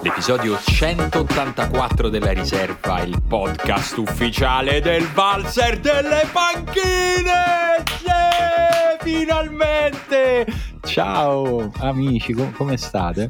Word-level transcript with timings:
L'episodio 0.00 0.56
184 0.56 2.08
della 2.08 2.30
riserva, 2.30 3.02
il 3.02 3.20
podcast 3.20 3.96
ufficiale 3.96 4.80
del 4.80 5.04
Valzer 5.08 5.78
delle 5.80 6.26
panchine! 6.30 7.82
Sì, 7.98 8.06
finalmente! 9.02 10.67
Ciao 10.84 11.70
amici, 11.78 12.32
com- 12.32 12.52
come 12.52 12.76
state? 12.76 13.28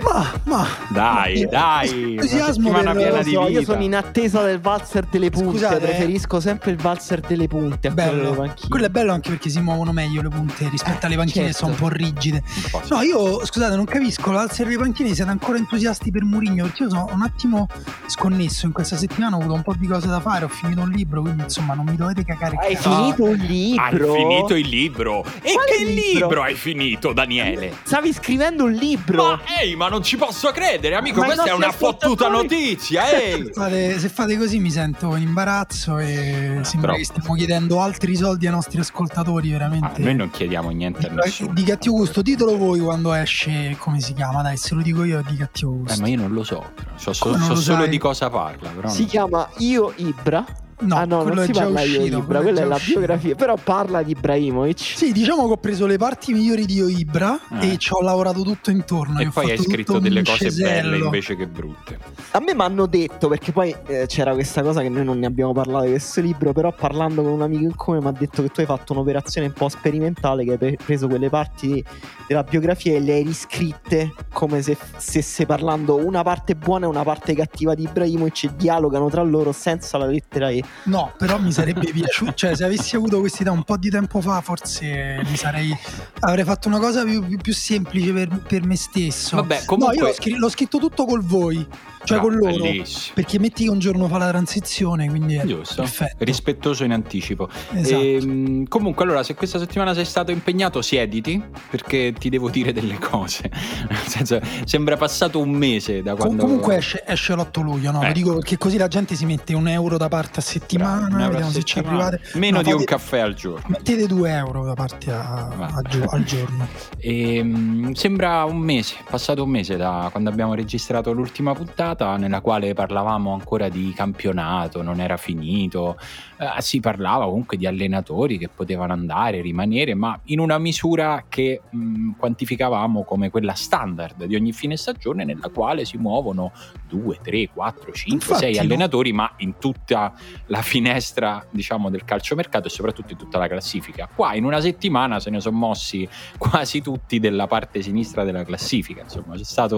Ma, 0.00 0.32
ma 0.44 0.66
Dai, 0.90 1.46
dai! 1.50 2.12
entusiasmo 2.14 2.68
Una 2.70 2.82
per- 2.82 2.96
piena 2.96 3.16
lo 3.16 3.22
di 3.22 3.32
so, 3.32 3.44
vita. 3.46 3.58
Io 3.60 3.64
sono 3.64 3.82
in 3.82 3.94
attesa 3.94 4.42
del 4.42 4.60
valzer 4.60 5.06
delle 5.10 5.30
punte. 5.30 5.50
Scusate, 5.50 5.76
eh. 5.76 5.78
Preferisco 5.78 6.40
sempre 6.40 6.70
il 6.70 6.76
valzer 6.76 7.20
delle 7.20 7.46
punte 7.48 7.88
a 7.88 7.92
quello 7.92 8.10
delle 8.12 8.30
bello. 8.36 8.54
Quello 8.68 8.86
è 8.86 8.88
bello 8.90 9.12
anche 9.12 9.30
perché 9.30 9.48
si 9.50 9.60
muovono 9.60 9.92
meglio 9.92 10.22
le 10.22 10.28
punte 10.28 10.68
rispetto 10.68 11.06
alle 11.06 11.16
panchine 11.16 11.46
che 11.46 11.52
certo. 11.52 11.66
sono 11.66 11.72
un 11.72 11.78
po' 11.78 11.88
rigide. 11.88 12.42
Un 12.44 12.62
po' 12.70 12.80
sì. 12.84 12.92
No, 12.92 13.00
io 13.02 13.44
scusate, 13.44 13.76
non 13.76 13.84
capisco 13.84 14.30
l'alzare 14.30 14.64
delle 14.68 14.80
panchine, 14.82 15.14
siete 15.14 15.30
ancora 15.30 15.58
entusiasti 15.58 16.10
per 16.10 16.24
Murigno 16.24 16.64
perché 16.64 16.84
io 16.84 16.88
sono 16.90 17.08
un 17.12 17.22
attimo 17.22 17.66
sconnesso 18.06 18.66
in 18.66 18.72
questa 18.72 18.96
settimana, 18.96 19.36
ho 19.36 19.40
avuto 19.40 19.54
un 19.54 19.62
po' 19.62 19.74
di 19.76 19.86
cose 19.86 20.06
da 20.06 20.20
fare, 20.20 20.44
ho 20.44 20.48
finito 20.48 20.80
un 20.80 20.90
libro, 20.90 21.22
quindi 21.22 21.42
insomma 21.42 21.74
non 21.74 21.84
mi 21.86 21.96
dovete 21.96 22.24
cagare 22.24 22.56
Hai 22.56 22.74
cazzo. 22.74 22.90
finito 22.94 23.24
un 23.24 23.40
Hai 23.40 23.46
libro? 23.46 24.12
finito 24.14 24.54
il 24.54 24.68
libro? 24.68 25.24
E 25.42 25.52
Quale 25.52 25.70
che 25.76 25.84
libro? 25.84 26.26
libro? 26.28 26.42
hai 26.42 26.54
finito, 26.58 27.12
Daniele? 27.14 27.72
Stavi 27.84 28.12
scrivendo 28.12 28.64
un 28.64 28.72
libro? 28.72 29.24
Ma 29.24 29.40
ehi, 29.60 29.74
ma 29.76 29.88
non 29.88 30.02
ci 30.02 30.16
posso 30.16 30.50
credere, 30.50 30.94
amico, 30.96 31.20
Ma 31.20 31.26
questa 31.26 31.44
è 31.44 31.52
una 31.52 31.72
fottuta 31.72 32.28
notizia, 32.28 33.08
ehi! 33.10 33.44
Se 33.46 33.52
fate, 33.52 33.98
se 33.98 34.08
fate 34.10 34.36
così 34.36 34.58
mi 34.58 34.70
sento 34.70 35.14
in 35.16 35.22
imbarazzo 35.22 35.98
e 35.98 36.58
sembra 36.62 36.92
troppo. 36.92 36.96
che 36.98 37.04
stiamo 37.04 37.34
chiedendo 37.34 37.80
altri 37.80 38.16
soldi 38.16 38.46
ai 38.46 38.52
nostri 38.52 38.78
ascoltatori, 38.80 39.48
Ah, 39.48 39.58
veramente. 39.58 40.02
noi 40.02 40.14
non 40.14 40.30
chiediamo 40.30 40.68
niente 40.70 41.06
a 41.06 41.10
Di- 41.10 41.14
nessuno. 41.14 41.52
Di 41.54 41.62
cattivo 41.62 41.94
gusto, 41.96 42.20
ditelo 42.20 42.56
voi 42.56 42.80
quando 42.80 43.12
esce, 43.14 43.76
come 43.78 44.00
si 44.00 44.12
chiama, 44.12 44.42
dai, 44.42 44.56
se 44.56 44.74
lo 44.74 44.82
dico 44.82 45.04
io 45.04 45.22
di 45.26 45.36
cattivo 45.36 45.76
gusto. 45.78 45.94
Eh, 45.96 46.00
ma 46.00 46.08
io 46.08 46.16
non 46.16 46.32
lo 46.32 46.42
so, 46.42 46.72
so, 46.96 47.12
so- 47.12 47.32
so 47.38 47.48
lo 47.48 47.54
solo 47.54 47.78
sai? 47.82 47.88
di 47.88 47.98
cosa 47.98 48.28
parla. 48.28 48.68
Però 48.70 48.88
si 48.88 49.04
chiama 49.04 49.48
Io 49.58 49.92
Ibra. 49.96 50.44
No, 50.80 50.94
ah 50.96 51.04
no, 51.04 51.18
quello 51.22 51.34
non 51.34 51.42
è 51.42 51.46
si 51.46 51.52
già 51.52 51.62
parla 51.62 51.82
Io 51.82 51.98
uscito, 51.98 52.18
Ibra, 52.18 52.40
quello 52.40 52.40
è 52.40 52.42
quella 52.52 52.60
è 52.60 52.64
la 52.68 52.74
uscito. 52.76 52.98
biografia. 52.98 53.34
Però 53.34 53.56
parla 53.56 54.02
di 54.02 54.10
Ibrahimovic. 54.12 54.78
Sì, 54.78 55.12
diciamo 55.12 55.46
che 55.46 55.52
ho 55.52 55.56
preso 55.56 55.86
le 55.86 55.96
parti 55.98 56.32
migliori 56.32 56.66
di 56.66 56.74
Io 56.74 56.88
Ibra 56.88 57.38
Eh. 57.60 57.72
e 57.72 57.76
ci 57.78 57.90
ho 57.92 58.00
lavorato 58.00 58.42
tutto 58.42 58.70
intorno. 58.70 59.18
E 59.20 59.28
poi 59.30 59.50
hai 59.50 59.58
scritto 59.58 59.98
delle 59.98 60.22
cose 60.22 60.50
cesello. 60.50 60.90
belle 60.90 61.04
invece 61.04 61.36
che 61.36 61.46
brutte. 61.46 61.98
A 62.32 62.40
me 62.40 62.54
mi 62.54 62.62
hanno 62.62 62.86
detto, 62.86 63.28
perché 63.28 63.52
poi 63.52 63.74
eh, 63.86 64.04
c'era 64.06 64.32
questa 64.34 64.62
cosa 64.62 64.80
che 64.82 64.88
noi 64.88 65.04
non 65.04 65.18
ne 65.18 65.26
abbiamo 65.26 65.52
parlato 65.52 65.84
di 65.84 65.90
questo 65.90 66.20
libro, 66.20 66.52
però 66.52 66.72
parlando 66.72 67.22
con 67.22 67.32
un 67.32 67.42
amico 67.42 67.62
in 67.64 67.74
comune 67.74 68.02
mi 68.04 68.08
ha 68.08 68.16
detto 68.18 68.42
che 68.42 68.48
tu 68.50 68.60
hai 68.60 68.66
fatto 68.66 68.92
un'operazione 68.92 69.48
un 69.48 69.52
po' 69.54 69.68
sperimentale, 69.68 70.44
che 70.44 70.50
hai 70.52 70.58
pre- 70.58 70.76
preso 70.84 71.08
quelle 71.08 71.28
parti 71.28 71.82
della 72.28 72.42
biografia 72.44 72.94
e 72.94 73.00
le 73.00 73.14
hai 73.14 73.22
riscritte 73.24 74.12
come 74.32 74.62
se 74.62 74.76
stesse 74.98 75.46
parlando 75.46 75.96
una 75.96 76.22
parte 76.22 76.54
buona 76.54 76.84
e 76.86 76.88
una 76.88 77.02
parte 77.02 77.34
cattiva 77.34 77.74
di 77.74 77.84
Ibrahimovic 77.84 78.44
e 78.44 78.50
dialogano 78.56 79.08
tra 79.08 79.22
loro 79.22 79.50
senza 79.52 79.98
la 79.98 80.06
lettera 80.06 80.50
E. 80.50 80.62
No, 80.84 81.12
però 81.18 81.38
mi 81.38 81.52
sarebbe 81.52 81.90
piaciuto. 81.92 82.32
Cioè, 82.34 82.54
se 82.56 82.64
avessi 82.64 82.96
avuto 82.96 83.20
questa 83.20 83.42
idea 83.42 83.52
un 83.52 83.62
po' 83.62 83.76
di 83.76 83.90
tempo 83.90 84.20
fa, 84.20 84.40
forse 84.40 85.20
mi 85.28 85.36
sarei. 85.36 85.76
Avrei 86.20 86.44
fatto 86.44 86.68
una 86.68 86.78
cosa 86.78 87.04
più, 87.04 87.26
più- 87.36 87.52
semplice 87.52 88.12
per, 88.12 88.28
per 88.46 88.64
me 88.64 88.76
stesso. 88.76 89.36
Vabbè, 89.36 89.64
comunque- 89.66 89.94
No, 89.96 90.00
io 90.02 90.06
l'ho, 90.08 90.14
scri- 90.14 90.36
l'ho 90.36 90.48
scritto 90.48 90.78
tutto 90.78 91.04
col 91.04 91.22
voi, 91.22 91.66
cioè 92.08 92.18
Ah, 92.18 92.20
con 92.20 92.34
loro. 92.34 92.62
Bellissimo. 92.62 93.12
Perché 93.14 93.38
metti 93.38 93.64
che 93.64 93.70
un 93.70 93.78
giorno 93.78 94.08
fa 94.08 94.18
la 94.18 94.28
transizione, 94.28 95.08
quindi 95.08 95.34
è 95.34 95.44
Giusto, 95.44 95.82
perfetto. 95.82 96.24
rispettoso 96.24 96.84
in 96.84 96.92
anticipo. 96.92 97.48
Esatto. 97.74 98.00
Ehm, 98.02 98.66
comunque, 98.66 99.04
allora, 99.04 99.22
se 99.22 99.34
questa 99.34 99.58
settimana 99.58 99.92
sei 99.94 100.04
stato 100.04 100.30
impegnato, 100.30 100.80
siediti 100.82 101.42
perché 101.70 102.14
ti 102.18 102.28
devo 102.30 102.48
dire 102.48 102.72
delle 102.72 102.98
cose. 102.98 103.50
Nel 103.88 103.98
senso, 104.06 104.40
sembra 104.64 104.96
passato 104.96 105.38
un 105.40 105.50
mese 105.50 106.02
da 106.02 106.14
quando. 106.14 106.42
comunque 106.44 106.76
esce, 106.76 107.04
esce 107.06 107.34
l'8 107.34 107.60
luglio, 107.62 107.90
no? 107.90 107.98
Lo 108.00 108.04
Ecco. 108.04 108.12
dico 108.14 108.34
perché 108.34 108.56
così 108.58 108.76
la 108.78 108.88
gente 108.88 109.14
si 109.14 109.24
mette 109.26 109.54
un 109.54 109.68
euro 109.68 109.96
da 109.98 110.08
parte 110.08 110.40
a 110.40 110.42
settimana. 110.42 111.06
Un 111.06 111.12
euro 111.20 111.24
a 111.24 111.28
vediamo 111.28 111.50
se 111.50 111.62
ci 111.62 111.78
arrivate. 111.78 112.20
Meno 112.34 112.56
No, 112.56 112.62
di 112.62 112.70
un 112.72 112.78
fate- 112.78 112.84
caffè 112.90 113.18
al 113.18 113.34
giorno. 113.34 113.64
Mettete 113.68 114.06
2 114.06 114.30
euro 114.32 114.64
da 114.64 114.74
parte 114.74 115.10
a- 115.12 115.46
a 115.48 115.82
gio- 115.88 116.04
al 116.08 116.24
giorno. 116.24 116.66
Ehm, 117.00 117.92
sembra 117.92 118.44
un 118.44 118.58
mese, 118.58 118.94
passato 119.08 119.42
un 119.44 119.50
mese 119.50 119.76
da 119.76 120.08
quando 120.10 120.30
abbiamo 120.30 120.54
registrato 120.54 121.12
l'ultima 121.12 121.54
puntata, 121.54 121.97
nella 122.16 122.40
quale 122.40 122.74
parlavamo 122.74 123.32
ancora 123.32 123.68
di 123.68 123.92
campionato, 123.94 124.82
non 124.82 125.00
era 125.00 125.16
finito. 125.16 125.96
Eh, 126.40 126.62
si 126.62 126.78
parlava 126.78 127.24
comunque 127.24 127.56
di 127.56 127.66
allenatori 127.66 128.38
che 128.38 128.48
potevano 128.48 128.92
andare, 128.92 129.40
rimanere, 129.40 129.94
ma 129.94 130.18
in 130.26 130.38
una 130.38 130.58
misura 130.58 131.24
che 131.28 131.62
mh, 131.68 132.10
quantificavamo 132.16 133.02
come 133.02 133.28
quella 133.28 133.54
standard 133.54 134.24
di 134.24 134.36
ogni 134.36 134.52
fine 134.52 134.76
stagione, 134.76 135.24
nella 135.24 135.48
quale 135.52 135.84
si 135.84 135.96
muovono 135.96 136.52
2, 136.88 137.18
3, 137.22 137.50
4, 137.52 137.92
5, 137.92 138.14
Infatti, 138.14 138.38
6 138.40 138.54
no? 138.54 138.60
allenatori, 138.60 139.12
ma 139.12 139.32
in 139.38 139.58
tutta 139.58 140.12
la 140.46 140.62
finestra, 140.62 141.44
diciamo, 141.50 141.90
del 141.90 142.04
calciomercato 142.04 142.68
e 142.68 142.70
soprattutto 142.70 143.12
in 143.12 143.18
tutta 143.18 143.38
la 143.38 143.48
classifica. 143.48 144.08
Qua 144.14 144.34
in 144.34 144.44
una 144.44 144.60
settimana 144.60 145.18
se 145.18 145.30
ne 145.30 145.40
sono 145.40 145.56
mossi 145.56 146.08
quasi 146.38 146.80
tutti 146.80 147.18
della 147.18 147.48
parte 147.48 147.82
sinistra 147.82 148.22
della 148.22 148.44
classifica. 148.44 149.02
Insomma, 149.02 149.34
c'è 149.34 149.42
stata 149.44 149.76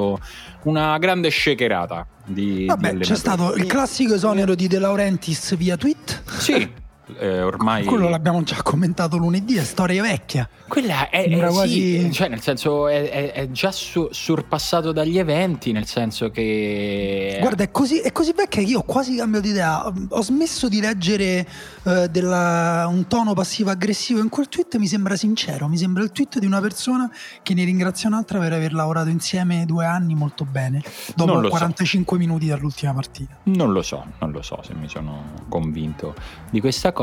una 0.65 0.99
grande 0.99 1.31
shakerata 1.31 2.07
di, 2.27 2.55
di 2.55 2.65
Vabbè, 2.67 2.89
allenatori. 2.89 3.09
c'è 3.09 3.17
stato 3.17 3.55
il 3.55 3.65
classico 3.67 4.15
esonero 4.15 4.55
di 4.55 4.69
De 4.69 4.79
Laurentiis 4.79 5.57
via 5.57 5.77
tweet. 5.77 6.20
Sì, 6.41 6.73
eh, 7.19 7.43
ormai 7.43 7.85
Quello 7.85 8.09
l'abbiamo 8.09 8.43
già 8.43 8.63
commentato 8.63 9.17
lunedì, 9.17 9.57
è 9.57 9.65
storia 9.65 10.03
vecchia. 10.03 10.49
Quella 10.69 11.09
è, 11.09 11.25
è- 11.29 11.47
quasi- 11.49 12.01
sì, 12.01 12.13
cioè 12.13 12.29
nel 12.29 12.41
senso 12.41 12.87
è, 12.89 13.09
è- 13.11 13.33
è 13.33 13.51
già 13.51 13.73
su- 13.73 14.09
surpassato 14.11 14.93
dagli 14.93 15.19
eventi, 15.19 15.73
nel 15.73 15.87
senso 15.87 16.31
che 16.31 17.37
Guarda, 17.41 17.65
è 17.65 17.71
così, 17.71 17.99
è 18.01 18.13
così 18.13 18.33
vecchia 18.33 18.63
che 18.63 18.69
io 18.69 18.79
ho 18.81 18.83
quasi 18.83 19.17
cambiato 19.17 19.47
idea. 19.49 19.93
Ho 20.11 20.23
smesso 20.23 20.69
di 20.69 20.81
leggere 20.81 21.47
eh, 21.85 22.09
della- 22.11 22.87
un 22.89 23.07
tono 23.07 23.33
passivo-aggressivo 23.35 24.21
in 24.21 24.29
quel 24.29 24.49
tweet. 24.49 24.77
Mi 24.77 24.87
sembra 24.87 25.17
sincero. 25.17 25.67
Mi 25.69 25.77
sembra 25.79 26.03
il 26.03 26.13
tweet 26.13 26.39
di 26.39 26.47
una 26.47 26.61
persona 26.61 27.11
che 27.43 27.55
ne 27.55 27.65
ringrazia 27.65 28.09
un'altra 28.09 28.39
per 28.39 28.53
aver 28.53 28.73
lavorato 28.73 29.09
insieme 29.09 29.65
due 29.67 29.85
anni 29.87 30.15
molto 30.15 30.45
bene. 30.45 30.83
Dopo 31.15 31.33
Non 31.33 31.41
lo 31.43 31.49
so. 31.49 31.57
45 31.57 32.19
minuti 32.19 32.47
dall'ultima 32.47 32.93
partita. 32.93 33.37
Non 33.45 33.73
lo 33.73 33.83
so, 33.83 34.05
non 34.21 34.31
lo 34.31 34.43
so 34.43 34.61
se 34.63 34.75
mi 34.75 34.89
sono 34.89 35.33
convinto 35.49 36.15
di 36.51 36.61
questa 36.61 36.93
cosa, 36.93 37.00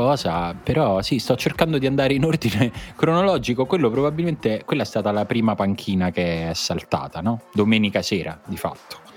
però 0.62 1.02
sì, 1.02 1.18
sto 1.18 1.36
cercando 1.36 1.78
di 1.78 1.86
andare 1.86 2.14
in 2.14 2.24
ordine 2.24 2.70
cronologico. 2.96 3.66
Quello 3.66 3.90
probabilmente, 3.90 4.62
quella 4.64 4.82
è 4.82 4.86
stata 4.86 5.10
la 5.10 5.24
prima 5.24 5.54
panchina 5.54 6.10
che 6.10 6.50
è 6.50 6.54
saltata, 6.54 7.20
no? 7.20 7.42
Domenica 7.52 8.02
sera, 8.02 8.40
di 8.46 8.56
fatto. 8.56 9.07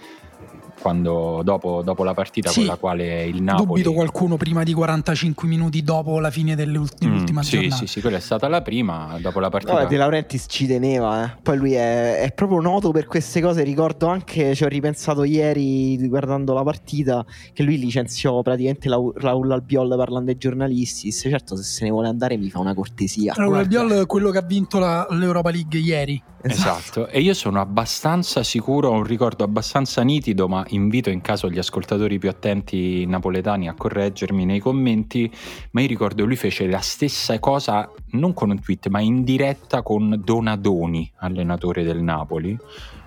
Quando, 0.81 1.41
dopo, 1.43 1.81
dopo 1.83 2.03
la 2.03 2.13
partita 2.13 2.49
Sì. 2.49 2.59
con 2.59 2.67
la 2.67 2.75
quale 2.77 3.23
il 3.25 3.41
Napoli... 3.41 3.65
Dubito 3.65 3.93
qualcuno 3.93 4.35
prima 4.37 4.63
di 4.63 4.73
45 4.73 5.47
minuti 5.47 5.83
dopo 5.83 6.19
la 6.19 6.31
fine 6.31 6.55
dell'ultima 6.55 7.11
Mm, 7.15 7.25
sì, 7.41 7.49
giornata. 7.51 7.75
sì, 7.75 7.87
sì, 7.87 8.01
quella 8.01 8.17
è 8.17 8.19
stata 8.21 8.47
la 8.47 8.61
prima, 8.61 9.17
dopo 9.21 9.39
la 9.39 9.49
partita... 9.49 9.71
Guarda, 9.73 9.89
De 9.89 9.97
Laurentiis 9.97 10.45
ci 10.47 10.65
teneva, 10.67 11.25
eh. 11.25 11.37
Poi 11.41 11.57
lui 11.57 11.73
è, 11.73 12.19
è 12.21 12.31
proprio 12.33 12.59
noto 12.61 12.91
per 12.91 13.05
queste 13.05 13.41
cose. 13.41 13.63
Ricordo 13.63 14.07
anche, 14.07 14.55
ci 14.55 14.63
ho 14.63 14.67
ripensato 14.67 15.23
ieri 15.23 16.07
guardando 16.07 16.53
la 16.53 16.63
partita, 16.63 17.23
che 17.53 17.63
lui 17.63 17.77
licenziò 17.77 18.41
praticamente 18.41 18.89
Raul 18.89 19.51
Albiol 19.51 19.93
parlando 19.97 20.31
ai 20.31 20.37
giornalisti. 20.37 21.05
Disse, 21.07 21.29
certo, 21.29 21.55
se 21.55 21.63
se 21.63 21.83
ne 21.85 21.91
vuole 21.91 22.07
andare 22.07 22.37
mi 22.37 22.49
fa 22.49 22.59
una 22.59 22.73
cortesia. 22.73 23.33
Guarda. 23.35 23.57
Albiol 23.59 23.91
è 23.91 24.05
quello 24.05 24.31
che 24.31 24.37
ha 24.39 24.43
vinto 24.43 24.79
la- 24.79 25.05
l'Europa 25.11 25.51
League 25.51 25.79
ieri. 25.79 26.21
Esatto. 26.43 27.07
e 27.07 27.19
io 27.21 27.33
sono 27.33 27.59
abbastanza 27.59 28.43
sicuro, 28.43 28.89
ho 28.89 28.93
un 28.93 29.03
ricordo 29.03 29.43
abbastanza 29.43 30.01
nitido, 30.01 30.47
ma 30.47 30.63
invito 30.69 31.09
in 31.09 31.21
caso 31.21 31.49
gli 31.49 31.57
ascoltatori 31.57 32.17
più 32.19 32.29
attenti 32.29 33.05
napoletani 33.05 33.67
a 33.67 33.73
correggermi 33.73 34.45
nei 34.45 34.59
commenti, 34.59 35.31
ma 35.71 35.81
io 35.81 35.87
ricordo 35.87 36.25
lui 36.25 36.35
fece 36.35 36.67
la 36.67 36.79
stessa 36.79 37.37
cosa, 37.39 37.89
non 38.11 38.33
con 38.33 38.49
un 38.49 38.59
tweet, 38.59 38.87
ma 38.87 38.99
in 39.01 39.23
diretta 39.23 39.81
con 39.81 40.21
Donadoni, 40.23 41.11
allenatore 41.17 41.83
del 41.83 42.01
Napoli, 42.01 42.57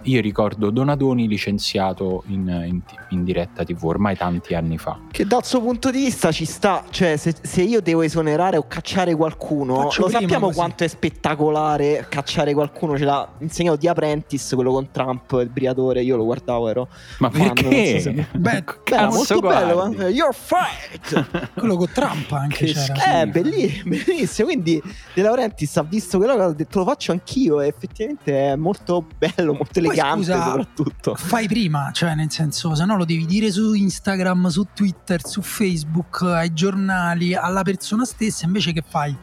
io 0.04 0.20
ricordo 0.20 0.70
Donadoni 0.70 1.26
licenziato 1.28 2.24
in, 2.26 2.48
in, 2.66 2.80
in, 3.10 3.24
diretta 3.24 3.64
TV 3.64 3.82
ormai 3.84 4.16
tanti 4.16 4.54
anni 4.54 4.78
fa. 4.78 4.98
Che 5.10 5.26
dal 5.26 5.44
suo 5.44 5.60
punto 5.60 5.90
di 5.90 6.04
vista 6.04 6.32
ci 6.32 6.44
sta, 6.44 6.84
cioè 6.90 7.16
se, 7.16 7.34
se 7.40 7.62
io 7.62 7.80
devo 7.80 8.02
esonerare 8.02 8.56
o 8.56 8.66
cacciare 8.66 9.14
qualcuno, 9.14 9.82
Faccio 9.82 10.02
lo 10.02 10.08
sappiamo 10.08 10.46
così. 10.46 10.58
quanto 10.58 10.84
è 10.84 10.88
spettacolare 10.88 12.06
cacciare 12.08 12.54
qualcuno, 12.54 12.96
ce 12.96 13.04
l'ha 13.04 13.28
insegnato 13.38 13.76
di 13.76 13.88
Apprentice, 13.88 14.54
quello 14.54 14.72
con 14.72 14.90
Trump, 14.90 15.38
il 15.40 15.48
briatore, 15.48 16.02
io 16.02 16.16
lo 16.16 16.24
guardavo 16.24 16.68
ero... 16.68 16.88
Ma 17.18 17.30
perché? 17.30 18.00
So 18.00 18.12
se... 18.12 18.26
Beh, 18.32 18.64
era 18.84 19.08
molto 19.08 19.40
guardi. 19.40 19.96
bello, 19.96 20.08
you're 20.08 20.32
fired! 20.32 21.50
quello 21.54 21.76
con 21.76 21.88
Trump 21.92 22.30
anche 22.32 22.66
che 22.66 22.72
c'era. 22.72 23.20
Eh, 23.20 23.26
bellissimo, 23.26 23.96
bellissimo, 24.04 24.48
quindi 24.48 24.82
De 25.14 25.22
Laurentiis 25.22 25.76
ha 25.76 25.82
visto 25.82 26.18
quello 26.18 26.36
che 26.36 26.42
ha 26.42 26.52
detto 26.52 26.78
lo 26.80 26.84
faccio 26.84 27.12
anch'io 27.12 27.60
e 27.60 27.68
effettivamente 27.68 28.52
è 28.52 28.56
molto 28.56 29.04
bello, 29.16 29.54
molto 29.54 29.78
elegante 29.78 29.93
elegante 29.94 30.24
scusa, 30.24 30.44
soprattutto. 30.44 31.14
Fai 31.14 31.46
prima, 31.46 31.90
cioè 31.92 32.14
nel 32.14 32.30
senso, 32.30 32.74
se 32.74 32.84
no 32.84 32.96
lo 32.96 33.04
devi 33.04 33.26
dire 33.26 33.50
su 33.50 33.72
Instagram, 33.74 34.48
su 34.48 34.66
Twitter, 34.74 35.24
su 35.26 35.42
Facebook, 35.42 36.22
ai 36.22 36.52
giornali, 36.52 37.34
alla 37.34 37.62
persona 37.62 38.04
stessa, 38.04 38.46
invece 38.46 38.72
che 38.72 38.84
fai? 38.86 39.16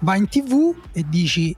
Vai 0.00 0.18
in 0.18 0.28
tv 0.28 0.74
e 0.92 1.04
dici, 1.08 1.56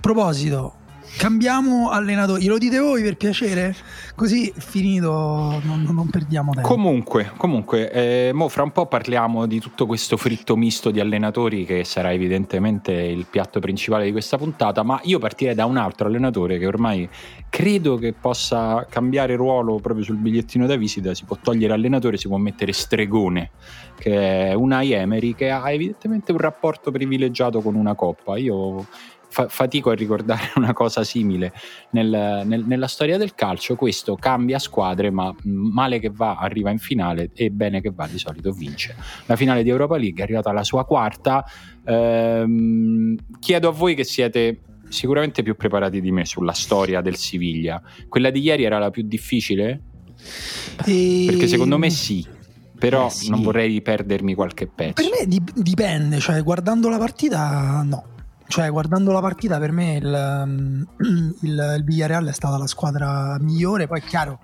proposito, 0.00 0.76
Cambiamo 1.16 1.90
allenatore, 1.90 2.40
glielo 2.40 2.58
dite 2.58 2.78
voi 2.78 3.02
per 3.02 3.16
piacere? 3.16 3.76
Così 4.16 4.52
finito, 4.56 5.60
non, 5.64 5.86
non 5.88 6.08
perdiamo 6.08 6.52
tempo. 6.52 6.68
Comunque, 6.68 7.30
comunque 7.36 7.90
eh, 7.90 8.32
mo 8.32 8.48
fra 8.48 8.62
un 8.62 8.72
po' 8.72 8.86
parliamo 8.86 9.46
di 9.46 9.60
tutto 9.60 9.86
questo 9.86 10.16
fritto 10.16 10.56
misto 10.56 10.90
di 10.90 11.00
allenatori 11.00 11.64
che 11.64 11.84
sarà 11.84 12.12
evidentemente 12.12 12.92
il 12.92 13.26
piatto 13.30 13.60
principale 13.60 14.04
di 14.04 14.10
questa 14.10 14.36
puntata, 14.36 14.82
ma 14.82 15.00
io 15.04 15.18
partirei 15.18 15.54
da 15.54 15.64
un 15.64 15.76
altro 15.76 16.08
allenatore 16.08 16.58
che 16.58 16.66
ormai 16.66 17.08
credo 17.48 17.96
che 17.96 18.14
possa 18.14 18.86
cambiare 18.88 19.36
ruolo 19.36 19.76
proprio 19.76 20.04
sul 20.04 20.16
bigliettino 20.16 20.66
da 20.66 20.76
visita, 20.76 21.14
si 21.14 21.24
può 21.24 21.38
togliere 21.40 21.72
allenatore, 21.72 22.16
si 22.16 22.26
può 22.26 22.36
mettere 22.38 22.72
stregone, 22.72 23.50
che 23.96 24.48
è 24.48 24.54
una 24.54 24.82
Emery 24.82 25.34
che 25.34 25.50
ha 25.50 25.70
evidentemente 25.70 26.32
un 26.32 26.38
rapporto 26.38 26.90
privilegiato 26.90 27.60
con 27.60 27.76
una 27.76 27.94
coppa. 27.94 28.36
Io 28.38 28.86
fa- 29.32 29.48
fatico 29.48 29.90
a 29.90 29.94
ricordare 29.94 30.52
una 30.56 30.74
cosa 30.74 31.02
simile 31.02 31.52
nel, 31.90 32.42
nel, 32.44 32.64
nella 32.66 32.86
storia 32.86 33.16
del 33.16 33.34
calcio. 33.34 33.74
Questo 33.74 34.14
cambia 34.14 34.58
squadre, 34.58 35.10
ma 35.10 35.34
male 35.42 35.98
che 35.98 36.10
va 36.10 36.36
arriva 36.36 36.70
in 36.70 36.78
finale 36.78 37.30
e 37.34 37.50
bene 37.50 37.80
che 37.80 37.90
va 37.90 38.06
di 38.06 38.18
solito 38.18 38.52
vince. 38.52 38.94
La 39.26 39.36
finale 39.36 39.62
di 39.62 39.70
Europa 39.70 39.96
League 39.96 40.20
è 40.20 40.22
arrivata 40.22 40.50
alla 40.50 40.64
sua 40.64 40.84
quarta. 40.84 41.44
Ehm, 41.84 43.16
chiedo 43.40 43.68
a 43.68 43.72
voi 43.72 43.94
che 43.94 44.04
siete 44.04 44.60
sicuramente 44.88 45.42
più 45.42 45.56
preparati 45.56 46.02
di 46.02 46.12
me 46.12 46.26
sulla 46.26 46.52
storia 46.52 47.00
del 47.00 47.16
Siviglia. 47.16 47.82
Quella 48.08 48.30
di 48.30 48.40
ieri 48.40 48.64
era 48.64 48.78
la 48.78 48.90
più 48.90 49.02
difficile? 49.02 49.80
E... 50.84 51.24
Perché 51.26 51.48
secondo 51.48 51.78
me 51.78 51.90
sì 51.90 52.40
però 52.82 53.06
eh 53.06 53.10
sì. 53.10 53.30
non 53.30 53.42
vorrei 53.42 53.80
perdermi 53.80 54.34
qualche 54.34 54.66
pezzo. 54.66 54.94
Per 54.94 55.04
me 55.08 55.40
dipende, 55.54 56.18
cioè 56.18 56.42
guardando 56.42 56.88
la 56.88 56.98
partita 56.98 57.80
no. 57.86 58.12
Cioè, 58.52 58.68
guardando 58.68 59.12
la 59.12 59.22
partita, 59.22 59.58
per 59.58 59.72
me 59.72 59.94
il, 59.94 60.86
il, 61.40 61.74
il 61.78 61.84
Villarreal 61.86 62.26
è 62.26 62.32
stata 62.32 62.58
la 62.58 62.66
squadra 62.66 63.38
migliore. 63.40 63.86
Poi 63.86 64.00
è 64.00 64.02
chiaro, 64.02 64.40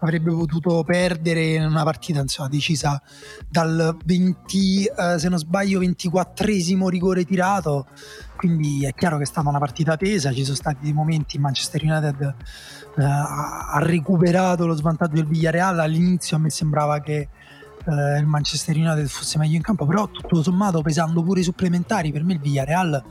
avrebbe 0.00 0.32
potuto 0.32 0.82
perdere 0.82 1.54
in 1.54 1.64
una 1.64 1.84
partita 1.84 2.18
insomma, 2.18 2.48
decisa 2.48 3.00
dal 3.48 3.96
20, 4.04 4.86
eh, 4.86 5.18
se 5.20 5.28
non 5.28 5.38
sbaglio, 5.38 5.78
24esimo 5.78 6.88
rigore 6.88 7.24
tirato. 7.24 7.86
Quindi 8.36 8.84
è 8.86 8.92
chiaro 8.92 9.18
che 9.18 9.22
è 9.22 9.26
stata 9.26 9.48
una 9.48 9.60
partita 9.60 9.96
tesa. 9.96 10.32
Ci 10.32 10.42
sono 10.42 10.56
stati 10.56 10.78
dei 10.80 10.92
momenti 10.92 11.36
in 11.36 11.42
Manchester 11.42 11.80
United 11.84 12.34
eh, 12.96 13.04
ha 13.04 13.78
recuperato 13.82 14.66
lo 14.66 14.74
svantaggio 14.74 15.14
del 15.14 15.26
Villarreal. 15.26 15.78
All'inizio 15.78 16.38
a 16.38 16.40
me 16.40 16.50
sembrava 16.50 16.98
che 16.98 17.28
eh, 17.86 18.18
il 18.18 18.26
Manchester 18.26 18.74
United 18.74 19.06
fosse 19.06 19.38
meglio 19.38 19.54
in 19.54 19.62
campo, 19.62 19.86
però 19.86 20.08
tutto 20.08 20.42
sommato, 20.42 20.82
pesando 20.82 21.22
pure 21.22 21.38
i 21.38 21.44
supplementari, 21.44 22.10
per 22.10 22.24
me 22.24 22.32
il 22.32 22.40
Villarreal 22.40 23.04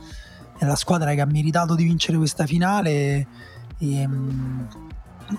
è 0.64 0.66
la 0.68 0.76
squadra 0.76 1.14
che 1.14 1.20
ha 1.20 1.26
meritato 1.26 1.74
di 1.74 1.84
vincere 1.84 2.16
questa 2.16 2.46
finale. 2.46 2.90
E, 2.90 3.26
e, 3.78 4.08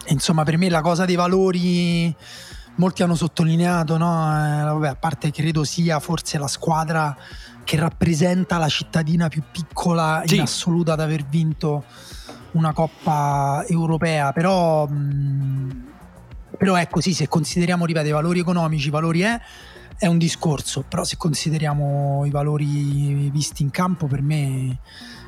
insomma, 0.07 0.43
per 0.43 0.57
me 0.57 0.69
la 0.69 0.81
cosa 0.81 1.05
dei 1.05 1.15
valori, 1.15 2.15
molti 2.75 3.03
hanno 3.03 3.15
sottolineato, 3.15 3.97
no? 3.97 4.07
eh, 4.07 4.63
vabbè, 4.63 4.87
a 4.87 4.95
parte 4.95 5.31
credo 5.31 5.63
sia 5.63 5.99
forse 5.99 6.37
la 6.37 6.47
squadra 6.47 7.15
che 7.63 7.77
rappresenta 7.77 8.57
la 8.57 8.69
cittadina 8.69 9.27
più 9.27 9.43
piccola 9.51 10.21
sì. 10.25 10.35
in 10.35 10.41
assoluto 10.41 10.91
ad 10.91 10.99
aver 10.99 11.23
vinto 11.25 11.83
una 12.51 12.71
coppa 12.73 13.65
europea, 13.67 14.31
però, 14.31 14.87
mh, 14.87 15.83
però 16.57 16.75
è 16.75 16.87
così, 16.87 17.13
se 17.13 17.27
consideriamo, 17.27 17.85
ripeto, 17.85 18.07
i 18.07 18.11
valori 18.11 18.39
economici, 18.39 18.87
i 18.87 18.91
valori 18.91 19.21
è 19.21 19.41
è 19.97 20.07
un 20.07 20.17
discorso, 20.17 20.83
però 20.87 21.03
se 21.03 21.15
consideriamo 21.17 22.25
i 22.25 22.29
valori 22.29 23.29
visti 23.31 23.63
in 23.63 23.71
campo, 23.71 24.07
per 24.07 24.21
me, 24.21 24.79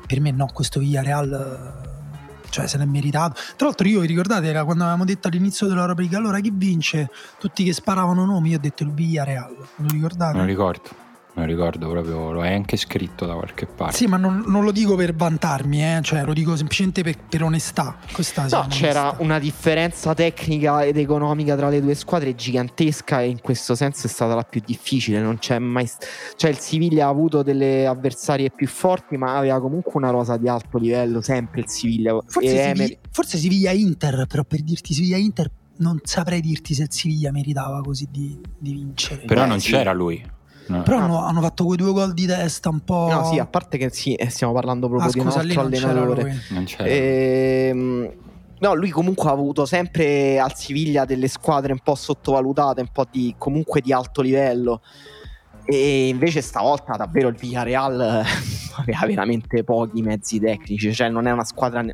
per 0.08 0.20
me 0.20 0.30
no, 0.30 0.48
questo 0.52 0.80
Villarreal 0.80 1.86
cioè 2.48 2.66
se 2.66 2.78
l'è 2.78 2.86
meritato. 2.86 3.38
Tra 3.56 3.66
l'altro 3.66 3.86
io 3.86 4.00
vi 4.00 4.06
ricordate 4.06 4.50
quando 4.64 4.82
avevamo 4.82 5.04
detto 5.04 5.28
all'inizio 5.28 5.66
dell'Europa 5.66 6.00
League 6.00 6.16
allora 6.16 6.40
chi 6.40 6.50
vince? 6.52 7.10
Tutti 7.38 7.62
che 7.62 7.74
sparavano 7.74 8.24
nomi, 8.24 8.50
io 8.50 8.56
ho 8.56 8.60
detto 8.60 8.84
il 8.84 8.92
Villarreal, 8.92 9.54
lo 9.76 9.86
ricordate? 9.88 10.36
Non 10.36 10.46
ricordo 10.46 11.06
non 11.38 11.46
ricordo 11.46 11.88
proprio, 11.88 12.32
lo 12.32 12.40
hai 12.40 12.54
anche 12.54 12.76
scritto 12.76 13.24
da 13.24 13.34
qualche 13.34 13.66
parte. 13.66 13.96
Sì, 13.96 14.06
ma 14.06 14.16
non, 14.16 14.42
non 14.46 14.64
lo 14.64 14.72
dico 14.72 14.96
per 14.96 15.14
vantarmi, 15.14 15.82
eh? 15.82 16.00
cioè 16.02 16.24
lo 16.24 16.32
dico 16.32 16.56
semplicemente 16.56 17.02
per, 17.02 17.16
per 17.28 17.44
onestà. 17.44 17.96
Questa 18.12 18.46
no, 18.50 18.66
c'era 18.68 19.02
onestà. 19.02 19.22
una 19.22 19.38
differenza 19.38 20.14
tecnica 20.14 20.84
ed 20.84 20.96
economica 20.96 21.54
tra 21.56 21.68
le 21.68 21.80
due 21.80 21.94
squadre 21.94 22.34
gigantesca 22.34 23.22
e 23.22 23.28
in 23.28 23.40
questo 23.40 23.76
senso 23.76 24.06
è 24.06 24.10
stata 24.10 24.34
la 24.34 24.42
più 24.42 24.60
difficile. 24.64 25.20
Non 25.20 25.38
c'è 25.38 25.58
mai. 25.58 25.88
Cioè, 26.36 26.50
il 26.50 26.58
Siviglia 26.58 27.06
ha 27.06 27.08
avuto 27.08 27.42
delle 27.42 27.86
avversarie 27.86 28.50
più 28.50 28.66
forti, 28.66 29.16
ma 29.16 29.36
aveva 29.36 29.60
comunque 29.60 29.92
una 29.94 30.10
rosa 30.10 30.36
di 30.36 30.48
alto 30.48 30.78
livello, 30.78 31.20
sempre 31.20 31.60
il 31.60 31.68
Siviglia. 31.68 32.18
Forse, 32.26 32.48
Siviglia, 32.48 32.68
Emery... 32.68 32.98
forse 33.10 33.38
Siviglia 33.38 33.70
Inter, 33.70 34.26
però 34.26 34.42
per 34.42 34.62
dirti 34.62 34.92
Siviglia 34.92 35.16
Inter 35.16 35.50
non 35.76 36.00
saprei 36.02 36.40
dirti 36.40 36.74
se 36.74 36.82
il 36.82 36.92
Siviglia 36.92 37.30
meritava 37.30 37.80
così 37.80 38.08
di, 38.10 38.36
di 38.58 38.72
vincere. 38.72 39.24
Però 39.24 39.42
Beh, 39.42 39.48
non 39.48 39.60
sì. 39.60 39.70
c'era 39.70 39.92
lui. 39.92 40.36
No. 40.68 40.82
Però 40.82 40.98
hanno, 40.98 41.24
hanno, 41.24 41.40
fatto 41.40 41.64
quei 41.64 41.76
due 41.76 41.92
gol 41.92 42.12
di 42.12 42.26
testa 42.26 42.68
un 42.68 42.80
po'. 42.80 43.08
No, 43.10 43.24
sì, 43.24 43.38
a 43.38 43.46
parte 43.46 43.78
che 43.78 43.88
sì, 43.90 44.14
eh, 44.14 44.28
stiamo 44.28 44.52
parlando 44.52 44.88
proprio 44.88 45.08
ah, 45.08 45.12
di 45.12 45.20
scusa, 45.20 45.40
un 45.40 45.46
altro 45.46 45.60
allenatore. 45.62 46.42
Ehm, 46.78 48.12
no, 48.58 48.74
lui 48.74 48.90
comunque 48.90 49.28
ha 49.30 49.32
avuto 49.32 49.64
sempre 49.64 50.38
al 50.38 50.54
Siviglia 50.54 51.04
delle 51.04 51.28
squadre 51.28 51.72
un 51.72 51.80
po' 51.82 51.94
sottovalutate, 51.94 52.82
un 52.82 52.90
po' 52.92 53.06
di 53.10 53.34
comunque 53.38 53.80
di 53.80 53.92
alto 53.92 54.20
livello. 54.20 54.82
E 55.64 56.08
invece 56.08 56.40
stavolta 56.40 56.96
davvero 56.96 57.28
il 57.28 57.36
Villarreal 57.36 58.24
aveva 58.76 59.06
veramente 59.06 59.64
pochi 59.64 60.00
mezzi 60.02 60.38
tecnici, 60.38 60.94
cioè 60.94 61.08
non 61.08 61.26
è 61.26 61.30
una 61.30 61.44
squadra 61.44 61.84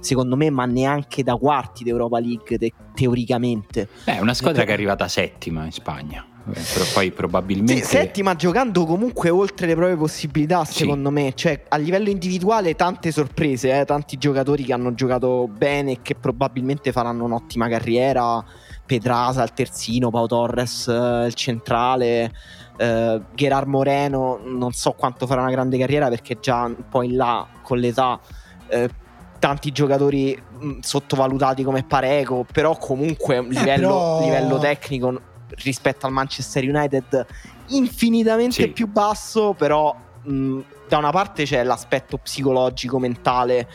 secondo 0.00 0.36
me, 0.36 0.50
ma 0.50 0.66
neanche 0.66 1.22
da 1.22 1.36
quarti 1.36 1.84
d'Europa 1.84 2.20
League 2.20 2.58
te- 2.58 2.72
teoricamente. 2.94 3.88
È 4.04 4.18
una 4.20 4.34
squadra 4.34 4.64
che 4.64 4.70
è 4.70 4.72
arrivata 4.72 5.08
settima 5.08 5.64
in 5.64 5.72
Spagna. 5.72 6.24
Eh, 6.46 6.60
però 6.74 6.84
poi 6.92 7.10
probabilmente 7.10 7.82
sì, 7.82 7.84
settima 7.84 8.36
giocando 8.36 8.84
comunque 8.84 9.30
oltre 9.30 9.66
le 9.66 9.74
proprie 9.74 9.96
possibilità 9.96 10.62
secondo 10.66 11.08
sì. 11.08 11.14
me 11.14 11.32
cioè 11.34 11.62
a 11.68 11.78
livello 11.78 12.10
individuale 12.10 12.74
tante 12.74 13.12
sorprese 13.12 13.80
eh? 13.80 13.86
tanti 13.86 14.18
giocatori 14.18 14.62
che 14.62 14.74
hanno 14.74 14.92
giocato 14.92 15.48
bene 15.48 15.92
e 15.92 15.98
che 16.02 16.14
probabilmente 16.14 16.92
faranno 16.92 17.24
un'ottima 17.24 17.66
carriera 17.66 18.44
Pedrasa 18.84 19.42
il 19.42 19.54
terzino 19.54 20.10
Pau 20.10 20.26
Torres 20.26 20.86
eh, 20.86 21.24
il 21.24 21.32
centrale 21.32 22.30
eh, 22.76 23.22
Gerard 23.34 23.66
Moreno 23.66 24.38
non 24.44 24.72
so 24.72 24.92
quanto 24.92 25.26
farà 25.26 25.40
una 25.40 25.50
grande 25.50 25.78
carriera 25.78 26.10
perché 26.10 26.36
già 26.40 26.64
un 26.64 26.88
po' 26.90 27.00
in 27.00 27.16
là 27.16 27.46
con 27.62 27.78
l'età 27.78 28.20
eh, 28.68 28.90
tanti 29.38 29.72
giocatori 29.72 30.38
mh, 30.58 30.80
sottovalutati 30.80 31.62
come 31.62 31.84
Pareco 31.84 32.44
però 32.52 32.76
comunque 32.76 33.38
un 33.38 33.48
livello, 33.48 33.88
però... 33.88 34.20
livello 34.20 34.58
tecnico 34.58 35.20
rispetto 35.62 36.06
al 36.06 36.12
Manchester 36.12 36.64
United 36.64 37.26
infinitamente 37.68 38.62
sì. 38.62 38.68
più 38.68 38.86
basso, 38.88 39.54
però 39.56 39.94
mh, 40.22 40.60
da 40.88 40.98
una 40.98 41.10
parte 41.10 41.44
c'è 41.44 41.62
l'aspetto 41.62 42.18
psicologico, 42.18 42.98
mentale 42.98 43.68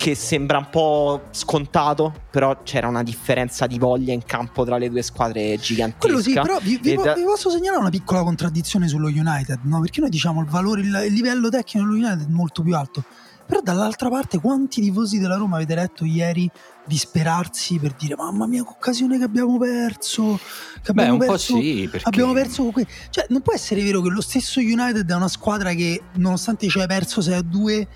che 0.00 0.14
sembra 0.14 0.56
un 0.56 0.70
po' 0.70 1.24
scontato, 1.30 2.22
però 2.30 2.62
c'era 2.62 2.88
una 2.88 3.02
differenza 3.02 3.66
di 3.66 3.78
voglia 3.78 4.14
in 4.14 4.24
campo 4.24 4.64
tra 4.64 4.78
le 4.78 4.88
due 4.88 5.02
squadre 5.02 5.58
gigantesca. 5.58 5.98
Quello 6.06 6.22
sì, 6.22 6.32
però 6.32 6.58
vi, 6.58 6.78
vi, 6.82 6.94
da... 6.94 7.12
vi 7.12 7.22
posso 7.22 7.50
segnalare 7.50 7.82
una 7.82 7.90
piccola 7.90 8.22
contraddizione 8.22 8.88
sullo 8.88 9.08
United, 9.08 9.60
no? 9.64 9.78
Perché 9.80 10.00
noi 10.00 10.08
diciamo 10.08 10.40
il 10.40 10.46
valore, 10.46 10.80
il, 10.80 11.02
il 11.06 11.12
livello 11.12 11.50
tecnico 11.50 11.86
dello 11.86 11.98
United 11.98 12.28
è 12.28 12.32
molto 12.32 12.62
più 12.62 12.74
alto 12.74 13.04
Però 13.50 13.62
dall'altra 13.62 14.08
parte 14.08 14.38
quanti 14.38 14.80
tifosi 14.80 15.18
della 15.18 15.34
Roma 15.34 15.56
avete 15.56 15.74
letto 15.74 16.04
ieri 16.04 16.48
disperarsi 16.86 17.80
per 17.80 17.94
dire 17.94 18.14
mamma 18.14 18.46
mia 18.46 18.62
che 18.62 18.68
occasione 18.68 19.18
che 19.18 19.24
abbiamo 19.24 19.58
perso 19.58 20.38
che 20.80 20.92
Beh, 20.92 21.02
abbiamo 21.02 21.14
un 21.14 21.18
perso, 21.18 21.54
po' 21.54 21.60
sì, 21.60 21.88
perché... 21.90 22.08
abbiamo 22.08 22.32
perso 22.32 22.62
con 22.62 22.72
que- 22.72 22.86
cioè 23.10 23.26
non 23.30 23.42
può 23.42 23.52
essere 23.52 23.82
vero 23.82 24.00
che 24.02 24.08
lo 24.08 24.20
stesso 24.20 24.60
United 24.60 25.10
è 25.10 25.14
una 25.14 25.26
squadra 25.26 25.72
che 25.72 26.00
nonostante 26.14 26.68
ci 26.68 26.78
hai 26.78 26.86
perso 26.86 27.20
6 27.20 27.34
a 27.34 27.42
2 27.42 27.88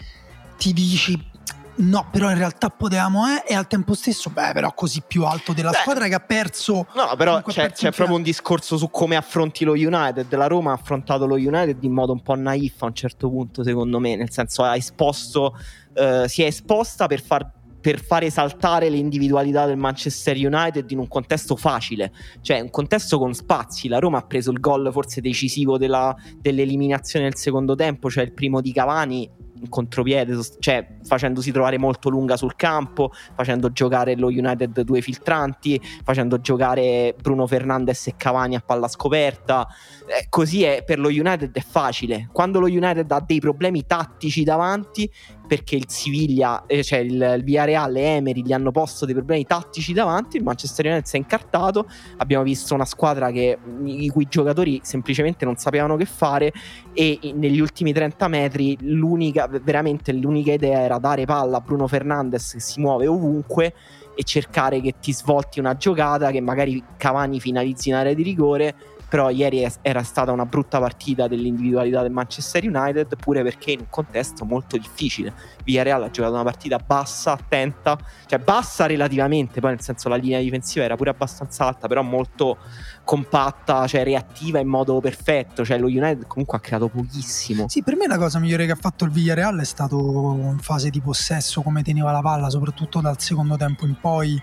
ti 0.58 0.72
dici 0.72 1.30
no 1.76 2.08
però 2.10 2.30
in 2.30 2.38
realtà 2.38 2.70
potevamo 2.70 3.26
eh, 3.28 3.44
e 3.46 3.54
al 3.54 3.66
tempo 3.66 3.94
stesso 3.94 4.30
beh 4.30 4.52
però 4.52 4.72
così 4.74 5.02
più 5.06 5.24
alto 5.24 5.52
della 5.52 5.70
Beh, 5.70 5.78
squadra 5.78 6.08
che 6.08 6.14
ha 6.14 6.20
perso 6.20 6.86
No, 6.94 7.14
però 7.16 7.42
c'è, 7.42 7.72
c'è 7.72 7.90
proprio 7.90 8.16
un 8.16 8.22
discorso 8.22 8.76
su 8.76 8.88
come 8.90 9.16
affronti 9.16 9.64
lo 9.64 9.72
United. 9.72 10.32
La 10.34 10.46
Roma 10.46 10.70
ha 10.70 10.74
affrontato 10.74 11.26
lo 11.26 11.34
United 11.34 11.82
in 11.82 11.92
modo 11.92 12.12
un 12.12 12.22
po' 12.22 12.34
naif 12.34 12.82
a 12.82 12.86
un 12.86 12.94
certo 12.94 13.28
punto, 13.28 13.62
secondo 13.62 13.98
me. 13.98 14.16
Nel 14.16 14.30
senso, 14.30 14.62
ha 14.62 14.76
esposto, 14.76 15.56
eh, 15.94 16.26
si 16.28 16.42
è 16.42 16.46
esposta 16.46 17.06
per 17.06 17.20
far, 17.20 17.50
per 17.80 18.00
far 18.00 18.22
esaltare 18.22 18.88
le 18.88 18.96
individualità 18.96 19.66
del 19.66 19.76
Manchester 19.76 20.36
United 20.36 20.90
in 20.90 20.98
un 20.98 21.08
contesto 21.08 21.56
facile, 21.56 22.12
cioè 22.42 22.60
un 22.60 22.70
contesto 22.70 23.18
con 23.18 23.34
spazi. 23.34 23.88
La 23.88 23.98
Roma 23.98 24.18
ha 24.18 24.22
preso 24.22 24.50
il 24.50 24.60
gol 24.60 24.90
forse 24.92 25.20
decisivo 25.20 25.76
della- 25.76 26.14
dell'eliminazione 26.38 27.26
del 27.26 27.36
secondo 27.36 27.74
tempo, 27.74 28.10
cioè 28.10 28.24
il 28.24 28.32
primo 28.32 28.60
di 28.60 28.72
Cavani 28.72 29.30
in 29.64 29.68
contropiede, 29.70 30.38
cioè 30.58 30.86
facendosi 31.02 31.50
trovare 31.50 31.78
molto 31.78 32.08
lunga 32.08 32.36
sul 32.36 32.54
campo, 32.54 33.10
facendo 33.34 33.72
giocare 33.72 34.14
lo 34.16 34.28
United 34.28 34.80
due 34.82 35.00
filtranti, 35.00 35.80
facendo 36.04 36.40
giocare 36.40 37.14
Bruno 37.20 37.46
Fernandes 37.46 38.06
e 38.06 38.14
Cavani 38.16 38.54
a 38.54 38.62
palla 38.64 38.88
scoperta. 38.88 39.66
Eh, 40.06 40.26
così 40.28 40.62
è, 40.64 40.84
per 40.84 40.98
lo 40.98 41.08
United 41.08 41.52
è 41.52 41.60
facile. 41.60 42.28
Quando 42.32 42.60
lo 42.60 42.66
United 42.66 43.10
ha 43.10 43.20
dei 43.20 43.40
problemi 43.40 43.86
tattici 43.86 44.44
davanti, 44.44 45.10
perché 45.46 45.76
il 45.76 45.84
Siviglia, 45.88 46.64
eh, 46.66 46.82
cioè 46.82 47.00
il, 47.00 47.34
il 47.36 47.42
Villarreal 47.44 47.96
e 47.96 48.02
Emery 48.02 48.42
gli 48.42 48.52
hanno 48.52 48.70
posto 48.70 49.04
dei 49.04 49.14
problemi 49.14 49.44
tattici 49.44 49.92
davanti, 49.92 50.38
il 50.38 50.42
Manchester 50.42 50.86
United 50.86 51.04
si 51.04 51.16
è 51.16 51.18
incartato. 51.18 51.86
Abbiamo 52.18 52.44
visto 52.44 52.74
una 52.74 52.84
squadra 52.84 53.30
che, 53.30 53.58
i 53.84 54.08
cui 54.08 54.26
giocatori 54.28 54.80
semplicemente 54.82 55.44
non 55.44 55.56
sapevano 55.56 55.96
che 55.96 56.06
fare 56.06 56.52
e 56.92 57.18
negli 57.34 57.60
ultimi 57.60 57.92
30 57.92 58.28
metri 58.28 58.76
l'unica, 58.80 59.48
veramente 59.62 60.12
l'unica 60.12 60.52
idea 60.52 60.80
era 60.80 60.98
dare 60.98 61.24
palla 61.24 61.58
a 61.58 61.60
Bruno 61.60 61.86
Fernandes 61.86 62.52
che 62.52 62.60
si 62.60 62.80
muove 62.80 63.06
ovunque 63.06 63.74
e 64.14 64.22
cercare 64.22 64.80
che 64.80 64.94
ti 65.00 65.12
svolti 65.12 65.58
una 65.58 65.76
giocata 65.76 66.30
che 66.30 66.40
magari 66.40 66.82
Cavani 66.96 67.40
finalizzi 67.40 67.88
in 67.88 67.96
area 67.96 68.14
di 68.14 68.22
rigore 68.22 68.74
però 69.14 69.30
ieri 69.30 69.64
era 69.80 70.02
stata 70.02 70.32
una 70.32 70.44
brutta 70.44 70.80
partita 70.80 71.28
dell'individualità 71.28 72.02
del 72.02 72.10
Manchester 72.10 72.66
United 72.66 73.14
pure 73.14 73.44
perché 73.44 73.70
in 73.70 73.78
un 73.78 73.86
contesto 73.88 74.44
molto 74.44 74.76
difficile. 74.76 75.32
Villarreal 75.62 76.02
ha 76.02 76.10
giocato 76.10 76.34
una 76.34 76.42
partita 76.42 76.78
bassa, 76.84 77.30
attenta 77.30 77.96
cioè 78.26 78.40
bassa 78.40 78.86
relativamente 78.86 79.60
poi 79.60 79.70
nel 79.70 79.80
senso 79.82 80.08
la 80.08 80.16
linea 80.16 80.40
difensiva 80.40 80.84
era 80.84 80.96
pure 80.96 81.10
abbastanza 81.10 81.64
alta 81.64 81.86
però 81.86 82.02
molto 82.02 82.58
compatta, 83.04 83.86
cioè 83.86 84.02
reattiva 84.02 84.58
in 84.58 84.66
modo 84.66 84.98
perfetto. 84.98 85.64
Cioè 85.64 85.78
lo 85.78 85.86
United 85.86 86.26
comunque 86.26 86.58
ha 86.58 86.60
creato 86.60 86.88
pochissimo. 86.88 87.68
Sì, 87.68 87.84
per 87.84 87.94
me 87.94 88.08
la 88.08 88.18
cosa 88.18 88.40
migliore 88.40 88.66
che 88.66 88.72
ha 88.72 88.78
fatto 88.80 89.04
il 89.04 89.12
Villarreal 89.12 89.60
è 89.60 89.64
stato 89.64 89.96
in 90.40 90.58
fase 90.58 90.90
di 90.90 91.00
possesso, 91.00 91.62
come 91.62 91.84
teneva 91.84 92.10
la 92.10 92.20
palla, 92.20 92.50
soprattutto 92.50 93.00
dal 93.00 93.20
secondo 93.20 93.56
tempo 93.56 93.86
in 93.86 93.94
poi, 94.00 94.42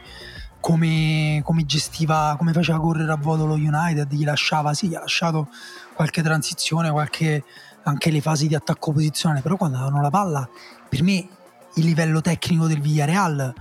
come, 0.62 1.42
come 1.44 1.66
gestiva, 1.66 2.36
come 2.38 2.54
faceva 2.54 2.80
correre 2.80 3.12
a 3.12 3.18
vuoto 3.18 3.46
lo 3.46 3.56
United, 3.56 4.08
gli 4.14 4.24
lasciava, 4.24 4.74
sì, 4.74 4.88
gli 4.88 4.96
ha 4.96 5.00
lasciato 5.00 5.50
qualche 5.94 6.22
transizione, 6.22 6.90
qualche, 6.90 7.44
anche 7.84 8.12
le 8.12 8.22
fasi 8.22 8.48
di 8.48 8.56
attacco 8.56 8.94
posizionale, 8.94 9.42
però 9.42 9.58
quando 9.58 9.78
avevano 9.78 10.02
la 10.02 10.10
palla, 10.10 10.48
per 10.88 11.04
me 11.04 11.28
il 11.76 11.86
livello 11.86 12.22
tecnico 12.22 12.68
del 12.68 12.80
Villarreal. 12.80 13.54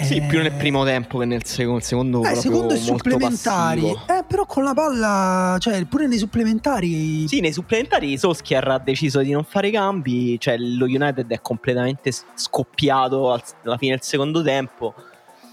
Sì, 0.00 0.20
più 0.22 0.40
nel 0.40 0.52
primo 0.52 0.84
tempo 0.84 1.18
che 1.18 1.24
nel 1.24 1.44
secondo, 1.44 1.80
secondo 1.80 2.22
Eh, 2.22 2.34
secondo 2.36 2.74
molto 2.74 2.76
supplementari, 2.76 3.88
eh, 3.88 4.24
però 4.28 4.46
con 4.46 4.62
la 4.62 4.72
palla, 4.72 5.56
cioè 5.58 5.84
pure 5.86 6.06
nei 6.06 6.18
supplementari 6.18 7.26
Sì, 7.26 7.40
nei 7.40 7.52
supplementari 7.52 8.16
Solskjaer 8.16 8.68
ha 8.68 8.78
deciso 8.78 9.20
di 9.22 9.32
non 9.32 9.42
fare 9.42 9.72
cambi, 9.72 10.38
cioè 10.38 10.56
lo 10.56 10.84
United 10.84 11.28
è 11.28 11.40
completamente 11.40 12.12
scoppiato 12.34 13.32
al- 13.32 13.42
alla 13.64 13.76
fine 13.76 13.96
del 13.96 14.02
secondo 14.02 14.40
tempo. 14.42 14.94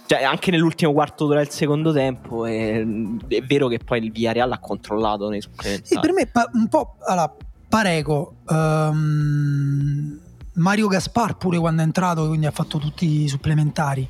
Cioè, 0.08 0.24
anche 0.24 0.52
nell'ultimo 0.52 0.94
quarto 0.94 1.26
d'ora 1.26 1.40
del 1.40 1.50
secondo 1.50 1.92
tempo 1.92 2.46
è, 2.46 2.80
è 3.28 3.42
vero 3.42 3.68
che 3.68 3.80
poi 3.80 4.04
il 4.04 4.12
Villarreal 4.12 4.52
ha 4.52 4.60
controllato 4.60 5.30
nei 5.30 5.42
supplementari. 5.42 5.88
Sì, 5.88 6.00
per 6.00 6.14
me 6.14 6.28
pa- 6.28 6.50
un 6.54 6.68
po' 6.68 6.98
allora, 7.06 7.34
Pareco, 7.68 8.36
ehm, 8.48 10.20
Mario 10.54 10.88
Gaspar 10.88 11.38
pure 11.38 11.58
quando 11.58 11.82
è 11.82 11.86
entrato, 11.86 12.28
quindi 12.28 12.46
ha 12.46 12.52
fatto 12.52 12.78
tutti 12.78 13.24
i 13.24 13.28
supplementari. 13.28 14.08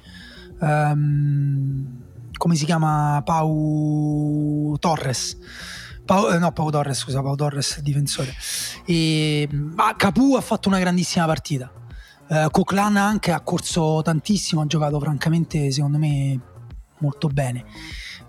Ehm, 0.61 2.01
come 2.37 2.55
si 2.55 2.65
chiama? 2.65 3.21
Pau 3.23 4.75
Torres. 4.79 5.37
Pau, 6.05 6.31
eh, 6.31 6.37
no, 6.37 6.51
Pau 6.51 6.69
Torres, 6.69 6.99
scusa, 6.99 7.21
Pau 7.21 7.35
Torres, 7.35 7.79
difensore. 7.79 8.33
E, 8.85 9.47
ma 9.51 9.95
Capu 9.95 10.35
ha 10.35 10.41
fatto 10.41 10.67
una 10.67 10.77
grandissima 10.77 11.25
partita. 11.25 11.71
Eh, 12.27 12.47
Coquelin 12.49 12.97
anche 12.97 13.31
ha 13.31 13.41
corso 13.41 14.01
tantissimo, 14.03 14.61
ha 14.61 14.65
giocato 14.65 14.99
francamente, 14.99 15.71
secondo 15.71 15.97
me, 15.97 16.39
molto 16.99 17.27
bene. 17.27 17.65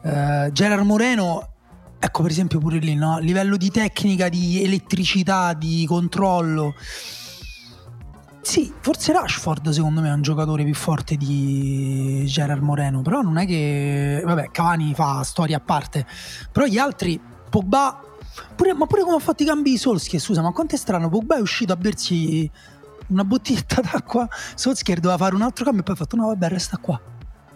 Eh, 0.03 0.51
Gerard 0.53 0.85
Moreno 0.85 1.51
ecco 1.99 2.23
per 2.23 2.31
esempio 2.31 2.59
pure 2.59 2.79
lì 2.79 2.95
no? 2.95 3.19
livello 3.19 3.57
di 3.57 3.71
tecnica 3.71 4.29
di 4.29 4.63
elettricità 4.63 5.55
di 5.55 5.85
controllo 5.89 6.75
sì 8.43 8.73
forse 8.81 9.13
Rashford 9.13 9.71
secondo 9.71 10.03
me 10.03 10.11
è 10.11 10.13
un 10.13 10.23
giocatore 10.23 10.63
più 10.63 10.75
forte 10.75 11.17
di 11.17 12.23
Gerard 12.27 12.63
Moreno 12.63 13.03
però 13.03 13.23
non 13.23 13.39
è 13.39 13.47
che 13.47 14.23
vabbè 14.25 14.51
Cavani 14.53 14.95
fa 14.95 15.23
storia 15.25 15.57
a 15.57 15.61
parte 15.61 16.07
però 16.53 16.67
gli 16.67 16.79
altri 16.79 17.21
Pogba 17.49 18.01
pure, 18.55 18.75
ma 18.75 18.87
pure 18.87 19.03
come 19.03 19.17
ha 19.17 19.21
fatto 19.21 19.43
i 19.43 19.47
cambi 19.47 19.77
Solskjaer 19.77 20.23
scusa 20.23 20.43
ma 20.43 20.53
quanto 20.53 20.75
è 20.75 20.79
strano 20.79 21.09
Pogba 21.09 21.39
è 21.39 21.41
uscito 21.41 21.73
a 21.73 21.77
bersi 21.77 22.49
una 23.09 23.25
bottiglietta 23.25 23.81
d'acqua 23.81 24.29
Solskjaer 24.55 25.01
doveva 25.01 25.19
fare 25.19 25.35
un 25.35 25.43
altro 25.43 25.65
cambio 25.65 25.83
e 25.83 25.85
poi 25.85 25.95
ha 25.95 25.99
fatto 25.99 26.17
no 26.17 26.27
vabbè 26.27 26.49
resta 26.49 26.77
qua 26.79 27.01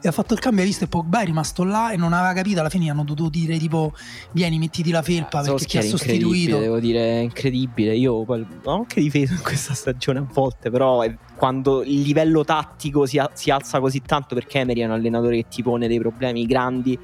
e 0.03 0.09
ha 0.09 0.13
fatto 0.13 0.33
il 0.33 0.41
cambio, 0.41 0.63
ha 0.63 0.67
visto 0.67 0.85
e 0.85 0.87
Pogba 0.87 1.21
è 1.21 1.27
rimasto 1.27 1.63
là 1.63 1.91
e 1.93 1.99
non 1.99 2.15
aveva 2.15 2.33
capito, 2.33 2.61
alla 2.61 2.71
fine 2.71 2.89
hanno 2.89 3.05
dovuto 3.05 3.29
dire 3.29 3.59
tipo 3.59 3.93
vieni 4.33 4.59
mettiti 4.59 4.91
la 4.91 5.03
felpa 5.03 5.43
perché 5.43 5.67
ti 5.67 5.77
ha 5.77 5.83
sostituito. 5.83 6.59
devo 6.59 6.81
dire, 6.81 7.19
è 7.19 7.19
incredibile. 7.19 7.95
Io 7.97 8.15
ho 8.15 8.73
anche 8.73 8.99
difeso 9.03 9.35
in 9.35 9.43
questa 9.43 9.75
stagione 9.75 10.21
a 10.21 10.27
volte, 10.33 10.71
però 10.71 11.03
è- 11.03 11.15
quando 11.37 11.83
il 11.83 12.01
livello 12.01 12.45
tattico 12.45 13.05
si, 13.05 13.19
a- 13.19 13.31
si 13.35 13.51
alza 13.51 13.79
così 13.79 14.01
tanto 14.01 14.35
perché 14.35 14.61
Emery 14.61 14.81
è 14.81 14.85
un 14.87 14.93
allenatore 14.93 15.37
che 15.37 15.49
ti 15.51 15.63
pone 15.63 15.87
dei 15.87 15.99
problemi 15.99 16.47
grandi 16.47 16.99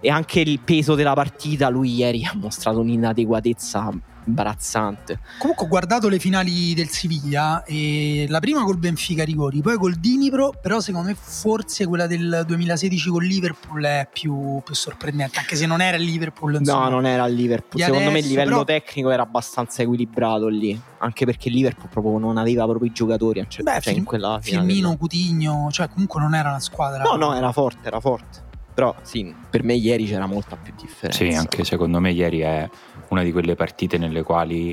e 0.00 0.08
anche 0.08 0.40
il 0.40 0.60
peso 0.60 0.94
della 0.94 1.12
partita, 1.12 1.68
lui 1.68 1.94
ieri 1.94 2.24
ha 2.24 2.32
mostrato 2.34 2.78
un'inadeguatezza 2.80 3.92
imbarazzante. 4.28 5.18
Comunque 5.38 5.64
ho 5.64 5.68
guardato 5.68 6.08
le 6.08 6.18
finali 6.18 6.74
del 6.74 6.88
Siviglia 6.88 7.64
e 7.64 8.26
la 8.28 8.40
prima 8.40 8.62
col 8.64 8.78
Benfica 8.78 9.24
rigori, 9.24 9.60
poi 9.60 9.76
col 9.76 9.94
Dinipro, 9.94 10.52
però 10.60 10.80
secondo 10.80 11.08
me 11.08 11.16
forse 11.18 11.86
quella 11.86 12.06
del 12.06 12.44
2016 12.46 13.08
con 13.10 13.22
Liverpool 13.22 13.82
è 13.84 14.08
più, 14.12 14.60
più 14.64 14.74
sorprendente, 14.74 15.38
anche 15.38 15.56
se 15.56 15.66
non 15.66 15.80
era 15.80 15.96
il 15.96 16.04
Liverpool. 16.04 16.54
Insomma. 16.54 16.84
No, 16.84 16.90
non 16.90 17.06
era 17.06 17.26
il 17.26 17.34
Liverpool. 17.34 17.80
Secondo 17.82 18.04
me 18.04 18.18
il 18.18 18.24
adesso, 18.24 18.28
livello 18.28 18.50
però- 18.50 18.64
tecnico 18.64 19.10
era 19.10 19.22
abbastanza 19.22 19.82
equilibrato 19.82 20.48
lì. 20.48 20.80
Anche 21.00 21.24
perché 21.24 21.48
il 21.48 21.54
Liverpool 21.54 21.88
proprio 21.88 22.18
non 22.18 22.36
aveva 22.38 22.64
proprio 22.66 22.90
i 22.90 22.92
giocatori. 22.92 23.44
Cioè, 23.48 23.62
Beh, 23.62 23.72
cioè 23.74 23.80
Fir- 23.82 23.96
in 23.98 24.04
quella 24.04 24.38
Firmino, 24.42 24.90
là. 24.90 24.96
Coutinho, 24.96 25.68
cioè 25.70 25.88
comunque 25.88 26.20
non 26.20 26.34
era 26.34 26.48
una 26.50 26.60
squadra. 26.60 27.02
No, 27.04 27.14
no, 27.16 27.34
era 27.34 27.52
forte, 27.52 27.86
era 27.86 28.00
forte. 28.00 28.46
Però 28.78 28.94
sì, 29.02 29.34
per 29.50 29.64
me 29.64 29.74
ieri 29.74 30.06
c'era 30.06 30.26
molta 30.26 30.54
più 30.54 30.72
differenza. 30.80 31.24
Sì, 31.24 31.34
anche 31.36 31.64
secondo 31.64 31.98
me 31.98 32.12
ieri 32.12 32.38
è 32.38 32.70
una 33.08 33.24
di 33.24 33.32
quelle 33.32 33.56
partite 33.56 33.98
nelle 33.98 34.22
quali 34.22 34.72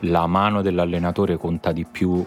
la 0.00 0.26
mano 0.26 0.60
dell'allenatore 0.60 1.38
conta 1.38 1.72
di 1.72 1.86
più 1.90 2.22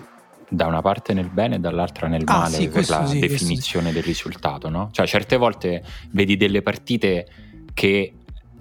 da 0.50 0.66
una 0.66 0.82
parte 0.82 1.14
nel 1.14 1.30
bene 1.30 1.58
e 1.58 1.60
dall'altra 1.60 2.08
nel 2.08 2.24
Ah, 2.26 2.40
male 2.40 2.56
sì, 2.56 2.68
per 2.68 2.90
la 2.90 3.06
sì, 3.06 3.20
definizione 3.20 3.92
del 3.92 4.02
risultato, 4.02 4.70
no? 4.70 4.90
Cioè 4.92 5.06
certe 5.06 5.38
volte 5.38 5.84
vedi 6.14 6.36
delle 6.36 6.64
partite 6.64 7.28
che 7.76 8.14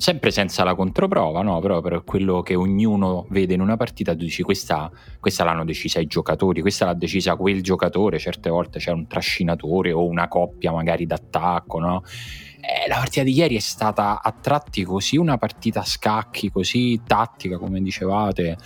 sempre 0.03 0.33
senza 0.33 0.65
la 0.65 0.75
controprova, 0.75 1.43
no? 1.43 1.61
Però 1.61 1.81
per 1.81 2.03
quello 2.05 2.43
che 2.43 2.57
ognuno 2.57 3.25
vede 3.31 3.55
in 3.55 3.61
una 3.61 3.77
partita 3.77 4.17
tu 4.17 4.25
dici 4.25 4.43
questa, 4.43 4.91
questa 5.21 5.45
l'hanno 5.45 5.65
decisa 5.65 6.01
i 6.01 6.07
giocatori, 6.07 6.61
questa 6.61 6.87
l'ha 6.87 6.95
decisa 6.95 7.37
quel 7.37 7.63
giocatore, 7.63 8.19
certe 8.19 8.51
volte 8.51 8.81
c'è 8.81 8.91
un 8.91 9.07
trascinatore 9.07 9.93
o 9.93 10.05
una 10.05 10.27
coppia 10.27 10.73
magari 10.73 11.07
d'attacco, 11.07 11.79
no? 11.79 12.03
Eh, 12.61 12.89
la 12.89 12.97
partita 12.97 13.23
di 13.23 13.33
ieri 13.33 13.55
è 13.55 13.61
stata 13.61 14.21
a 14.21 14.33
tratti 14.33 14.83
così 14.83 15.17
una 15.17 15.39
partita 15.39 15.79
a 15.81 15.85
scacchi, 15.85 16.51
così 16.51 17.01
tattica 17.07 17.57
come 17.57 17.81
dicevate, 17.81 18.57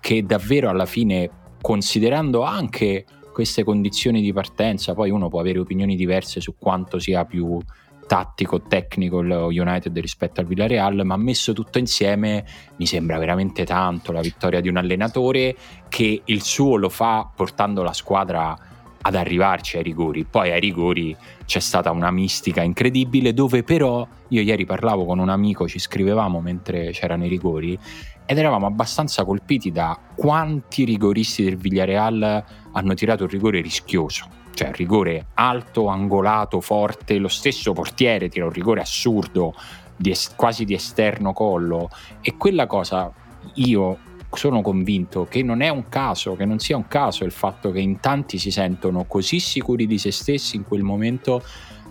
che 0.00 0.24
davvero 0.24 0.70
alla 0.70 0.86
fine, 0.86 1.28
considerando 1.60 2.42
anche 2.42 3.04
queste 3.34 3.64
condizioni 3.64 4.22
di 4.22 4.32
partenza, 4.32 4.94
poi 4.94 5.10
uno 5.10 5.28
può 5.28 5.40
avere 5.40 5.58
opinioni 5.58 5.94
diverse 5.94 6.40
su 6.40 6.54
quanto 6.58 6.98
sia 6.98 7.26
più 7.26 7.60
tattico, 8.06 8.62
tecnico 8.62 9.20
il 9.20 9.30
United 9.30 9.96
rispetto 9.98 10.40
al 10.40 10.46
Villarreal, 10.46 11.02
ma 11.04 11.16
messo 11.16 11.52
tutto 11.52 11.78
insieme 11.78 12.44
mi 12.76 12.86
sembra 12.86 13.18
veramente 13.18 13.64
tanto 13.64 14.12
la 14.12 14.20
vittoria 14.20 14.60
di 14.60 14.68
un 14.68 14.76
allenatore 14.76 15.54
che 15.88 16.22
il 16.24 16.42
suo 16.42 16.76
lo 16.76 16.88
fa 16.88 17.28
portando 17.34 17.82
la 17.82 17.92
squadra 17.92 18.56
ad 19.02 19.14
arrivarci 19.14 19.76
ai 19.76 19.82
rigori. 19.82 20.24
Poi 20.24 20.50
ai 20.50 20.60
rigori 20.60 21.16
c'è 21.44 21.60
stata 21.60 21.90
una 21.90 22.10
mistica 22.10 22.62
incredibile 22.62 23.32
dove 23.32 23.62
però 23.62 24.06
io 24.28 24.40
ieri 24.40 24.64
parlavo 24.64 25.04
con 25.04 25.18
un 25.18 25.28
amico, 25.28 25.68
ci 25.68 25.78
scrivevamo 25.78 26.40
mentre 26.40 26.90
c'erano 26.90 27.24
i 27.24 27.28
rigori 27.28 27.78
ed 28.24 28.38
eravamo 28.38 28.66
abbastanza 28.66 29.24
colpiti 29.24 29.70
da 29.70 29.96
quanti 30.16 30.84
rigoristi 30.84 31.44
del 31.44 31.56
Villarreal 31.56 32.44
hanno 32.72 32.94
tirato 32.94 33.22
un 33.22 33.28
rigore 33.28 33.60
rischioso 33.60 34.35
cioè 34.56 34.72
rigore 34.72 35.26
alto, 35.34 35.88
angolato, 35.88 36.62
forte, 36.62 37.18
lo 37.18 37.28
stesso 37.28 37.74
portiere 37.74 38.30
tira 38.30 38.46
un 38.46 38.52
rigore 38.52 38.80
assurdo, 38.80 39.54
di 39.94 40.10
es- 40.10 40.34
quasi 40.34 40.64
di 40.64 40.72
esterno 40.72 41.34
collo. 41.34 41.90
E 42.22 42.38
quella 42.38 42.66
cosa 42.66 43.12
io 43.54 43.98
sono 44.32 44.62
convinto 44.62 45.26
che 45.28 45.42
non 45.42 45.60
è 45.60 45.68
un 45.68 45.90
caso, 45.90 46.36
che 46.36 46.46
non 46.46 46.58
sia 46.58 46.76
un 46.76 46.88
caso 46.88 47.24
il 47.24 47.32
fatto 47.32 47.70
che 47.70 47.80
in 47.80 48.00
tanti 48.00 48.38
si 48.38 48.50
sentono 48.50 49.04
così 49.04 49.40
sicuri 49.40 49.86
di 49.86 49.98
se 49.98 50.10
stessi 50.10 50.56
in 50.56 50.64
quel 50.64 50.82
momento 50.82 51.42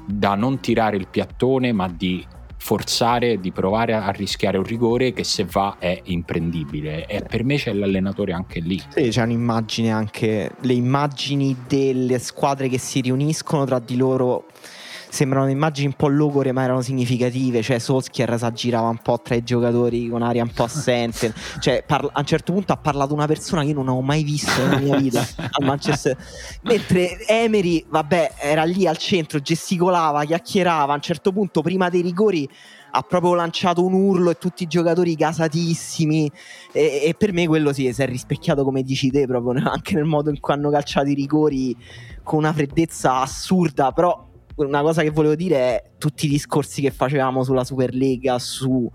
da 0.08 0.34
non 0.34 0.60
tirare 0.60 0.98
il 0.98 1.08
piattone 1.08 1.72
ma 1.72 1.88
di 1.88 2.26
forzare, 2.66 3.40
di 3.40 3.52
provare 3.52 3.94
a 3.94 4.10
rischiare 4.10 4.58
un 4.58 4.64
rigore 4.64 5.14
che 5.14 5.24
se 5.24 5.46
va 5.46 5.76
è 5.78 6.02
imprendibile 6.06 7.06
e 7.06 7.22
per 7.22 7.44
me 7.44 7.58
c'è 7.58 7.72
l'allenatore 7.72 8.34
anche 8.34 8.60
lì. 8.60 8.82
Sì, 8.90 9.10
c'è 9.10 9.22
un'immagine 9.22 9.92
anche, 9.92 10.50
le 10.60 10.74
immagini 10.74 11.56
delle 11.68 12.18
squadre 12.18 12.68
che 12.68 12.80
si 12.80 13.02
riuniscono 13.02 13.66
tra 13.66 13.78
di 13.78 13.96
loro 13.96 14.46
sembrano 15.16 15.50
immagini 15.50 15.88
un 15.88 15.94
po' 15.94 16.10
logore 16.10 16.52
ma 16.52 16.64
erano 16.64 16.82
significative 16.82 17.62
cioè 17.62 17.80
Solskjaer 17.80 18.38
si 18.38 18.44
aggirava 18.44 18.90
un 18.90 18.98
po' 18.98 19.22
tra 19.24 19.36
i 19.36 19.44
giocatori 19.44 20.10
con 20.10 20.22
aria 20.22 20.44
un 20.44 20.52
po' 20.52 20.64
assente. 20.64 21.34
Cioè 21.60 21.84
parla- 21.88 22.12
a 22.12 22.20
un 22.20 22.26
certo 22.26 22.52
punto 22.52 22.74
ha 22.74 22.78
parlato 22.78 23.14
una 23.14 23.26
persona 23.26 23.62
che 23.62 23.70
io 23.70 23.76
non 23.76 23.88
ho 23.88 24.02
mai 24.02 24.24
visto 24.24 24.52
nella 24.62 24.80
mia 24.80 24.98
vita 24.98 25.26
al 25.38 25.66
Manchester. 25.66 26.18
Mentre 26.64 27.26
Emery 27.26 27.86
vabbè 27.88 28.34
era 28.40 28.64
lì 28.66 28.86
al 28.86 28.98
centro 28.98 29.40
gesticolava 29.40 30.26
chiacchierava 30.26 30.92
a 30.92 30.96
un 30.96 31.02
certo 31.02 31.32
punto 31.32 31.62
prima 31.62 31.90
dei 31.90 32.02
rigori 32.02 32.50
ha 32.92 33.02
proprio 33.02 33.34
lanciato 33.36 33.86
un 33.86 33.94
urlo 33.94 34.32
e 34.32 34.38
tutti 34.38 34.64
i 34.64 34.68
giocatori 34.68 35.16
gasatissimi. 35.16 36.30
E, 36.74 37.02
e 37.06 37.16
per 37.18 37.32
me 37.32 37.48
quello 37.48 37.72
sì 37.72 37.92
si 37.94 38.02
è 38.02 38.06
rispecchiato 38.06 38.64
come 38.66 38.84
dici 38.84 39.10
te 39.10 39.26
proprio 39.26 39.62
anche 39.72 39.96
nel 39.96 40.06
modo 40.06 40.30
in 40.30 40.42
cui 40.42 40.54
hanno 40.54 40.70
calciato 40.70 41.08
i 41.08 41.14
rigori 41.14 41.76
con 42.22 42.40
una 42.40 42.52
freddezza 42.52 43.22
assurda 43.22 43.92
però 43.92 44.34
una 44.56 44.82
cosa 44.82 45.02
che 45.02 45.12
volevo 45.12 45.36
dire 45.36 45.58
è 45.58 45.84
tutti 45.98 46.26
i 46.26 46.30
discorsi 46.30 46.82
che 46.82 46.92
facevamo 46.92 47.44
sulla 47.44 47.64
Superlega, 47.64 48.40
su 48.40 48.90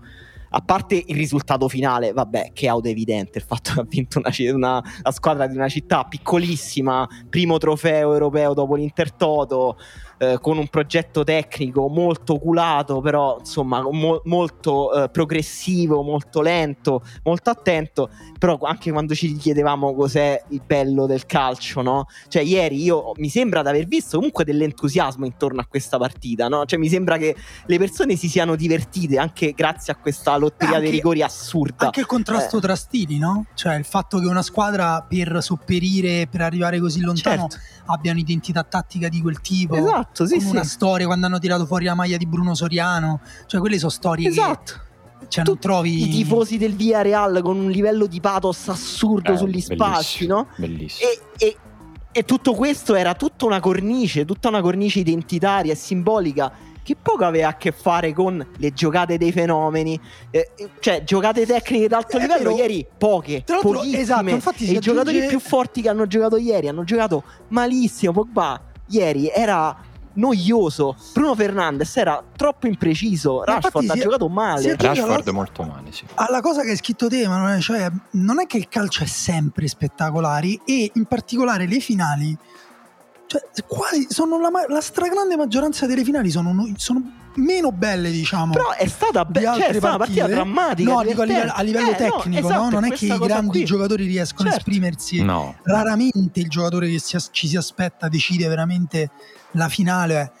a 0.53 0.61
parte 0.61 1.01
il 1.05 1.15
risultato 1.15 1.69
finale, 1.69 2.11
vabbè, 2.11 2.51
che 2.53 2.67
autoevidente 2.67 3.37
il 3.37 3.45
fatto 3.45 3.73
che 3.73 3.79
ha 3.79 3.85
vinto 3.87 4.19
una, 4.19 4.31
una, 4.53 4.83
la 5.01 5.11
squadra 5.11 5.47
di 5.47 5.55
una 5.55 5.69
città 5.69 6.03
piccolissima, 6.03 7.07
primo 7.29 7.57
trofeo 7.57 8.11
europeo 8.11 8.53
dopo 8.53 8.75
l'Intertoto, 8.75 9.77
eh, 10.21 10.37
con 10.39 10.59
un 10.59 10.67
progetto 10.67 11.23
tecnico 11.23 11.87
molto 11.87 12.33
oculato, 12.33 13.01
però 13.01 13.37
insomma 13.39 13.81
mo- 13.81 14.21
molto 14.25 14.93
eh, 14.93 15.09
progressivo, 15.09 16.03
molto 16.03 16.41
lento, 16.41 17.01
molto 17.23 17.49
attento, 17.49 18.11
però 18.37 18.59
anche 18.61 18.91
quando 18.91 19.15
ci 19.15 19.35
chiedevamo 19.35 19.95
cos'è 19.95 20.39
il 20.49 20.61
bello 20.63 21.07
del 21.07 21.25
calcio, 21.25 21.81
no? 21.81 22.05
Cioè 22.27 22.43
ieri 22.43 22.83
io 22.83 23.13
mi 23.15 23.29
sembra 23.29 23.63
di 23.63 23.69
aver 23.69 23.87
visto 23.87 24.17
comunque 24.17 24.43
dell'entusiasmo 24.43 25.25
intorno 25.25 25.59
a 25.61 25.65
questa 25.65 25.97
partita, 25.97 26.47
no? 26.47 26.65
Cioè 26.65 26.77
mi 26.77 26.87
sembra 26.87 27.17
che 27.17 27.35
le 27.65 27.77
persone 27.79 28.15
si 28.15 28.29
siano 28.29 28.55
divertite 28.55 29.17
anche 29.17 29.53
grazie 29.53 29.91
a 29.91 29.95
questa 29.95 30.37
lotteria 30.37 30.75
anche, 30.75 30.87
dei 30.87 30.97
rigori 30.97 31.23
assurda. 31.23 31.85
Anche 31.85 32.01
il 32.01 32.05
contrasto 32.05 32.57
eh. 32.57 32.61
tra 32.61 32.75
stili, 32.75 33.17
no? 33.17 33.47
Cioè 33.55 33.73
il 33.73 33.85
fatto 33.85 34.19
che 34.19 34.27
una 34.27 34.43
squadra 34.43 35.01
per 35.01 35.39
sopperire, 35.41 36.27
per 36.29 36.41
arrivare 36.41 36.79
così 36.79 36.99
lontano 36.99 37.47
certo. 37.49 37.80
Abbia 37.91 38.11
un'identità 38.11 38.63
tattica 38.63 39.07
di 39.09 39.21
quel 39.21 39.41
tipo. 39.41 39.75
Esatto 39.75 40.25
sì, 40.25 40.39
sì. 40.39 40.47
una 40.47 40.63
storia 40.63 41.05
quando 41.05 41.25
hanno 41.25 41.39
tirato 41.39 41.65
fuori 41.65 41.85
la 41.85 41.95
maglia 41.95 42.17
di 42.17 42.25
Bruno 42.25 42.55
Soriano. 42.55 43.21
Cioè, 43.45 43.59
quelle 43.59 43.77
sono 43.77 43.91
storie 43.91 44.29
esatto. 44.29 44.73
che 45.19 45.25
cioè, 45.27 45.43
non 45.45 45.59
trovi 45.59 46.03
i 46.03 46.09
tifosi 46.09 46.57
del 46.57 46.75
Via 46.75 47.01
Real 47.01 47.41
con 47.41 47.57
un 47.57 47.69
livello 47.69 48.05
di 48.05 48.19
pathos 48.19 48.67
assurdo 48.67 49.33
eh, 49.33 49.37
sugli 49.37 49.61
spazi, 49.61 50.27
no? 50.27 50.47
Bellissimo. 50.57 51.09
E, 51.09 51.45
e, 51.45 51.57
e 52.11 52.23
tutto 52.25 52.53
questo 52.53 52.95
era 52.95 53.13
tutta 53.13 53.45
una 53.45 53.59
cornice, 53.59 54.25
tutta 54.25 54.49
una 54.49 54.61
cornice 54.61 54.99
identitaria 54.99 55.71
e 55.71 55.75
simbolica 55.75 56.51
che 56.83 56.95
poco 57.01 57.25
aveva 57.25 57.49
a 57.49 57.55
che 57.55 57.71
fare 57.71 58.13
con 58.13 58.45
le 58.57 58.73
giocate 58.73 59.17
dei 59.17 59.31
fenomeni, 59.31 59.99
eh, 60.29 60.51
cioè 60.79 61.03
giocate 61.03 61.45
tecniche 61.45 61.87
d'alto 61.87 62.17
eh, 62.17 62.21
livello. 62.21 62.55
Ieri 62.55 62.85
poche, 62.97 63.43
pochissime. 63.45 63.99
Esatto, 63.99 64.29
infatti 64.29 64.71
i 64.71 64.79
giocatori 64.79 65.25
più 65.27 65.39
forti 65.39 65.81
che 65.81 65.89
hanno 65.89 66.07
giocato 66.07 66.37
ieri 66.37 66.67
hanno 66.67 66.83
giocato 66.83 67.23
malissimo. 67.49 68.11
Pogba 68.13 68.61
ieri 68.87 69.29
era 69.29 69.89
noioso. 70.13 70.95
Bruno 71.13 71.35
Fernandes 71.35 71.95
era 71.95 72.23
troppo 72.35 72.67
impreciso. 72.67 73.43
Rashford 73.43 73.89
ha 73.89 73.95
giocato 73.95 74.27
male. 74.27 74.75
Rashford 74.75 75.27
è 75.27 75.31
molto 75.31 75.63
male, 75.63 75.91
sì. 75.91 76.05
Alla 76.15 76.41
cosa 76.41 76.63
che 76.63 76.71
hai 76.71 76.75
scritto 76.75 77.07
te, 77.07 77.21
Emanuele, 77.21 77.61
cioè 77.61 77.89
non 78.11 78.39
è 78.39 78.47
che 78.47 78.57
il 78.57 78.67
calcio 78.67 79.03
è 79.03 79.07
sempre 79.07 79.67
spettacolare 79.67 80.59
e 80.65 80.91
in 80.93 81.05
particolare 81.05 81.67
le 81.67 81.79
finali. 81.79 82.37
Cioè, 83.31 83.41
quasi 83.65 84.07
sono 84.09 84.37
la, 84.41 84.49
la 84.67 84.81
stragrande 84.81 85.37
maggioranza 85.37 85.85
delle 85.85 86.03
finali 86.03 86.29
sono, 86.29 86.69
sono 86.75 87.01
meno 87.35 87.71
belle, 87.71 88.11
diciamo. 88.11 88.51
Però 88.51 88.71
è 88.71 88.87
stata, 88.87 89.23
be- 89.23 89.41
cioè, 89.41 89.67
è 89.67 89.73
stata 89.75 89.87
una 89.87 89.97
partita 89.99 90.27
drammatica. 90.27 90.91
No, 90.91 91.01
dico 91.01 91.21
a 91.21 91.23
livello, 91.23 91.51
a 91.55 91.61
livello 91.61 91.91
eh, 91.91 91.95
tecnico, 91.95 92.41
no, 92.41 92.47
esatto, 92.49 92.63
no? 92.63 92.69
non 92.71 92.83
è 92.83 92.91
che 92.91 93.05
i 93.05 93.17
grandi 93.17 93.49
qui. 93.59 93.63
giocatori 93.63 94.05
riescono 94.05 94.49
certo. 94.49 94.65
a 94.65 94.73
esprimersi. 94.73 95.23
No. 95.23 95.55
Raramente 95.63 96.41
il 96.41 96.49
giocatore 96.49 96.89
che 96.89 96.99
si, 96.99 97.17
ci 97.31 97.47
si 97.47 97.55
aspetta 97.55 98.09
decide 98.09 98.49
veramente 98.49 99.11
la 99.51 99.69
finale. 99.69 100.33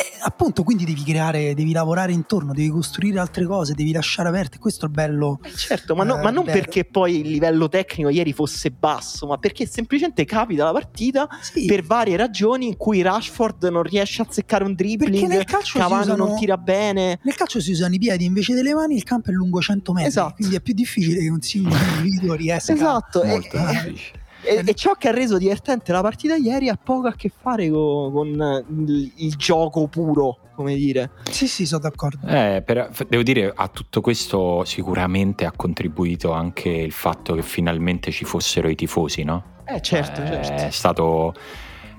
E 0.00 0.12
appunto, 0.22 0.62
quindi 0.62 0.86
devi 0.86 1.02
creare, 1.02 1.52
devi 1.52 1.72
lavorare 1.72 2.12
intorno, 2.12 2.54
devi 2.54 2.70
costruire 2.70 3.18
altre 3.18 3.44
cose, 3.44 3.74
devi 3.74 3.92
lasciare 3.92 4.30
aperte. 4.30 4.56
Questo 4.56 4.86
è 4.86 4.88
il 4.88 4.94
bello. 4.94 5.40
Eh 5.42 5.54
certo, 5.54 5.94
ma, 5.94 6.04
no, 6.04 6.18
eh, 6.18 6.22
ma 6.22 6.30
non 6.30 6.44
bello. 6.44 6.58
perché 6.58 6.86
poi 6.86 7.20
il 7.20 7.28
livello 7.28 7.68
tecnico 7.68 8.08
ieri 8.08 8.32
fosse 8.32 8.70
basso, 8.70 9.26
ma 9.26 9.36
perché 9.36 9.66
semplicemente 9.66 10.24
capita 10.24 10.64
la 10.64 10.72
partita 10.72 11.28
sì. 11.42 11.66
per 11.66 11.82
varie 11.82 12.16
ragioni 12.16 12.66
in 12.66 12.78
cui 12.78 13.02
Rashford 13.02 13.64
non 13.64 13.82
riesce 13.82 14.22
a 14.22 14.26
azzeccare 14.26 14.64
un 14.64 14.72
dribbling, 14.72 15.28
nel 15.28 15.44
calcio 15.44 15.78
Cavani 15.78 16.02
usano, 16.04 16.24
non 16.24 16.36
tira 16.38 16.56
bene. 16.56 17.18
Nel 17.22 17.34
calcio 17.34 17.60
si 17.60 17.72
usano 17.72 17.94
i 17.94 17.98
piedi 17.98 18.24
invece 18.24 18.54
delle 18.54 18.72
mani, 18.72 18.96
il 18.96 19.04
campo 19.04 19.28
è 19.28 19.32
lungo 19.34 19.60
100 19.60 19.92
metri, 19.92 20.08
esatto. 20.08 20.34
quindi 20.36 20.56
è 20.56 20.62
più 20.62 20.72
difficile 20.72 21.20
che 21.20 21.28
un 21.28 21.42
singolo 21.42 21.76
individuo 21.98 22.32
riesca. 22.40 22.72
Esatto, 22.72 23.22
Molto 23.22 23.54
e, 23.54 23.66
difficile 23.66 24.19
e, 24.42 24.62
e, 24.64 24.74
ciò 24.74 24.94
che 24.94 25.08
ha 25.08 25.12
reso 25.12 25.38
divertente 25.38 25.92
la 25.92 26.00
partita 26.00 26.36
ieri 26.36 26.68
ha 26.68 26.78
poco 26.82 27.08
a 27.08 27.14
che 27.14 27.30
fare 27.30 27.68
con, 27.70 28.12
con 28.12 28.64
il, 28.86 29.12
il, 29.16 29.34
gioco 29.36 29.86
puro, 29.88 30.38
come 30.54 30.74
dire. 30.76 31.10
Sì, 31.30 31.46
sì, 31.46 31.66
sono 31.66 31.80
d'accordo. 31.80 32.26
Eh, 32.26 32.62
per, 32.64 32.90
devo 33.08 33.22
dire, 33.22 33.52
a 33.54 33.68
tutto 33.68 34.00
questo 34.00 34.64
sicuramente 34.64 35.44
ha 35.44 35.52
contribuito 35.54 36.32
anche 36.32 36.68
il 36.68 36.92
fatto 36.92 37.34
che 37.34 37.42
finalmente 37.42 38.10
ci 38.10 38.24
fossero 38.24 38.68
i 38.68 38.74
tifosi, 38.74 39.22
no? 39.22 39.58
Eh, 39.64 39.80
certo, 39.80 40.22
eh, 40.22 40.42
certo. 40.42 40.62
È 40.62 40.70
stato... 40.70 41.34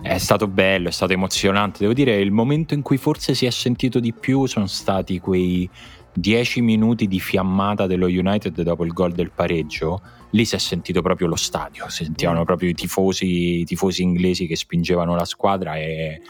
È 0.04 0.18
stato 0.18 0.48
bello, 0.48 0.88
è 0.88 0.92
stato 0.92 1.14
emozionante. 1.14 1.78
Devo 1.82 1.94
dire, 1.94 2.16
il 2.16 2.32
momento 2.32 2.74
in 2.74 2.82
cui 2.82 2.98
forse 2.98 3.36
si 3.36 3.46
è 3.46 3.52
sentito 3.52 4.00
di 4.00 4.14
più 4.14 4.48
sono 4.48 4.66
stati 4.66 5.20
quei 5.20 5.70
10 6.14 6.62
minuti 6.62 7.08
di 7.08 7.20
fiammata 7.20 7.88
dello 7.88 8.08
United 8.08 8.62
dopo 8.62 8.84
il 8.84 8.92
gol 8.92 9.14
del 9.14 9.32
pareggio 9.32 10.02
lì 10.32 10.46
si 10.46 10.56
è 10.56 10.60
sentito 10.60 11.02
proprio 11.02 11.28
lo 11.28 11.36
stadio, 11.36 11.90
si 11.90 12.04
sentivano 12.04 12.42
mm. 12.42 12.46
proprio 12.46 12.70
i 12.70 12.74
tifosi, 12.74 13.60
i 13.60 13.66
tifosi 13.66 14.04
inglesi 14.04 14.48
che 14.48 14.56
spingevano 14.56 15.16
la 15.16 15.26
squadra 15.26 15.76
e 15.76 16.22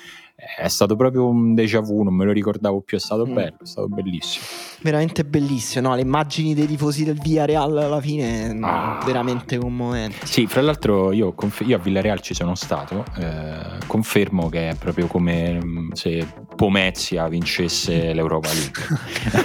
è 0.58 0.68
stato 0.68 0.96
proprio 0.96 1.28
un 1.28 1.54
déjà 1.54 1.80
vu, 1.82 2.02
non 2.04 2.16
me 2.16 2.26
lo 2.26 2.32
ricordavo 2.32 2.82
più, 2.82 2.98
è 2.98 3.00
stato 3.00 3.26
mm. 3.28 3.34
bello, 3.34 3.56
è 3.62 3.66
stato 3.66 3.88
bellissimo. 3.88 4.46
Veramente 4.82 5.24
bellissimo, 5.24 5.90
no? 5.90 5.96
le 5.96 6.02
immagini 6.02 6.56
dei 6.56 6.66
tifosi 6.66 7.04
del 7.04 7.20
Villarreal 7.22 7.78
alla 7.78 8.02
fine 8.02 8.58
ah. 8.62 9.00
veramente 9.06 9.58
commoventi. 9.58 10.26
Sì, 10.26 10.48
fra 10.48 10.62
l'altro 10.62 11.12
io, 11.12 11.36
io, 11.60 11.76
a 11.76 11.80
Villarreal 11.80 12.22
ci 12.22 12.34
sono 12.34 12.56
stato, 12.56 13.06
eh, 13.18 13.86
confermo 13.86 14.50
che 14.50 14.70
è 14.70 14.76
proprio 14.76 15.06
come 15.08 15.64
mm, 15.64 15.92
se 15.92 16.28
Pomezia 16.56 17.28
vincesse 17.28 18.14
l'Europa 18.14 18.50
League. 18.52 18.84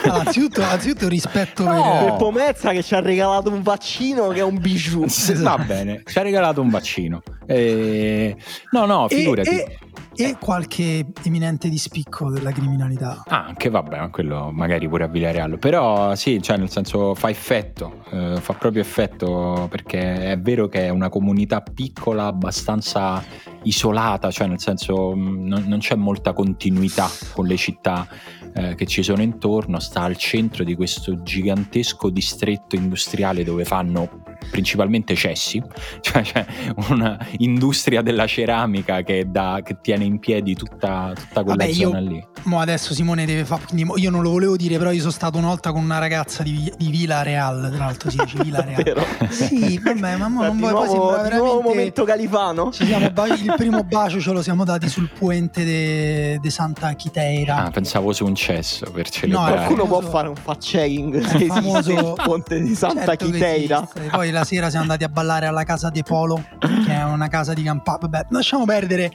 allora, 0.02 0.24
anzitutto, 0.26 0.62
anzitutto 0.62 1.08
rispetto 1.08 1.64
no, 1.64 2.04
per 2.04 2.16
Pomezia 2.16 2.72
che 2.72 2.82
ci 2.82 2.94
ha 2.94 3.00
regalato 3.00 3.50
un 3.50 3.62
vaccino 3.62 4.28
che 4.28 4.40
è 4.40 4.44
un 4.44 4.58
bijou. 4.58 5.04
Va 5.36 5.58
bene, 5.58 6.02
ci 6.06 6.18
ha 6.18 6.22
regalato 6.22 6.62
un 6.62 6.70
vaccino. 6.70 7.22
Eh, 7.46 8.36
no, 8.72 8.86
no, 8.86 9.08
figurati. 9.08 9.48
E, 9.48 9.54
e 9.54 9.78
e 10.16 10.36
qualche 10.40 11.06
eminente 11.24 11.68
di 11.68 11.76
spicco 11.76 12.30
della 12.30 12.50
criminalità. 12.50 13.22
Ah, 13.26 13.44
anche 13.44 13.68
vabbè, 13.68 14.08
quello 14.10 14.50
magari 14.50 14.88
pure 14.88 15.04
a 15.04 15.08
Villarreal. 15.08 15.58
Però 15.58 16.14
sì, 16.14 16.40
cioè 16.40 16.56
nel 16.56 16.70
senso 16.70 17.14
fa 17.14 17.28
effetto, 17.28 18.02
eh, 18.10 18.38
fa 18.40 18.54
proprio 18.54 18.80
effetto 18.80 19.66
perché 19.70 20.32
è 20.32 20.38
vero 20.38 20.68
che 20.68 20.86
è 20.86 20.88
una 20.88 21.10
comunità 21.10 21.60
piccola, 21.60 22.24
abbastanza 22.24 23.22
isolata, 23.62 24.30
cioè 24.30 24.46
nel 24.46 24.60
senso 24.60 25.14
mm, 25.14 25.46
non, 25.46 25.64
non 25.66 25.78
c'è 25.80 25.96
molta 25.96 26.32
continuità 26.32 27.08
con 27.34 27.44
le 27.46 27.56
città 27.56 28.08
eh, 28.54 28.74
che 28.74 28.86
ci 28.86 29.02
sono 29.02 29.20
intorno, 29.20 29.78
sta 29.80 30.00
al 30.00 30.16
centro 30.16 30.64
di 30.64 30.74
questo 30.74 31.22
gigantesco 31.22 32.08
distretto 32.08 32.74
industriale 32.74 33.44
dove 33.44 33.66
fanno 33.66 34.25
principalmente 34.56 35.14
cessi, 35.14 35.62
cioè 36.00 36.22
c'è 36.22 36.46
un'industria 36.88 38.00
della 38.00 38.26
ceramica 38.26 39.02
che, 39.02 39.26
da, 39.30 39.60
che 39.62 39.76
tiene 39.82 40.04
in 40.04 40.18
piedi 40.18 40.54
tutta, 40.54 41.12
tutta 41.14 41.42
quella 41.42 41.64
Vabbè, 41.64 41.74
zona 41.74 41.98
io, 41.98 42.08
lì. 42.08 42.26
Mo 42.44 42.60
adesso 42.60 42.94
Simone 42.94 43.26
deve 43.26 43.44
fare. 43.44 43.64
Io 43.96 44.10
non 44.10 44.22
lo 44.22 44.30
volevo 44.30 44.56
dire, 44.56 44.78
però 44.78 44.92
io 44.92 45.00
sono 45.00 45.10
stato 45.10 45.36
una 45.36 45.48
volta 45.48 45.72
con 45.72 45.82
una 45.82 45.98
ragazza 45.98 46.42
di, 46.42 46.72
di 46.78 46.88
Villa 46.88 47.22
Real. 47.22 47.70
Tra 47.74 47.84
l'altro 47.84 48.08
si 48.08 48.16
dice 48.16 48.38
Villa 48.42 48.62
Real. 48.64 49.04
sì, 49.28 49.78
vabbè, 49.78 50.16
ma 50.16 50.28
mo 50.28 50.44
non 50.44 50.56
vuoi 50.56 50.72
poi 50.72 50.88
sembra 50.88 51.06
veramente. 51.08 51.36
nuovo 51.36 51.60
momento 51.60 52.04
califano. 52.04 52.70
Ci 52.70 52.86
siamo, 52.86 53.06
il 53.06 53.54
primo 53.58 53.82
bacio 53.82 54.20
ce 54.20 54.32
lo 54.32 54.42
siamo 54.42 54.64
dati 54.64 54.88
sul 54.88 55.10
puente 55.10 55.64
di 55.64 56.38
de 56.40 56.50
Santa 56.50 56.92
Chiteira. 56.94 57.64
Ah, 57.64 57.70
pensavo 57.70 58.12
su 58.12 58.24
un 58.24 58.34
cesso 58.34 58.90
per 58.90 59.08
celebrare. 59.08 59.50
No, 59.50 59.56
qualcuno 59.56 59.86
può 59.86 60.00
fare 60.00 60.28
un 60.28 60.36
fact 60.36 60.62
checking 60.62 61.20
se 61.24 61.46
famoso 61.46 61.92
il 61.92 62.12
ponte 62.24 62.60
di 62.60 62.74
Santa 62.74 63.04
certo 63.04 63.26
Chiteira. 63.26 63.88
Poi 64.10 64.30
la 64.30 64.44
sera 64.46 64.70
siamo 64.70 64.84
andati 64.84 65.04
a 65.04 65.08
ballare 65.08 65.46
alla 65.46 65.64
casa 65.64 65.90
De 65.90 66.02
Polo, 66.04 66.42
che 66.58 66.94
è 66.94 67.02
una 67.02 67.28
casa 67.28 67.52
di 67.52 67.62
campagna. 67.64 67.98
Vabbè, 68.02 68.26
lasciamo 68.30 68.64
perdere 68.64 69.10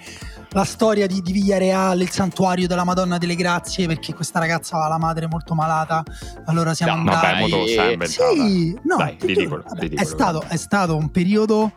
la 0.49 0.65
storia 0.65 1.07
di, 1.07 1.21
di 1.21 1.31
Villareal, 1.31 2.01
il 2.01 2.09
santuario 2.09 2.67
della 2.67 2.83
Madonna 2.83 3.17
delle 3.17 3.35
Grazie, 3.35 3.87
perché 3.87 4.13
questa 4.13 4.39
ragazza 4.39 4.75
aveva 4.75 4.89
la 4.89 4.97
madre 4.99 5.27
molto 5.27 5.55
malata. 5.55 6.03
Allora 6.45 6.73
siamo 6.73 7.01
no, 7.01 7.11
andati. 7.11 7.75
Vabbè. 7.75 8.05
Sì, 8.05 8.77
no, 8.83 8.97
Dai, 8.97 9.17
ridicolo, 9.21 9.63
vabbè, 9.65 9.79
ridicolo. 9.79 10.07
È, 10.07 10.11
stato, 10.11 10.43
è 10.47 10.57
stato 10.57 10.97
un 10.97 11.09
periodo 11.09 11.71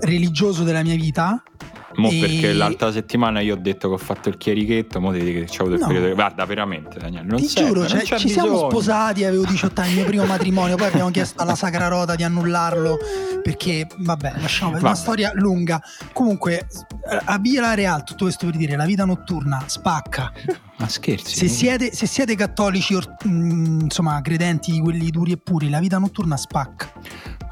religioso 0.00 0.64
della 0.64 0.82
mia 0.82 0.96
vita 0.96 1.42
Mo 1.96 2.08
e... 2.10 2.18
perché 2.20 2.52
l'altra 2.52 2.92
settimana 2.92 3.40
io 3.40 3.54
ho 3.54 3.58
detto 3.58 3.88
che 3.88 3.94
ho 3.94 3.98
fatto 3.98 4.28
il 4.28 4.36
chierichetto, 4.36 5.00
mo 5.00 5.12
dico 5.12 5.24
che 5.24 5.44
c'è 5.44 5.60
avuto 5.60 5.74
il 5.74 5.80
no. 5.80 5.86
periodo. 5.88 6.14
Guarda, 6.14 6.44
veramente, 6.44 6.98
Daniele. 6.98 7.26
Non 7.26 7.38
ti 7.38 7.48
serve, 7.48 7.68
giuro, 7.68 7.86
cioè, 7.86 8.04
ci 8.04 8.26
bisogno. 8.26 8.28
siamo 8.28 8.70
sposati, 8.70 9.24
avevo 9.24 9.44
18 9.44 9.80
anni, 9.80 9.90
il 9.90 9.96
mio 9.96 10.04
primo 10.04 10.24
matrimonio, 10.24 10.76
poi 10.76 10.86
abbiamo 10.86 11.10
chiesto 11.10 11.42
alla 11.42 11.54
Sacra 11.54 11.88
Rota 11.88 12.14
di 12.14 12.22
annullarlo 12.22 12.98
perché, 13.42 13.86
vabbè, 13.96 14.34
lasciamo 14.38 14.72
per 14.72 14.82
una 14.82 14.94
storia 14.94 15.32
lunga. 15.34 15.82
Comunque, 16.12 16.66
a 17.24 17.38
Via 17.38 17.60
La 17.60 17.74
Real, 17.74 18.04
tutto 18.04 18.24
questo 18.24 18.46
per 18.46 18.56
dire, 18.56 18.76
la 18.76 18.84
vita 18.84 19.04
notturna 19.04 19.64
spacca. 19.66 20.32
Ma 20.76 20.88
scherzi? 20.88 21.34
Se 21.34 21.48
siete, 21.48 21.92
se 21.92 22.06
siete 22.06 22.34
cattolici, 22.34 22.94
or, 22.94 23.16
mh, 23.24 23.80
insomma, 23.82 24.20
credenti 24.22 24.72
di 24.72 24.80
quelli 24.80 25.10
duri 25.10 25.32
e 25.32 25.36
puri, 25.36 25.68
la 25.68 25.80
vita 25.80 25.98
notturna 25.98 26.36
spacca. 26.36 26.92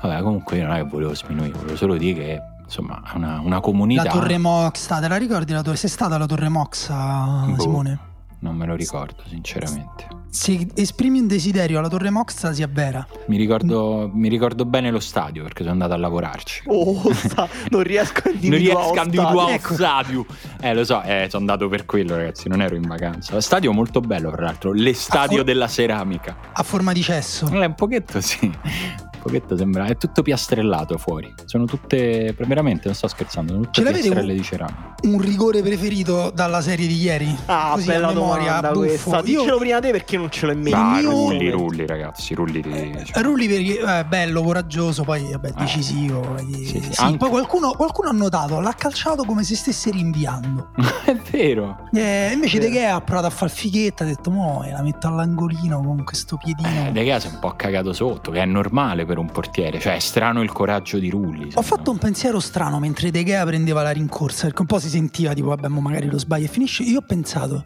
Vabbè, 0.01 0.23
comunque 0.23 0.59
io 0.59 0.67
non 0.67 0.77
è 0.77 0.83
che 0.83 0.89
volevo 0.89 1.15
sminuire, 1.15 1.53
volevo 1.53 1.77
solo 1.77 1.97
dire 1.97 2.15
che 2.15 2.43
insomma 2.69 3.03
una, 3.15 3.41
una 3.41 3.61
comunità. 3.61 4.05
La 4.05 4.11
Torre 4.11 4.39
Moxa, 4.39 5.01
te 5.01 5.09
la 5.09 5.17
ricordi? 5.17 5.53
La 5.53 5.63
torre, 5.63 5.77
sei 5.77 5.89
stata 5.91 6.15
alla 6.15 6.27
Torre 6.27 6.49
Moxa, 6.51 7.47
boh, 7.47 7.61
Simone? 7.61 7.99
Non 8.41 8.55
me 8.55 8.67
lo 8.67 8.77
ricordo, 8.77 9.23
sinceramente. 9.27 10.07
Se 10.31 10.69
esprimi 10.75 11.19
un 11.19 11.27
desiderio 11.27 11.79
alla 11.79 11.89
Torre 11.89 12.11
Moxa 12.11 12.53
si 12.53 12.63
avvera. 12.63 13.05
Mi 13.27 13.37
ricordo, 13.39 14.09
mi 14.13 14.29
ricordo 14.29 14.65
bene 14.67 14.91
lo 14.91 15.01
stadio 15.01 15.43
perché 15.43 15.63
sono 15.63 15.73
andato 15.73 15.95
a 15.95 15.97
lavorarci. 15.97 16.63
Oh, 16.71 17.13
sta, 17.13 17.49
non 17.71 17.83
riesco 17.83 18.29
a 18.29 18.31
individuare. 18.31 18.73
non 18.75 18.83
riesco 18.83 19.01
a 19.01 19.05
individuare 19.05 19.55
ecco. 19.55 19.75
stadio. 19.75 20.27
Eh, 20.61 20.75
lo 20.75 20.85
so, 20.85 21.03
eh, 21.03 21.27
sono 21.31 21.41
andato 21.41 21.69
per 21.69 21.87
quello, 21.87 22.15
ragazzi. 22.15 22.49
Non 22.49 22.61
ero 22.61 22.77
in 22.77 22.87
vacanza. 22.87 23.41
Stadio 23.41 23.73
molto 23.73 24.01
bello, 24.01 24.31
tra 24.31 24.43
l'altro. 24.43 24.73
L'estadio 24.73 25.39
for- 25.39 25.45
della 25.45 25.67
ceramica. 25.67 26.37
A 26.53 26.63
forma 26.63 26.93
di 26.93 27.03
cesso. 27.03 27.49
Eh, 27.51 27.65
un 27.65 27.75
pochetto, 27.75 28.21
sì 28.21 29.07
pochetto 29.29 29.57
sembra 29.57 29.85
è 29.85 29.97
tutto 29.97 30.23
piastrellato 30.23 30.97
fuori. 30.99 31.33
Sono 31.45 31.67
tutte 31.67 32.35
veramente 32.39 32.83
non 32.87 32.95
sto 32.95 33.07
scherzando 33.09 33.53
sono 33.53 33.65
tutte 33.65 33.83
piastrelle 33.83 34.33
di 34.33 34.43
ceramica. 34.43 34.95
un 35.03 35.21
rigore 35.21 35.63
preferito 35.63 36.31
dalla 36.35 36.61
serie 36.61 36.87
di 36.87 37.01
ieri? 37.01 37.37
Ah 37.47 37.73
Così 37.75 37.87
bella 37.87 38.09
a 38.09 38.13
memoria 38.13 38.57
domanda 38.57 38.71
questa. 38.71 39.21
Diccelo 39.21 39.53
io... 39.53 39.59
prima 39.59 39.81
te 39.81 39.91
perché 39.91 40.17
non 40.17 40.31
ce 40.31 40.47
l'ho 40.47 40.53
in 40.53 40.61
mente. 40.61 40.79
ah, 40.79 41.01
rulli 41.01 41.51
rulli 41.51 41.87
ragazzi 41.87 42.35
rulli 42.35 42.61
di 42.61 43.05
cioè. 43.05 43.23
rulli 43.23 43.47
perché 43.47 43.79
è 43.79 43.99
eh, 43.99 44.05
bello 44.05 44.43
coraggioso 44.43 45.05
poi 45.05 45.31
vabbè 45.31 45.49
eh. 45.49 45.53
decisivo 45.57 46.37
sì, 46.39 46.81
sì, 46.81 46.93
sì. 46.93 47.01
Anche... 47.01 47.19
poi 47.19 47.31
qualcuno, 47.31 47.73
qualcuno, 47.73 48.09
ha 48.09 48.13
notato 48.13 48.61
l'ha 48.61 48.73
calciato 48.73 49.25
come 49.25 49.43
se 49.43 49.55
stesse 49.55 49.91
rinviando. 49.91 50.71
È 51.05 51.15
vero. 51.31 51.89
Eh, 51.93 52.33
invece 52.33 52.59
De 52.59 52.71
Gea 52.71 52.95
ha 52.95 53.01
provato 53.01 53.27
a 53.27 53.31
fare 53.31 53.51
fighetta 53.51 54.05
ha 54.05 54.07
detto 54.07 54.31
mo 54.31 54.65
la 54.69 54.83
metto 54.83 55.09
all'angolino 55.09 55.83
con 55.83 56.05
questo 56.05 56.37
piedino. 56.37 56.89
Eh, 56.89 56.93
De 56.93 57.05
Gea 57.05 57.19
si 57.19 57.29
è 57.29 57.31
un 57.31 57.39
po' 57.39 57.55
cagato 57.57 57.93
sotto 57.93 58.31
che 58.31 58.41
è 58.41 58.45
normale 58.45 59.05
per 59.05 59.18
un 59.21 59.31
portiere 59.31 59.81
cioè 59.81 59.97
è 59.97 59.99
strano 60.01 60.43
il 60.43 60.53
coraggio 60.53 60.99
di 60.99 61.11
Rulli 61.11 61.51
ho 61.55 61.63
fatto 61.63 61.91
un 61.91 61.99
pensiero 61.99 62.41
strano 62.41 62.79
mentre 62.79 63.11
De 63.11 63.25
Gea 63.25 63.45
prendeva 63.45 63.83
la 63.83 63.91
rincorsa 63.91 64.45
perché 64.45 64.61
un 64.61 64.67
po' 64.67 64.79
si 64.79 64.89
sentiva 64.89 65.33
tipo 65.35 65.49
vabbè 65.49 65.69
magari 65.69 66.07
lo 66.07 66.19
sbaglio 66.19 66.47
e 66.47 66.49
finisce. 66.49 66.83
Io 66.83 66.99
ho 66.99 67.05
pensato 67.07 67.65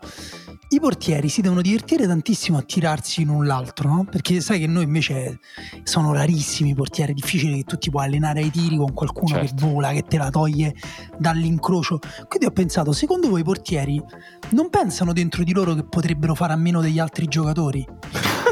i 0.73 0.81
portieri 0.81 1.29
si 1.29 1.43
devono 1.43 1.61
divertire 1.61 2.07
tantissimo 2.07 2.57
a 2.57 2.63
tirarsi 2.63 3.25
l'un 3.25 3.47
l'altro, 3.47 3.91
no? 3.91 4.07
Perché 4.11 4.41
sai 4.41 4.59
che 4.59 4.67
noi 4.67 4.85
invece 4.85 5.39
sono 5.83 6.15
rarissimi 6.15 6.71
i 6.71 6.75
portieri, 6.75 7.13
è 7.13 7.15
difficile 7.15 7.57
che 7.57 7.65
tu 7.65 7.77
ti 7.77 7.91
puoi 7.91 8.07
allenare 8.07 8.41
ai 8.41 8.51
tiri 8.51 8.77
con 8.77 8.95
qualcuno 8.95 9.35
certo. 9.35 9.55
che 9.55 9.67
vola, 9.67 9.93
che 9.93 10.03
te 10.03 10.17
la 10.17 10.31
toglie 10.31 10.75
dall'incrocio. 11.19 11.99
Quindi 12.27 12.47
ho 12.47 12.53
pensato, 12.53 12.93
secondo 12.93 13.29
voi 13.29 13.41
i 13.41 13.45
portieri 13.45 14.03
non 14.51 14.71
pensano 14.71 15.13
dentro 15.13 15.45
di 15.45 15.53
loro 15.53 15.75
che 15.75 15.85
potrebbero 15.85 16.35
fare 16.35 16.55
a 16.55 16.57
meno 16.57 16.81
degli 16.81 16.99
altri 16.99 17.27
giocatori? 17.27 17.87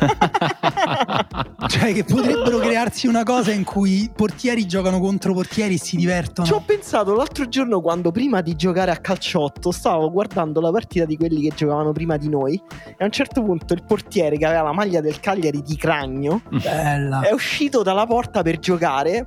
cioè 1.69 1.93
che 1.93 2.05
potrebbero 2.05 2.59
crearsi 2.59 3.07
una 3.07 3.23
cosa 3.23 3.53
in 3.53 3.65
cui 3.65 4.11
portieri 4.15 4.67
giocano 4.67 4.99
contro 5.01 5.35
portieri 5.35 5.75
e 5.75 5.79
si 5.79 5.97
divertono. 5.97 6.47
Ci 6.47 6.53
ho 6.53 6.63
pensato 6.65 7.15
l'altro 7.15 7.49
giorno 7.49 7.81
quando 7.81 8.11
prima 8.11 8.41
di 8.41 8.57
giocare 8.57 8.91
a 8.91 8.97
calciotto 8.97 9.71
stavo 9.71 10.11
guardando 10.11 10.61
la 10.61 10.71
partita 10.71 11.05
di 11.05 11.17
quelli 11.17 11.43
che 11.43 11.55
giocavano 11.55 11.93
prima 11.93 12.10
di 12.16 12.29
noi 12.29 12.61
e 12.85 12.96
a 12.99 13.05
un 13.05 13.11
certo 13.11 13.42
punto 13.42 13.75
il 13.75 13.85
portiere 13.85 14.37
che 14.37 14.46
aveva 14.46 14.62
la 14.62 14.73
maglia 14.73 15.01
del 15.01 15.20
Cagliari 15.20 15.62
di 15.62 15.77
Cragno 15.77 16.42
Bella. 16.51 17.20
è 17.20 17.33
uscito 17.33 17.83
dalla 17.83 18.07
porta 18.07 18.42
per 18.42 18.59
giocare 18.59 19.27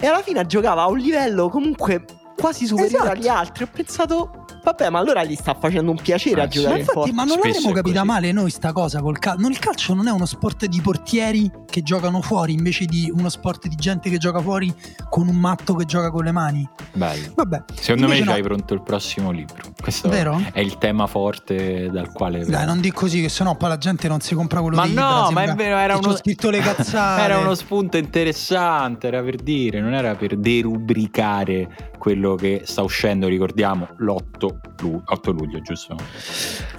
e 0.00 0.06
alla 0.06 0.22
fine 0.22 0.44
giocava 0.46 0.82
a 0.82 0.88
un 0.88 0.98
livello 0.98 1.48
comunque 1.48 2.04
quasi 2.36 2.66
superiore 2.66 3.04
esatto. 3.04 3.18
agli 3.18 3.28
altri. 3.28 3.64
Ho 3.64 3.68
pensato 3.72 4.46
Vabbè, 4.68 4.90
ma 4.90 4.98
allora 4.98 5.24
gli 5.24 5.34
sta 5.34 5.54
facendo 5.54 5.90
un 5.90 5.96
piacere 5.96 6.42
ah, 6.42 6.44
a 6.44 6.46
giocare 6.46 6.74
ma 6.74 6.78
infatti, 6.80 7.12
Ma 7.12 7.24
non 7.24 7.38
l'avremmo 7.42 7.72
capita 7.72 8.04
male 8.04 8.32
noi 8.32 8.50
sta 8.50 8.72
cosa 8.72 9.00
col 9.00 9.18
calcio. 9.18 9.48
il 9.48 9.58
calcio 9.58 9.94
non 9.94 10.08
è 10.08 10.10
uno 10.10 10.26
sport 10.26 10.66
di 10.66 10.80
portieri 10.82 11.50
che 11.64 11.82
giocano 11.82 12.20
fuori 12.20 12.52
invece 12.52 12.84
di 12.84 13.10
uno 13.14 13.30
sport 13.30 13.66
di 13.66 13.76
gente 13.76 14.10
che 14.10 14.18
gioca 14.18 14.40
fuori 14.40 14.74
con 15.08 15.26
un 15.26 15.36
matto 15.36 15.74
che 15.74 15.84
gioca 15.84 16.10
con 16.10 16.24
le 16.24 16.32
mani. 16.32 16.68
Bello. 16.92 17.32
Vabbè. 17.34 17.64
Secondo 17.80 18.08
me 18.08 18.20
no. 18.20 18.32
hai 18.32 18.42
pronto 18.42 18.74
il 18.74 18.82
prossimo 18.82 19.30
libro. 19.30 19.62
Questo 19.80 20.08
Vero? 20.08 20.42
è 20.52 20.60
il 20.60 20.76
tema 20.76 21.06
forte 21.06 21.88
dal 21.90 22.10
quale. 22.12 22.44
Dai, 22.44 22.66
non 22.66 22.80
di 22.80 22.90
così, 22.90 23.20
che 23.20 23.28
sennò 23.28 23.54
poi 23.56 23.68
la 23.68 23.78
gente 23.78 24.08
non 24.08 24.20
si 24.20 24.34
compra 24.34 24.60
quello 24.60 24.76
ma 24.76 24.86
di 24.86 24.92
no, 24.92 25.28
Libra. 25.28 25.30
Ma 25.30 25.52
è 25.52 25.54
vero, 25.54 25.76
era 25.76 25.96
uno 25.96 26.16
scritto 26.16 26.50
le 26.50 26.58
cazzate. 26.60 27.22
era 27.22 27.38
uno 27.38 27.54
spunto 27.54 27.96
interessante, 27.96 29.06
era 29.06 29.22
per 29.22 29.36
dire, 29.36 29.80
non 29.80 29.94
era 29.94 30.14
per 30.16 30.36
derubricare 30.36 31.92
quello 31.98 32.34
che 32.34 32.62
sta 32.64 32.82
uscendo, 32.82 33.28
ricordiamo, 33.28 33.88
l'8 33.98 34.56
luglio, 34.80 35.02
8 35.06 35.30
luglio 35.30 35.60
giusto? 35.60 35.96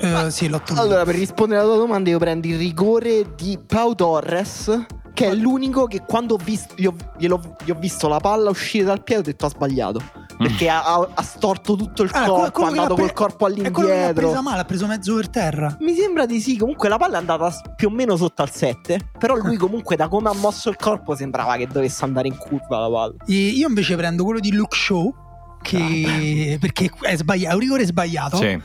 Uh, 0.02 0.30
sì, 0.30 0.50
l'8 0.50 0.70
luglio. 0.70 0.82
Allora, 0.82 1.04
per 1.06 1.16
rispondere 1.16 1.62
alla 1.62 1.70
tua 1.70 1.80
domanda, 1.80 2.10
io 2.10 2.20
prendo 2.20 2.48
il 2.48 2.58
rigore 2.58 3.34
di 3.36 3.58
Pau 3.66 3.96
Torres, 3.96 4.86
che 5.14 5.28
è 5.28 5.36
l'unico 5.36 5.86
che 5.86 6.04
quando 6.06 6.36
ho 6.36 6.40
visto, 6.42 6.74
gli 6.78 6.86
ho, 6.86 6.96
gli 7.18 7.28
ho 7.28 7.78
visto 7.78 8.08
la 8.08 8.20
palla 8.20 8.50
uscire 8.50 8.86
dal 8.86 9.04
piede 9.04 9.22
ho 9.22 9.26
detto 9.26 9.46
ha 9.46 9.50
sbagliato. 9.50 10.02
Perché 10.38 10.70
ha, 10.70 11.10
ha, 11.14 11.22
storto 11.22 11.76
tutto 11.76 12.04
il 12.04 12.12
allora, 12.14 12.50
corpo, 12.50 12.72
è 12.90 12.96
andato 12.96 12.96
col 12.96 13.14
corpo 13.14 13.46
all'indietro. 13.46 13.88
Ha 13.88 14.14
presa 14.14 14.42
male, 14.42 14.62
ha 14.62 14.66
preso 14.66 14.88
mezzo 14.88 15.16
per 15.16 15.30
terra. 15.30 15.78
Mi 15.80 15.94
sembra 15.96 16.26
di 16.26 16.40
sì. 16.40 16.58
Comunque 16.58 16.90
la 16.90 16.98
palla 16.98 17.16
è 17.16 17.20
andata 17.20 17.54
più 17.76 17.88
o 17.88 17.92
meno 17.92 18.16
sotto 18.16 18.42
al 18.42 18.52
7. 18.52 19.10
Però 19.18 19.36
lui, 19.36 19.58
comunque, 19.58 19.96
da 19.96 20.08
come 20.08 20.30
ha 20.30 20.34
mosso 20.34 20.70
il 20.70 20.76
corpo, 20.76 21.16
sembrava 21.16 21.56
che 21.58 21.68
dovesse 21.68 22.04
andare 22.06 22.28
in 22.28 22.38
curva 22.38 22.80
la 22.80 22.90
palla. 22.90 23.14
E 23.26 23.34
io 23.34 23.68
invece 23.68 23.96
prendo 23.96 24.24
quello 24.24 24.40
di 24.40 24.52
Luke 24.54 24.76
Show 24.76 25.14
che, 25.62 26.58
perché 26.60 26.90
è 27.02 27.18
sbagliato, 27.18 27.52
è 27.52 27.54
un 27.56 27.60
rigore 27.60 27.86
sbagliato. 27.86 28.38
Sì. 28.38 28.62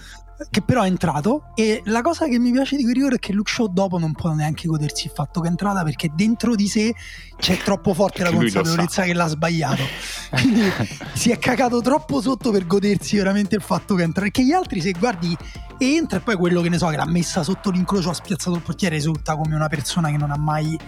Che 0.50 0.62
però 0.62 0.82
è 0.82 0.86
entrato 0.86 1.52
e 1.54 1.80
la 1.84 2.02
cosa 2.02 2.26
che 2.26 2.40
mi 2.40 2.50
piace 2.50 2.76
di 2.76 2.82
quel 2.82 2.94
rigore 2.94 3.16
è 3.16 3.18
che 3.18 3.32
Luke 3.32 3.50
Shaw 3.50 3.68
dopo 3.72 3.98
non 3.98 4.12
può 4.12 4.32
neanche 4.32 4.66
godersi 4.66 5.06
il 5.06 5.12
fatto 5.14 5.40
che 5.40 5.46
è 5.46 5.50
entrata 5.50 5.84
perché 5.84 6.10
dentro 6.12 6.56
di 6.56 6.66
sé 6.66 6.92
c'è 7.38 7.56
troppo 7.58 7.94
forte 7.94 8.24
la 8.24 8.32
consapevolezza 8.32 9.04
che 9.04 9.14
l'ha 9.14 9.28
sbagliato. 9.28 9.82
Quindi 10.30 10.62
si 11.14 11.30
è 11.30 11.38
cagato 11.38 11.80
troppo 11.80 12.20
sotto 12.20 12.50
per 12.50 12.66
godersi 12.66 13.16
veramente 13.16 13.54
il 13.54 13.62
fatto 13.62 13.94
che 13.94 14.02
entra 14.02 14.22
perché 14.22 14.44
gli 14.44 14.52
altri 14.52 14.80
se 14.80 14.90
guardi 14.92 15.36
entra 15.78 16.18
e 16.18 16.20
poi 16.20 16.36
quello 16.36 16.60
che 16.62 16.68
ne 16.68 16.78
so 16.78 16.88
che 16.88 16.96
l'ha 16.96 17.06
messa 17.06 17.42
sotto 17.42 17.70
l'incrocio 17.70 18.10
ha 18.10 18.14
spiazzato 18.14 18.56
il 18.56 18.62
portiere 18.62 18.96
risulta 18.96 19.36
come 19.36 19.54
una 19.54 19.68
persona 19.68 20.10
che 20.10 20.16
non 20.16 20.30
ha 20.30 20.38
mai, 20.38 20.78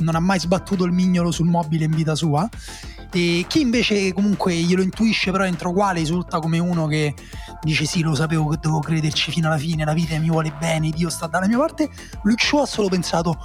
non 0.00 0.14
ha 0.14 0.20
mai 0.20 0.38
sbattuto 0.38 0.84
il 0.84 0.92
mignolo 0.92 1.30
sul 1.30 1.46
mobile 1.46 1.84
in 1.84 1.92
vita 1.92 2.14
sua 2.14 2.48
e 3.12 3.44
chi 3.46 3.60
invece 3.60 4.12
comunque 4.12 4.54
glielo 4.54 4.82
intuisce 4.82 5.30
però 5.30 5.44
entra 5.44 5.68
uguale 5.68 5.98
risulta 6.00 6.38
come 6.38 6.58
uno 6.58 6.86
che 6.86 7.14
dice 7.62 7.84
sì, 7.84 8.00
lo 8.02 8.14
sapevo 8.14 8.48
che 8.48 8.56
dovevo 8.60 8.80
crederci 8.80 9.30
fino 9.30 9.48
alla 9.48 9.58
fine, 9.58 9.84
la 9.84 9.92
vita 9.92 10.18
mi 10.18 10.28
vuole 10.30 10.52
bene, 10.58 10.90
Dio 10.90 11.10
sta 11.10 11.26
dalla 11.26 11.46
mia 11.46 11.58
parte. 11.58 11.88
Luke 12.22 12.42
Shaw 12.44 12.60
ha 12.60 12.66
solo 12.66 12.88
pensato, 12.88 13.36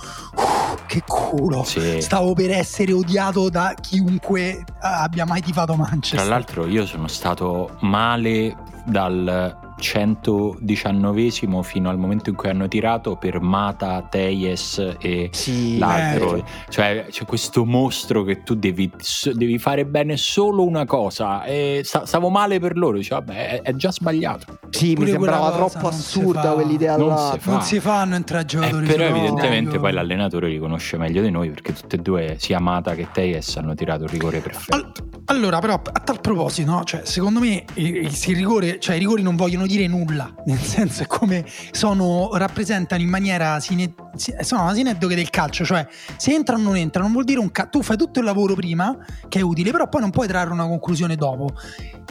che 0.87 1.03
culo, 1.05 1.63
Sì. 1.63 2.01
stavo 2.01 2.33
per 2.33 2.51
essere 2.51 2.93
odiato 2.93 3.49
da 3.49 3.73
chiunque 3.79 4.63
abbia 4.79 5.25
mai 5.25 5.41
tifato 5.41 5.75
Manchester. 5.75 6.19
Tra 6.19 6.29
l'altro 6.29 6.65
io 6.65 6.85
sono 6.85 7.07
stato 7.07 7.77
male 7.81 8.55
dal 8.85 9.66
119esimo 9.79 11.61
fino 11.61 11.89
al 11.89 11.97
momento 11.97 12.29
in 12.29 12.35
cui 12.35 12.49
hanno 12.49 12.67
tirato 12.67 13.15
per 13.15 13.39
Mata, 13.39 14.05
Teyes 14.09 14.95
e 14.99 15.29
Sì, 15.31 15.77
l'altro. 15.77 16.35
eh. 16.37 16.43
Cioè 16.69 17.05
c'è 17.09 17.25
questo 17.25 17.65
mostro 17.65 18.23
che 18.23 18.43
tu 18.43 18.55
devi, 18.55 18.91
devi 19.33 19.57
fare 19.57 19.85
bene 19.85 20.17
solo 20.17 20.65
una 20.65 20.85
cosa 20.85 21.43
e 21.43 21.81
sta- 21.83 22.05
stavo 22.05 22.29
male 22.29 22.59
per 22.59 22.77
loro. 22.77 22.97
Dice, 22.97 23.13
vabbè, 23.15 23.49
è, 23.49 23.61
è 23.61 23.75
già 23.75 23.91
sbagliato. 23.91 24.59
sì, 24.69 24.89
mi 24.89 24.95
Pure 24.95 25.11
sembrava 25.11 25.49
quella 25.49 25.61
cosa 25.63 25.79
troppo 25.79 25.95
assurda 25.95 26.51
quell'idea 26.53 26.97
Non 26.97 27.07
là. 27.09 27.37
si 27.41 27.49
non 27.49 27.61
si 27.61 27.79
fanno 27.79 28.15
entrare 28.15 28.43
Eh, 28.43 28.47
giocatori 28.47 28.85
però 28.85 29.05
solo- 29.07 29.17
evidentemente 29.17 29.75
No. 29.75 29.81
poi 29.81 29.91
l'allenatore 29.93 30.49
li 30.49 30.59
conosce 30.59 30.97
meglio 30.97 31.21
di 31.21 31.31
noi 31.31 31.49
perché 31.49 31.73
tutte 31.73 31.95
e 31.95 31.99
due, 31.99 32.35
sia 32.39 32.59
Mata 32.59 32.95
che 32.95 33.07
Teyes, 33.11 33.55
hanno 33.57 33.73
tirato 33.75 34.03
il 34.03 34.09
rigore 34.09 34.39
perfetto. 34.39 34.75
Al- 34.75 34.91
allora, 35.29 35.59
però, 35.59 35.73
a 35.73 35.99
tal 35.99 36.21
proposito, 36.21 36.71
no? 36.71 36.83
cioè, 36.83 37.01
secondo 37.03 37.39
me 37.39 37.63
il, 37.75 37.95
il- 37.97 38.05
il 38.27 38.35
rigore, 38.35 38.79
cioè, 38.79 38.95
i 38.95 38.99
rigori 38.99 39.21
non 39.21 39.35
vogliono 39.35 39.65
dire 39.67 39.87
nulla, 39.87 40.33
nel 40.45 40.59
senso 40.59 41.03
è 41.03 41.07
come 41.07 41.45
sono, 41.71 42.29
rappresentano 42.33 43.01
in 43.01 43.09
maniera 43.09 43.59
sine, 43.59 43.93
si- 44.15 44.35
sono 44.41 44.63
una 44.63 44.73
sineddoche 44.73 45.15
del 45.15 45.29
calcio, 45.29 45.63
cioè 45.65 45.87
se 46.17 46.33
entrano 46.33 46.63
o 46.63 46.65
non 46.65 46.77
entrano 46.77 47.05
non 47.05 47.13
vuol 47.13 47.25
dire 47.25 47.39
un 47.39 47.51
cazzo, 47.51 47.69
tu 47.69 47.83
fai 47.83 47.97
tutto 47.97 48.19
il 48.19 48.25
lavoro 48.25 48.55
prima 48.55 48.97
che 49.27 49.39
è 49.39 49.41
utile, 49.41 49.71
però 49.71 49.87
poi 49.87 50.01
non 50.01 50.09
puoi 50.09 50.27
trarre 50.27 50.51
una 50.51 50.67
conclusione 50.67 51.15
dopo, 51.15 51.49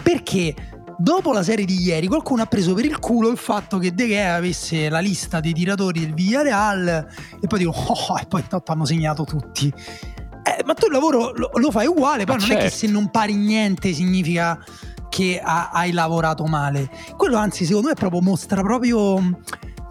perché 0.03 0.55
dopo 0.99 1.33
la 1.33 1.43
serie 1.43 1.65
di 1.65 1.81
ieri 1.81 2.07
qualcuno 2.07 2.43
ha 2.43 2.47
preso 2.47 2.75
per 2.75 2.85
il 2.85 2.99
culo 2.99 3.29
il 3.29 3.37
fatto 3.37 3.79
che 3.79 3.93
De 3.93 4.07
Gea 4.07 4.35
avesse 4.35 4.89
la 4.89 5.01
lista 5.01 5.41
dei 5.41 5.53
tiratori 5.53 6.01
del 6.01 6.15
Villarreal 6.15 7.07
e 7.41 7.47
poi 7.47 7.59
dico, 7.59 7.73
oh, 7.77 8.19
e 8.19 8.27
poi 8.27 8.41
intanto 8.41 8.73
hanno 8.73 8.85
segnato 8.85 9.25
tutti. 9.25 9.73
Eh, 10.43 10.63
ma 10.65 10.75
tu 10.75 10.87
il 10.87 10.93
lavoro 10.93 11.33
lo, 11.35 11.51
lo 11.55 11.71
fai 11.73 11.87
uguale, 11.87 12.25
poi 12.25 12.37
Ma 12.37 12.43
non 12.43 12.51
è 12.53 12.55
che 12.55 12.71
certo. 12.71 12.77
se 12.77 12.87
non 12.87 13.11
pari 13.11 13.35
niente 13.35 13.93
significa 13.93 14.59
che 15.17 15.41
ha- 15.43 15.71
hai 15.73 15.93
lavorato 15.93 16.45
male. 16.45 16.91
Quello 17.17 17.39
anzi 17.39 17.65
secondo 17.65 17.89
me 17.89 17.95
proprio 17.95 18.21
mostra 18.21 18.61
proprio 18.61 19.39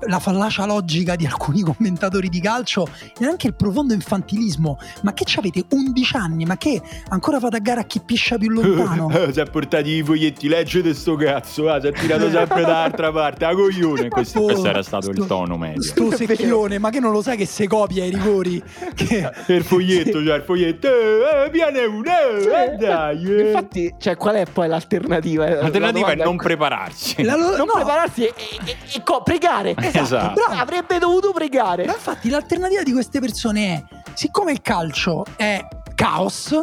la 0.08 0.20
fallacia 0.20 0.66
logica 0.66 1.16
di 1.16 1.26
alcuni 1.26 1.62
commentatori 1.64 2.30
di 2.30 2.40
calcio 2.42 2.88
e 3.20 3.26
anche 3.26 3.48
il 3.48 3.56
profondo 3.56 3.94
infantilismo. 3.94 4.78
Ma 5.04 5.14
che 5.14 5.24
avete 5.38 5.66
11 5.70 6.16
anni? 6.18 6.46
Ma 6.46 6.58
che 6.58 6.82
ancora 7.10 7.40
fate 7.40 7.58
a 7.58 7.60
gara 7.60 7.82
a 7.82 7.84
chi 7.86 8.00
piscia 8.04 8.38
più 8.38 8.50
lontano? 8.50 9.10
si 9.32 9.40
è 9.40 9.46
portati 9.46 9.90
i 9.90 10.04
foglietti, 10.04 10.48
leggete 10.48 10.94
sto 10.94 11.16
cazzo, 11.16 11.70
ah, 11.70 11.80
si 11.82 11.88
è 11.88 11.92
tirato 11.92 12.30
sempre 12.30 12.62
dall'altra 12.64 13.12
parte, 13.12 13.46
a 13.46 13.54
coglione. 13.54 14.08
Questo, 14.10 14.40
Oh, 14.40 14.46
questo 14.46 14.68
era 14.68 14.84
stato 14.84 15.10
il 15.10 15.16
sto- 15.16 15.26
tono 15.26 15.58
medio. 15.58 15.82
Sto 15.82 16.16
secchione, 16.16 16.78
ma 16.78 16.90
che 16.90 17.00
non 17.00 17.12
lo 17.12 17.22
sai 17.22 17.38
che 17.38 17.46
se 17.46 17.68
copia 17.68 18.04
i 18.06 18.10
rigori? 18.10 18.62
Che... 18.94 19.30
Il 19.48 19.64
foglietto, 19.64 20.24
cioè 20.24 20.36
il 20.38 20.44
foglietto, 20.44 20.88
eh, 20.88 21.46
eh, 21.46 21.50
viene 21.50 21.86
uno, 21.86 22.04
eh, 22.04 22.76
dai. 22.78 23.24
eh. 23.26 23.48
Infatti, 23.48 23.94
cioè, 23.98 24.16
qual 24.18 24.36
è 24.36 24.46
poi 24.46 24.68
l'alternativa? 24.68 25.48
L'alternativa 25.48 26.08
La 26.08 26.14
è 26.14 26.26
non 26.26 26.36
prepararsi. 26.38 27.24
La 27.24 27.36
lo- 27.36 27.56
non 27.56 27.66
no, 27.68 27.72
prepararsi 27.74 28.24
e, 28.26 28.34
e- 28.66 28.76
e 28.96 29.04
co- 29.04 29.22
pregare. 29.24 29.74
Esatto. 29.94 30.34
bravo. 30.34 30.62
Avrebbe 30.62 30.98
dovuto 31.00 31.32
pregare. 31.32 31.86
Ma 31.86 31.94
infatti 31.94 32.30
l'alternativa 32.30 32.84
di 32.84 32.92
queste 32.92 33.20
persone 33.20 33.66
è, 33.74 33.84
siccome 34.14 34.52
il 34.52 34.62
calcio 34.62 35.24
è 35.36 35.66
caos, 35.96 36.54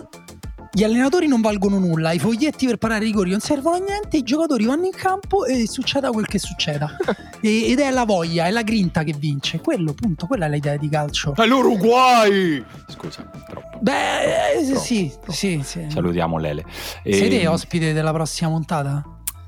gli 0.75 0.85
allenatori 0.85 1.27
non 1.27 1.43
valgono 1.43 1.79
nulla, 1.79 2.13
i 2.13 2.19
foglietti 2.19 2.65
per 2.65 2.79
parare 2.79 3.05
i 3.05 3.09
rigori 3.09 3.31
non 3.31 3.41
servono 3.41 3.77
a 3.77 3.79
niente, 3.79 4.17
i 4.17 4.23
giocatori 4.23 4.65
vanno 4.65 4.87
in 4.87 4.93
campo 4.93 5.45
e 5.45 5.67
succeda 5.69 6.11
quel 6.11 6.27
che 6.27 6.39
succeda. 6.39 6.97
E- 7.45 7.73
ed 7.73 7.81
è 7.81 7.91
la 7.91 8.05
voglia, 8.05 8.47
è 8.47 8.53
la 8.53 8.63
grinta 8.63 9.03
che 9.03 9.13
vince. 9.19 9.59
Quello, 9.61 9.95
punto, 9.95 10.27
quella 10.29 10.47
è 10.47 10.49
l'idea 10.49 10.77
di 10.77 10.89
calcio. 10.89 11.35
È 11.35 11.45
l'Uruguay! 11.45 12.65
Scusa, 12.87 13.29
troppo. 13.49 13.79
Beh, 13.81 14.53
eh, 14.61 14.65
Troppo, 14.65 14.79
sì, 14.81 15.09
troppo. 15.11 15.33
sì, 15.33 15.61
sì. 15.65 15.87
Salutiamo 15.89 16.39
Lele. 16.39 16.65
Siete 17.03 17.41
Ehm, 17.41 17.51
ospite 17.51 17.93
della 17.93 18.13
prossima 18.13 18.49
puntata? 18.51 19.03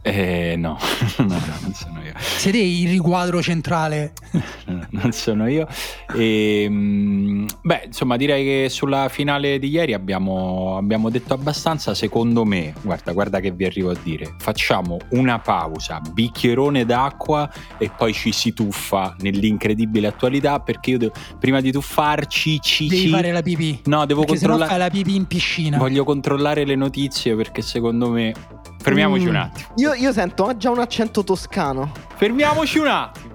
Eh, 0.07 0.55
no, 0.59 0.77
no, 1.19 1.25
no, 1.25 1.41
non 1.63 1.73
sono 1.73 2.03
io. 2.05 2.13
Siete 2.19 2.59
il 2.59 2.89
riquadro 2.91 3.41
centrale? 3.43 4.13
No, 4.67 4.87
non 4.91 5.13
sono 5.13 5.47
io. 5.47 5.67
E, 6.15 6.67
beh, 6.71 7.83
insomma, 7.87 8.17
direi 8.17 8.45
che 8.45 8.69
sulla 8.71 9.09
finale 9.11 9.59
di 9.59 9.69
ieri 9.69 9.93
abbiamo, 9.93 10.77
abbiamo 10.79 11.11
detto 11.11 11.35
abbastanza. 11.35 11.95
Secondo 11.95 12.45
me, 12.45 12.73
guarda, 12.83 13.13
guarda 13.13 13.41
che 13.41 13.51
vi 13.51 13.65
arrivo 13.67 13.91
a 13.91 13.97
dire. 14.03 14.35
Facciamo 14.39 14.97
una 15.11 15.39
pausa, 15.39 16.01
bicchierone 16.01 16.85
d'acqua 16.87 17.51
e 17.79 17.91
poi 17.95 18.13
ci 18.15 18.33
si 18.33 18.53
tuffa 18.55 19.15
nell'incredibile 19.21 20.07
attualità. 20.07 20.61
Perché 20.61 20.91
io 20.93 20.99
devo- 20.99 21.13
prima 21.39 21.61
di 21.61 21.71
tuffarci, 21.71 22.59
ci, 22.61 22.87
Devi 22.89 23.03
ci- 23.03 23.09
fare 23.11 23.31
la 23.33 23.43
pipì. 23.43 23.81
no, 23.85 24.07
devo 24.07 24.21
Perché 24.25 24.39
controllare. 24.39 24.71
fai 24.71 24.79
la 24.79 24.91
pipì 24.91 25.15
in 25.15 25.27
piscina. 25.27 25.77
Voglio 25.79 26.05
controllare 26.05 26.65
le 26.65 26.75
notizie 26.75 27.35
perché 27.37 27.61
secondo 27.63 28.09
me. 28.11 28.33
Fermiamoci 28.85 29.25
Mm. 29.25 29.29
un 29.29 29.37
attimo. 29.37 29.67
Io, 29.77 29.94
io 29.95 30.13
sento 30.13 30.57
già 30.57 30.71
un 30.71 30.79
accento 30.79 31.25
toscano. 31.25 31.93
Fermiamoci 32.17 32.79
un 32.79 32.87
attimo. 32.87 33.33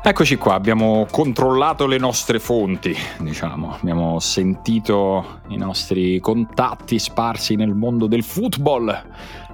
Eccoci 0.00 0.36
qua, 0.36 0.54
abbiamo 0.54 1.06
controllato 1.10 1.86
le 1.86 1.98
nostre 1.98 2.38
fonti, 2.38 2.96
diciamo, 3.18 3.74
abbiamo 3.74 4.18
sentito 4.20 5.40
i 5.48 5.58
nostri 5.58 6.18
contatti 6.18 6.98
sparsi 6.98 7.56
nel 7.56 7.74
mondo 7.74 8.06
del 8.06 8.22
football. 8.22 9.04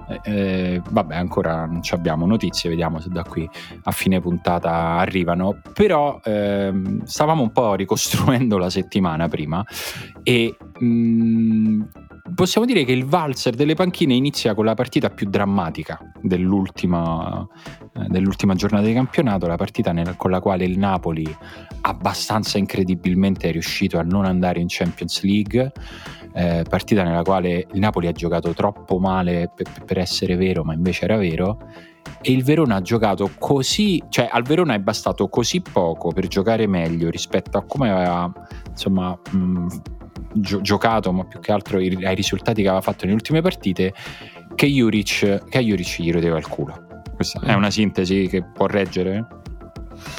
Eh, 0.08 0.20
eh, 0.24 0.82
vabbè, 0.88 1.16
ancora 1.16 1.64
non 1.66 1.80
abbiamo 1.90 2.26
notizie, 2.26 2.70
vediamo 2.70 3.00
se 3.00 3.08
da 3.08 3.22
qui 3.22 3.48
a 3.84 3.90
fine 3.90 4.20
puntata 4.20 4.70
arrivano. 4.98 5.60
Però 5.72 6.20
ehm, 6.22 7.04
stavamo 7.04 7.42
un 7.42 7.52
po' 7.52 7.74
ricostruendo 7.74 8.58
la 8.58 8.70
settimana 8.70 9.28
prima 9.28 9.64
e 10.22 10.56
mh, 10.78 11.82
possiamo 12.32 12.66
dire 12.66 12.84
che 12.84 12.92
il 12.92 13.04
valzer 13.04 13.54
delle 13.54 13.74
panchine 13.74 14.14
inizia 14.14 14.54
con 14.54 14.64
la 14.64 14.74
partita 14.74 15.10
più 15.10 15.28
drammatica 15.28 15.98
dell'ultima, 16.22 17.46
eh, 17.92 18.06
dell'ultima 18.08 18.54
giornata 18.54 18.86
di 18.86 18.94
campionato, 18.94 19.46
la 19.46 19.56
partita 19.56 19.92
nel- 19.92 20.16
con 20.16 20.30
la 20.30 20.40
quale 20.40 20.64
il 20.64 20.78
Napoli 20.78 21.24
abbastanza 21.82 22.56
incredibilmente 22.56 23.48
è 23.48 23.52
riuscito 23.52 23.98
a 23.98 24.02
non 24.02 24.24
andare 24.24 24.60
in 24.60 24.66
Champions 24.68 25.22
League. 25.22 25.72
eh, 26.36 26.64
partita 26.68 27.04
nella 27.04 27.22
quale 27.22 27.68
il 27.72 27.78
Napoli 27.78 28.08
ha 28.08 28.12
giocato 28.12 28.52
troppo 28.54 28.98
male 28.98 29.52
per, 29.54 29.84
per 29.84 29.98
essere 29.98 30.34
vero, 30.34 30.64
ma 30.64 30.74
invece 30.74 31.04
era 31.04 31.16
vero. 31.16 31.58
E 32.20 32.32
il 32.32 32.42
Verona 32.42 32.74
ha 32.76 32.80
giocato 32.80 33.30
così, 33.38 34.02
cioè 34.08 34.28
al 34.32 34.42
Verona 34.42 34.74
è 34.74 34.80
bastato 34.80 35.28
così 35.28 35.60
poco 35.60 36.10
per 36.10 36.26
giocare 36.26 36.66
meglio 36.66 37.08
rispetto 37.08 37.56
a 37.56 37.62
come 37.62 37.88
aveva 37.88 38.32
insomma 38.68 39.16
mh, 39.30 39.66
gio- 40.34 40.60
giocato, 40.60 41.12
ma 41.12 41.24
più 41.24 41.40
che 41.40 41.52
altro 41.52 41.78
i- 41.80 42.04
ai 42.04 42.14
risultati 42.14 42.60
che 42.62 42.68
aveva 42.68 42.82
fatto 42.82 43.04
nelle 43.04 43.14
ultime 43.16 43.40
partite, 43.40 43.92
che 44.54 44.66
Juric, 44.66 45.44
che 45.48 45.58
a 45.58 45.60
Juric 45.60 46.00
gli 46.00 46.12
rodeva 46.12 46.38
il 46.38 46.46
culo. 46.46 46.86
Questa 47.14 47.40
è 47.44 47.54
una 47.54 47.70
sintesi 47.70 48.26
che 48.28 48.42
può 48.42 48.66
reggere? 48.66 49.26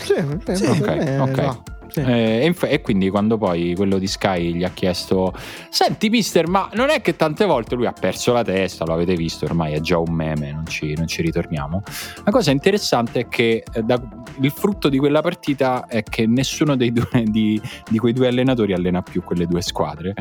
Sì, 0.01 0.13
Sì, 0.53 0.65
ok, 0.65 1.15
ok. 1.19 1.57
Sì. 1.95 2.01
Eh, 2.01 2.53
e, 2.59 2.67
e 2.67 2.81
quindi 2.81 3.09
quando 3.09 3.37
poi 3.37 3.73
quello 3.73 3.97
di 3.97 4.07
Sky 4.07 4.51
gli 4.51 4.65
ha 4.65 4.69
chiesto 4.71 5.33
senti 5.69 6.09
mister 6.09 6.45
ma 6.49 6.69
non 6.73 6.89
è 6.89 6.99
che 6.99 7.15
tante 7.15 7.45
volte 7.45 7.75
lui 7.75 7.85
ha 7.85 7.93
perso 7.97 8.33
la 8.33 8.43
testa 8.43 8.83
lo 8.83 8.91
avete 8.91 9.15
visto 9.15 9.45
ormai 9.45 9.71
è 9.75 9.79
già 9.79 9.97
un 9.97 10.11
meme 10.13 10.51
non 10.51 10.65
ci, 10.65 10.93
non 10.93 11.07
ci 11.07 11.21
ritorniamo 11.21 11.81
la 12.25 12.31
cosa 12.31 12.51
interessante 12.51 13.21
è 13.21 13.27
che 13.29 13.63
eh, 13.71 13.81
da- 13.81 14.01
il 14.41 14.51
frutto 14.51 14.89
di 14.89 14.97
quella 14.97 15.21
partita 15.21 15.85
è 15.87 16.03
che 16.03 16.27
nessuno 16.27 16.75
dei 16.75 16.91
due, 16.91 17.23
di, 17.23 17.61
di 17.89 17.97
quei 17.97 18.11
due 18.11 18.27
allenatori 18.27 18.73
allena 18.73 19.01
più 19.01 19.23
quelle 19.23 19.45
due 19.47 19.61
squadre 19.61 20.13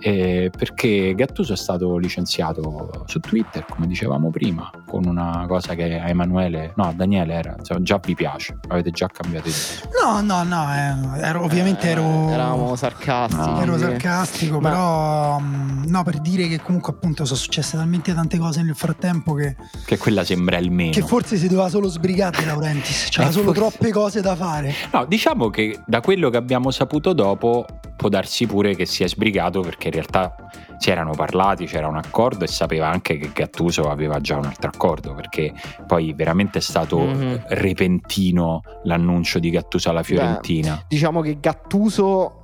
eh, 0.00 0.50
perché 0.54 1.14
Gattuso 1.14 1.54
è 1.54 1.56
stato 1.56 1.96
licenziato 1.96 3.04
su 3.06 3.20
Twitter 3.20 3.64
come 3.64 3.86
dicevamo 3.86 4.28
prima 4.28 4.70
con 4.86 5.06
una 5.06 5.46
cosa 5.48 5.74
che 5.74 5.98
a 5.98 6.08
Emanuele 6.08 6.74
no 6.76 6.88
a 6.88 6.92
Daniele 6.92 7.32
era 7.32 7.54
insomma, 7.56 7.80
già 7.80 7.98
vi 8.04 8.14
piace 8.14 8.58
avete 8.68 8.90
già 8.90 9.06
cambiato 9.06 9.48
idea 9.48 9.60
No, 10.02 10.20
no, 10.20 10.42
no, 10.42 10.66
eh, 10.74 11.21
ero- 11.22 11.42
ovviamente 11.44 11.88
ero... 11.88 12.28
Eh, 12.28 12.32
Eravamo 12.32 12.76
sarcastici. 12.76 13.40
No. 13.50 13.60
Ero 13.62 13.78
sarcastico, 13.78 14.60
Ma- 14.60 14.68
però 14.68 15.38
mm, 15.40 15.84
no, 15.86 16.02
per 16.02 16.18
dire 16.20 16.48
che 16.48 16.60
comunque 16.60 16.92
appunto 16.92 17.24
sono 17.24 17.38
successe 17.38 17.76
talmente 17.76 18.12
tante 18.14 18.38
cose 18.38 18.62
nel 18.62 18.74
frattempo 18.74 19.34
che, 19.34 19.56
che 19.84 19.98
quella 19.98 20.24
sembra 20.24 20.58
il 20.58 20.70
meno 20.70 20.90
che 20.92 21.02
forse 21.02 21.36
si 21.36 21.48
doveva 21.48 21.68
solo 21.68 21.88
sbrigare 21.88 22.44
Laurentiis, 22.44 23.08
c'era 23.10 23.28
Eh, 23.28 23.32
solo 23.32 23.52
forse- 23.52 23.60
troppe 23.60 23.90
cose 23.90 24.20
da 24.20 24.34
fare. 24.36 24.74
No, 24.92 25.04
diciamo 25.06 25.50
che 25.50 25.78
da 25.86 26.00
quello 26.00 26.30
che 26.30 26.36
abbiamo 26.36 26.70
saputo 26.70 27.12
dopo 27.12 27.64
può 27.96 28.08
darsi 28.08 28.46
pure 28.46 28.74
che 28.74 28.84
si 28.86 29.04
è 29.04 29.08
sbrigato 29.08 29.60
perché 29.60 29.86
in 29.88 29.92
realtà 29.94 30.34
si 30.82 30.90
erano 30.90 31.12
parlati, 31.12 31.66
c'era 31.66 31.86
un 31.86 31.96
accordo 31.96 32.42
e 32.42 32.48
sapeva 32.48 32.88
anche 32.88 33.16
che 33.16 33.30
Gattuso 33.32 33.88
aveva 33.88 34.18
già 34.20 34.36
un 34.36 34.46
altro 34.46 34.68
accordo 34.68 35.14
perché 35.14 35.52
poi 35.86 36.12
veramente 36.12 36.58
è 36.58 36.60
stato 36.60 36.98
Mhm. 36.98 37.44
repentino 37.50 38.62
l'annuncio 38.82 39.38
di 39.38 39.50
Gattuso 39.50 39.90
alla 39.90 40.02
Fiorentina. 40.02 40.84
Diciamo 40.88 41.20
che 41.20 41.38
Gattuso 41.38 42.38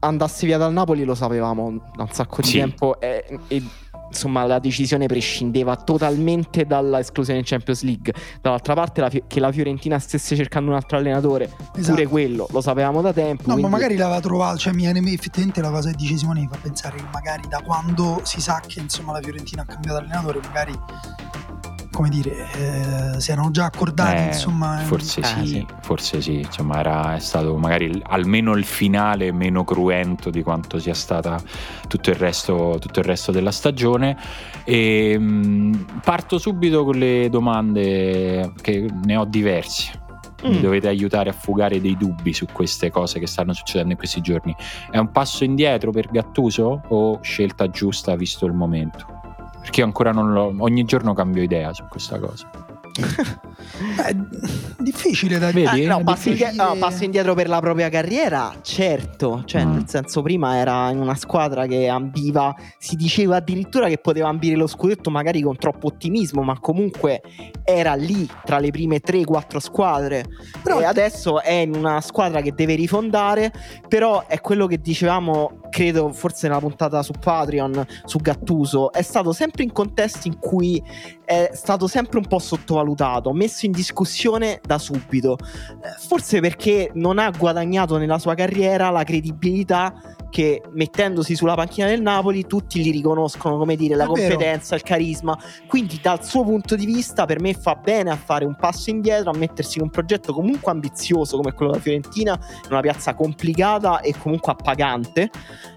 andasse 0.00 0.44
via 0.44 0.58
dal 0.58 0.72
Napoli 0.74 1.04
lo 1.04 1.14
sapevamo 1.14 1.92
da 1.96 2.02
un 2.02 2.10
sacco 2.10 2.42
di 2.42 2.48
Sì. 2.48 2.58
tempo 2.58 3.00
e, 3.00 3.24
e, 3.48 3.62
insomma 4.12 4.44
la 4.44 4.58
decisione 4.58 5.06
prescindeva 5.06 5.76
totalmente 5.76 6.64
dalla 6.66 6.98
esclusione 7.00 7.38
in 7.40 7.44
Champions 7.44 7.82
League. 7.82 8.12
Dall'altra 8.40 8.74
parte 8.74 9.00
la 9.00 9.08
che 9.08 9.40
la 9.40 9.50
Fiorentina 9.52 9.98
stesse 9.98 10.36
cercando 10.36 10.70
un 10.70 10.76
altro 10.76 10.98
allenatore, 10.98 11.50
Esatto. 11.74 11.94
pure 11.94 12.06
quello 12.06 12.46
lo 12.50 12.60
sapevamo 12.60 13.00
da 13.00 13.12
tempo. 13.12 13.42
No, 13.46 13.54
quindi- 13.54 13.62
ma 13.62 13.68
magari 13.68 13.96
l'aveva 13.96 14.20
trovato, 14.20 14.58
cioè 14.58 14.72
mi 14.72 14.82
viene 14.82 15.00
effettivamente 15.12 15.60
la 15.60 15.70
cosa 15.70 15.90
che 15.90 15.96
dice 15.96 16.16
Simone 16.16 16.40
mi 16.40 16.48
fa 16.50 16.58
pensare 16.60 16.96
che 16.96 17.04
magari 17.12 17.48
da 17.48 17.60
quando 17.62 18.20
si 18.24 18.40
sa 18.40 18.60
che 18.66 18.80
insomma 18.80 19.12
la 19.12 19.20
Fiorentina 19.20 19.62
ha 19.62 19.66
cambiato 19.66 19.98
allenatore, 19.98 20.40
magari 20.44 20.72
come 21.92 22.08
dire, 22.08 23.14
eh, 23.14 23.20
si 23.20 23.30
erano 23.30 23.50
già 23.50 23.66
accordati, 23.66 24.22
Eh, 24.22 24.26
insomma. 24.26 24.78
forse 24.78 25.20
Eh, 25.20 25.24
sì, 25.24 25.46
sì. 25.46 25.66
forse 25.82 26.20
sì, 26.20 26.38
insomma 26.38 26.78
era, 26.80 27.14
è 27.14 27.18
stato 27.20 27.56
magari 27.56 27.84
il- 27.84 28.02
almeno 28.06 28.56
il 28.56 28.64
finale 28.64 29.30
meno 29.30 29.62
cruento 29.64 30.30
di 30.30 30.42
quanto 30.42 30.78
sia 30.78 30.94
stata 30.94 31.40
tutto 31.86 32.10
il 32.10 32.16
resto, 32.16 32.76
tutto 32.80 33.00
il 33.00 33.04
resto 33.04 33.30
della 33.30 33.52
stagione. 33.52 34.16
E, 34.64 35.18
mh, 35.18 36.00
parto 36.02 36.38
subito 36.38 36.82
con 36.84 36.96
le 36.98 37.28
domande 37.28 38.52
che 38.60 38.88
ne 39.04 39.16
ho 39.16 39.24
diverse. 39.24 40.00
Mi 40.44 40.58
Mm. 40.58 40.60
dovete 40.60 40.88
aiutare 40.88 41.30
a 41.30 41.32
fugare 41.32 41.80
dei 41.80 41.96
dubbi 41.96 42.32
su 42.32 42.46
queste 42.52 42.90
cose 42.90 43.20
che 43.20 43.28
stanno 43.28 43.52
succedendo 43.52 43.92
in 43.92 43.96
questi 43.98 44.20
giorni. 44.20 44.52
È 44.90 44.98
un 44.98 45.12
passo 45.12 45.44
indietro 45.44 45.92
per 45.92 46.08
Gattuso 46.10 46.82
o 46.88 47.18
scelta 47.22 47.68
giusta 47.70 48.16
visto 48.16 48.44
il 48.46 48.52
momento? 48.52 49.20
Perché 49.62 49.80
io 49.80 49.86
ancora 49.86 50.12
non 50.12 50.32
l'ho. 50.32 50.54
Ogni 50.58 50.84
giorno 50.84 51.14
cambio 51.14 51.42
idea 51.42 51.72
su 51.72 51.84
questa 51.88 52.18
cosa. 52.18 52.50
È 54.04 54.14
difficile 54.78 55.38
da 55.38 55.50
Vedi? 55.50 55.84
Eh, 55.84 55.86
no, 55.86 56.02
passo, 56.02 56.28
difficile. 56.28 56.50
indie- 56.50 56.64
no, 56.66 56.76
passo 56.78 57.04
indietro 57.04 57.34
per 57.34 57.48
la 57.48 57.58
propria 57.60 57.88
carriera, 57.88 58.52
certo. 58.60 59.42
Cioè, 59.46 59.64
Mm. 59.64 59.72
nel 59.72 59.88
senso, 59.88 60.20
prima 60.20 60.56
era 60.58 60.90
in 60.90 60.98
una 60.98 61.14
squadra 61.14 61.66
che 61.66 61.88
ambiva, 61.88 62.54
si 62.78 62.96
diceva 62.96 63.36
addirittura 63.36 63.88
che 63.88 63.96
poteva 63.98 64.28
ambire 64.28 64.56
lo 64.56 64.66
scudetto, 64.66 65.08
magari 65.10 65.40
con 65.40 65.56
troppo 65.56 65.86
ottimismo, 65.86 66.42
ma 66.42 66.58
comunque 66.60 67.22
era 67.64 67.94
lì 67.94 68.28
tra 68.44 68.58
le 68.58 68.70
prime 68.70 69.00
3-4 69.00 69.58
squadre. 69.58 70.24
Però- 70.62 70.80
e 70.80 70.84
adesso 70.84 71.40
è 71.40 71.52
in 71.52 71.74
una 71.74 72.00
squadra 72.02 72.42
che 72.42 72.52
deve 72.52 72.74
rifondare. 72.74 73.52
Però 73.88 74.26
è 74.26 74.40
quello 74.40 74.66
che 74.66 74.78
dicevamo, 74.78 75.60
credo, 75.72 76.12
forse 76.12 76.46
nella 76.46 76.60
puntata 76.60 77.02
su 77.02 77.12
Patreon, 77.18 77.86
su 78.04 78.18
Gattuso. 78.18 78.92
È 78.92 79.00
stato 79.00 79.32
sempre 79.32 79.62
in 79.62 79.72
contesti 79.72 80.28
in 80.28 80.38
cui 80.38 80.80
è 81.24 81.50
stato 81.54 81.86
sempre 81.86 82.18
un 82.18 82.26
po' 82.26 82.38
sottovalutato, 82.38 83.32
messo 83.32 83.64
in 83.64 83.72
discussione 83.72 84.60
da 84.62 84.78
subito. 84.78 85.38
Eh, 85.40 85.98
Forse 85.98 86.40
perché 86.40 86.90
non 86.94 87.18
ha 87.18 87.30
guadagnato 87.30 87.96
nella 87.96 88.18
sua 88.18 88.34
carriera 88.34 88.90
la 88.90 89.02
credibilità 89.02 89.94
che 90.32 90.62
mettendosi 90.72 91.36
sulla 91.36 91.54
panchina 91.54 91.88
del 91.88 92.00
Napoli 92.00 92.46
tutti 92.46 92.80
gli 92.80 92.90
riconoscono, 92.90 93.58
come 93.58 93.76
dire, 93.76 93.94
la 93.94 94.04
È 94.04 94.06
vero. 94.06 94.30
competenza, 94.30 94.74
il 94.74 94.82
carisma. 94.82 95.38
Quindi 95.68 96.00
dal 96.00 96.24
suo 96.24 96.42
punto 96.42 96.74
di 96.74 96.86
vista 96.86 97.26
per 97.26 97.38
me 97.38 97.52
fa 97.52 97.74
bene 97.74 98.10
a 98.10 98.16
fare 98.16 98.46
un 98.46 98.56
passo 98.56 98.88
indietro, 98.88 99.30
a 99.30 99.36
mettersi 99.36 99.76
in 99.76 99.84
un 99.84 99.90
progetto 99.90 100.32
comunque 100.32 100.72
ambizioso 100.72 101.36
come 101.36 101.52
quello 101.52 101.72
della 101.72 101.82
Fiorentina, 101.82 102.32
in 102.64 102.70
una 102.70 102.80
piazza 102.80 103.12
complicata 103.14 104.00
e 104.00 104.14
comunque 104.16 104.52
appagante. 104.52 105.30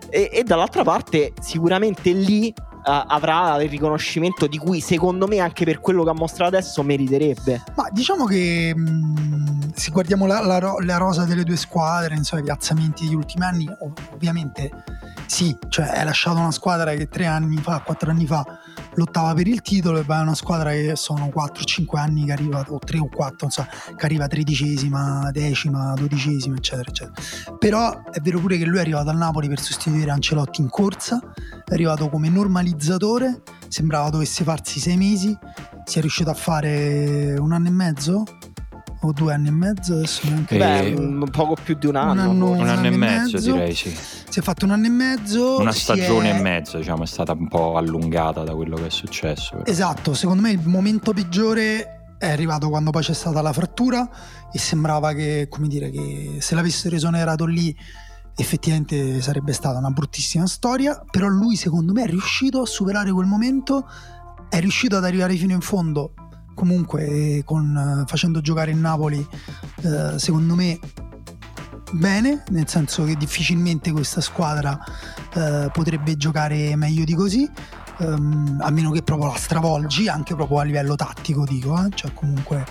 E, 0.09 0.29
e 0.31 0.43
dall'altra 0.43 0.83
parte 0.83 1.33
sicuramente 1.41 2.11
lì 2.11 2.53
avrà 2.85 3.61
il 3.61 3.69
riconoscimento 3.69 4.47
di 4.47 4.57
cui 4.57 4.79
secondo 4.79 5.27
me 5.27 5.39
anche 5.39 5.65
per 5.65 5.79
quello 5.79 6.03
che 6.03 6.09
ha 6.11 6.13
mostrato 6.13 6.55
adesso 6.55 6.83
meriterebbe. 6.83 7.63
Ma 7.75 7.87
diciamo 7.91 8.25
che 8.25 8.73
mh, 8.75 9.73
se 9.73 9.91
guardiamo 9.91 10.25
la, 10.25 10.41
la 10.41 10.59
la 10.79 10.97
rosa 10.97 11.25
delle 11.25 11.43
due 11.43 11.57
squadre, 11.57 12.15
insomma, 12.15 12.41
i 12.41 12.45
piazzamenti 12.45 13.05
degli 13.05 13.15
ultimi 13.15 13.45
anni, 13.45 13.67
ov- 13.79 13.99
ovviamente 14.13 14.71
sì, 15.25 15.55
cioè 15.69 15.85
hai 15.87 16.05
lasciato 16.05 16.37
una 16.37 16.51
squadra 16.51 16.93
che 16.93 17.07
tre 17.07 17.25
anni 17.25 17.57
fa, 17.57 17.81
quattro 17.83 18.11
anni 18.11 18.25
fa 18.25 18.59
lottava 18.95 19.33
per 19.33 19.47
il 19.47 19.61
titolo 19.61 19.99
e 19.99 20.03
vai 20.03 20.19
a 20.19 20.21
una 20.21 20.35
squadra 20.35 20.71
che 20.71 20.93
sono 20.95 21.31
4-5 21.35 21.97
anni 21.97 22.25
che 22.25 22.31
arriva, 22.31 22.63
o 22.69 22.79
3 22.79 22.99
o 22.99 23.07
4, 23.09 23.45
insomma, 23.45 23.67
che 23.95 24.05
arriva 24.05 24.27
tredicesima, 24.27 25.29
decima, 25.31 25.93
dodicesima, 25.95 26.55
eccetera, 26.55 26.89
eccetera. 26.89 27.55
Però 27.57 28.03
è 28.11 28.19
vero 28.21 28.39
pure 28.39 28.57
che 28.57 28.65
lui 28.65 28.77
è 28.77 28.81
arrivato 28.81 29.09
al 29.09 29.17
Napoli 29.17 29.47
per 29.47 29.59
sostituire 29.59 30.11
Ancelotti 30.11 30.61
in 30.61 30.69
corsa, 30.69 31.19
è 31.65 31.73
arrivato 31.73 32.09
come 32.09 32.29
normalizzatore, 32.29 33.41
sembrava 33.67 34.09
dovesse 34.09 34.43
farsi 34.43 34.79
sei 34.79 34.97
mesi, 34.97 35.37
si 35.83 35.97
è 35.97 36.01
riuscito 36.01 36.29
a 36.29 36.33
fare 36.33 37.35
un 37.37 37.51
anno 37.51 37.67
e 37.67 37.71
mezzo 37.71 38.23
o 39.01 39.11
due 39.11 39.33
anni 39.33 39.49
e 39.49 39.51
mezzo 39.51 39.93
adesso 39.93 40.21
neanche 40.27 40.55
Eh, 40.55 40.93
Beh, 40.93 40.99
un 40.99 41.27
poco 41.29 41.55
più 41.61 41.75
di 41.75 41.85
un 41.85 41.95
anno. 41.95 42.21
anno- 42.21 42.47
forse. 42.47 42.61
Un 42.63 42.69
anno 42.69 42.87
e 42.87 42.89
mezzo, 42.91 43.31
mezzo. 43.37 43.51
direi 43.51 43.75
sì. 43.75 43.95
Si 44.35 44.41
è 44.41 44.43
fatto 44.43 44.65
un 44.65 44.71
anno 44.71 44.87
e 44.87 44.89
mezzo 44.89 45.59
Una 45.61 45.71
stagione 45.71 46.31
è- 46.31 46.35
e 46.37 46.41
mezzo, 46.41 46.77
diciamo, 46.77 47.03
è 47.03 47.05
stata 47.05 47.31
un 47.31 47.47
po' 47.47 47.77
allungata 47.77 48.43
da 48.43 48.53
quello 48.53 48.75
che 48.75 48.87
è 48.87 48.89
successo. 48.89 49.51
però. 49.51 49.63
esatto 49.65 50.13
secondo 50.13 50.41
me 50.41 50.51
il 50.51 50.59
momento 50.61 51.13
peggiore 51.13 52.15
è 52.17 52.29
arrivato 52.29 52.67
quando 52.67 52.91
poi 52.91 53.01
c'è 53.01 53.13
stata 53.13 53.41
la 53.41 53.53
frattura 53.53 54.09
e 54.51 54.59
sembrava 54.59 55.13
che 55.13 55.47
come 55.49 55.69
dire 55.69 55.89
che 55.89 56.39
se 56.41 56.53
l'avessero 56.53 56.97
esonerato 56.97 57.45
lì 57.45 57.73
effettivamente 58.35 59.21
sarebbe 59.21 59.53
stata 59.53 59.77
una 59.77 59.91
bruttissima 59.91 60.45
storia 60.47 61.01
però 61.09 61.27
lui 61.27 61.55
secondo 61.55 61.93
me 61.93 62.03
è 62.03 62.07
riuscito 62.07 62.59
a 62.59 62.65
superare 62.65 63.13
quel 63.13 63.27
momento 63.27 63.87
è 64.49 64.59
riuscito 64.59 64.97
ad 64.97 65.05
arrivare 65.05 65.35
fino 65.35 65.53
in 65.53 65.61
fondo 65.61 66.13
comunque 66.55 67.05
eh, 67.05 67.43
con, 67.45 68.01
eh, 68.01 68.03
facendo 68.05 68.41
giocare 68.41 68.71
il 68.71 68.77
Napoli 68.77 69.25
eh, 69.81 70.19
secondo 70.19 70.55
me 70.55 70.77
bene 71.91 72.43
nel 72.49 72.67
senso 72.67 73.03
che 73.03 73.15
difficilmente 73.15 73.91
questa 73.91 74.21
squadra 74.21 74.77
eh, 75.33 75.69
potrebbe 75.71 76.17
giocare 76.17 76.75
meglio 76.75 77.03
di 77.03 77.13
così 77.13 77.49
ehm, 77.99 78.59
a 78.61 78.69
meno 78.71 78.91
che 78.91 79.03
proprio 79.03 79.31
la 79.31 79.37
stravolgi 79.37 80.07
anche 80.07 80.35
proprio 80.35 80.59
a 80.59 80.63
livello 80.63 80.95
tattico 80.95 81.43
dico 81.45 81.75
eh? 81.83 81.89
cioè 81.93 82.13
comunque 82.13 82.65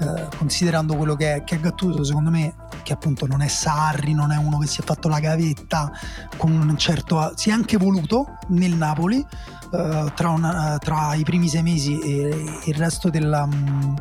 eh, 0.00 0.28
considerando 0.36 0.96
quello 0.96 1.14
che 1.14 1.36
è, 1.36 1.44
che 1.44 1.56
è 1.56 1.60
Gattuso 1.60 2.04
secondo 2.04 2.30
me 2.30 2.54
che 2.82 2.92
appunto 2.92 3.26
non 3.26 3.42
è 3.42 3.48
Sarri 3.48 4.14
non 4.14 4.32
è 4.32 4.36
uno 4.36 4.58
che 4.58 4.66
si 4.66 4.80
è 4.80 4.84
fatto 4.84 5.08
la 5.08 5.20
gavetta 5.20 5.90
con 6.36 6.52
un 6.52 6.76
certo 6.76 7.32
si 7.36 7.50
è 7.50 7.52
anche 7.52 7.76
voluto 7.76 8.38
nel 8.48 8.74
Napoli 8.74 9.24
eh, 9.72 10.12
tra, 10.14 10.28
una- 10.28 10.78
tra 10.78 11.14
i 11.14 11.22
primi 11.22 11.48
sei 11.48 11.62
mesi 11.62 11.98
e 12.00 12.60
il 12.64 12.74
resto 12.74 13.08
della, 13.10 13.46
mm, 13.46 13.94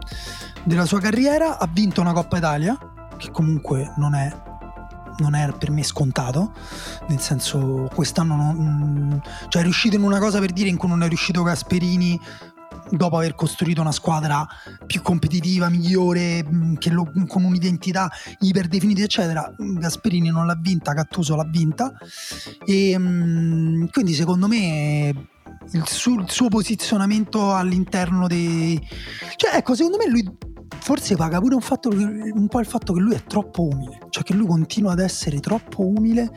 della 0.63 0.86
sua 0.86 1.00
carriera 1.00 1.58
ha 1.58 1.69
vinto 1.72 2.02
una 2.02 2.13
Coppa 2.13 2.38
Italia 2.38 2.78
che 3.17 3.32
comunque 3.32 3.93
non 3.98 4.15
è 4.15 4.48
non 5.19 5.36
è 5.36 5.51
per 5.58 5.71
me 5.71 5.84
scontato, 5.84 6.53
nel 7.08 7.19
senso 7.19 7.89
quest'anno 7.93 8.36
non, 8.36 9.21
cioè 9.47 9.62
è 9.62 9.63
riuscito 9.63 9.95
in 9.95 10.03
una 10.03 10.19
cosa 10.19 10.39
per 10.39 10.51
dire 10.51 10.69
in 10.69 10.77
cui 10.77 10.89
non 10.89 11.03
è 11.03 11.08
riuscito 11.08 11.43
Gasperini 11.43 12.19
dopo 12.91 13.17
aver 13.17 13.36
costruito 13.36 13.82
una 13.82 13.91
squadra 13.91 14.47
più 14.86 15.01
competitiva, 15.01 15.69
migliore, 15.69 16.45
che 16.79 16.89
lo- 16.89 17.12
con 17.27 17.43
un'identità 17.43 18.10
iperdefinita, 18.39 19.03
eccetera. 19.03 19.53
Gasperini 19.58 20.29
non 20.29 20.45
l'ha 20.45 20.58
vinta, 20.60 20.93
Gattuso 20.93 21.36
l'ha 21.36 21.45
vinta. 21.45 21.93
E 22.65 22.97
mh, 22.97 23.89
quindi 23.91 24.13
secondo 24.13 24.47
me 24.47 25.13
il 25.71 25.88
suo, 25.88 26.21
il 26.21 26.29
suo 26.29 26.47
posizionamento 26.47 27.53
all'interno 27.53 28.27
dei... 28.27 28.79
Cioè 29.36 29.58
ecco, 29.58 29.75
secondo 29.75 29.97
me 29.97 30.10
lui 30.10 30.38
forse 30.79 31.15
paga 31.15 31.39
pure 31.39 31.55
un, 31.55 31.62
fatto, 31.62 31.89
un 31.89 32.47
po' 32.47 32.60
il 32.60 32.65
fatto 32.65 32.93
che 32.93 32.99
lui 32.99 33.15
è 33.15 33.23
troppo 33.23 33.63
umile, 33.63 33.99
cioè 34.10 34.23
che 34.23 34.34
lui 34.34 34.47
continua 34.47 34.91
ad 34.91 34.99
essere 34.99 35.39
troppo 35.39 35.86
umile, 35.88 36.32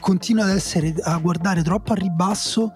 continua 0.00 0.44
ad 0.44 0.50
essere 0.50 0.94
a 1.02 1.16
guardare 1.18 1.62
troppo 1.62 1.92
a 1.92 1.96
ribasso. 1.96 2.72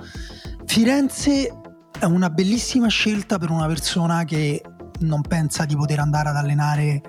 Firenze 0.64 1.53
è 1.98 2.05
una 2.05 2.31
bellissima 2.31 2.88
scelta 2.88 3.38
per 3.38 3.51
una 3.51 3.66
persona 3.66 4.25
che 4.25 4.62
non 5.01 5.20
pensa 5.22 5.64
di 5.64 5.77
poter 5.77 5.98
andare 5.98 6.29
ad 6.31 6.37
allenare, 6.37 7.01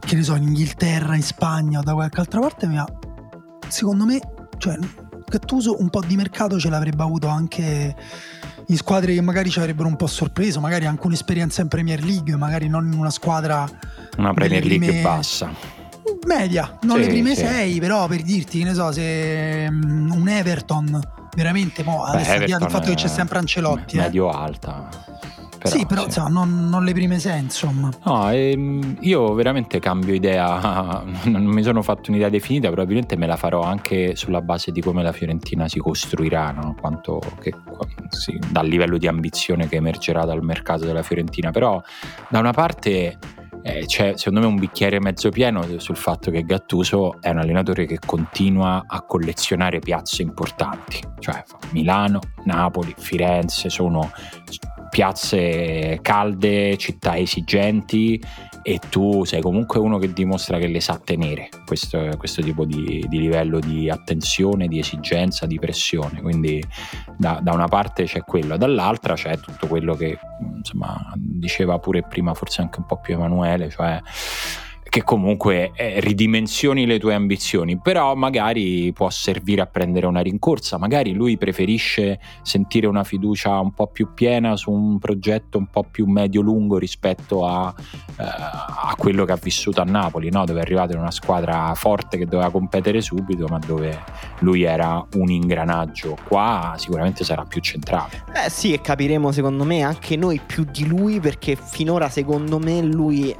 che 0.00 0.16
ne 0.16 0.22
so, 0.22 0.34
in 0.34 0.44
Inghilterra, 0.44 1.14
in 1.16 1.22
Spagna 1.22 1.80
o 1.80 1.82
da 1.82 1.94
qualche 1.94 2.20
altra 2.20 2.40
parte, 2.40 2.66
ma 2.66 2.86
secondo 3.68 4.04
me, 4.04 4.20
cioè, 4.58 4.78
Gattuso 5.30 5.76
un 5.78 5.90
po' 5.90 6.00
di 6.00 6.16
mercato 6.16 6.58
ce 6.58 6.68
l'avrebbe 6.68 7.04
avuto 7.04 7.28
anche 7.28 7.94
in 8.70 8.76
squadre 8.76 9.14
che 9.14 9.20
magari 9.20 9.50
ci 9.50 9.58
avrebbero 9.58 9.88
un 9.88 9.96
po' 9.96 10.06
sorpreso, 10.06 10.60
magari 10.60 10.86
anche 10.86 11.06
un'esperienza 11.06 11.60
in 11.60 11.68
Premier 11.68 12.02
League, 12.02 12.34
magari 12.36 12.68
non 12.68 12.86
in 12.92 12.98
una 12.98 13.10
squadra 13.10 13.68
Una 14.16 14.32
Premier 14.32 14.62
delle 14.62 14.78
League 14.78 14.86
prime- 14.86 15.02
bassa. 15.02 15.50
media, 16.26 16.78
non 16.82 16.96
Sì, 16.96 17.02
le 17.02 17.08
prime 17.08 17.34
sì. 17.34 17.40
sei, 17.44 17.80
però 17.80 18.06
per 18.06 18.22
dirti, 18.22 18.58
che 18.58 18.64
ne 18.64 18.74
so, 18.74 18.92
se 18.92 19.68
mm, 19.70 20.12
un 20.12 20.28
Everton 20.28 21.00
veramente, 21.34 21.82
mo, 21.82 22.04
Beh, 22.04 22.10
adesso 22.18 22.30
Everton 22.32 22.70
fatto 22.70 22.88
che 22.90 22.94
c'è 22.94 23.08
sempre 23.08 23.38
Ancelotti, 23.38 23.96
eh. 23.96 24.00
Medio 24.02 24.30
alta. 24.30 24.88
Però, 25.60 25.76
sì, 25.76 25.84
però 25.84 26.00
sì. 26.00 26.06
insomma, 26.06 26.28
non, 26.30 26.68
non 26.70 26.84
le 26.84 26.92
prime 26.94 27.18
sei, 27.18 27.40
insomma. 27.40 27.90
No, 28.04 28.30
ehm, 28.30 28.96
io 29.00 29.34
veramente 29.34 29.78
cambio 29.78 30.14
idea, 30.14 31.04
non 31.24 31.44
mi 31.44 31.62
sono 31.62 31.82
fatto 31.82 32.10
un'idea 32.10 32.30
definita, 32.30 32.68
probabilmente 32.68 33.14
me 33.16 33.26
la 33.26 33.36
farò 33.36 33.60
anche 33.60 34.16
sulla 34.16 34.40
base 34.40 34.72
di 34.72 34.80
come 34.80 35.02
la 35.02 35.12
Fiorentina 35.12 35.68
si 35.68 35.78
costruirà, 35.78 36.50
no? 36.52 36.74
Quanto 36.80 37.20
che, 37.40 37.52
sì, 38.08 38.40
dal 38.50 38.66
livello 38.66 38.96
di 38.96 39.06
ambizione 39.06 39.68
che 39.68 39.76
emergerà 39.76 40.24
dal 40.24 40.42
mercato 40.42 40.86
della 40.86 41.02
Fiorentina. 41.02 41.50
Però 41.50 41.82
da 42.30 42.38
una 42.38 42.52
parte 42.52 43.18
eh, 43.62 43.84
c'è 43.84 44.14
secondo 44.16 44.40
me 44.40 44.46
un 44.46 44.58
bicchiere 44.58 44.98
mezzo 44.98 45.28
pieno 45.28 45.62
sul 45.78 45.96
fatto 45.96 46.30
che 46.30 46.42
Gattuso 46.42 47.20
è 47.20 47.28
un 47.28 47.38
allenatore 47.38 47.84
che 47.84 47.98
continua 47.98 48.84
a 48.86 49.02
collezionare 49.02 49.78
piazze 49.80 50.22
importanti, 50.22 51.00
cioè 51.18 51.42
Milano, 51.72 52.20
Napoli, 52.44 52.94
Firenze 52.96 53.68
sono 53.68 54.10
piazze 54.90 56.00
calde, 56.02 56.76
città 56.76 57.16
esigenti 57.16 58.20
e 58.62 58.78
tu 58.90 59.24
sei 59.24 59.40
comunque 59.40 59.80
uno 59.80 59.98
che 59.98 60.12
dimostra 60.12 60.58
che 60.58 60.66
le 60.66 60.80
sa 60.80 61.00
tenere 61.02 61.48
questo, 61.64 62.10
questo 62.18 62.42
tipo 62.42 62.66
di, 62.66 63.04
di, 63.08 63.18
livello 63.18 63.58
di 63.58 63.88
attenzione, 63.88 64.68
di 64.68 64.78
esigenza, 64.78 65.46
di 65.46 65.58
pressione. 65.58 66.20
Quindi 66.20 66.62
da, 67.16 67.38
da, 67.42 67.52
una 67.52 67.68
parte 67.68 68.04
c'è 68.04 68.22
quello, 68.22 68.58
dall'altra 68.58 69.14
c'è 69.14 69.38
tutto 69.38 69.66
quello 69.66 69.94
che 69.94 70.18
insomma, 70.56 71.12
diceva 71.16 71.78
pure 71.78 72.02
prima, 72.02 72.34
forse 72.34 72.60
anche 72.60 72.80
un 72.80 72.86
po' 72.86 72.98
più 72.98 73.14
Emanuele, 73.14 73.70
cioè 73.70 74.00
che 74.90 75.04
comunque 75.04 75.70
eh, 75.76 76.00
ridimensioni 76.00 76.84
le 76.84 76.98
tue 76.98 77.14
ambizioni, 77.14 77.78
però 77.78 78.16
magari 78.16 78.92
può 78.92 79.08
servire 79.08 79.62
a 79.62 79.66
prendere 79.66 80.06
una 80.06 80.20
rincorsa, 80.20 80.78
magari 80.78 81.12
lui 81.12 81.38
preferisce 81.38 82.18
sentire 82.42 82.88
una 82.88 83.04
fiducia 83.04 83.56
un 83.60 83.72
po' 83.72 83.86
più 83.86 84.12
piena 84.14 84.56
su 84.56 84.72
un 84.72 84.98
progetto 84.98 85.58
un 85.58 85.66
po' 85.66 85.84
più 85.88 86.06
medio-lungo 86.06 86.76
rispetto 86.76 87.46
a, 87.46 87.72
eh, 88.18 88.24
a 88.24 88.92
quello 88.98 89.24
che 89.24 89.30
ha 89.30 89.38
vissuto 89.40 89.80
a 89.80 89.84
Napoli, 89.84 90.28
no? 90.28 90.44
dove 90.44 90.58
è 90.58 90.62
arrivato 90.62 90.92
in 90.92 90.98
una 90.98 91.12
squadra 91.12 91.72
forte 91.76 92.18
che 92.18 92.26
doveva 92.26 92.50
competere 92.50 93.00
subito, 93.00 93.46
ma 93.46 93.60
dove 93.64 93.96
lui 94.40 94.64
era 94.64 95.06
un 95.14 95.30
ingranaggio. 95.30 96.16
Qua 96.26 96.74
sicuramente 96.78 97.22
sarà 97.22 97.44
più 97.44 97.60
centrale. 97.60 98.24
Eh 98.44 98.50
sì, 98.50 98.72
e 98.72 98.80
capiremo 98.80 99.30
secondo 99.30 99.62
me 99.62 99.82
anche 99.82 100.16
noi 100.16 100.40
più 100.44 100.64
di 100.64 100.84
lui 100.84 101.20
perché 101.20 101.56
finora 101.56 102.08
secondo 102.08 102.58
me 102.58 102.82
lui 102.82 103.32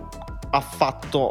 ha 0.51 0.61
fatto 0.61 1.30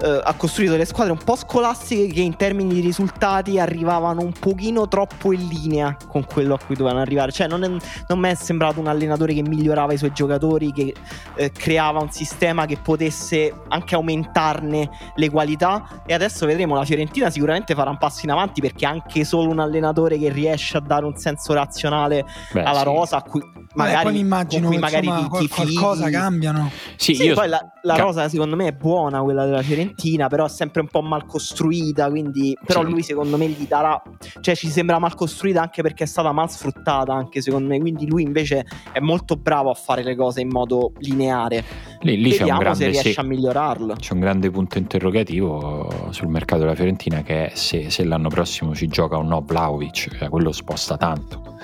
eh, 0.00 0.20
ha 0.22 0.34
costruito 0.34 0.72
delle 0.72 0.84
squadre 0.84 1.12
un 1.12 1.22
po' 1.22 1.36
scolastiche 1.36 2.12
che 2.12 2.20
in 2.20 2.36
termini 2.36 2.74
di 2.74 2.80
risultati 2.80 3.58
arrivavano 3.58 4.20
un 4.20 4.32
pochino 4.32 4.88
troppo 4.88 5.32
in 5.32 5.46
linea 5.48 5.96
con 6.08 6.24
quello 6.24 6.54
a 6.54 6.58
cui 6.64 6.76
dovevano 6.76 7.02
arrivare. 7.02 7.32
Cioè 7.32 7.46
non, 7.46 7.64
è, 7.64 7.68
non 7.68 8.18
mi 8.18 8.28
è 8.28 8.34
sembrato 8.34 8.80
un 8.80 8.86
allenatore 8.86 9.34
che 9.34 9.42
migliorava 9.42 9.92
i 9.92 9.98
suoi 9.98 10.12
giocatori 10.12 10.72
che 10.72 10.94
eh, 11.34 11.50
creava 11.50 12.00
un 12.00 12.10
sistema 12.10 12.66
che 12.66 12.76
potesse 12.76 13.52
anche 13.68 13.94
aumentarne 13.94 14.88
le 15.14 15.30
qualità. 15.30 16.02
E 16.06 16.14
adesso 16.14 16.46
vedremo 16.46 16.74
la 16.74 16.84
Fiorentina 16.84 17.30
sicuramente 17.30 17.74
farà 17.74 17.90
un 17.90 17.98
passo 17.98 18.20
in 18.24 18.30
avanti 18.30 18.60
perché 18.60 18.86
anche 18.86 19.24
solo 19.24 19.50
un 19.50 19.58
allenatore 19.58 20.18
che 20.18 20.30
riesce 20.30 20.76
a 20.76 20.80
dare 20.80 21.04
un 21.04 21.16
senso 21.16 21.52
razionale 21.54 22.24
Beh, 22.52 22.62
alla 22.62 22.78
sì. 22.78 22.84
rosa 22.84 23.16
a 23.16 23.22
cui 23.22 23.42
magari, 23.74 23.96
Vabbè, 23.96 24.10
poi 24.10 24.18
immagino 24.18 24.68
cui 24.68 24.78
magari 24.78 25.06
insomma, 25.06 25.28
ti, 25.38 25.38
ti 25.38 25.48
qualcosa 25.48 26.10
cambiano. 26.10 26.70
Sì, 26.96 27.14
sì 27.14 27.24
io... 27.24 27.34
poi 27.34 27.48
la, 27.48 27.60
la 27.82 27.94
Cap- 27.94 28.04
rosa 28.04 28.28
secondo 28.28 28.47
me 28.56 28.68
è 28.68 28.72
buona 28.72 29.22
quella 29.22 29.44
della 29.44 29.62
Fiorentina, 29.62 30.28
però 30.28 30.44
è 30.44 30.48
sempre 30.48 30.80
un 30.80 30.88
po' 30.88 31.02
mal 31.02 31.26
costruita, 31.26 32.08
quindi 32.08 32.56
però 32.64 32.84
sì. 32.84 32.90
lui 32.90 33.02
secondo 33.02 33.36
me 33.36 33.46
gli 33.48 33.66
darà 33.66 34.00
cioè 34.40 34.54
ci 34.54 34.68
sembra 34.68 34.98
mal 34.98 35.14
costruita 35.14 35.60
anche 35.60 35.82
perché 35.82 36.04
è 36.04 36.06
stata 36.06 36.32
mal 36.32 36.50
sfruttata 36.50 37.12
anche 37.12 37.40
secondo 37.40 37.68
me, 37.68 37.78
quindi 37.78 38.06
lui 38.06 38.22
invece 38.22 38.64
è 38.92 39.00
molto 39.00 39.36
bravo 39.36 39.70
a 39.70 39.74
fare 39.74 40.02
le 40.02 40.16
cose 40.16 40.40
in 40.40 40.48
modo 40.48 40.92
lineare. 40.98 41.64
Lì, 42.00 42.16
lì 42.16 42.30
Vediamo 42.30 42.46
c'è 42.46 42.52
un 42.52 42.58
grande, 42.58 42.78
se 42.78 42.90
riesce 42.90 43.12
sì, 43.12 43.20
a 43.20 43.22
migliorarlo. 43.22 43.94
C'è 43.94 44.12
un 44.12 44.20
grande 44.20 44.50
punto 44.50 44.78
interrogativo 44.78 46.08
sul 46.10 46.28
mercato 46.28 46.62
della 46.62 46.74
Fiorentina 46.74 47.22
che 47.22 47.48
è 47.48 47.56
se, 47.56 47.90
se 47.90 48.04
l'anno 48.04 48.28
prossimo 48.28 48.74
ci 48.74 48.88
gioca 48.88 49.16
o 49.16 49.22
no 49.22 49.42
Vlaovic, 49.44 50.16
cioè 50.16 50.28
quello 50.28 50.52
sposta 50.52 50.96
tanto 50.96 51.56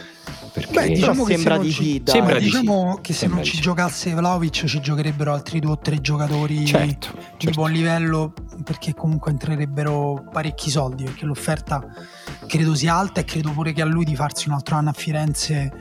perché 0.55 0.72
Beh, 0.72 0.86
diciamo 0.86 1.26
sembra 1.26 1.59
di 1.59 1.72
sì. 1.72 2.00
Sembra 2.05 2.38
diciamo 2.38 2.94
di 2.94 3.00
che 3.02 3.12
se 3.12 3.26
non 3.26 3.42
ci 3.42 3.61
giocasse 3.61 4.14
Vlaovic 4.14 4.66
ci 4.66 4.80
giocherebbero 4.80 5.32
altri 5.32 5.59
due 5.59 5.72
o 5.72 5.78
tre 5.78 6.00
giocatori 6.00 6.64
certo, 6.64 7.09
di 7.16 7.22
certo. 7.38 7.61
buon 7.61 7.72
livello 7.72 8.32
perché 8.62 8.94
comunque 8.94 9.32
entrerebbero 9.32 10.28
parecchi 10.30 10.70
soldi 10.70 11.02
perché 11.02 11.24
l'offerta 11.24 11.84
credo 12.46 12.72
sia 12.76 12.94
alta 12.94 13.20
e 13.20 13.24
credo 13.24 13.50
pure 13.50 13.72
che 13.72 13.82
a 13.82 13.84
lui 13.84 14.05
di 14.05 14.14
farsi 14.14 14.46
un 14.46 14.55
altro 14.55 14.76
anno 14.76 14.90
a 14.90 14.92
Firenze 14.92 15.72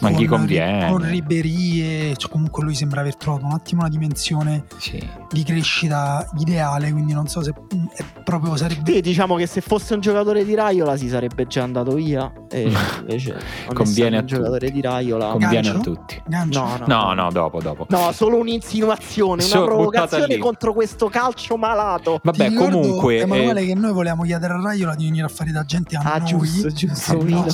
ma 0.00 0.10
gli 0.10 0.26
conviene 0.26 0.90
con 0.90 1.08
Ribery 1.08 2.14
cioè 2.14 2.30
comunque 2.30 2.62
lui 2.62 2.74
sembra 2.74 3.00
aver 3.00 3.16
trovato 3.16 3.46
un 3.46 3.52
attimo 3.52 3.80
una 3.80 3.88
dimensione 3.90 4.66
sì. 4.76 5.02
di 5.30 5.42
crescita 5.42 6.28
ideale 6.38 6.92
quindi 6.92 7.14
non 7.14 7.28
so 7.28 7.42
se 7.42 7.54
è 7.94 8.04
proprio 8.22 8.56
sarebbe 8.56 8.92
sì, 8.92 9.00
diciamo 9.00 9.36
che 9.36 9.46
se 9.46 9.62
fosse 9.62 9.94
un 9.94 10.00
giocatore 10.00 10.44
di 10.44 10.54
Raiola 10.54 10.98
si 10.98 11.08
sarebbe 11.08 11.46
già 11.46 11.62
andato 11.62 11.94
via 11.94 12.30
e 12.50 12.70
invece 13.00 13.40
conviene 13.72 14.17
un 14.20 14.26
giocatore 14.26 14.70
di 14.70 14.80
Raiola. 14.80 15.28
Conviene 15.30 15.54
Gancio? 15.54 15.78
a 15.78 15.80
tutti. 15.80 16.22
Gancio? 16.26 16.60
no 16.60 16.76
no, 16.86 16.86
no 16.86 17.14
no 17.14 17.30
dopo 17.30 17.60
dopo. 17.60 17.86
No 17.88 18.12
solo 18.12 18.38
un'insinuazione 18.38 19.44
una 19.44 19.52
so, 19.52 19.64
provocazione 19.64 20.38
contro 20.38 20.72
questo 20.72 21.08
calcio 21.08 21.56
malato. 21.56 22.20
Vabbè 22.22 22.52
comunque 22.54 23.20
Emanuele 23.20 23.62
eh... 23.62 23.66
che 23.66 23.74
noi 23.74 23.92
volevamo 23.92 24.22
chiedere 24.24 24.54
a 24.54 24.60
Raiola 24.60 24.94
di 24.94 25.04
venire 25.04 25.26
a 25.26 25.28
fare 25.28 25.50
da 25.52 25.64
gente 25.64 25.96
a 25.96 26.00
ah 26.02 26.18
noi. 26.18 26.26
giusto 26.26 26.68
giusto 26.70 27.18
Vino, 27.18 27.46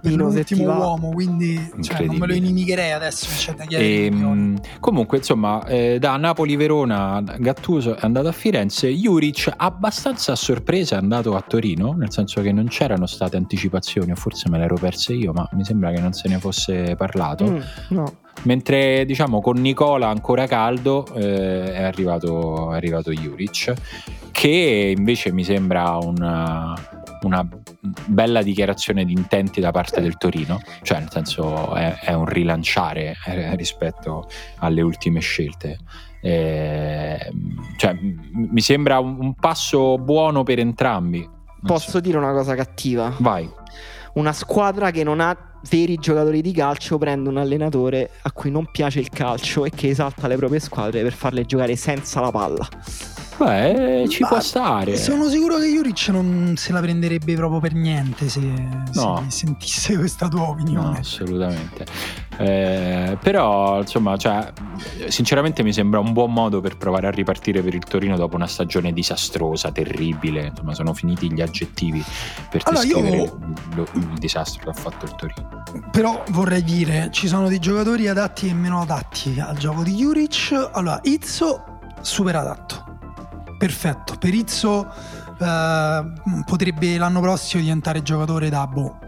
per 0.00 0.12
l'ultimo 0.12 0.76
uomo 0.76 1.10
quindi 1.10 1.70
cioè, 1.80 2.04
non 2.04 2.16
me 2.16 2.26
lo 2.26 2.34
inimicherei 2.34 2.92
adesso 2.92 3.26
c'è 3.26 3.54
da 3.54 3.64
chiedere 3.64 3.88
e, 3.88 4.04
ehm, 4.06 4.60
comunque 4.80 5.18
insomma 5.18 5.64
eh, 5.66 5.98
da 5.98 6.16
Napoli-Verona 6.16 7.22
Gattuso 7.38 7.96
è 7.96 8.00
andato 8.02 8.28
a 8.28 8.32
Firenze 8.32 8.88
Juric 8.88 9.52
abbastanza 9.56 10.32
a 10.32 10.36
sorpresa 10.36 10.96
è 10.96 10.98
andato 10.98 11.34
a 11.36 11.40
Torino 11.40 11.92
nel 11.92 12.12
senso 12.12 12.40
che 12.42 12.52
non 12.52 12.66
c'erano 12.68 13.06
state 13.06 13.36
anticipazioni 13.36 14.12
o 14.12 14.16
forse 14.16 14.48
me 14.48 14.58
l'ero 14.58 14.76
perse 14.76 15.12
io 15.12 15.32
ma 15.32 15.48
mi 15.52 15.64
sembra 15.64 15.90
che 15.90 16.00
non 16.04 16.12
se 16.12 16.28
ne 16.28 16.38
fosse 16.38 16.94
parlato 16.96 17.44
mm, 17.44 17.58
no 17.88 18.22
mentre 18.42 19.04
diciamo 19.04 19.40
con 19.40 19.56
Nicola 19.56 20.08
ancora 20.08 20.46
caldo 20.46 21.06
eh, 21.14 21.72
è, 21.72 21.82
arrivato, 21.82 22.72
è 22.72 22.76
arrivato 22.76 23.10
Juric 23.10 23.72
che 24.30 24.94
invece 24.96 25.32
mi 25.32 25.44
sembra 25.44 25.96
una, 25.96 26.74
una 27.22 27.48
bella 28.06 28.42
dichiarazione 28.42 29.04
di 29.04 29.12
intenti 29.12 29.60
da 29.60 29.70
parte 29.70 30.00
del 30.00 30.16
Torino, 30.16 30.60
cioè 30.82 30.98
nel 30.98 31.10
senso 31.10 31.74
è, 31.74 32.00
è 32.00 32.12
un 32.12 32.26
rilanciare 32.26 33.16
eh, 33.26 33.54
rispetto 33.56 34.28
alle 34.58 34.82
ultime 34.82 35.20
scelte. 35.20 35.78
Eh, 36.20 37.32
cioè, 37.76 37.96
mi 38.00 38.60
sembra 38.60 38.98
un, 38.98 39.16
un, 39.20 39.34
passo 39.34 39.98
buono 39.98 40.42
per 40.42 40.58
entrambi. 40.58 41.20
Non 41.20 41.60
Posso 41.64 41.90
so. 41.90 42.00
dire 42.00 42.18
una 42.18 42.32
cosa 42.32 42.54
cattiva? 42.54 43.14
Vai. 43.18 43.48
Una 44.14 44.32
squadra 44.32 44.90
che 44.90 45.04
non 45.04 45.20
ha 45.20 45.53
veri 45.68 45.96
giocatori 45.96 46.40
di 46.40 46.52
calcio 46.52 46.98
prende 46.98 47.28
un 47.28 47.36
allenatore 47.36 48.10
a 48.22 48.32
cui 48.32 48.50
non 48.50 48.70
piace 48.70 49.00
il 49.00 49.08
calcio 49.08 49.64
e 49.64 49.70
che 49.70 49.88
esalta 49.88 50.26
le 50.28 50.36
proprie 50.36 50.60
squadre 50.60 51.02
per 51.02 51.12
farle 51.12 51.44
giocare 51.44 51.76
senza 51.76 52.20
la 52.20 52.30
palla. 52.30 52.68
Beh, 53.36 54.06
ci 54.08 54.22
Ma 54.22 54.28
può 54.28 54.40
stare. 54.40 54.96
Sono 54.96 55.28
sicuro 55.28 55.56
che 55.56 55.66
Juric 55.66 56.08
non 56.08 56.54
se 56.56 56.72
la 56.72 56.80
prenderebbe 56.80 57.34
proprio 57.34 57.60
per 57.60 57.74
niente 57.74 58.28
se, 58.28 58.40
no. 58.40 59.24
se 59.28 59.30
sentisse 59.30 59.96
questa 59.96 60.28
tua 60.28 60.48
opinione. 60.48 60.90
No, 60.90 60.98
assolutamente. 60.98 61.84
Eh, 62.36 63.16
però, 63.20 63.80
insomma, 63.80 64.16
cioè, 64.16 64.52
sinceramente 65.08 65.62
mi 65.62 65.72
sembra 65.72 65.98
un 65.98 66.12
buon 66.12 66.32
modo 66.32 66.60
per 66.60 66.76
provare 66.76 67.06
a 67.08 67.10
ripartire 67.10 67.60
per 67.60 67.74
il 67.74 67.84
Torino 67.84 68.16
dopo 68.16 68.36
una 68.36 68.46
stagione 68.46 68.92
disastrosa, 68.92 69.72
terribile. 69.72 70.46
Insomma, 70.46 70.74
sono 70.74 70.94
finiti 70.94 71.32
gli 71.32 71.40
aggettivi 71.40 72.04
per 72.50 72.62
allora, 72.64 72.84
descrivere 72.84 73.16
io... 73.16 73.38
il, 73.74 73.88
il 73.94 74.18
disastro 74.18 74.62
che 74.62 74.70
ha 74.70 74.80
fatto 74.80 75.04
il 75.06 75.14
Torino. 75.16 75.62
Però 75.90 76.22
vorrei 76.30 76.62
dire, 76.62 77.08
ci 77.10 77.26
sono 77.26 77.48
dei 77.48 77.58
giocatori 77.58 78.06
adatti 78.06 78.48
e 78.48 78.54
meno 78.54 78.80
adatti 78.80 79.40
al 79.40 79.56
gioco 79.56 79.82
di 79.82 79.94
Juric. 79.94 80.70
Allora, 80.72 81.00
Izzo 81.02 81.64
super 82.00 82.36
adatto 82.36 82.93
perfetto. 83.58 84.16
Perizzo 84.18 84.88
eh, 85.38 86.12
potrebbe 86.44 86.98
l'anno 86.98 87.20
prossimo 87.20 87.62
diventare 87.62 88.02
giocatore 88.02 88.48
da 88.48 88.66
boh, 88.66 88.98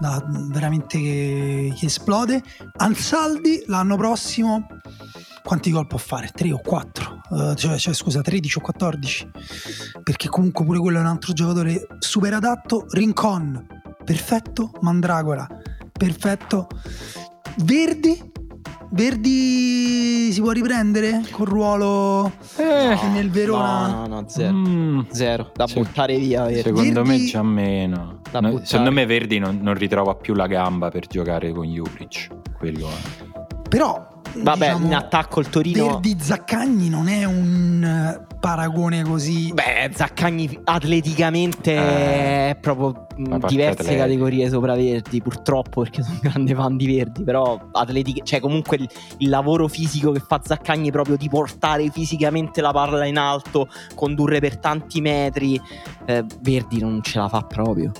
da 0.00 0.22
veramente 0.26 0.98
che, 0.98 1.74
che, 1.76 1.86
esplode. 1.86 2.42
Ansaldi 2.78 3.64
l'anno 3.66 3.96
prossimo 3.96 4.66
quanti 5.42 5.70
gol 5.70 5.86
può 5.86 5.98
fare? 5.98 6.30
3 6.32 6.52
o 6.52 6.60
4? 6.64 7.20
Uh, 7.28 7.54
cioè, 7.54 7.78
cioè, 7.78 7.94
scusa, 7.94 8.20
13 8.20 8.58
o 8.58 8.60
14? 8.60 9.30
Perché 10.02 10.28
comunque 10.28 10.64
pure 10.64 10.78
quello 10.78 10.98
è 10.98 11.00
un 11.00 11.06
altro 11.06 11.32
giocatore 11.32 11.86
super 11.98 12.34
adatto. 12.34 12.86
Rincon, 12.90 13.66
perfetto. 14.04 14.70
Mandragora, 14.80 15.46
perfetto. 15.92 16.68
Verdi, 17.64 18.31
Verdi 18.94 20.30
si 20.32 20.40
può 20.42 20.50
riprendere 20.50 21.22
col 21.30 21.46
ruolo 21.46 22.30
eh, 22.58 22.98
nel 23.10 23.30
Verona? 23.30 23.86
No, 23.86 24.06
no, 24.06 24.20
no 24.20 24.28
zero. 24.28 24.52
Mm. 24.52 25.00
zero. 25.10 25.50
Da 25.54 25.66
Se, 25.66 25.80
buttare 25.80 26.18
via. 26.18 26.44
Verdi. 26.44 26.60
Secondo 26.60 27.02
Verdi... 27.02 27.22
me 27.22 27.24
già 27.24 27.42
meno. 27.42 28.20
No, 28.38 28.60
secondo 28.64 28.92
me 28.92 29.06
Verdi 29.06 29.38
non, 29.38 29.60
non, 29.62 29.72
ritrova 29.74 30.14
più 30.14 30.34
la 30.34 30.46
gamba 30.46 30.90
per 30.90 31.06
giocare 31.06 31.52
con 31.52 31.64
Juric. 31.64 32.28
Quello 32.58 32.88
è. 32.88 33.66
Però 33.66 34.11
Vabbè, 34.34 34.66
diciamo, 34.66 34.86
in 34.86 34.94
attacco 34.94 35.40
il 35.40 35.48
Torino. 35.48 35.86
Verdi 35.86 36.16
Zaccagni 36.20 36.88
non 36.88 37.08
è 37.08 37.24
un 37.24 37.82
eh, 37.84 38.26
paragone 38.40 39.02
così. 39.02 39.52
Beh, 39.52 39.90
Zaccagni 39.94 40.60
atleticamente 40.64 41.72
Eh, 41.72 42.50
è 42.50 42.58
proprio 42.60 42.92
parte 42.92 43.46
diverse 43.48 43.80
atletica. 43.82 44.02
categorie 44.02 44.48
sopra 44.48 44.74
Verdi, 44.74 45.20
purtroppo, 45.20 45.82
perché 45.82 46.02
sono 46.02 46.14
un 46.14 46.20
grande 46.30 46.54
fan 46.54 46.76
di 46.76 46.86
Verdi, 46.86 47.22
però 47.22 47.68
atletica, 47.72 48.24
cioè 48.24 48.40
comunque 48.40 48.76
il, 48.78 48.88
il 49.18 49.28
lavoro 49.28 49.68
fisico 49.68 50.12
che 50.12 50.20
fa 50.20 50.40
Zaccagni 50.42 50.90
proprio 50.90 51.16
di 51.16 51.28
portare 51.28 51.88
fisicamente 51.90 52.60
la 52.60 52.72
palla 52.72 53.04
in 53.04 53.18
alto, 53.18 53.68
condurre 53.94 54.40
per 54.40 54.58
tanti 54.58 55.00
metri, 55.00 55.60
eh, 56.06 56.24
Verdi 56.40 56.80
non 56.80 57.00
ce 57.02 57.18
la 57.18 57.28
fa 57.28 57.42
proprio. 57.42 57.92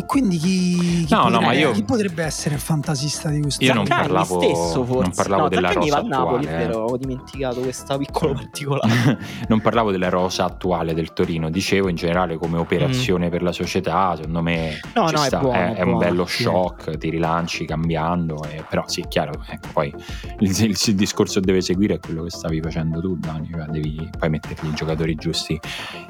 E 0.00 0.06
quindi 0.06 0.38
chi, 0.38 1.04
chi 1.04 1.06
No, 1.14 1.18
no, 1.18 1.24
potrebbe, 1.24 1.44
ma 1.46 1.52
io- 1.52 1.70
chi 1.72 1.84
potrebbe 1.84 2.24
essere 2.24 2.54
il 2.54 2.60
fantasista 2.60 3.28
di 3.28 3.40
questo? 3.40 3.62
Io 3.64 3.74
non 3.74 3.84
Zaccagni 3.86 4.06
parlavo- 4.08 4.40
stesso 4.40 4.84
forse. 4.84 5.02
non 5.02 5.12
parlavo 5.14 5.42
no, 5.42 5.48
della 5.48 5.68
Zaccagni 5.68 5.90
rosa 5.90 6.02
Napoli, 6.02 6.44
attuale, 6.46 6.48
è 6.48 6.66
vero, 6.66 6.86
eh. 6.86 6.90
ho 6.92 6.96
dimenticato 6.96 7.60
questo 7.60 7.98
piccolo 7.98 8.32
particolare. 8.32 9.18
non 9.48 9.60
parlavo 9.60 9.90
della 9.90 10.08
rosa 10.08 10.44
attuale 10.44 10.94
del 10.94 11.12
Torino, 11.12 11.50
dicevo 11.50 11.88
in 11.88 11.96
generale 11.96 12.38
come 12.38 12.58
operazione 12.58 13.28
per 13.28 13.42
la 13.42 13.52
società, 13.52 14.14
secondo 14.16 14.40
me 14.42 14.58
Mm. 14.70 14.90
No, 14.94 15.10
no, 15.10 15.22
è 15.22 15.26
sta, 15.26 15.38
buono, 15.40 15.56
è 15.56 15.82
un 15.82 15.90
buono, 15.90 15.98
bello 15.98 16.26
sì. 16.26 16.42
shock, 16.42 16.96
ti 16.98 17.10
rilanci 17.10 17.64
cambiando, 17.66 18.42
e- 18.44 18.64
però 18.68 18.84
sì, 18.86 19.00
è 19.02 19.08
chiaro, 19.08 19.32
ecco, 19.48 19.68
poi 19.72 19.92
il, 20.40 20.50
il- 20.62 20.76
il 20.86 20.94
discorso 20.94 21.40
deve 21.40 21.60
seguire 21.60 21.94
è 21.94 21.98
quello 21.98 22.22
che 22.24 22.30
stavi 22.30 22.60
facendo 22.60 23.00
tu, 23.00 23.16
Dani, 23.16 23.48
cioè 23.52 23.64
devi 23.66 24.08
poi 24.18 24.28
mettergli 24.30 24.68
i 24.68 24.74
giocatori 24.74 25.14
giusti 25.14 25.58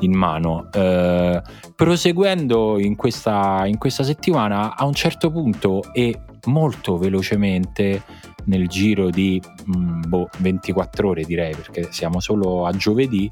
in 0.00 0.14
mano. 0.14 0.68
Eh, 0.72 1.42
proseguendo 1.74 2.78
in 2.78 2.94
questa, 2.96 3.62
in 3.66 3.78
questa 3.80 4.02
settimana, 4.02 4.76
a 4.76 4.84
un 4.84 4.92
certo 4.92 5.30
punto 5.30 5.82
e 5.94 6.20
molto 6.44 6.98
velocemente 6.98 8.02
nel 8.44 8.68
giro 8.68 9.08
di 9.08 9.40
mm, 9.74 10.02
boh, 10.06 10.28
24 10.38 11.08
ore 11.08 11.24
direi 11.24 11.54
perché 11.54 11.88
siamo 11.90 12.20
solo 12.20 12.66
a 12.66 12.72
giovedì 12.72 13.30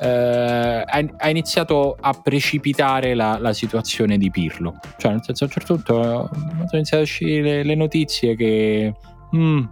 eh, 0.00 0.84
ha, 0.86 1.28
iniziato 1.28 1.96
a 1.98 2.12
precipitare 2.12 3.14
la, 3.14 3.36
la 3.38 3.52
situazione 3.52 4.16
di 4.16 4.30
Pirlo. 4.30 4.78
Cioè 4.96 5.10
nel 5.10 5.24
senso 5.24 5.42
a 5.42 5.46
un 5.48 5.52
certo 5.52 5.74
punto 5.74 6.24
eh, 6.24 6.28
sono 6.36 6.68
iniziate 6.72 6.96
a 6.96 7.00
uscire 7.00 7.40
le, 7.42 7.62
le 7.64 7.74
notizie 7.74 8.36
che 8.36 8.94
mm, 9.34 9.62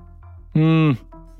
mm, 0.59 0.91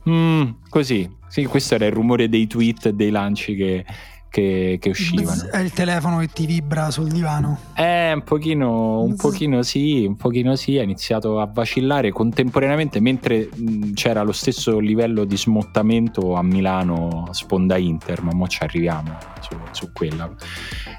mm, 0.09 0.43
così. 0.69 1.17
Sì, 1.27 1.45
questo 1.47 1.75
era 1.75 1.87
il 1.87 1.93
rumore 1.93 2.29
dei 2.29 2.47
tweet 2.47 2.87
e 2.87 2.93
dei 2.93 3.11
lanci 3.11 3.57
che, 3.57 3.85
che, 4.31 4.79
che 4.81 4.91
uscivano 4.91 5.49
È 5.51 5.59
il 5.59 5.73
telefono 5.73 6.19
che 6.19 6.29
ti 6.29 6.47
vibra 6.47 6.91
sul 6.91 7.09
divano. 7.11 7.59
eh, 7.75 8.13
un 8.13 8.23
pochino, 8.23 9.01
un 9.03 9.17
pochino 9.17 9.63
sì, 9.63 10.05
un 10.07 10.17
pochino 10.17 10.55
sì, 10.57 10.79
ha 10.79 10.83
iniziato 10.83 11.41
a 11.41 11.47
vacillare 11.53 12.11
contemporaneamente 12.11 13.01
mentre 13.01 13.49
mh, 13.55 13.93
c'era 13.95 14.23
lo 14.23 14.33
stesso 14.33 14.79
livello 14.79 15.25
di 15.25 15.37
smottamento 15.37 16.35
a 16.35 16.43
Milano 16.43 17.29
sponda 17.31 17.77
Inter, 17.77 18.23
ma 18.23 18.33
mo 18.33 18.47
ci 18.47 18.63
arriviamo 18.63 19.17
su, 19.41 19.57
su 19.73 19.93
quella. 19.93 20.31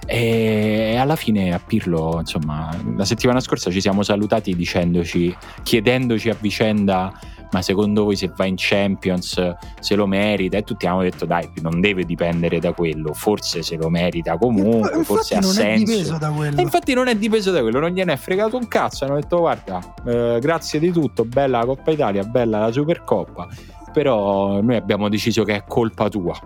E 0.05 0.95
alla 0.97 1.15
fine 1.15 1.53
a 1.53 1.59
Pirlo, 1.59 2.17
insomma, 2.19 2.75
la 2.95 3.05
settimana 3.05 3.39
scorsa 3.39 3.69
ci 3.69 3.79
siamo 3.79 4.01
salutati 4.01 4.55
dicendoci, 4.55 5.35
chiedendoci 5.61 6.29
a 6.29 6.37
vicenda 6.39 7.13
ma 7.51 7.61
secondo 7.61 8.03
voi 8.03 8.15
se 8.15 8.31
va 8.35 8.45
in 8.45 8.55
Champions 8.57 9.55
se 9.79 9.95
lo 9.95 10.05
merita 10.05 10.57
e 10.57 10.63
tutti 10.63 10.85
abbiamo 10.85 11.03
detto 11.03 11.25
dai 11.25 11.49
non 11.61 11.81
deve 11.81 12.03
dipendere 12.05 12.59
da 12.59 12.73
quello 12.73 13.13
forse 13.13 13.63
se 13.63 13.75
lo 13.75 13.89
merita 13.89 14.37
comunque 14.37 14.89
Infatti 14.97 15.03
forse 15.03 15.35
ha 15.35 15.39
non 15.39 15.49
è 15.49 15.53
senso 15.53 15.91
dipeso 15.91 16.17
da 16.17 16.29
quello. 16.29 16.57
e 16.57 16.61
infatti 16.61 16.93
non 16.93 17.07
è 17.07 17.15
dipeso 17.15 17.51
da 17.51 17.61
quello, 17.61 17.79
non 17.79 17.89
gliene 17.91 18.13
è 18.13 18.17
fregato 18.17 18.57
un 18.57 18.67
cazzo. 18.67 19.05
Hanno 19.05 19.15
detto: 19.15 19.37
Guarda, 19.39 19.79
eh, 20.05 20.37
grazie 20.41 20.79
di 20.79 20.91
tutto, 20.91 21.25
bella 21.25 21.59
la 21.59 21.65
Coppa 21.65 21.91
Italia, 21.91 22.23
bella 22.23 22.59
la 22.59 22.71
Supercoppa. 22.71 23.47
Però 23.91 24.61
noi 24.61 24.75
abbiamo 24.75 25.09
deciso 25.09 25.43
che 25.43 25.55
è 25.55 25.63
colpa 25.67 26.07
tua. 26.09 26.37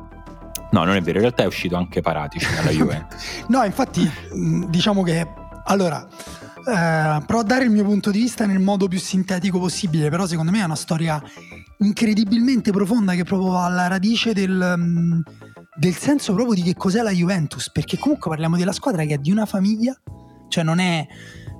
No, 0.71 0.83
non 0.85 0.95
è 0.95 1.01
vero, 1.01 1.17
in 1.17 1.23
realtà 1.25 1.43
è 1.43 1.45
uscito 1.45 1.75
anche 1.75 2.01
Paratici 2.01 2.47
dalla 2.55 2.71
Juventus. 2.75 3.43
No, 3.47 3.63
infatti, 3.63 4.09
diciamo 4.69 5.03
che 5.03 5.27
allora. 5.65 6.07
Eh, 6.65 6.71
a 6.71 7.43
dare 7.45 7.65
il 7.65 7.71
mio 7.71 7.83
punto 7.83 8.11
di 8.11 8.19
vista 8.19 8.45
nel 8.45 8.59
modo 8.59 8.87
più 8.87 8.99
sintetico 8.99 9.59
possibile, 9.59 10.09
però 10.09 10.25
secondo 10.25 10.51
me 10.51 10.61
è 10.61 10.65
una 10.65 10.75
storia 10.75 11.21
incredibilmente 11.79 12.71
profonda 12.71 13.13
che 13.13 13.23
proprio 13.23 13.51
va 13.51 13.65
alla 13.65 13.87
radice 13.87 14.33
del, 14.33 14.73
mh, 14.77 15.23
del 15.75 15.95
senso 15.95 16.33
proprio 16.33 16.55
di 16.55 16.63
che 16.63 16.75
cos'è 16.75 17.01
la 17.01 17.11
Juventus, 17.11 17.71
perché 17.71 17.97
comunque 17.97 18.29
parliamo 18.29 18.57
della 18.57 18.71
squadra 18.71 19.03
che 19.03 19.15
è 19.15 19.17
di 19.17 19.31
una 19.31 19.45
famiglia, 19.45 19.99
cioè 20.47 20.63
non 20.63 20.79
è 20.79 21.05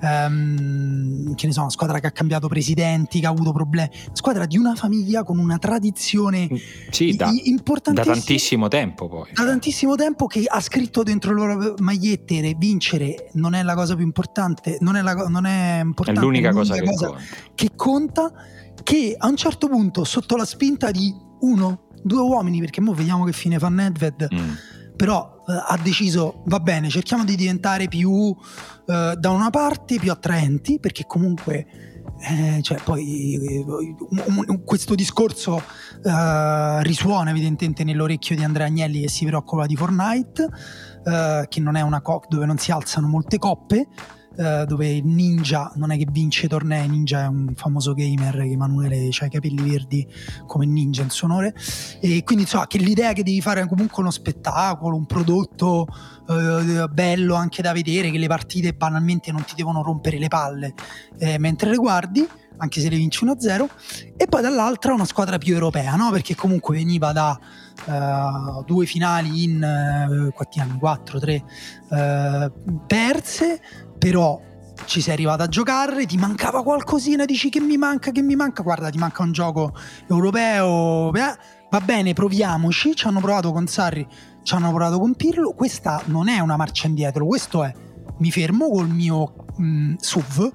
ehm, 0.04 1.34
che 1.36 1.48
ne 1.48 1.54
so, 1.54 1.62
una 1.62 1.70
squadra 1.70 2.00
che 2.00 2.08
ha 2.08 2.12
cambiato 2.12 2.48
presidenti, 2.48 3.20
che 3.20 3.26
ha 3.26 3.30
avuto 3.30 3.52
problemi, 3.52 3.90
squadra 4.14 4.46
di 4.46 4.58
una 4.58 4.76
famiglia 4.76 5.24
con 5.24 5.38
una 5.40 5.58
tradizione 5.58 6.48
Sì, 6.90 7.16
da, 7.16 7.30
i- 7.30 7.36
da 7.36 7.42
importantissima 7.50 8.14
tantissimo 8.16 8.68
tempo 8.68 9.08
poi. 9.08 9.30
da 9.34 9.46
tantissimo 9.46 9.96
tempo 9.96 10.28
che 10.28 10.44
ha 10.48 10.60
scritto 10.60 11.04
dentro 11.04 11.34
le 11.34 11.46
loro 11.46 11.74
magliette 11.80 12.56
vincere 12.58 13.30
non 13.34 13.54
è 13.54 13.64
la 13.64 13.74
cosa 13.76 13.96
più 13.96 14.04
importante, 14.06 14.78
non 14.82 14.96
è, 14.96 15.02
la 15.02 15.14
non 15.28 15.46
è 15.46 15.78
È 15.78 15.82
importante, 15.82 16.20
l'unica 16.20 16.52
cosa 16.52 16.74
che 16.76 16.84
cosa 16.84 17.08
conta. 17.08 17.24
che 17.56 17.70
conta, 17.76 18.32
che 18.84 19.16
a 19.18 19.28
un 19.28 19.36
certo 19.36 19.68
punto 19.68 20.04
sotto 20.04 20.36
la 20.36 20.46
spinta 20.46 20.92
di 20.92 21.14
uno, 21.42 21.88
due 22.04 22.22
uomini, 22.22 22.60
perché 22.60 22.82
mo 22.82 22.94
vediamo 22.94 23.24
che 23.24 23.32
fine 23.34 23.60
fa 23.60 23.70
Nedved, 23.70 24.28
Mm. 24.34 24.50
Però 24.96 25.44
eh, 25.48 25.54
ha 25.54 25.78
deciso 25.82 26.44
va 26.46 26.60
bene, 26.60 26.90
cerchiamo 26.90 27.24
di 27.24 27.36
diventare 27.36 27.88
più 27.88 28.36
eh, 28.86 29.16
da 29.18 29.30
una 29.30 29.50
parte 29.50 29.98
più 29.98 30.12
attraenti, 30.12 30.80
perché 30.80 31.06
comunque 31.06 31.66
eh, 32.20 32.62
cioè, 32.62 32.80
poi 32.84 33.36
eh, 33.36 34.64
questo 34.64 34.96
discorso 34.96 35.62
eh, 36.04 36.84
risuona 36.84 37.32
evidentemente 37.32 37.84
nell'orecchio 37.84 38.36
di 38.36 38.44
Andrea 38.44 38.68
Agnelli 38.68 39.02
che 39.02 39.10
si 39.10 39.26
preoccupa 39.26 39.66
di 39.66 39.76
Fortnite, 39.76 40.48
eh, 41.04 41.46
che 41.50 41.60
non 41.60 41.76
è 41.76 41.82
una 41.82 42.02
co- 42.02 42.24
dove 42.30 42.46
non 42.46 42.58
si 42.58 42.72
alzano 42.72 43.08
molte 43.08 43.38
coppe. 43.38 43.88
Eh, 44.36 44.66
dove 44.66 45.02
ninja 45.02 45.72
non 45.76 45.92
è 45.92 45.98
che 45.98 46.08
vince 46.10 46.46
i 46.46 46.50
tornei, 46.50 46.88
ninja 46.88 47.24
è 47.24 47.28
un 47.28 47.54
famoso 47.56 47.94
gamer 47.94 48.36
che 48.38 48.52
Emanuele 48.52 49.10
ha 49.20 49.26
i 49.26 49.30
capelli 49.30 49.70
verdi 49.70 50.08
come 50.48 50.66
ninja 50.66 51.04
in 51.04 51.10
suo 51.10 51.28
onore 51.28 51.54
e 52.00 52.24
quindi 52.24 52.44
insomma 52.44 52.68
che 52.68 52.78
l'idea 52.78 53.14
che 53.14 53.24
devi 53.24 53.42
fare 53.42 53.68
comunque 53.68 54.02
uno 54.02 54.12
spettacolo, 54.12 54.96
un 54.96 55.06
prodotto 55.06 55.88
eh, 56.28 56.88
bello 56.90 57.36
anche 57.36 57.62
da 57.62 57.74
vedere, 57.74 58.12
che 58.12 58.18
le 58.18 58.28
partite 58.28 58.74
banalmente 58.74 59.32
non 59.32 59.44
ti 59.44 59.54
devono 59.56 59.84
rompere 59.84 60.18
le 60.18 60.28
palle 60.28 60.74
eh, 61.20 61.38
mentre 61.38 61.70
le 61.70 61.78
guardi, 61.78 62.28
anche 62.58 62.82
se 62.82 62.90
le 62.90 62.98
vinci 62.98 63.26
1-0, 63.26 63.68
e 64.16 64.26
poi 64.28 64.42
dall'altra 64.42 64.94
una 64.94 65.06
squadra 65.06 65.38
più 65.38 65.54
europea, 65.54 65.96
no? 65.96 66.12
perché 66.12 66.36
comunque 66.36 66.76
veniva 66.76 67.12
da 67.12 67.38
eh, 67.86 68.64
due 68.66 68.86
finali 68.86 69.44
in 69.44 69.64
eh, 69.64 70.32
quanti 70.34 70.60
anni? 70.60 70.78
4, 70.78 71.20
3 71.20 71.44
eh, 71.90 72.52
perse, 72.88 73.62
però 74.04 74.38
ci 74.84 75.00
sei 75.00 75.14
arrivato 75.14 75.44
a 75.44 75.48
giocare, 75.48 76.06
ti 76.06 76.18
mancava 76.18 76.62
qualcosina, 76.62 77.24
dici 77.24 77.48
che 77.48 77.62
mi 77.62 77.78
manca, 77.78 78.12
che 78.12 78.22
mi 78.22 78.36
manca, 78.36 78.62
guarda 78.62 78.90
ti 78.90 78.98
manca 78.98 79.24
un 79.24 79.32
gioco 79.32 79.74
europeo, 80.10 81.14
eh, 81.14 81.38
va 81.70 81.80
bene 81.80 82.12
proviamoci, 82.12 82.98
ci 82.98 83.08
hanno 83.08 83.22
provato 83.22 83.54
con 83.54 83.66
Sarri, 83.66 84.06
ci 84.44 84.54
hanno 84.56 84.74
provato 84.74 85.00
con 85.00 85.16
Pirlo, 85.16 85.54
questa 85.54 86.02
non 86.08 86.28
è 86.28 86.40
una 86.40 86.58
marcia 86.58 86.88
indietro, 86.88 87.26
questo 87.26 87.64
è 87.64 87.74
mi 88.18 88.32
fermo 88.32 88.70
col 88.70 88.90
mio 88.90 89.34
mh, 89.58 89.96
SUV, 89.98 90.52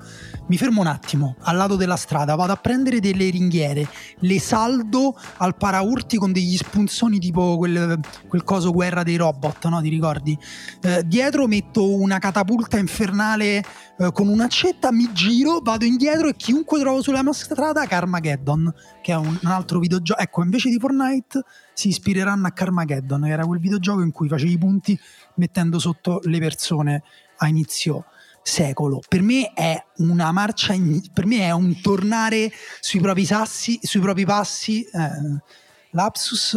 mi 0.46 0.56
fermo 0.56 0.80
un 0.80 0.86
attimo 0.86 1.36
al 1.40 1.56
lato 1.56 1.76
della 1.76 1.96
strada, 1.96 2.34
vado 2.34 2.52
a 2.52 2.56
prendere 2.56 3.00
delle 3.00 3.28
ringhiere, 3.30 3.88
le 4.20 4.40
saldo 4.40 5.18
al 5.38 5.56
paraurti 5.56 6.16
con 6.16 6.32
degli 6.32 6.56
spunzoni 6.56 7.18
tipo 7.18 7.56
quel, 7.56 7.98
quel 8.28 8.44
coso 8.44 8.72
guerra 8.72 9.02
dei 9.02 9.16
robot, 9.16 9.66
no? 9.68 9.80
Ti 9.80 9.88
ricordi? 9.88 10.38
Eh, 10.82 11.02
dietro 11.06 11.46
metto 11.46 11.94
una 11.94 12.18
catapulta 12.18 12.78
infernale 12.78 13.62
eh, 13.98 14.12
con 14.12 14.28
un'accetta, 14.28 14.92
mi 14.92 15.12
giro, 15.12 15.60
vado 15.60 15.84
indietro 15.84 16.28
e 16.28 16.36
chiunque 16.36 16.78
trovo 16.80 17.02
sulla 17.02 17.22
mia 17.22 17.32
strada 17.32 17.86
Carmageddon, 17.86 18.72
che 19.02 19.12
è 19.12 19.16
un, 19.16 19.38
un 19.42 19.50
altro 19.50 19.78
videogioco. 19.78 20.20
Ecco, 20.20 20.42
invece 20.42 20.70
di 20.70 20.78
Fortnite 20.78 21.42
si 21.74 21.88
ispireranno 21.88 22.46
a 22.46 22.50
Carmageddon, 22.50 23.22
che 23.22 23.30
era 23.30 23.44
quel 23.44 23.60
videogioco 23.60 24.00
in 24.00 24.12
cui 24.12 24.28
facevi 24.28 24.52
i 24.52 24.58
punti 24.58 24.98
mettendo 25.34 25.78
sotto 25.78 26.20
le 26.24 26.38
persone 26.38 27.02
a 27.38 27.48
inizio 27.48 28.04
secolo. 28.42 29.00
Per 29.06 29.22
me 29.22 29.52
è 29.52 29.82
una 29.96 30.32
marcia, 30.32 30.72
in- 30.72 31.02
per 31.12 31.26
me 31.26 31.40
è 31.40 31.50
un 31.50 31.80
tornare 31.80 32.50
sui 32.80 33.00
propri 33.00 33.24
sassi, 33.24 33.78
sui 33.82 34.00
propri 34.00 34.24
passi, 34.24 34.82
eh, 34.84 35.42
lapsus 35.90 36.56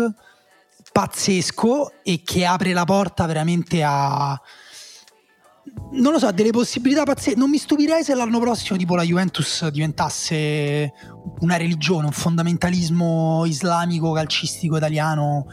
pazzesco 0.91 2.03
e 2.03 2.21
che 2.23 2.45
apre 2.45 2.73
la 2.73 2.85
porta 2.85 3.25
veramente 3.25 3.83
a 3.83 4.39
non 5.91 6.11
lo 6.11 6.19
so, 6.19 6.31
delle 6.31 6.51
possibilità 6.51 7.03
pazzesche. 7.03 7.37
Non 7.37 7.49
mi 7.49 7.57
stupirei 7.57 8.03
se 8.03 8.15
l'anno 8.15 8.39
prossimo 8.39 8.77
tipo 8.77 8.95
la 8.95 9.03
Juventus 9.03 9.67
diventasse 9.67 10.91
una 11.39 11.55
religione, 11.55 12.07
un 12.07 12.11
fondamentalismo 12.11 13.45
islamico 13.45 14.11
calcistico 14.11 14.77
italiano 14.77 15.45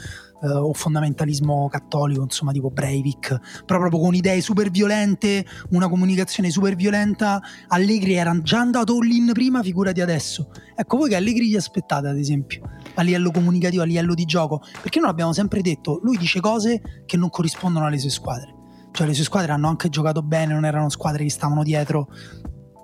eh, 0.43 0.49
o 0.49 0.73
fondamentalismo 0.73 1.69
cattolico, 1.69 2.23
insomma 2.23 2.53
tipo 2.53 2.71
Breivik, 2.71 3.65
però 3.65 3.79
proprio 3.79 4.01
con 4.01 4.15
idee 4.15 4.41
super 4.41 4.71
violente, 4.71 5.45
una 5.71 5.89
comunicazione 5.89 6.51
super 6.51 6.77
violenta. 6.77 7.41
Allegri 7.69 8.15
era 8.15 8.39
già 8.43 8.61
andato 8.61 8.97
all-in 8.97 9.33
prima, 9.33 9.63
figurati 9.63 10.01
adesso. 10.01 10.51
Ecco, 10.75 10.97
voi 10.97 11.09
che 11.09 11.17
Allegri 11.17 11.49
gli 11.49 11.57
aspettate, 11.57 12.09
ad 12.09 12.19
esempio, 12.19 12.63
a 12.95 13.03
livello 13.03 13.31
comunicativo, 13.31 13.83
a 13.83 13.87
livello 13.87 14.15
di 14.15 14.25
gioco? 14.25 14.63
Perché 14.81 15.01
noi 15.01 15.11
abbiamo 15.11 15.33
sempre 15.33 15.61
detto, 15.61 16.01
lui 16.03 16.17
dice 16.17 16.41
cose 16.41 17.03
che 17.07 17.17
non 17.17 17.31
corrispondono 17.31 17.87
alle 17.87 17.99
sue 17.99 18.11
squadre. 18.11 18.55
Cioè 18.91 19.07
le 19.07 19.15
sue 19.15 19.25
squadre 19.25 19.53
hanno 19.53 19.69
anche 19.69 19.89
giocato 19.89 20.23
bene, 20.23 20.55
non 20.55 20.65
erano 20.65 20.89
squadre 20.89 21.23
che 21.23 21.31
stavano 21.31 21.63
dietro 21.63 22.09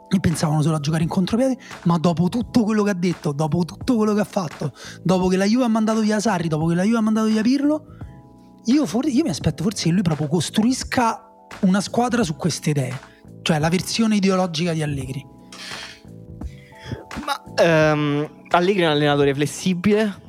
e 0.08 0.20
pensavano 0.20 0.62
solo 0.62 0.76
a 0.76 0.80
giocare 0.80 1.02
in 1.02 1.08
contropiede, 1.08 1.58
ma 1.84 1.98
dopo 1.98 2.28
tutto 2.28 2.62
quello 2.62 2.82
che 2.82 2.90
ha 2.90 2.94
detto, 2.94 3.32
dopo 3.32 3.64
tutto 3.64 3.96
quello 3.96 4.14
che 4.14 4.20
ha 4.20 4.24
fatto, 4.24 4.72
dopo 5.02 5.28
che 5.28 5.36
la 5.36 5.44
Juve 5.44 5.64
ha 5.64 5.68
mandato 5.68 6.00
via 6.00 6.20
Sarri, 6.20 6.48
dopo 6.48 6.66
che 6.66 6.74
la 6.74 6.82
Juve 6.84 6.98
ha 6.98 7.02
mandato 7.02 7.26
via 7.26 7.42
Pirlo, 7.42 7.86
io, 8.66 8.86
for- 8.86 9.08
io 9.08 9.22
mi 9.22 9.30
aspetto 9.30 9.62
forse 9.62 9.84
che 9.84 9.90
lui 9.90 10.02
proprio 10.02 10.28
costruisca 10.28 11.28
una 11.60 11.80
squadra 11.80 12.22
su 12.22 12.36
queste 12.36 12.70
idee, 12.70 12.98
cioè 13.42 13.58
la 13.58 13.68
versione 13.68 14.16
ideologica 14.16 14.72
di 14.72 14.82
Allegri. 14.82 15.26
Ma 17.24 17.92
um, 17.92 18.28
Allegri 18.48 18.82
è 18.82 18.86
un 18.86 18.92
allenatore 18.92 19.34
flessibile. 19.34 20.22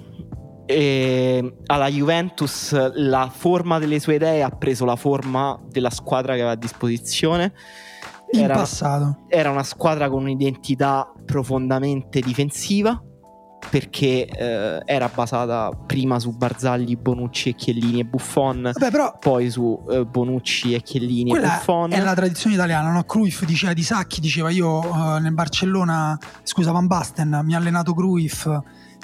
E 0.68 1.58
alla 1.68 1.88
Juventus 1.90 2.72
la 2.96 3.32
forma 3.32 3.78
delle 3.78 4.00
sue 4.00 4.16
idee 4.16 4.42
ha 4.42 4.50
preso 4.50 4.84
la 4.84 4.96
forma 4.96 5.60
della 5.70 5.92
squadra 5.92 6.34
che 6.34 6.40
aveva 6.40 6.54
a 6.54 6.56
disposizione 6.56 7.54
in 8.38 8.44
era, 8.44 8.56
passato. 8.56 9.26
Era 9.28 9.50
una 9.50 9.64
squadra 9.64 10.10
con 10.10 10.24
un'identità 10.24 11.12
profondamente 11.26 12.20
difensiva 12.20 13.02
perché 13.70 14.26
eh, 14.28 14.82
era 14.86 15.10
basata 15.14 15.72
prima 15.86 16.20
su 16.20 16.32
Barzagli, 16.32 16.96
Bonucci 16.98 17.50
e 17.50 17.56
Chiellini 17.56 18.02
e 18.02 18.06
Buffon, 18.06 18.72
Vabbè, 18.74 18.92
però, 18.92 19.18
poi 19.20 19.50
su 19.50 19.84
eh, 19.90 20.06
Bonucci 20.06 20.74
e 20.74 20.82
Chiellini 20.82 21.36
e 21.36 21.40
Buffon. 21.40 21.92
È 21.92 22.00
la 22.00 22.14
tradizione 22.14 22.56
italiana, 22.56 22.92
no? 22.92 23.04
Cruyff 23.04 23.44
diceva 23.44 23.74
di 23.74 23.84
Sacchi, 23.84 24.22
diceva 24.22 24.50
io 24.50 24.80
uh, 24.80 25.18
nel 25.20 25.34
Barcellona, 25.34 26.18
scusa 26.44 26.72
Van 26.72 26.88
Basten, 26.88 27.42
mi 27.44 27.56
ha 27.56 27.58
allenato 27.58 27.94
Cruyff 27.94 28.48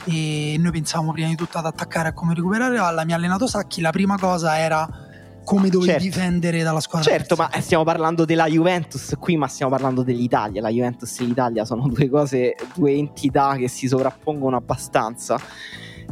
e 0.06 0.56
noi 0.58 0.72
pensavamo 0.72 1.12
prima 1.12 1.28
di 1.28 1.36
tutto 1.36 1.58
ad 1.58 1.66
attaccare 1.66 2.10
a 2.10 2.14
come 2.14 2.34
recuperare 2.34 2.78
palla, 2.78 3.04
mi 3.04 3.14
ha 3.14 3.16
allenato 3.16 3.48
Sacchi, 3.48 3.82
la 3.82 3.92
prima 3.92 4.18
cosa 4.18 4.58
era 4.58 4.88
come 5.44 5.70
dovevi 5.70 5.92
certo. 5.92 6.04
difendere 6.04 6.64
dalla 6.64 6.80
squadra. 6.80 7.10
Certo, 7.10 7.36
ma 7.36 7.50
stiamo 7.60 7.84
parlando 7.84 8.26
della 8.26 8.48
Juventus 8.48 9.16
qui, 9.20 9.38
ma 9.38 9.48
stiamo 9.48 9.72
parlando 9.72 10.04
dell'Italia. 10.04 10.62
La 10.62 10.70
Juventus 10.70 11.20
e 11.20 11.24
l'Italia 11.24 11.66
sono 11.66 11.88
due 11.88 12.10
cose, 12.10 12.56
due 12.74 12.92
entità 12.94 13.56
che 13.56 13.68
si 13.68 13.88
sovrappongono 13.88 14.56
abbastanza. 14.56 15.40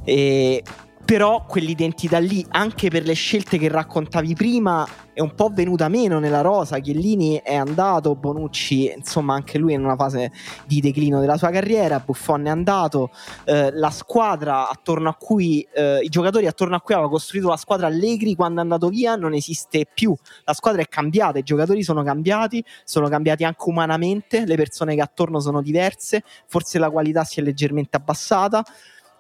E 0.04 0.64
però 1.10 1.44
quell'identità 1.44 2.20
lì, 2.20 2.46
anche 2.50 2.92
per 2.92 3.04
le 3.04 3.14
scelte 3.14 3.58
che 3.58 3.68
raccontavi 3.68 4.36
prima, 4.36 4.88
è 5.12 5.22
un 5.22 5.34
po' 5.34 5.50
venuta 5.52 5.88
meno 5.88 6.20
nella 6.20 6.42
rosa. 6.42 6.78
Chiellini 6.78 7.42
è 7.44 7.56
andato, 7.56 8.14
Bonucci, 8.14 8.94
insomma, 8.96 9.34
anche 9.34 9.58
lui 9.58 9.74
è 9.74 9.76
in 9.76 9.84
una 9.84 9.96
fase 9.96 10.32
di 10.68 10.80
declino 10.82 11.20
della 11.20 11.36
sua 11.36 11.50
carriera. 11.50 12.00
Buffon 12.00 12.46
è 12.46 12.50
andato, 12.52 13.10
eh, 13.46 13.72
la 13.72 13.90
squadra 13.90 14.70
attorno 14.70 15.10
a 15.10 15.16
cui 15.16 15.68
eh, 15.74 16.00
i 16.04 16.10
giocatori 16.10 16.46
attorno 16.46 16.76
a 16.76 16.80
cui 16.80 16.94
aveva 16.94 17.10
costruito 17.10 17.48
la 17.48 17.58
squadra 17.58 17.88
Allegri 17.88 18.36
quando 18.36 18.60
è 18.60 18.62
andato 18.62 18.88
via 18.90 19.16
non 19.16 19.34
esiste 19.34 19.88
più. 19.92 20.16
La 20.44 20.54
squadra 20.54 20.84
è 20.84 20.88
cambiata, 20.88 21.40
i 21.40 21.44
giocatori 21.44 21.82
sono 21.82 22.04
cambiati, 22.04 22.64
sono 22.84 23.10
cambiati 23.10 23.44
anche 23.44 23.64
umanamente, 23.66 24.46
le 24.46 24.56
persone 24.56 24.94
che 24.94 25.02
attorno 25.02 25.40
sono 25.40 25.64
diverse, 25.64 26.22
forse 26.46 26.78
la 26.78 26.92
qualità 26.92 27.24
si 27.24 27.40
è 27.40 27.44
leggermente 27.44 27.98
abbassata. 27.98 28.64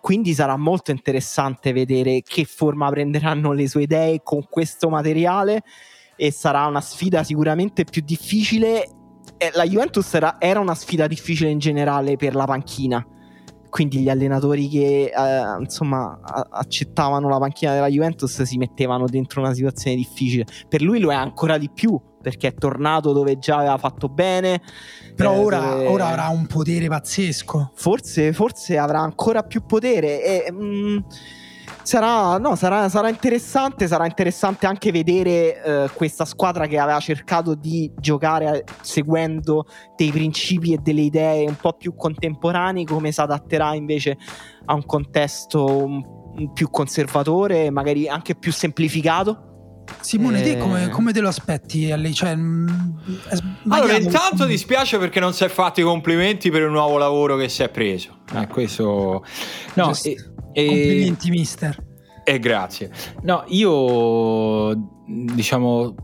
Quindi 0.01 0.33
sarà 0.33 0.55
molto 0.57 0.91
interessante 0.91 1.73
vedere 1.73 2.21
che 2.21 2.45
forma 2.45 2.89
prenderanno 2.89 3.51
le 3.51 3.67
sue 3.67 3.83
idee 3.83 4.21
con 4.23 4.45
questo 4.49 4.89
materiale 4.89 5.63
e 6.15 6.31
sarà 6.31 6.65
una 6.65 6.81
sfida 6.81 7.23
sicuramente 7.23 7.83
più 7.83 8.01
difficile. 8.03 8.87
La 9.53 9.65
Juventus 9.65 10.13
era, 10.13 10.35
era 10.39 10.59
una 10.59 10.75
sfida 10.75 11.07
difficile 11.07 11.49
in 11.49 11.59
generale 11.59 12.15
per 12.15 12.35
la 12.35 12.45
panchina. 12.45 13.05
Quindi 13.69 13.99
gli 13.99 14.09
allenatori 14.09 14.67
che 14.67 15.11
eh, 15.15 15.59
insomma 15.59 16.19
accettavano 16.49 17.29
la 17.29 17.37
panchina 17.37 17.73
della 17.73 17.87
Juventus 17.87 18.41
si 18.41 18.57
mettevano 18.57 19.05
dentro 19.05 19.41
una 19.41 19.53
situazione 19.53 19.95
difficile. 19.95 20.45
Per 20.67 20.81
lui 20.81 20.99
lo 20.99 21.11
è 21.11 21.15
ancora 21.15 21.57
di 21.57 21.69
più 21.69 21.99
perché 22.21 22.47
è 22.47 22.53
tornato 22.53 23.13
dove 23.13 23.37
già 23.39 23.57
aveva 23.57 23.77
fatto 23.77 24.09
bene. 24.09 24.61
Però 25.15 25.33
eh, 25.33 25.37
ora, 25.37 25.59
dove... 25.59 25.87
ora, 25.87 26.07
avrà 26.07 26.27
un 26.29 26.45
potere 26.47 26.87
pazzesco. 26.87 27.71
Forse, 27.75 28.33
forse 28.33 28.77
avrà 28.77 28.99
ancora 28.99 29.43
più 29.43 29.65
potere. 29.65 30.23
E, 30.23 30.51
mh, 30.51 30.63
mm, 30.63 30.97
sarà, 31.83 32.37
no, 32.37 32.55
sarà, 32.55 32.89
sarà, 32.89 33.09
interessante. 33.09 33.87
Sarà 33.87 34.05
interessante 34.05 34.65
anche 34.65 34.91
vedere 34.91 35.63
eh, 35.63 35.89
questa 35.93 36.25
squadra 36.25 36.67
che 36.67 36.77
aveva 36.77 36.99
cercato 36.99 37.55
di 37.55 37.91
giocare 37.97 38.63
seguendo 38.81 39.65
dei 39.95 40.11
principi 40.11 40.73
e 40.73 40.77
delle 40.81 41.01
idee 41.01 41.47
un 41.47 41.55
po' 41.55 41.73
più 41.73 41.95
contemporanei, 41.95 42.85
come 42.85 43.11
si 43.11 43.21
adatterà 43.21 43.73
invece 43.73 44.17
a 44.65 44.73
un 44.73 44.85
contesto 44.85 45.65
un, 45.65 46.53
più 46.53 46.69
conservatore, 46.69 47.69
magari 47.69 48.07
anche 48.07 48.35
più 48.35 48.51
semplificato 48.51 49.47
Simone, 50.01 50.41
te 50.41 50.57
come, 50.57 50.85
eh. 50.85 50.89
come, 50.89 51.11
te 51.11 51.19
lo 51.19 51.27
aspetti? 51.27 51.87
Cioè, 52.13 52.35
mm, 52.35 52.67
allora, 53.69 53.97
intanto 53.97 54.45
dispiace 54.45 54.97
perché 54.97 55.19
non 55.19 55.33
si 55.33 55.43
è 55.43 55.49
fatti 55.49 55.81
i 55.81 55.83
complimenti 55.83 56.49
per 56.49 56.61
il 56.61 56.69
nuovo 56.69 56.97
lavoro 56.97 57.35
che 57.35 57.49
si 57.49 57.63
è 57.63 57.69
preso. 57.69 58.19
Eh, 58.33 58.47
questo... 58.47 59.25
No, 59.73 59.91
e, 60.03 60.15
e... 60.59 60.67
Complimenti, 60.67 61.29
mister. 61.29 61.87
E 62.23 62.33
eh, 62.33 62.39
grazie. 62.39 62.91
No, 63.21 63.43
io 63.47 64.73
diciamo 65.05 65.95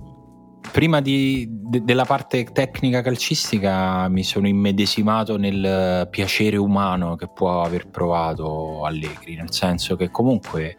prima 0.72 1.00
di, 1.00 1.48
de, 1.50 1.84
della 1.84 2.06
parte 2.06 2.44
tecnica 2.46 3.02
calcistica 3.02 4.08
mi 4.10 4.24
sono 4.24 4.48
immedesimato 4.48 5.38
nel 5.38 6.08
piacere 6.10 6.58
umano 6.58 7.16
che 7.16 7.28
può 7.28 7.62
aver 7.62 7.88
provato 7.88 8.84
Allegri, 8.86 9.36
nel 9.36 9.54
senso 9.54 9.96
che 9.96 10.10
comunque 10.10 10.76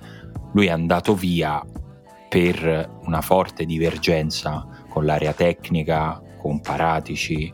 lui 0.53 0.67
è 0.67 0.71
andato 0.71 1.15
via 1.15 1.65
per 2.29 2.99
una 3.05 3.21
forte 3.21 3.65
divergenza 3.65 4.67
con 4.89 5.05
l'area 5.05 5.33
tecnica, 5.33 6.21
con 6.39 6.61
Paratici 6.61 7.53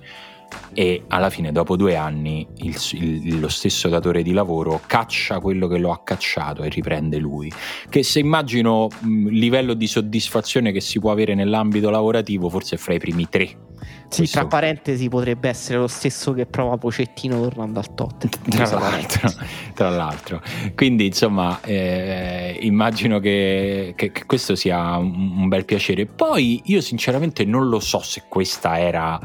e 0.74 1.04
alla 1.08 1.30
fine 1.30 1.52
dopo 1.52 1.76
due 1.76 1.96
anni 1.96 2.46
il, 2.56 2.76
il, 2.92 3.40
lo 3.40 3.48
stesso 3.48 3.88
datore 3.88 4.22
di 4.22 4.32
lavoro 4.32 4.80
caccia 4.86 5.40
quello 5.40 5.66
che 5.68 5.78
lo 5.78 5.92
ha 5.92 6.02
cacciato 6.02 6.62
e 6.62 6.68
riprende 6.68 7.18
lui 7.18 7.52
che 7.88 8.02
se 8.02 8.18
immagino 8.18 8.88
il 9.02 9.38
livello 9.38 9.74
di 9.74 9.86
soddisfazione 9.86 10.72
che 10.72 10.80
si 10.80 10.98
può 10.98 11.10
avere 11.10 11.34
nell'ambito 11.34 11.90
lavorativo 11.90 12.48
forse 12.48 12.76
è 12.76 12.78
fra 12.78 12.94
i 12.94 12.98
primi 12.98 13.28
tre 13.28 13.70
sì, 14.08 14.18
Questo... 14.18 14.38
tra 14.40 14.46
parentesi 14.46 15.08
potrebbe 15.08 15.48
essere 15.48 15.78
lo 15.78 15.86
stesso 15.86 16.32
che 16.34 16.44
prova 16.44 16.76
Pocettino 16.76 17.40
tornando 17.40 17.78
al 17.78 17.94
tot. 17.94 18.28
Tra 18.48 18.70
l'altro, 18.78 19.32
tra 19.74 19.88
l'altro, 19.88 20.42
Quindi 20.74 21.06
insomma 21.06 21.60
eh, 21.62 22.58
immagino 22.60 23.18
che, 23.20 23.94
che, 23.96 24.12
che, 24.12 24.26
questo 24.26 24.54
sia 24.54 24.98
un, 24.98 25.32
un 25.38 25.48
bel 25.48 25.64
piacere. 25.64 26.06
Poi 26.06 26.60
io 26.66 26.80
sinceramente 26.82 27.44
non 27.44 27.68
lo 27.68 27.80
so 27.80 28.00
se 28.00 28.24
questa 28.28 28.78
era 28.78 29.18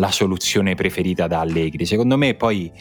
la 0.00 0.10
soluzione 0.10 0.74
preferita 0.74 1.26
da 1.26 1.40
Allegri. 1.40 1.84
Secondo 1.84 2.16
me 2.16 2.34
poi 2.34 2.72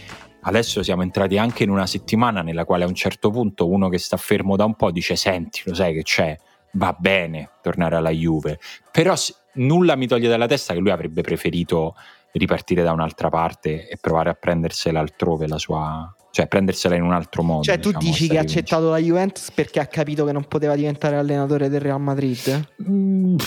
adesso 0.43 0.81
siamo 0.81 1.03
entrati 1.03 1.37
anche 1.37 1.63
in 1.63 1.69
una 1.69 1.85
settimana 1.85 2.41
nella 2.41 2.63
quale 2.63 2.85
a 2.85 2.87
un 2.87 2.95
certo 2.95 3.29
punto 3.29 3.69
uno 3.69 3.89
che 3.89 3.99
sta 3.99 4.17
fermo 4.17 4.55
da 4.55 4.63
un 4.63 4.75
po' 4.75 4.89
dice 4.89 5.17
senti, 5.17 5.61
lo 5.65 5.75
sai 5.75 5.93
che 5.93 6.03
c'è, 6.03 6.35
va 6.73 6.95
bene 6.97 7.49
tornare 7.61 7.97
alla 7.97 8.09
Juve, 8.09 8.57
però 8.89 9.13
nulla 9.55 9.95
mi 9.95 10.07
toglie 10.07 10.29
dalla 10.29 10.47
testa 10.47 10.73
che 10.73 10.79
lui 10.79 10.91
avrebbe 10.91 11.21
preferito 11.21 11.93
ripartire 12.33 12.83
da 12.83 12.91
un'altra 12.91 13.29
parte 13.29 13.87
e 13.87 13.97
provare 13.99 14.29
a 14.29 14.33
prendersela 14.33 14.99
altrove 14.99 15.47
la 15.47 15.57
sua 15.57 16.13
cioè 16.31 16.47
prendersela 16.47 16.95
in 16.95 17.03
un 17.03 17.13
altro 17.13 17.43
modo. 17.43 17.63
Cioè, 17.63 17.79
tu 17.79 17.91
diciamo, 17.91 18.05
dici 18.05 18.27
che 18.27 18.37
ha 18.37 18.41
accettato 18.41 18.89
la 18.89 18.97
Juventus 18.97 19.51
perché 19.51 19.79
ha 19.79 19.87
capito 19.87 20.25
che 20.25 20.31
non 20.31 20.45
poteva 20.45 20.75
diventare 20.75 21.15
allenatore 21.15 21.69
del 21.69 21.81
Real 21.81 21.99
Madrid? 21.99 22.69
Mm, 22.87 23.37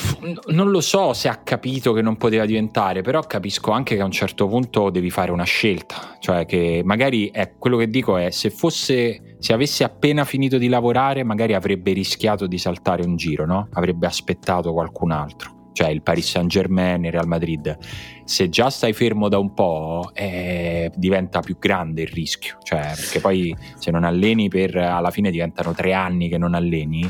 non 0.48 0.70
lo 0.70 0.80
so 0.80 1.12
se 1.12 1.28
ha 1.28 1.36
capito 1.36 1.92
che 1.92 2.02
non 2.02 2.16
poteva 2.16 2.44
diventare, 2.44 3.02
però 3.02 3.20
capisco 3.20 3.70
anche 3.70 3.94
che 3.94 4.02
a 4.02 4.04
un 4.04 4.10
certo 4.10 4.48
punto 4.48 4.90
devi 4.90 5.10
fare 5.10 5.30
una 5.30 5.44
scelta. 5.44 6.16
Cioè, 6.18 6.44
che 6.44 6.82
magari 6.84 7.30
è 7.30 7.52
quello 7.58 7.76
che 7.76 7.88
dico 7.88 8.16
è 8.16 8.30
se 8.30 8.50
fosse, 8.50 9.36
se 9.38 9.52
avesse 9.52 9.84
appena 9.84 10.24
finito 10.24 10.58
di 10.58 10.68
lavorare, 10.68 11.22
magari 11.22 11.54
avrebbe 11.54 11.92
rischiato 11.92 12.46
di 12.46 12.58
saltare 12.58 13.04
un 13.04 13.16
giro, 13.16 13.46
no? 13.46 13.68
Avrebbe 13.72 14.06
aspettato 14.06 14.72
qualcun 14.72 15.12
altro 15.12 15.60
cioè 15.72 15.88
il 15.88 16.02
Paris 16.02 16.28
Saint 16.28 16.48
Germain, 16.48 17.04
il 17.04 17.12
Real 17.12 17.26
Madrid, 17.26 17.76
se 18.24 18.48
già 18.48 18.70
stai 18.70 18.92
fermo 18.92 19.28
da 19.28 19.38
un 19.38 19.52
po' 19.54 20.10
eh, 20.14 20.90
diventa 20.94 21.40
più 21.40 21.58
grande 21.58 22.02
il 22.02 22.08
rischio, 22.08 22.58
cioè, 22.62 22.92
perché 22.94 23.20
poi 23.20 23.54
se 23.76 23.90
non 23.90 24.04
alleni 24.04 24.48
per 24.48 24.76
alla 24.76 25.10
fine 25.10 25.30
diventano 25.30 25.72
tre 25.72 25.92
anni 25.92 26.28
che 26.28 26.38
non 26.38 26.54
alleni, 26.54 27.08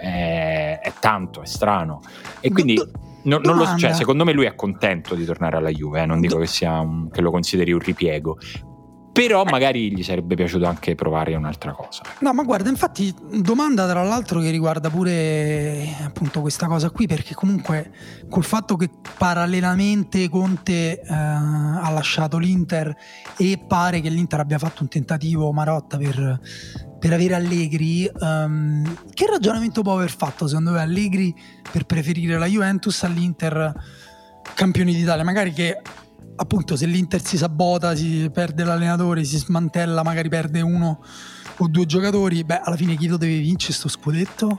eh, 0.00 0.78
è 0.78 0.92
tanto, 1.00 1.42
è 1.42 1.46
strano. 1.46 2.00
E 2.40 2.50
quindi... 2.50 2.80
No, 3.24 3.38
non 3.42 3.56
lo, 3.56 3.64
cioè, 3.78 3.94
secondo 3.94 4.22
me 4.22 4.34
lui 4.34 4.44
è 4.44 4.54
contento 4.54 5.14
di 5.14 5.24
tornare 5.24 5.56
alla 5.56 5.70
Juve, 5.70 6.02
eh, 6.02 6.04
non 6.04 6.20
dico 6.20 6.36
che, 6.36 6.66
un, 6.66 7.08
che 7.10 7.22
lo 7.22 7.30
consideri 7.30 7.72
un 7.72 7.78
ripiego, 7.78 8.36
però 9.14 9.44
magari 9.44 9.94
gli 9.94 10.02
sarebbe 10.02 10.34
piaciuto 10.34 10.66
anche 10.66 10.96
provare 10.96 11.36
un'altra 11.36 11.70
cosa. 11.70 12.02
No, 12.18 12.32
ma 12.32 12.42
guarda, 12.42 12.68
infatti, 12.68 13.14
domanda 13.30 13.88
tra 13.88 14.02
l'altro 14.02 14.40
che 14.40 14.50
riguarda 14.50 14.90
pure 14.90 15.86
appunto 16.02 16.40
questa 16.40 16.66
cosa 16.66 16.90
qui, 16.90 17.06
perché 17.06 17.32
comunque 17.32 17.92
col 18.28 18.42
fatto 18.42 18.74
che 18.74 18.90
parallelamente 19.16 20.28
Conte 20.28 21.00
eh, 21.00 21.14
ha 21.14 21.88
lasciato 21.90 22.38
l'Inter 22.38 22.92
e 23.36 23.64
pare 23.64 24.00
che 24.00 24.08
l'Inter 24.08 24.40
abbia 24.40 24.58
fatto 24.58 24.82
un 24.82 24.88
tentativo 24.88 25.52
Marotta 25.52 25.96
per, 25.96 26.40
per 26.98 27.12
avere 27.12 27.34
Allegri, 27.34 28.10
um, 28.18 28.96
che 29.14 29.26
ragionamento 29.30 29.82
può 29.82 29.94
aver 29.94 30.10
fatto 30.10 30.48
secondo 30.48 30.72
me 30.72 30.80
Allegri 30.80 31.32
per 31.70 31.84
preferire 31.84 32.36
la 32.36 32.46
Juventus 32.46 33.04
all'Inter 33.04 33.72
campioni 34.54 34.92
d'Italia? 34.92 35.22
Magari 35.22 35.52
che 35.52 35.80
appunto 36.36 36.76
se 36.76 36.86
l'Inter 36.86 37.24
si 37.24 37.36
sabota, 37.36 37.94
si 37.94 38.30
perde 38.32 38.64
l'allenatore, 38.64 39.24
si 39.24 39.36
smantella, 39.36 40.02
magari 40.02 40.28
perde 40.28 40.60
uno 40.60 41.02
o 41.58 41.68
due 41.68 41.86
giocatori, 41.86 42.44
beh 42.44 42.60
alla 42.62 42.76
fine 42.76 42.96
chi 42.96 43.06
lo 43.06 43.16
deve 43.16 43.38
vincere 43.38 43.72
sto 43.72 43.88
scudetto? 43.88 44.56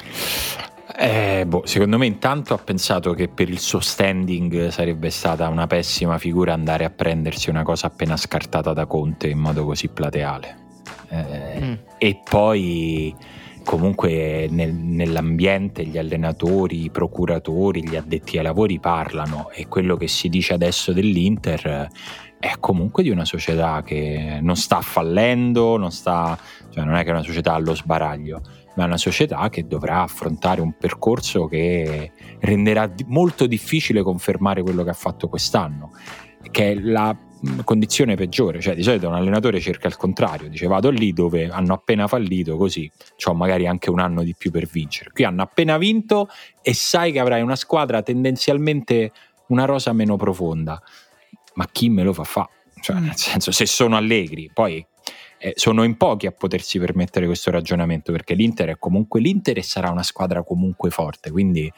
Eh, 0.98 1.44
boh, 1.46 1.64
secondo 1.66 1.98
me 1.98 2.06
intanto 2.06 2.54
ha 2.54 2.58
pensato 2.58 3.14
che 3.14 3.28
per 3.28 3.50
il 3.50 3.60
suo 3.60 3.80
standing 3.80 4.70
sarebbe 4.70 5.10
stata 5.10 5.50
una 5.50 5.68
pessima 5.68 6.18
figura 6.18 6.54
andare 6.54 6.86
a 6.86 6.90
prendersi 6.90 7.50
una 7.50 7.64
cosa 7.64 7.88
appena 7.88 8.16
scartata 8.16 8.72
da 8.72 8.86
Conte 8.86 9.28
in 9.28 9.40
modo 9.40 9.66
così 9.66 9.90
plateale. 9.90 10.64
Eh, 11.10 11.60
mm. 11.62 11.74
E 11.98 12.22
poi 12.24 13.14
comunque 13.66 14.48
nel, 14.50 14.74
nell'ambiente 14.74 15.84
gli 15.86 15.98
allenatori, 15.98 16.86
i 16.86 16.92
procuratori, 16.92 17.86
gli 17.86 17.96
addetti 17.96 18.38
ai 18.38 18.44
lavori 18.44 18.80
parlano 18.80 19.50
e 19.50 19.68
quello 19.68 19.98
che 19.98 20.08
si 20.08 20.30
dice 20.30 20.54
adesso 20.54 20.94
dell'Inter 20.94 21.90
è 22.40 22.54
comunque 22.60 23.02
di 23.02 23.10
una 23.10 23.26
società 23.26 23.82
che 23.84 24.38
non 24.40 24.56
sta 24.56 24.80
fallendo, 24.82 25.78
non, 25.78 25.92
sta, 25.92 26.38
cioè 26.70 26.84
non 26.84 26.96
è 26.96 27.04
che 27.04 27.10
è 27.10 27.12
una 27.12 27.24
società 27.24 27.54
allo 27.54 27.74
sbaraglio, 27.74 28.42
ma 28.76 28.84
è 28.84 28.86
una 28.86 28.98
società 28.98 29.50
che 29.50 29.66
dovrà 29.66 30.04
affrontare 30.04 30.62
un 30.62 30.78
percorso 30.78 31.48
che 31.48 32.12
renderà 32.40 32.94
molto 33.08 33.48
difficile 33.48 34.04
confermare 34.04 34.62
quello 34.62 34.84
che 34.84 34.92
ha 34.92 34.94
fatto 34.94 35.28
quest'anno, 35.28 35.92
che 36.52 36.72
è 36.72 36.76
la 36.76 37.18
condizione 37.64 38.16
peggiore, 38.16 38.62
cioè 38.62 38.76
di 38.76 38.84
solito 38.84 39.08
un 39.08 39.14
allenatore 39.14 39.60
cerca 39.60 39.88
il 39.88 39.96
contrario, 39.96 40.50
dice 40.50 40.68
vado 40.68 40.90
lì 40.90 41.14
dove 41.14 41.48
hanno 41.50 41.74
appena 41.74 42.08
fallito 42.08 42.58
così 42.58 42.90
ho 43.26 43.34
magari 43.34 43.68
anche 43.68 43.90
un 43.90 44.00
anno 44.00 44.24
di 44.24 44.36
più 44.38 44.52
per 44.52 44.66
vincere. 44.66 45.12
Qui 45.12 45.24
hanno 45.24 45.42
appena 45.42 45.78
vinto 45.78 46.30
e 46.62 46.74
sai 46.74 47.12
che 47.12 47.20
avrai 47.20 47.42
una 47.42 47.56
squadra 47.56 48.02
tendenzialmente 48.02 49.12
una 49.48 49.66
rosa 49.66 49.94
meno 49.94 50.16
profonda. 50.16 50.82
Ma 51.56 51.68
chi 51.72 51.90
me 51.90 52.04
lo 52.04 52.14
fa 52.14 52.24
fa? 52.24 52.50
Cioè, 52.82 53.00
nel 53.00 53.16
senso, 53.16 53.52
se 53.52 53.66
sono 53.66 53.96
allegri, 53.96 54.52
poi 54.54 54.86
eh, 55.38 55.54
sono 55.56 55.84
in 55.84 55.98
pochi 55.98 56.28
a 56.28 56.32
potersi 56.32 56.80
permettere 56.80 57.26
questo 57.26 57.52
ragionamento 57.52 58.12
perché 58.12 58.34
l'Inter 58.34 58.70
è 58.70 58.78
comunque 58.78 59.22
l'Inter 59.22 59.58
e 59.58 59.64
sarà 59.64 59.90
una 59.90 60.04
squadra 60.04 60.44
comunque 60.44 60.90
forte, 60.90 61.32
quindi 61.32 61.72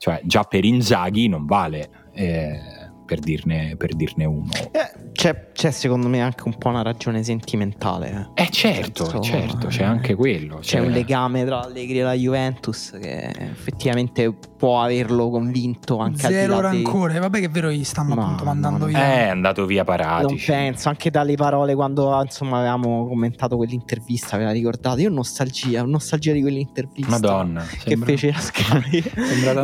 cioè, 0.00 0.20
già 0.24 0.44
per 0.44 0.64
Inzaghi 0.64 1.28
non 1.28 1.44
vale. 1.44 2.08
Eh, 2.14 2.79
per 3.10 3.18
dirne, 3.18 3.74
per 3.76 3.96
dirne 3.96 4.24
uno. 4.24 4.46
Eh, 4.70 5.10
c'è, 5.10 5.48
c'è, 5.52 5.72
secondo 5.72 6.06
me 6.06 6.20
anche 6.20 6.44
un 6.44 6.56
po' 6.56 6.68
una 6.68 6.82
ragione 6.82 7.24
sentimentale. 7.24 8.30
Eh, 8.34 8.44
eh 8.44 8.50
certo, 8.50 9.04
senso, 9.04 9.20
certo, 9.20 9.66
c'è 9.66 9.82
anche 9.82 10.14
quello. 10.14 10.58
C'è, 10.58 10.76
c'è 10.76 10.78
un 10.78 10.92
legame 10.92 11.44
tra 11.44 11.64
Allegri 11.64 11.98
e 11.98 12.02
la 12.04 12.12
Juventus 12.12 12.96
che 13.02 13.32
effettivamente 13.36 14.32
può 14.56 14.80
averlo 14.80 15.28
convinto 15.28 15.98
anche 15.98 16.28
Zero 16.28 16.60
rancore, 16.60 17.14
di... 17.14 17.18
vabbè 17.18 17.40
che 17.40 17.46
è 17.46 17.50
vero 17.50 17.70
gli 17.70 17.82
stanno 17.82 18.14
no, 18.14 18.22
appunto 18.22 18.44
mandando 18.44 18.86
via. 18.86 18.98
È 18.98 19.26
andato 19.26 19.66
via 19.66 19.82
Paratici. 19.82 20.50
Non 20.50 20.58
penso, 20.60 20.88
anche 20.88 21.10
dalle 21.10 21.34
parole 21.34 21.74
quando 21.74 22.16
insomma 22.22 22.58
avevamo 22.58 23.08
commentato 23.08 23.56
quell'intervista, 23.56 24.36
ve 24.36 24.44
la 24.44 24.52
ricordate? 24.52 25.00
Io 25.00 25.08
ho 25.08 25.12
nostalgia, 25.12 25.82
ho 25.82 25.86
nostalgia 25.86 26.32
di 26.32 26.42
quell'intervista. 26.42 27.10
Madonna. 27.10 27.64
Che 27.64 27.90
sembra... 27.90 28.06
fece 28.10 28.30
la 28.30 28.38
Sky. 28.38 29.02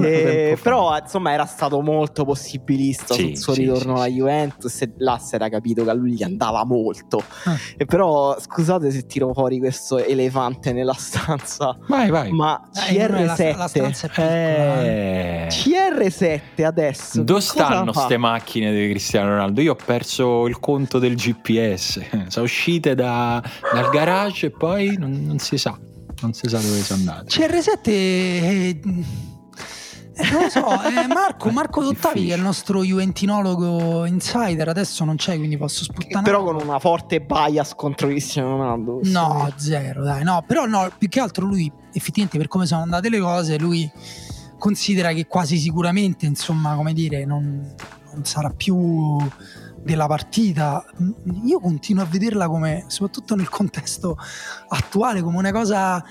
eh, 0.02 0.58
però 0.60 0.98
insomma 0.98 1.30
era 1.30 1.46
stato 1.46 1.80
molto 1.80 2.24
possibilista 2.24 3.14
sì, 3.14 3.35
sul 3.36 3.44
suo 3.44 3.52
sì, 3.54 3.60
ritorno 3.62 3.96
sì, 3.96 4.02
alla 4.02 4.06
Juventus 4.06 4.82
e 4.82 4.92
là 4.98 5.18
si 5.18 5.34
era 5.34 5.48
capito 5.48 5.84
che 5.84 5.90
a 5.90 5.92
lui 5.92 6.12
gli 6.12 6.22
andava 6.22 6.64
molto. 6.64 7.22
Ah. 7.44 7.56
E 7.76 7.84
però 7.84 8.36
scusate 8.38 8.90
se 8.90 9.06
tiro 9.06 9.32
fuori 9.32 9.58
questo 9.58 9.98
elefante 9.98 10.72
nella 10.72 10.94
stanza. 10.94 11.76
Vai, 11.86 12.10
vai. 12.10 12.30
Ma 12.32 12.68
CR7 12.72 13.40
eh, 13.40 13.50
la, 13.52 13.56
la 13.56 13.68
stanza 13.68 14.06
è 14.06 14.10
piccola. 14.10 14.82
Eh, 14.82 15.46
eh. 15.46 15.48
CR7 15.48 16.64
adesso. 16.64 17.22
Dove 17.22 17.40
stanno 17.40 17.92
queste 17.92 18.16
macchine 18.16 18.72
di 18.72 18.88
Cristiano 18.90 19.30
Ronaldo? 19.30 19.60
Io 19.60 19.72
ho 19.72 19.78
perso 19.82 20.46
il 20.46 20.58
conto 20.58 20.98
del 20.98 21.14
GPS. 21.14 22.00
Sono 22.28 22.44
uscite 22.44 22.94
da, 22.94 23.42
dal 23.72 23.90
garage 23.90 24.46
e 24.46 24.50
poi 24.50 24.96
non, 24.96 25.24
non, 25.24 25.38
si 25.38 25.58
sa. 25.58 25.78
Non 26.20 26.32
si 26.32 26.48
sa 26.48 26.58
dove 26.58 26.80
sono 26.80 27.00
andate. 27.00 27.26
CR7 27.28 27.80
eh, 27.84 28.80
non 30.32 30.42
lo 30.42 30.48
so, 30.48 30.82
eh, 30.82 31.06
Marco, 31.06 31.50
Marco 31.50 31.82
Dottavi 31.82 32.26
che 32.26 32.32
è 32.32 32.36
il 32.36 32.42
nostro 32.42 32.82
Juventinologo 32.82 34.04
insider, 34.06 34.68
adesso 34.68 35.04
non 35.04 35.16
c'è 35.16 35.36
quindi 35.36 35.56
posso 35.56 35.84
sputtare. 35.84 36.24
Però 36.24 36.42
con 36.42 36.56
una 36.60 36.78
forte 36.78 37.20
bias 37.20 37.74
contro 37.74 38.08
Cristiano 38.08 38.56
Ronaldo. 38.56 39.00
No, 39.04 39.52
zero, 39.56 40.02
dai, 40.02 40.24
no, 40.24 40.42
però 40.46 40.66
no, 40.66 40.90
più 40.96 41.08
che 41.08 41.20
altro 41.20 41.46
lui 41.46 41.70
effettivamente 41.92 42.38
per 42.38 42.48
come 42.48 42.66
sono 42.66 42.82
andate 42.82 43.08
le 43.08 43.18
cose, 43.18 43.58
lui 43.58 43.90
considera 44.58 45.12
che 45.12 45.26
quasi 45.26 45.58
sicuramente, 45.58 46.26
insomma, 46.26 46.74
come 46.74 46.92
dire, 46.92 47.24
non, 47.24 47.74
non 48.12 48.24
sarà 48.24 48.50
più 48.50 49.16
della 49.82 50.06
partita. 50.06 50.84
Io 51.44 51.60
continuo 51.60 52.02
a 52.02 52.06
vederla 52.06 52.48
come, 52.48 52.84
soprattutto 52.88 53.34
nel 53.34 53.48
contesto 53.48 54.16
attuale, 54.68 55.22
come 55.22 55.38
una 55.38 55.52
cosa 55.52 56.04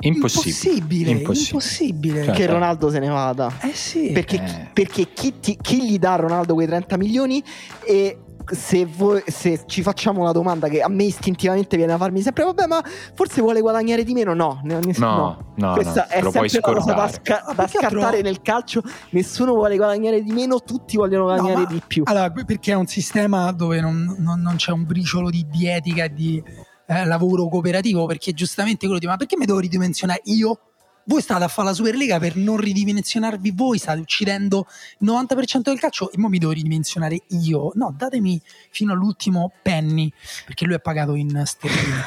impossibile, 0.00 1.10
impossibile, 1.10 1.10
impossibile. 1.10 2.24
Cioè, 2.24 2.34
che 2.34 2.46
Ronaldo 2.46 2.90
se 2.90 2.98
ne 2.98 3.08
vada. 3.08 3.52
Eh 3.60 3.74
sì. 3.74 4.10
Perché, 4.12 4.36
eh. 4.36 4.70
perché 4.72 5.08
chi, 5.12 5.38
ti, 5.40 5.58
chi, 5.60 5.88
gli 5.88 5.98
dà 5.98 6.14
a 6.14 6.16
Ronaldo 6.16 6.54
quei 6.54 6.66
30 6.66 6.96
milioni 6.96 7.42
e 7.84 8.18
se, 8.48 8.86
voi, 8.86 9.22
se, 9.26 9.64
ci 9.66 9.82
facciamo 9.82 10.20
una 10.20 10.30
domanda 10.30 10.68
che 10.68 10.80
a 10.80 10.88
me 10.88 11.04
istintivamente 11.04 11.76
viene 11.76 11.94
a 11.94 11.96
farmi 11.96 12.20
sempre, 12.20 12.44
vabbè, 12.44 12.66
ma 12.66 12.80
forse 13.14 13.40
vuole 13.40 13.60
guadagnare 13.60 14.04
di 14.04 14.12
meno? 14.12 14.34
No, 14.34 14.60
no, 14.62 14.78
no, 14.96 15.52
no 15.56 15.72
questa 15.72 16.06
no, 16.20 16.28
è 16.28 16.48
sempre 16.48 16.70
una 16.70 16.80
cosa 16.80 16.92
da, 16.92 17.08
sca- 17.08 17.52
da 17.54 17.66
scattare 17.66 18.22
nel 18.22 18.42
calcio. 18.42 18.82
Nessuno 19.10 19.52
vuole 19.52 19.76
guadagnare 19.76 20.22
di 20.22 20.30
meno, 20.32 20.60
tutti 20.60 20.96
vogliono 20.96 21.24
guadagnare 21.24 21.62
no, 21.62 21.66
di 21.66 21.82
più. 21.84 22.04
Allora, 22.06 22.30
perché 22.30 22.72
è 22.72 22.76
un 22.76 22.86
sistema 22.86 23.50
dove 23.50 23.80
non, 23.80 24.14
non, 24.18 24.40
non 24.40 24.56
c'è 24.56 24.70
un 24.70 24.84
briciolo 24.84 25.28
di, 25.28 25.44
di 25.50 25.66
etica 25.66 26.04
e 26.04 26.12
di 26.12 26.42
eh, 26.86 27.04
lavoro 27.04 27.48
cooperativo, 27.48 28.06
perché 28.06 28.32
giustamente 28.32 28.86
quello 28.86 29.00
ti 29.00 29.06
ma 29.06 29.16
perché 29.16 29.36
mi 29.36 29.46
devo 29.46 29.58
ridimensionare 29.58 30.20
io? 30.24 30.58
voi 31.06 31.22
state 31.22 31.44
a 31.44 31.48
fare 31.48 31.68
la 31.68 31.74
Superlega 31.74 32.18
per 32.18 32.36
non 32.36 32.56
ridimensionarvi 32.56 33.52
voi, 33.52 33.78
state 33.78 34.00
uccidendo 34.00 34.66
il 34.98 35.08
90% 35.08 35.60
del 35.62 35.78
calcio 35.78 36.10
e 36.10 36.18
ora 36.18 36.28
mi 36.28 36.38
devo 36.38 36.52
ridimensionare 36.52 37.22
io. 37.28 37.70
No, 37.74 37.94
datemi 37.96 38.40
fino 38.70 38.92
all'ultimo 38.92 39.52
penny, 39.62 40.12
perché 40.44 40.64
lui 40.64 40.74
è 40.74 40.80
pagato 40.80 41.14
in 41.14 41.42
sterline. 41.44 42.02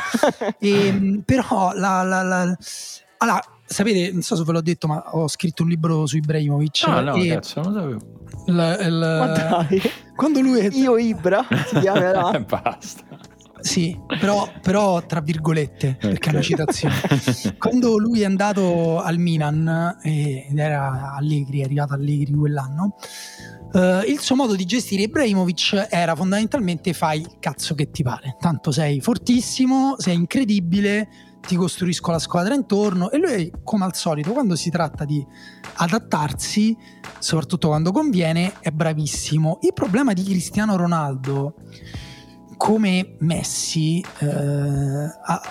e, 0.60 0.88
ehm, 0.88 1.22
però 1.26 1.72
la, 1.74 2.04
la, 2.04 2.22
la, 2.24 2.58
allora, 3.20 3.42
sapete, 3.66 4.12
non 4.12 4.22
so 4.22 4.36
se 4.36 4.44
ve 4.44 4.52
l'ho 4.52 4.62
detto, 4.62 4.88
ma 4.88 5.04
ho 5.16 5.28
scritto 5.28 5.64
un 5.64 5.70
libro 5.70 6.06
su 6.06 6.18
Ibrahimovic. 6.18 6.84
Ah, 6.86 7.02
no, 7.02 7.16
e 7.16 7.28
cazzo, 7.28 7.62
non 7.62 7.74
lo 7.74 7.80
sapevo. 7.80 8.18
Ma 8.52 9.28
dai. 9.28 9.82
Quando 10.16 10.42
lui 10.42 10.60
è... 10.60 10.70
Io 10.74 10.98
Ibra 10.98 11.46
si 11.68 11.80
chiamerà. 11.80 12.38
Basta. 12.48 13.04
Sì, 13.62 13.98
però, 14.20 14.50
però, 14.62 15.06
tra 15.06 15.22
virgolette, 15.22 15.98
perché 16.00 16.30
è 16.30 16.32
una 16.34 16.42
citazione. 16.42 16.96
Quando 17.58 17.98
lui 17.98 18.22
è 18.22 18.26
andato 18.26 19.00
al 19.00 19.18
Milan 19.18 19.98
ed 20.02 20.58
era 20.58 21.14
Allegri, 21.16 21.62
è 21.62 21.64
arrivato 21.64 21.94
Allegri 21.94 22.34
quell'anno, 22.34 22.96
eh, 23.74 24.04
il 24.08 24.20
suo 24.20 24.36
modo 24.36 24.56
di 24.56 24.66
gestire 24.66 25.04
Ibrahimovic 25.04 25.88
era 25.90 26.16
fondamentalmente 26.16 26.94
fai 26.94 27.22
il 27.22 27.38
cazzo 27.40 27.76
che 27.76 27.92
ti 27.92 28.04
pare. 28.04 28.36
Tanto 28.40 28.72
sei 28.72 29.02
fortissimo, 29.02 29.96
sei 29.98 30.16
incredibile, 30.16 31.10
ti 31.46 31.56
costruisco 31.56 32.12
la 32.12 32.20
squadra 32.20 32.54
intorno 32.54 33.12
e 33.12 33.18
lui, 33.18 33.52
come 33.64 33.86
al 33.86 33.96
solito, 33.96 34.32
quando 34.32 34.56
si 34.56 34.70
tratta 34.70 35.06
di 35.06 35.26
adattarsi, 35.76 36.76
soprattutto 37.20 37.68
quando 37.68 37.92
conviene, 37.92 38.54
è 38.60 38.72
bravissimo. 38.72 39.60
Il 39.62 39.74
problema 39.74 40.14
di 40.14 40.24
Cristiano 40.24 40.76
Ronaldo 40.76 41.56
come 42.60 43.16
Messi, 43.20 44.04
eh, 44.20 44.28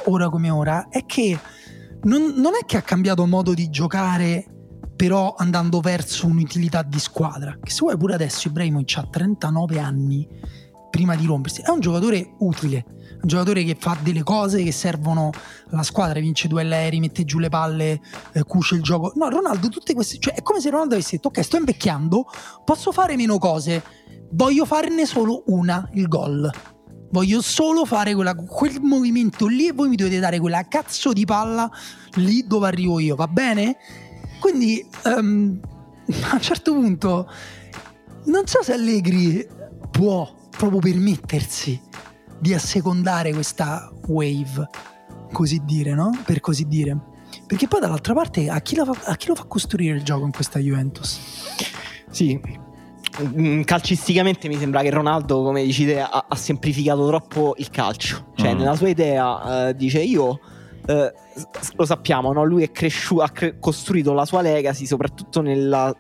ora 0.05 0.29
come 0.29 0.51
ora, 0.51 0.89
è 0.91 1.07
che 1.07 1.39
non, 2.03 2.35
non 2.37 2.53
è 2.55 2.67
che 2.67 2.77
ha 2.77 2.83
cambiato 2.83 3.25
modo 3.25 3.55
di 3.55 3.71
giocare 3.71 4.45
però 4.95 5.35
andando 5.39 5.81
verso 5.81 6.27
un'utilità 6.27 6.83
di 6.83 6.99
squadra. 6.99 7.57
Che 7.63 7.71
se 7.71 7.79
vuoi 7.81 7.97
pure 7.97 8.13
adesso 8.13 8.49
Ibrahimovic 8.49 8.99
ha 8.99 9.09
39 9.11 9.79
anni 9.79 10.29
prima 10.91 11.17
di 11.17 11.25
rompersi, 11.25 11.63
è 11.63 11.71
un 11.71 11.81
giocatore 11.81 12.35
utile, 12.41 12.85
un 13.23 13.27
giocatore 13.29 13.65
che 13.65 13.77
fa 13.81 13.97
delle 14.03 14.23
cose 14.23 14.63
che 14.63 14.73
servono 14.73 15.31
alla 15.71 15.85
squadra, 15.85 16.21
vince 16.21 16.47
duelli 16.47 16.75
aerei, 16.75 17.01
mette 17.01 17.25
giù 17.25 17.39
le 17.39 17.49
palle, 17.49 18.03
eh, 18.33 18.43
cuce 18.43 18.75
il 18.75 18.83
gioco. 18.83 19.13
No, 19.15 19.31
Ronaldo, 19.31 19.69
tutte 19.69 19.95
queste, 19.95 20.19
cioè 20.19 20.35
è 20.35 20.43
come 20.43 20.61
se 20.61 20.69
Ronaldo 20.69 20.93
avesse 20.93 21.17
detto 21.17 21.29
ok, 21.29 21.43
sto 21.43 21.57
invecchiando, 21.57 22.27
posso 22.67 22.93
fare 22.93 23.17
meno 23.17 23.39
cose, 23.39 23.83
voglio 24.33 24.67
farne 24.67 25.07
solo 25.07 25.45
una, 25.47 25.89
il 25.95 26.07
gol 26.07 26.53
Voglio 27.11 27.41
solo 27.41 27.85
fare 27.85 28.15
quella- 28.15 28.35
quel 28.35 28.81
movimento 28.83 29.47
lì 29.47 29.69
e 29.69 29.73
voi 29.73 29.89
mi 29.89 29.97
dovete 29.97 30.19
dare 30.19 30.39
quella 30.39 30.67
cazzo 30.69 31.13
di 31.13 31.25
palla 31.25 31.71
lì 32.15 32.47
dove 32.47 32.67
arrivo 32.67 32.99
io, 32.99 33.17
va 33.17 33.27
bene? 33.29 33.77
Quindi 34.41 34.85
ehm, 35.05 35.61
a 36.31 36.35
un 36.35 36.41
certo 36.41 36.73
punto 36.75 37.31
non 38.25 38.47
so 38.47 38.63
se 38.63 38.73
Allegri 38.75 39.47
può 39.91 40.31
proprio 40.51 40.81
permettersi 40.81 41.81
di 42.39 42.53
assecondare 42.53 43.33
questa 43.33 43.91
wave, 44.07 44.69
così 45.33 45.63
dire, 45.65 45.95
no? 45.95 46.11
Per 46.25 46.41
così 46.41 46.67
dire. 46.67 46.97
Perché 47.47 47.69
poi 47.69 47.81
dall'altra 47.81 48.15
parte 48.15 48.49
a 48.51 48.61
chi, 48.61 48.77
fa- 48.77 49.11
a 49.11 49.17
chi 49.17 49.29
lo 49.29 49.35
fa 49.35 49.45
costruire 49.45 49.97
il 49.97 50.03
gioco 50.03 50.25
in 50.25 50.33
questa 50.33 50.59
Juventus? 50.59 51.19
Sì. 52.11 52.39
Mm, 53.21 53.63
Calcisticamente 53.63 54.47
mi 54.49 54.57
sembra 54.57 54.83
che 54.83 54.91
Ronaldo, 54.91 55.43
come 55.43 55.63
dici 55.65 55.85
te, 55.85 56.01
ha, 56.01 56.27
ha 56.29 56.35
semplificato 56.37 57.07
troppo 57.07 57.55
il 57.59 57.71
calcio. 57.71 58.33
Cioè, 58.37 58.55
Mm. 58.55 58.59
nella 58.59 58.77
sua 58.77 58.89
idea, 58.89 59.69
eh, 59.69 59.75
dice 59.75 60.01
io. 60.01 60.41
eh, 60.87 61.13
lo 61.77 61.85
sappiamo, 61.85 62.33
no? 62.33 62.45
lui 62.45 62.63
è 62.63 62.71
cresciuto, 62.71 63.21
ha 63.23 63.29
cre- 63.29 63.59
costruito 63.59 64.15
la 64.15 64.25
sua 64.25 64.41
legacy, 64.41 64.87
soprattutto 64.87 65.43
nella 65.43 65.95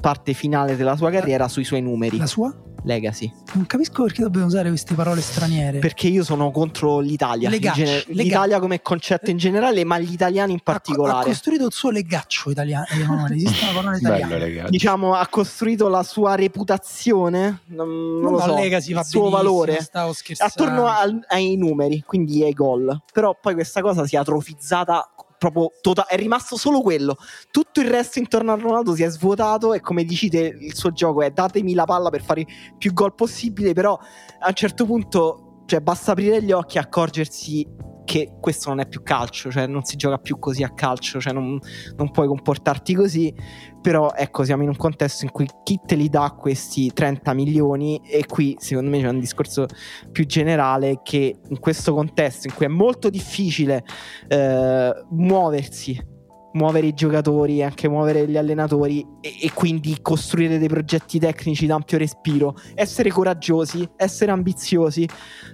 parte 0.00 0.32
finale 0.32 0.74
della 0.74 0.96
sua 0.96 1.10
carriera, 1.10 1.46
sui 1.46 1.62
suoi 1.62 1.80
numeri. 1.80 2.16
La 2.18 2.26
sua? 2.26 2.52
Legacy. 2.84 3.32
Non 3.54 3.66
capisco 3.66 4.02
perché 4.02 4.22
dobbiamo 4.22 4.46
usare 4.46 4.68
queste 4.68 4.94
parole 4.94 5.20
straniere. 5.20 5.78
Perché 5.78 6.08
io 6.08 6.24
sono 6.24 6.50
contro 6.50 6.98
l'Italia. 6.98 7.46
in 7.48 7.54
Legacci, 7.54 7.78
gene- 7.84 7.92
legacci. 8.06 8.12
L'Italia 8.14 8.58
come 8.60 8.82
concetto 8.82 9.30
in 9.30 9.36
generale, 9.36 9.84
ma 9.84 9.98
gli 9.98 10.12
italiani 10.12 10.52
in 10.52 10.58
Ha 10.58 10.62
co- 10.64 10.70
Ha, 10.70 10.74
particolare. 10.74 11.24
costruito 11.26 11.66
il 11.66 11.72
suo 11.72 11.90
legaccio 11.90 12.50
italiano. 12.50 12.84
eh, 12.90 13.04
no, 13.04 13.14
non 13.14 13.32
esiste 13.32 13.64
una 13.64 13.72
parola 13.80 13.96
italiana. 13.96 14.36
Bello, 14.36 14.68
diciamo, 14.68 15.14
ha 15.14 15.26
costruito 15.28 15.88
la 15.88 16.02
sua 16.02 16.34
reputazione. 16.34 17.60
Non, 17.66 17.88
non 17.88 18.20
No, 18.20 18.30
lo 18.30 18.40
so, 18.40 18.54
Legacy 18.54 18.92
il 18.92 19.04
suo 19.04 19.28
valore. 19.30 19.80
Stavo 19.80 20.12
scherzando. 20.12 20.52
attorno 20.52 20.86
al- 20.86 21.24
ai 21.28 21.56
numeri, 21.56 22.02
quindi 22.04 22.42
ai 22.42 22.52
gol. 22.52 23.00
Però 23.12 23.36
poi 23.40 23.54
questa 23.54 23.80
cosa 23.80 24.06
si 24.06 24.16
è 24.16 24.18
atrofizzata 24.18 25.12
proprio 25.50 25.72
tota- 25.80 26.06
è 26.06 26.16
rimasto 26.16 26.56
solo 26.56 26.80
quello. 26.82 27.16
Tutto 27.50 27.80
il 27.80 27.88
resto 27.88 28.20
intorno 28.20 28.52
a 28.52 28.54
Ronaldo 28.54 28.94
si 28.94 29.02
è 29.02 29.10
svuotato 29.10 29.72
e 29.74 29.80
come 29.80 30.04
dici 30.04 30.28
il 30.32 30.74
suo 30.74 30.92
gioco 30.92 31.22
è 31.22 31.30
datemi 31.32 31.74
la 31.74 31.84
palla 31.84 32.10
per 32.10 32.22
fare 32.22 32.46
più 32.78 32.92
gol 32.92 33.14
possibile, 33.14 33.72
però 33.72 33.98
a 34.38 34.48
un 34.48 34.54
certo 34.54 34.86
punto 34.86 35.41
cioè, 35.66 35.80
basta 35.80 36.12
aprire 36.12 36.42
gli 36.42 36.52
occhi 36.52 36.76
e 36.76 36.80
accorgersi 36.80 37.66
che 38.04 38.32
questo 38.40 38.68
non 38.68 38.80
è 38.80 38.86
più 38.86 39.02
calcio, 39.02 39.50
cioè 39.50 39.66
non 39.66 39.84
si 39.84 39.96
gioca 39.96 40.18
più 40.18 40.38
così 40.38 40.62
a 40.62 40.70
calcio, 40.70 41.20
cioè 41.20 41.32
non, 41.32 41.58
non 41.96 42.10
puoi 42.10 42.26
comportarti 42.26 42.94
così, 42.94 43.34
però 43.80 44.12
ecco 44.14 44.44
siamo 44.44 44.62
in 44.62 44.68
un 44.68 44.76
contesto 44.76 45.24
in 45.24 45.30
cui 45.30 45.46
chi 45.62 45.80
te 45.84 45.94
li 45.94 46.08
dà 46.08 46.34
questi 46.38 46.92
30 46.92 47.32
milioni? 47.32 48.00
E 48.04 48.26
qui 48.26 48.56
secondo 48.58 48.90
me 48.90 49.00
c'è 49.00 49.08
un 49.08 49.20
discorso 49.20 49.66
più 50.10 50.26
generale 50.26 51.00
che 51.02 51.40
in 51.48 51.58
questo 51.58 51.94
contesto 51.94 52.48
in 52.48 52.54
cui 52.54 52.66
è 52.66 52.68
molto 52.68 53.08
difficile 53.08 53.84
eh, 54.28 54.92
muoversi, 55.10 56.11
muovere 56.52 56.86
i 56.86 56.94
giocatori, 56.94 57.62
anche 57.62 57.88
muovere 57.88 58.26
gli 58.28 58.36
allenatori 58.36 59.06
e, 59.20 59.36
e 59.42 59.52
quindi 59.52 59.98
costruire 60.02 60.58
dei 60.58 60.68
progetti 60.68 61.18
tecnici 61.18 61.66
d'ampio 61.66 61.98
respiro, 61.98 62.54
essere 62.74 63.10
coraggiosi, 63.10 63.88
essere 63.96 64.32
ambiziosi. 64.32 65.08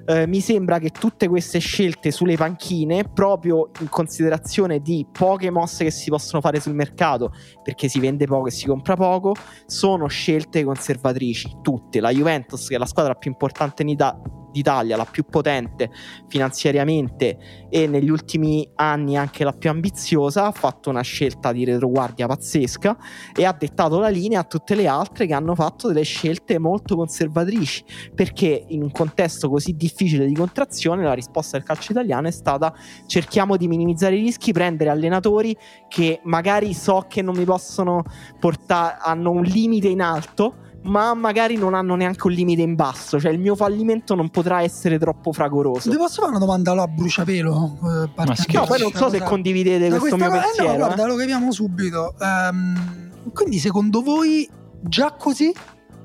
Eh, 0.07 0.27
mi 0.27 0.41
sembra 0.41 0.79
che 0.79 0.91
tutte 0.91 1.29
queste 1.29 1.59
scelte 1.59 2.11
sulle 2.11 2.37
panchine, 2.37 3.05
proprio 3.05 3.71
in 3.81 3.89
considerazione 3.89 4.81
di 4.81 5.07
poche 5.11 5.51
mosse 5.51 5.85
che 5.85 5.91
si 5.91 6.11
possono 6.11 6.41
fare 6.41 6.61
sul 6.61 6.75
mercato, 6.75 7.33
perché 7.63 7.89
si 7.89 8.01
vende 8.01 8.27
poco 8.27 8.49
e 8.49 8.51
si 8.51 8.67
compra 8.67 8.97
poco, 8.97 9.35
sono 9.67 10.07
scelte 10.07 10.65
conservatrici, 10.65 11.59
tutte. 11.63 12.01
La 12.01 12.11
Juventus, 12.11 12.69
che 12.69 12.77
è 12.77 12.79
la 12.79 12.87
squadra 12.87 13.15
più 13.15 13.31
importante 13.31 13.83
in 13.83 13.91
Ita- 13.91 14.21
d'Italia, 14.51 14.97
la 14.97 15.05
più 15.05 15.25
potente 15.25 15.91
finanziariamente 16.29 17.67
e 17.69 17.87
negli 17.87 18.11
ultimi 18.11 18.69
anni 18.75 19.17
anche 19.17 19.45
la 19.45 19.53
più 19.53 19.71
ambiziosa, 19.71 20.47
ha 20.47 20.53
fatto 20.53 20.91
una 20.91 21.03
scelta 21.03 21.53
di 21.53 21.65
retroguardia 21.65 22.27
pazzesca 22.27 22.97
e 23.35 23.45
ha 23.45 23.53
dettato 23.53 23.99
la 23.99 24.09
linea 24.09 24.41
a 24.41 24.45
tutte 24.45 24.75
le 24.75 24.87
altre 24.87 25.27
che 25.27 25.35
hanno 25.35 25.55
fatto 25.55 25.89
delle 25.89 26.03
scelte 26.03 26.59
molto 26.59 26.97
conservatrici, 26.97 27.85
perché 28.15 28.65
in 28.69 28.83
un 28.83 28.91
contesto 28.91 29.49
così 29.49 29.75
difficile 29.75 30.27
di 30.27 30.35
contrazione 30.35 31.03
la 31.03 31.15
risposta 31.15 31.57
del 31.57 31.67
calcio 31.67 31.93
italiano 31.93 32.29
è 32.29 32.33
stata 32.33 32.75
cerchiamo 33.07 33.57
di 33.57 33.69
minimizzare 33.69 34.17
i 34.17 34.23
rischi, 34.23 34.53
prendere 34.53 34.91
allenatori 34.91 35.57
che 35.89 36.21
magari 36.25 36.75
so 36.75 37.05
che 37.09 37.23
non 37.23 37.37
mi 37.37 37.45
possono 37.45 38.03
portare, 38.39 38.97
hanno 39.01 39.31
un 39.31 39.43
limite 39.43 39.89
in 39.89 40.01
alto, 40.01 40.67
ma 40.83 41.13
magari 41.15 41.57
non 41.57 41.75
hanno 41.75 41.95
neanche 41.97 42.27
un 42.27 42.33
limite 42.33 42.63
in 42.63 42.75
basso, 42.75 43.19
cioè 43.21 43.33
il 43.33 43.39
mio 43.41 43.55
fallimento 43.57 44.15
non 44.15 44.29
potrà 44.31 44.63
essere 44.63 44.99
troppo 44.99 45.33
fragoroso. 45.33 45.91
Ti 45.91 45.97
posso 45.97 46.21
fare 46.21 46.31
una 46.31 46.39
domanda 46.39 46.71
allora, 46.71 46.87
a 46.87 46.89
bruciapelo? 46.95 47.79
Eh, 47.83 48.11
No, 48.53 48.65
poi 48.65 48.81
non 48.81 48.93
so 48.93 49.11
se 49.11 49.21
condividete 49.21 49.89
da 49.89 49.99
questo 49.99 50.17
mio 50.17 50.29
questa 50.29 50.47
cosa- 50.47 50.53
eh, 50.53 50.55
pensiero. 50.57 50.71
no, 50.71 50.77
guarda, 50.87 51.05
eh. 51.05 51.07
lo 51.09 51.17
capiamo 51.17 51.53
subito. 51.53 52.15
Ehm, 52.21 53.11
quindi, 53.33 53.59
secondo 53.59 54.03
voi, 54.03 54.49
già 54.83 55.13
così, 55.13 55.53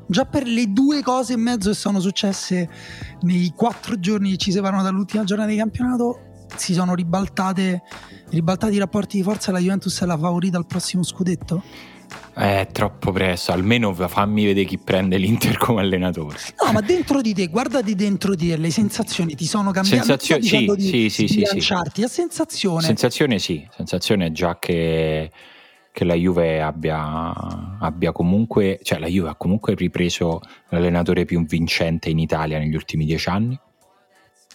già 0.08 0.26
per 0.26 0.46
le 0.48 0.72
due 0.74 1.02
cose 1.02 1.34
e 1.34 1.38
mezzo 1.38 1.70
che 1.70 1.76
sono 1.76 2.00
successe 2.00 2.70
nei 3.22 3.54
quattro 3.56 4.00
giorni 4.00 4.32
che 4.32 4.38
ci 4.38 4.52
separano 4.52 4.84
dall'ultima 4.84 5.24
giornata 5.24 5.50
di 5.50 5.58
campionato, 5.58 6.20
si 6.56 6.74
sono 6.74 6.94
ribaltate, 6.94 7.82
ribaltati 8.30 8.76
i 8.76 8.80
rapporti 8.80 9.18
di 9.18 9.24
forza 9.24 9.50
e 9.50 9.54
la 9.54 9.60
Juventus 9.60 10.02
è 10.02 10.06
la 10.06 10.18
favorita 10.18 10.58
al 10.58 10.66
prossimo 10.66 11.04
scudetto? 11.04 11.62
È 12.36 12.68
troppo 12.72 13.12
presto, 13.12 13.52
almeno 13.52 13.94
fammi 13.94 14.46
vedere 14.46 14.66
chi 14.66 14.80
prende 14.80 15.18
l'Inter 15.18 15.56
come 15.58 15.82
allenatore. 15.82 16.38
No, 16.66 16.72
ma 16.72 16.82
dentro 16.82 17.22
di 17.22 17.32
te, 17.32 17.46
guardati 17.46 17.94
dentro 17.94 18.34
di 18.34 18.50
te, 18.50 18.58
le 18.58 18.72
sensazioni 18.72 19.36
ti 19.36 19.46
sono 19.46 19.70
cambiate. 19.70 20.18
Dicendo 20.40 20.74
sì, 20.74 20.80
di 20.80 20.88
sì, 20.88 21.10
sì, 21.10 21.10
sì, 21.10 21.28
sì. 21.28 21.34
sbilanciarti, 21.46 22.02
a 22.02 22.08
sensazione. 22.08 22.82
Sensazione 22.82 23.38
sì, 23.38 23.68
sensazione 23.70 24.32
già 24.32 24.58
che, 24.58 25.30
che 25.92 26.04
la 26.06 26.16
Juve 26.16 26.60
abbia, 26.60 27.34
abbia 27.80 28.12
comunque, 28.12 28.80
cioè 28.82 28.98
la 28.98 29.08
Juve 29.08 29.30
ha 29.30 29.36
comunque 29.36 29.76
ripreso 29.76 30.42
l'allenatore 30.70 31.26
più 31.26 31.46
vincente 31.46 32.10
in 32.10 32.18
Italia 32.18 32.58
negli 32.58 32.74
ultimi 32.74 33.06
dieci 33.06 33.30
anni, 33.30 33.60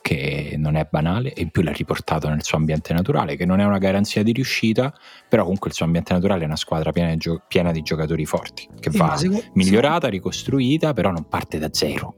che 0.08 0.54
non 0.56 0.76
è 0.76 0.86
banale, 0.90 1.34
e 1.34 1.42
in 1.42 1.50
più 1.50 1.60
l'ha 1.60 1.72
riportato 1.72 2.28
nel 2.30 2.42
suo 2.42 2.56
ambiente 2.56 2.94
naturale, 2.94 3.36
che 3.36 3.44
non 3.44 3.60
è 3.60 3.64
una 3.66 3.76
garanzia 3.76 4.22
di 4.22 4.32
riuscita, 4.32 4.92
però 5.28 5.42
comunque 5.42 5.68
il 5.68 5.74
suo 5.74 5.84
ambiente 5.84 6.14
naturale 6.14 6.44
è 6.44 6.46
una 6.46 6.56
squadra 6.56 6.92
piena 6.92 7.10
di, 7.10 7.16
gio- 7.18 7.42
piena 7.46 7.72
di 7.72 7.82
giocatori 7.82 8.24
forti, 8.24 8.66
che 8.80 8.90
Sì, 8.90 8.96
va 8.96 9.16
seco- 9.16 9.42
migliorata, 9.52 10.08
ricostruita, 10.08 10.94
però 10.94 11.10
non 11.10 11.28
parte 11.28 11.58
da 11.58 11.68
zero. 11.70 12.14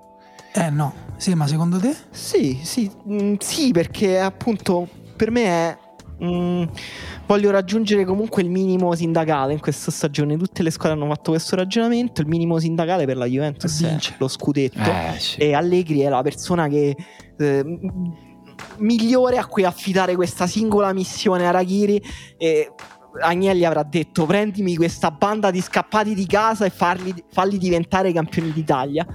Eh 0.54 0.70
no, 0.70 0.94
sì, 1.16 1.34
ma 1.34 1.46
secondo 1.48 1.78
te? 1.78 1.94
Sì, 2.10 2.60
sì, 2.62 2.88
mm, 3.08 3.34
sì, 3.38 3.72
perché 3.72 4.20
appunto 4.20 4.88
per 5.16 5.30
me 5.32 5.44
è. 5.44 5.78
Mm, 6.22 6.62
voglio 7.26 7.50
raggiungere 7.50 8.04
comunque 8.04 8.42
il 8.42 8.50
minimo 8.50 8.94
sindacale 8.94 9.52
in 9.52 9.60
questa 9.60 9.90
stagione. 9.90 10.36
Tutte 10.36 10.62
le 10.62 10.70
squadre 10.70 10.98
hanno 10.98 11.08
fatto 11.12 11.30
questo 11.32 11.56
ragionamento. 11.56 12.20
Il 12.20 12.26
minimo 12.26 12.58
sindacale 12.58 13.06
per 13.06 13.16
la 13.16 13.26
Juventus 13.26 13.82
è 13.84 13.98
lo 14.18 14.28
scudetto. 14.28 14.78
Eh 14.78 15.18
sì. 15.18 15.38
E 15.38 15.54
Allegri 15.54 16.00
è 16.00 16.08
la 16.08 16.22
persona 16.22 16.68
che. 16.68 16.96
eh, 17.38 17.78
migliore 18.78 19.38
a 19.38 19.46
cui 19.46 19.64
affidare 19.64 20.14
questa 20.14 20.46
singola 20.46 20.92
missione 20.92 21.46
a 21.46 21.50
Raghiri. 21.50 22.02
E 22.36 22.72
Agnelli 23.20 23.64
avrà 23.64 23.82
detto: 23.82 24.26
prendimi 24.26 24.76
questa 24.76 25.10
banda 25.10 25.50
di 25.50 25.60
scappati 25.60 26.14
di 26.14 26.26
casa 26.26 26.64
e 26.64 26.70
farli, 26.70 27.14
falli 27.30 27.58
diventare 27.58 28.12
campioni 28.12 28.52
d'Italia. 28.52 29.06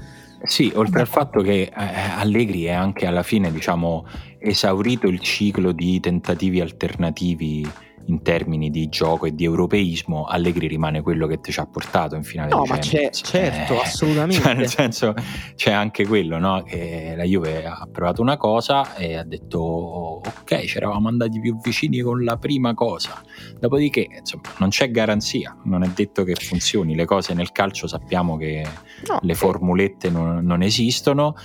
Sì, 0.46 0.72
oltre 0.76 1.02
al 1.02 1.08
fatto 1.08 1.42
che 1.42 1.64
eh, 1.64 1.72
Allegri 1.74 2.66
è 2.66 2.72
anche 2.72 3.08
alla 3.08 3.24
fine, 3.24 3.52
diciamo, 3.52 4.06
esaurito 4.38 5.08
il 5.08 5.20
ciclo 5.20 5.72
di 5.72 6.00
tentativi 6.00 6.62
alternativi 6.62 7.68
in 8.08 8.22
termini 8.22 8.70
di 8.70 8.88
gioco 8.90 9.26
e 9.26 9.34
di 9.34 9.44
europeismo, 9.44 10.26
Allegri 10.26 10.68
rimane 10.68 11.02
quello 11.02 11.28
che 11.28 11.40
ti 11.40 11.52
ci 11.52 11.60
ha 11.60 11.66
portato 11.66 12.16
in 12.16 12.24
finale 12.24 12.50
No, 12.50 12.62
di 12.64 12.70
ma 12.70 12.78
c'è, 12.78 13.10
certo, 13.10 13.74
Eh, 13.74 13.82
assolutamente. 13.84 14.42
Cioè, 14.44 14.54
nel 14.54 14.70
senso, 14.70 15.14
c'è 15.56 15.72
anche 15.72 16.06
quello, 16.06 16.38
no? 16.38 16.64
Che 16.64 17.14
la 17.16 17.24
Juve 17.24 17.66
ha 17.66 17.88
provato 17.92 18.22
una 18.22 18.38
cosa 18.38 18.96
e 18.96 19.16
ha 19.16 19.24
detto: 19.24 19.60
Ok, 19.60 20.66
ci 20.66 20.78
eravamo 20.78 21.08
andati 21.08 21.40
più 21.40 21.58
vicini 21.60 22.00
con 22.00 22.24
la 22.24 22.38
prima 22.38 22.74
cosa. 22.74 23.22
Dopodiché, 23.60 24.08
insomma, 24.20 24.50
non 24.60 24.70
c'è 24.70 24.92
garanzia, 24.92 25.56
non 25.64 25.84
è 25.84 25.90
detto 25.94 26.24
che 26.24 26.36
funzioni. 26.36 26.96
Le 26.96 27.06
cose 27.06 27.34
nel 27.34 27.52
calcio 27.52 27.88
sappiamo 27.88 28.38
che 28.38 28.66
No, 29.08 29.20
le 29.22 29.34
formulette 29.36 30.10
non, 30.10 30.46
non 30.46 30.62
esistono 30.62 31.36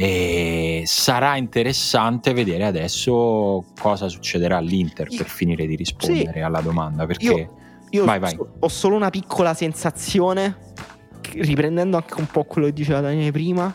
e 0.00 0.84
sarà 0.86 1.36
interessante 1.36 2.32
vedere 2.32 2.64
adesso 2.64 3.64
cosa 3.80 4.06
succederà 4.06 4.58
all'Inter 4.58 5.08
per 5.08 5.26
finire 5.26 5.66
di 5.66 5.74
rispondere 5.74 6.34
Sì. 6.34 6.38
alla 6.38 6.60
domanda 6.60 7.04
perché 7.04 7.24
Io- 7.24 7.56
Io 7.90 8.04
Vai, 8.04 8.20
vai. 8.20 8.38
ho 8.60 8.68
solo 8.68 8.94
una 8.94 9.10
piccola 9.10 9.54
sensazione, 9.54 10.56
riprendendo 11.32 11.96
anche 11.96 12.14
un 12.20 12.26
po' 12.26 12.44
quello 12.44 12.66
che 12.68 12.74
diceva 12.74 13.00
Daniele 13.00 13.32
prima, 13.32 13.74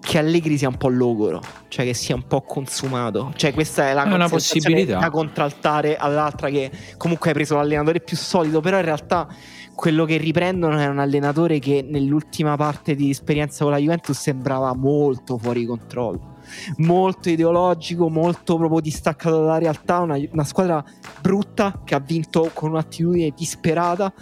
che 0.00 0.16
Allegri 0.18 0.56
sia 0.56 0.68
un 0.68 0.76
po' 0.76 0.88
logoro, 0.88 1.42
cioè 1.68 1.84
che 1.84 1.92
sia 1.92 2.14
un 2.14 2.26
po' 2.26 2.40
consumato. 2.42 3.32
Cioè 3.36 3.52
questa 3.52 3.88
è 3.88 3.92
la 3.94 4.04
È 4.04 4.12
una 4.14 4.28
possibilità. 4.28 4.98
da 5.00 5.10
contraltare 5.10 5.96
all'altra 5.96 6.48
che 6.50 6.70
comunque 6.96 7.28
hai 7.28 7.34
preso 7.34 7.56
l'allenatore 7.56 8.00
più 8.00 8.16
solido, 8.16 8.60
però 8.60 8.78
in 8.78 8.84
realtà 8.84 9.26
quello 9.74 10.04
che 10.04 10.16
riprendono 10.16 10.78
è 10.78 10.86
un 10.86 10.98
allenatore 10.98 11.58
che 11.58 11.84
nell'ultima 11.86 12.56
parte 12.56 12.94
di 12.94 13.10
esperienza 13.10 13.64
con 13.64 13.72
la 13.72 13.78
Juventus 13.78 14.18
sembrava 14.18 14.74
molto 14.74 15.36
fuori 15.36 15.64
controllo 15.64 16.32
molto 16.78 17.28
ideologico, 17.28 18.08
molto 18.08 18.56
proprio 18.56 18.80
distaccato 18.80 19.40
dalla 19.40 19.58
realtà, 19.58 20.00
una, 20.00 20.18
una 20.30 20.44
squadra 20.44 20.84
brutta 21.20 21.80
che 21.84 21.94
ha 21.94 22.00
vinto 22.00 22.50
con 22.52 22.70
un'attitudine 22.70 23.32
disperata. 23.34 24.12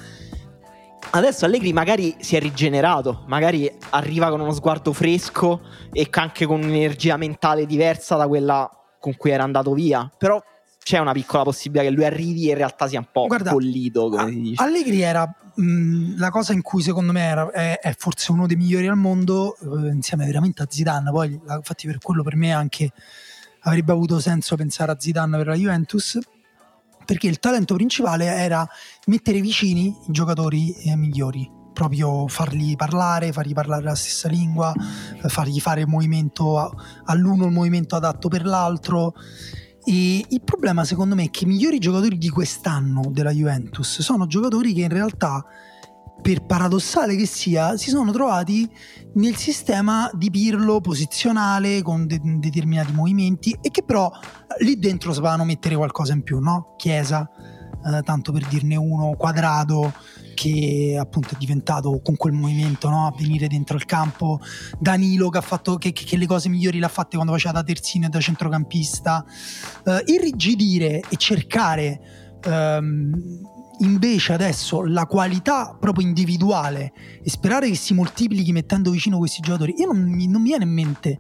Adesso 1.11 1.44
Allegri 1.44 1.72
magari 1.72 2.16
si 2.20 2.36
è 2.36 2.40
rigenerato, 2.40 3.24
magari 3.26 3.70
arriva 3.90 4.30
con 4.30 4.40
uno 4.40 4.53
sguardo 4.53 4.92
fresco 4.92 5.61
e 5.92 6.07
anche 6.11 6.46
con 6.46 6.62
un'energia 6.62 7.16
mentale 7.16 7.66
diversa 7.66 8.16
da 8.16 8.26
quella 8.26 8.70
con 8.98 9.16
cui 9.16 9.30
era 9.30 9.42
andato 9.42 9.74
via. 9.74 10.11
Però 10.16 10.40
c'è 10.82 10.98
una 10.98 11.12
piccola 11.12 11.44
possibilità 11.44 11.88
che 11.88 11.94
lui 11.94 12.04
arrivi 12.04 12.48
e 12.48 12.50
in 12.50 12.56
realtà 12.56 12.88
sia 12.88 12.98
un 12.98 13.06
po' 13.10 13.26
Guarda, 13.26 13.52
bollito, 13.52 14.08
come 14.08 14.30
si 14.30 14.40
dice. 14.40 14.62
Allegri 14.62 15.00
era 15.00 15.32
mh, 15.54 16.18
la 16.18 16.30
cosa 16.30 16.52
in 16.52 16.62
cui 16.62 16.82
secondo 16.82 17.12
me 17.12 17.22
era, 17.22 17.50
è, 17.50 17.78
è, 17.78 17.94
forse 17.96 18.32
uno 18.32 18.46
dei 18.46 18.56
migliori 18.56 18.88
al 18.88 18.96
mondo, 18.96 19.56
eh, 19.58 19.90
insieme 19.90 20.26
veramente 20.26 20.62
a 20.62 20.66
Zidane. 20.68 21.10
Poi, 21.10 21.40
infatti, 21.48 21.86
per 21.86 21.98
quello 21.98 22.22
per 22.22 22.36
me 22.36 22.52
anche 22.52 22.90
avrebbe 23.60 23.92
avuto 23.92 24.18
senso 24.18 24.56
pensare 24.56 24.92
a 24.92 24.96
Zidane 24.98 25.36
per 25.36 25.46
la 25.46 25.54
Juventus. 25.54 26.18
Perché 27.04 27.26
il 27.26 27.40
talento 27.40 27.74
principale 27.74 28.26
era 28.26 28.66
mettere 29.06 29.40
vicini 29.40 29.86
i 29.86 30.12
giocatori 30.12 30.72
eh, 30.84 30.96
migliori, 30.96 31.50
proprio 31.72 32.28
farli 32.28 32.76
parlare, 32.76 33.32
fargli 33.32 33.52
parlare 33.52 33.82
la 33.82 33.96
stessa 33.96 34.28
lingua, 34.28 34.72
fargli 35.26 35.58
fare 35.58 35.80
il 35.80 35.88
movimento 35.88 36.72
all'uno 37.04 37.46
il 37.46 37.50
movimento 37.50 37.96
adatto 37.96 38.28
per 38.28 38.44
l'altro 38.44 39.14
e 39.84 40.24
il 40.28 40.42
problema 40.42 40.84
secondo 40.84 41.14
me 41.14 41.24
è 41.24 41.30
che 41.30 41.44
i 41.44 41.48
migliori 41.48 41.78
giocatori 41.78 42.16
di 42.16 42.28
quest'anno 42.28 43.10
della 43.10 43.32
Juventus 43.32 44.00
sono 44.00 44.26
giocatori 44.26 44.72
che 44.72 44.82
in 44.82 44.88
realtà, 44.88 45.44
per 46.20 46.44
paradossale 46.44 47.16
che 47.16 47.26
sia, 47.26 47.76
si 47.76 47.90
sono 47.90 48.12
trovati 48.12 48.68
nel 49.14 49.34
sistema 49.34 50.08
di 50.14 50.30
Pirlo 50.30 50.80
posizionale 50.80 51.82
con 51.82 52.06
de- 52.06 52.20
determinati 52.22 52.92
movimenti 52.92 53.58
e 53.60 53.70
che 53.70 53.82
però 53.82 54.10
lì 54.60 54.78
dentro 54.78 55.12
sapevano 55.12 55.44
mettere 55.44 55.74
qualcosa 55.74 56.12
in 56.12 56.22
più, 56.22 56.38
no? 56.38 56.74
Chiesa, 56.76 57.28
eh, 57.84 58.02
tanto 58.02 58.30
per 58.30 58.46
dirne 58.46 58.76
uno, 58.76 59.16
quadrato 59.16 59.92
che 60.34 60.96
appunto 60.98 61.34
è 61.34 61.38
diventato 61.38 62.00
con 62.02 62.16
quel 62.16 62.32
movimento 62.32 62.88
no? 62.88 63.06
a 63.06 63.14
venire 63.16 63.48
dentro 63.48 63.76
il 63.76 63.84
campo 63.84 64.40
Danilo 64.78 65.28
che 65.28 65.38
ha 65.38 65.42
fatto 65.42 65.76
che, 65.76 65.92
che, 65.92 66.16
le 66.16 66.26
cose 66.26 66.48
migliori 66.48 66.78
l'ha 66.78 66.88
fatte 66.88 67.16
quando 67.16 67.32
faceva 67.32 67.54
da 67.54 67.62
terzino 67.62 68.06
e 68.06 68.08
da 68.08 68.20
centrocampista 68.20 69.24
uh, 69.84 69.90
irrigidire 70.06 71.02
e 71.08 71.16
cercare 71.16 72.00
um, 72.46 73.12
invece 73.80 74.32
adesso 74.32 74.82
la 74.82 75.06
qualità 75.06 75.76
proprio 75.78 76.06
individuale 76.06 76.92
e 77.22 77.30
sperare 77.30 77.68
che 77.68 77.74
si 77.74 77.94
moltiplichi 77.94 78.52
mettendo 78.52 78.90
vicino 78.90 79.18
questi 79.18 79.40
giocatori 79.40 79.74
io 79.78 79.86
non 79.86 80.00
non 80.02 80.42
mi 80.42 80.48
viene 80.48 80.64
in 80.64 80.72
mente 80.72 81.18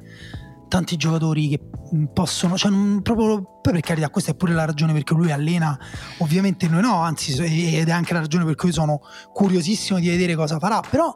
tanti 0.72 0.96
giocatori 0.96 1.48
che 1.48 1.60
mm, 1.94 2.04
possono, 2.14 2.56
cioè 2.56 2.70
non, 2.70 3.02
proprio 3.02 3.60
poi 3.60 3.72
per 3.72 3.80
carità, 3.80 4.08
questa 4.08 4.30
è 4.30 4.34
pure 4.34 4.54
la 4.54 4.64
ragione 4.64 4.94
perché 4.94 5.12
lui 5.12 5.30
allena, 5.30 5.78
ovviamente 6.18 6.66
noi 6.66 6.80
no, 6.80 6.94
anzi, 7.02 7.34
ed 7.42 7.88
è 7.88 7.92
anche 7.92 8.14
la 8.14 8.20
ragione 8.20 8.46
per 8.46 8.54
cui 8.54 8.72
sono 8.72 9.02
curiosissimo 9.34 9.98
di 9.98 10.08
vedere 10.08 10.34
cosa 10.34 10.58
farà. 10.58 10.80
Però 10.80 11.14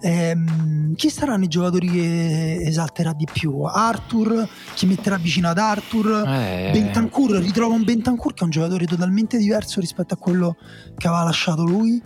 ehm, 0.00 0.94
chi 0.94 1.10
saranno 1.10 1.44
i 1.44 1.48
giocatori 1.48 1.90
che 1.90 2.56
esalterà 2.62 3.12
di 3.12 3.26
più? 3.30 3.64
Arthur, 3.64 4.48
chi 4.72 4.86
metterà 4.86 5.18
vicino 5.18 5.50
ad 5.50 5.58
Arthur? 5.58 6.26
Eh. 6.26 6.70
Bentancur, 6.72 7.32
ritrova 7.32 7.74
un 7.74 7.84
Bentancur 7.84 8.32
che 8.32 8.40
è 8.40 8.44
un 8.44 8.50
giocatore 8.50 8.86
totalmente 8.86 9.36
diverso 9.36 9.78
rispetto 9.78 10.14
a 10.14 10.16
quello 10.16 10.56
che 10.96 11.06
aveva 11.06 11.24
lasciato 11.24 11.64
lui. 11.64 12.02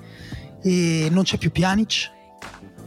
E 0.61 1.07
non 1.09 1.22
c'è 1.22 1.38
più 1.38 1.53
Pjanic. 1.53 2.11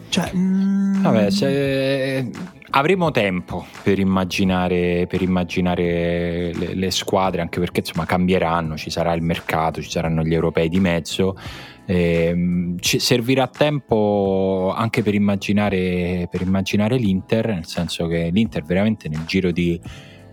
Cioè, 0.10 0.32
mm... 0.36 1.02
Vabbè, 1.02 1.30
se 1.32 2.30
avremo 2.76 3.12
tempo 3.12 3.66
per 3.84 4.00
immaginare, 4.00 5.06
per 5.08 5.22
immaginare 5.22 6.52
le, 6.54 6.74
le, 6.74 6.92
squadre, 6.92 7.42
anche 7.42 7.60
perché 7.60 7.82
insomma 7.82 8.06
cambieranno, 8.06 8.78
ci 8.78 8.90
sarà 8.90 9.14
il 9.14 9.22
mercato, 9.22 9.82
ci 9.82 9.90
saranno 9.90 10.24
gli 10.24 10.34
europei 10.34 10.70
di 10.70 10.80
mezzo. 10.80 11.38
Eh, 11.86 12.76
ci 12.80 13.00
servirà 13.00 13.48
tempo 13.48 14.74
anche 14.76 15.04
per 15.04 15.14
immaginare, 15.14 16.28
per 16.32 16.42
immaginare 16.42 16.98
l'Inter, 16.98 17.48
nel 17.48 17.66
senso 17.66 18.08
che 18.08 18.30
l'Inter 18.32 18.64
veramente 18.64 19.10
nel 19.10 19.26
giro 19.26 19.52
di 19.52 19.80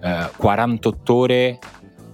eh, 0.03 0.31
48 0.37 1.15
ore 1.15 1.59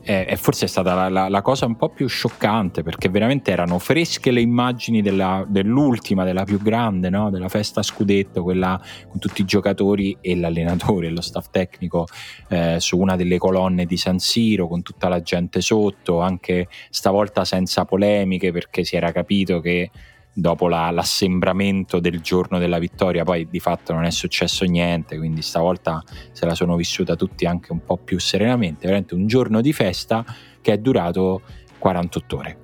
e 0.07 0.37
forse 0.37 0.67
è 0.67 0.69
stata 0.69 0.95
la, 0.95 1.09
la, 1.09 1.29
la, 1.29 1.43
cosa 1.43 1.67
un 1.67 1.77
po' 1.77 1.89
più 1.89 2.07
scioccante 2.07 2.85
perché 2.85 3.09
veramente 3.09 3.51
erano 3.51 3.81
fresche 3.81 4.31
le 4.31 4.41
immagini 4.41 5.03
della, 5.03 5.45
dell'ultima, 5.49 6.23
della 6.23 6.45
più 6.45 6.63
grande, 6.63 7.11
no? 7.11 7.29
della 7.29 7.49
festa 7.49 7.83
scudetto, 7.83 8.45
quella 8.45 8.81
con 9.09 9.19
tutti 9.19 9.41
i 9.41 9.45
giocatori 9.45 10.17
e 10.21 10.37
l'allenatore 10.37 11.09
e 11.09 11.11
lo 11.11 11.21
staff 11.21 11.49
tecnico 11.51 12.07
eh, 12.49 12.77
su 12.79 12.99
una 12.99 13.17
delle 13.17 13.39
colonne 13.39 13.85
di 13.85 13.97
San 13.97 14.21
Siro 14.21 14.69
con 14.69 14.83
tutta 14.83 15.09
la 15.09 15.21
gente 15.23 15.61
sotto, 15.61 16.21
anche 16.21 16.69
stavolta 16.91 17.45
senza 17.45 17.85
polemiche 17.85 18.53
perché 18.53 18.85
si 18.85 18.95
era 18.95 19.11
capito 19.11 19.59
che 19.59 19.91
dopo 20.39 20.69
la, 20.69 20.91
l'assembramento 20.91 21.99
del 21.99 22.21
giorno 22.21 22.59
della 22.59 22.79
vittoria, 22.79 23.25
poi 23.25 23.49
di 23.49 23.59
fatto 23.59 23.95
non 23.95 24.05
è 24.05 24.11
successo 24.11 24.67
niente, 24.67 25.17
quindi 25.17 25.41
stavolta 25.41 26.03
se 26.33 26.45
la 26.45 26.55
sono 26.55 26.77
vissuta 26.77 27.17
tutti 27.17 27.47
anche 27.47 27.73
un 27.73 27.83
po' 27.83 27.97
più 27.97 28.19
serenamente, 28.21 28.81
veramente 28.83 29.15
un 29.15 29.27
giorno 29.27 29.63
di 29.63 29.73
festa 29.73 30.25
che 30.61 30.75
è 30.75 30.79
durato 30.79 31.41
48 31.79 32.37
ore 32.37 32.59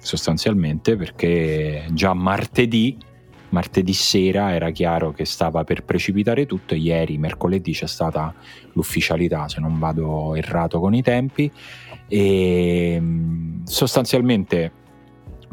sostanzialmente 0.00 0.96
perché 0.96 1.86
già 1.92 2.12
martedì 2.12 2.98
martedì 3.50 3.92
sera 3.92 4.52
era 4.52 4.70
chiaro 4.70 5.12
che 5.12 5.24
stava 5.24 5.62
per 5.62 5.84
precipitare 5.84 6.46
tutto. 6.46 6.74
Ieri 6.74 7.18
mercoledì 7.18 7.72
c'è 7.72 7.86
stata 7.86 8.34
l'ufficialità 8.72 9.46
se 9.46 9.60
non 9.60 9.78
vado 9.78 10.34
errato 10.34 10.80
con 10.80 10.94
i 10.94 11.02
tempi. 11.02 11.50
E 12.08 13.00
sostanzialmente 13.64 14.72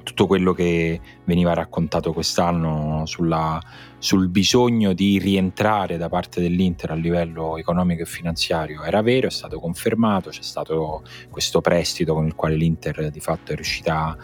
tutto 0.03 0.27
quello 0.27 0.53
che 0.53 0.99
veniva 1.25 1.53
raccontato 1.53 2.13
quest'anno 2.13 3.05
sulla, 3.05 3.61
sul 3.97 4.29
bisogno 4.29 4.93
di 4.93 5.19
rientrare 5.19 5.97
da 5.97 6.09
parte 6.09 6.41
dell'Inter 6.41 6.91
a 6.91 6.95
livello 6.95 7.57
economico 7.57 8.01
e 8.03 8.05
finanziario 8.05 8.83
era 8.83 9.01
vero, 9.01 9.27
è 9.27 9.31
stato 9.31 9.59
confermato, 9.59 10.29
c'è 10.29 10.41
stato 10.41 11.03
questo 11.29 11.61
prestito 11.61 12.13
con 12.13 12.25
il 12.25 12.35
quale 12.35 12.55
l'Inter 12.55 13.09
di 13.09 13.19
fatto 13.19 13.51
è 13.51 13.55
riuscita 13.55 14.17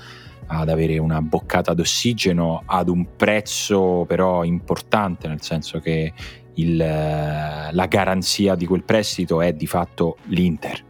ad 0.47 0.69
avere 0.69 0.97
una 0.97 1.21
boccata 1.21 1.73
d'ossigeno 1.73 2.63
ad 2.65 2.89
un 2.89 3.15
prezzo 3.15 4.05
però 4.07 4.43
importante, 4.43 5.27
nel 5.27 5.41
senso 5.41 5.79
che 5.79 6.13
il, 6.55 6.77
la 6.77 7.85
garanzia 7.87 8.55
di 8.55 8.65
quel 8.65 8.83
prestito 8.83 9.41
è 9.41 9.53
di 9.53 9.67
fatto 9.67 10.17
l'Inter 10.27 10.84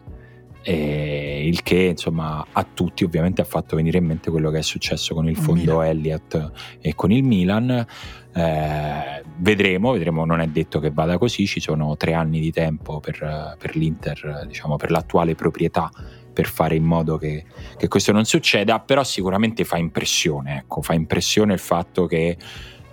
e 0.68 1.48
il 1.48 1.62
che 1.62 1.76
insomma 1.92 2.44
a 2.52 2.64
tutti 2.64 3.04
ovviamente 3.04 3.40
ha 3.40 3.46
fatto 3.46 3.76
venire 3.76 4.00
in 4.00 4.06
mente 4.06 4.32
quello 4.32 4.50
che 4.50 4.58
è 4.58 4.62
successo 4.64 5.14
con 5.14 5.30
il 5.30 5.38
fondo 5.38 5.78
Milan. 5.78 5.86
Elliott 5.86 6.52
e 6.82 6.96
con 6.96 7.12
il 7.12 7.24
Milan 7.24 7.86
eh, 8.34 9.24
vedremo, 9.38 9.92
vedremo, 9.92 10.26
non 10.26 10.42
è 10.42 10.48
detto 10.48 10.80
che 10.80 10.90
vada 10.90 11.20
così, 11.20 11.46
ci 11.46 11.60
sono 11.60 11.96
tre 11.98 12.14
anni 12.14 12.40
di 12.40 12.52
tempo 12.52 13.00
per, 13.00 13.56
per 13.60 13.76
l'Inter, 13.76 14.46
diciamo 14.48 14.76
per 14.76 14.90
l'attuale 14.90 15.36
proprietà 15.36 15.92
per 16.34 16.48
fare 16.48 16.76
in 16.76 16.84
modo 16.84 17.18
che, 17.18 17.46
che, 17.78 17.88
questo 17.88 18.12
non 18.12 18.26
succeda, 18.26 18.80
però 18.80 19.04
sicuramente 19.04 19.66
fa 19.66 19.78
impressione, 19.78 20.58
ecco, 20.58 20.82
fa 20.82 20.96
impressione 20.96 21.54
il 21.54 21.60
fatto 21.60 22.08
che 22.08 22.38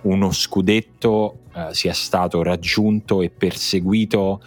uno 0.03 0.31
scudetto 0.31 1.39
eh, 1.55 1.69
sia 1.71 1.93
stato 1.93 2.43
raggiunto 2.43 3.21
e 3.21 3.31
perseguito 3.31 4.41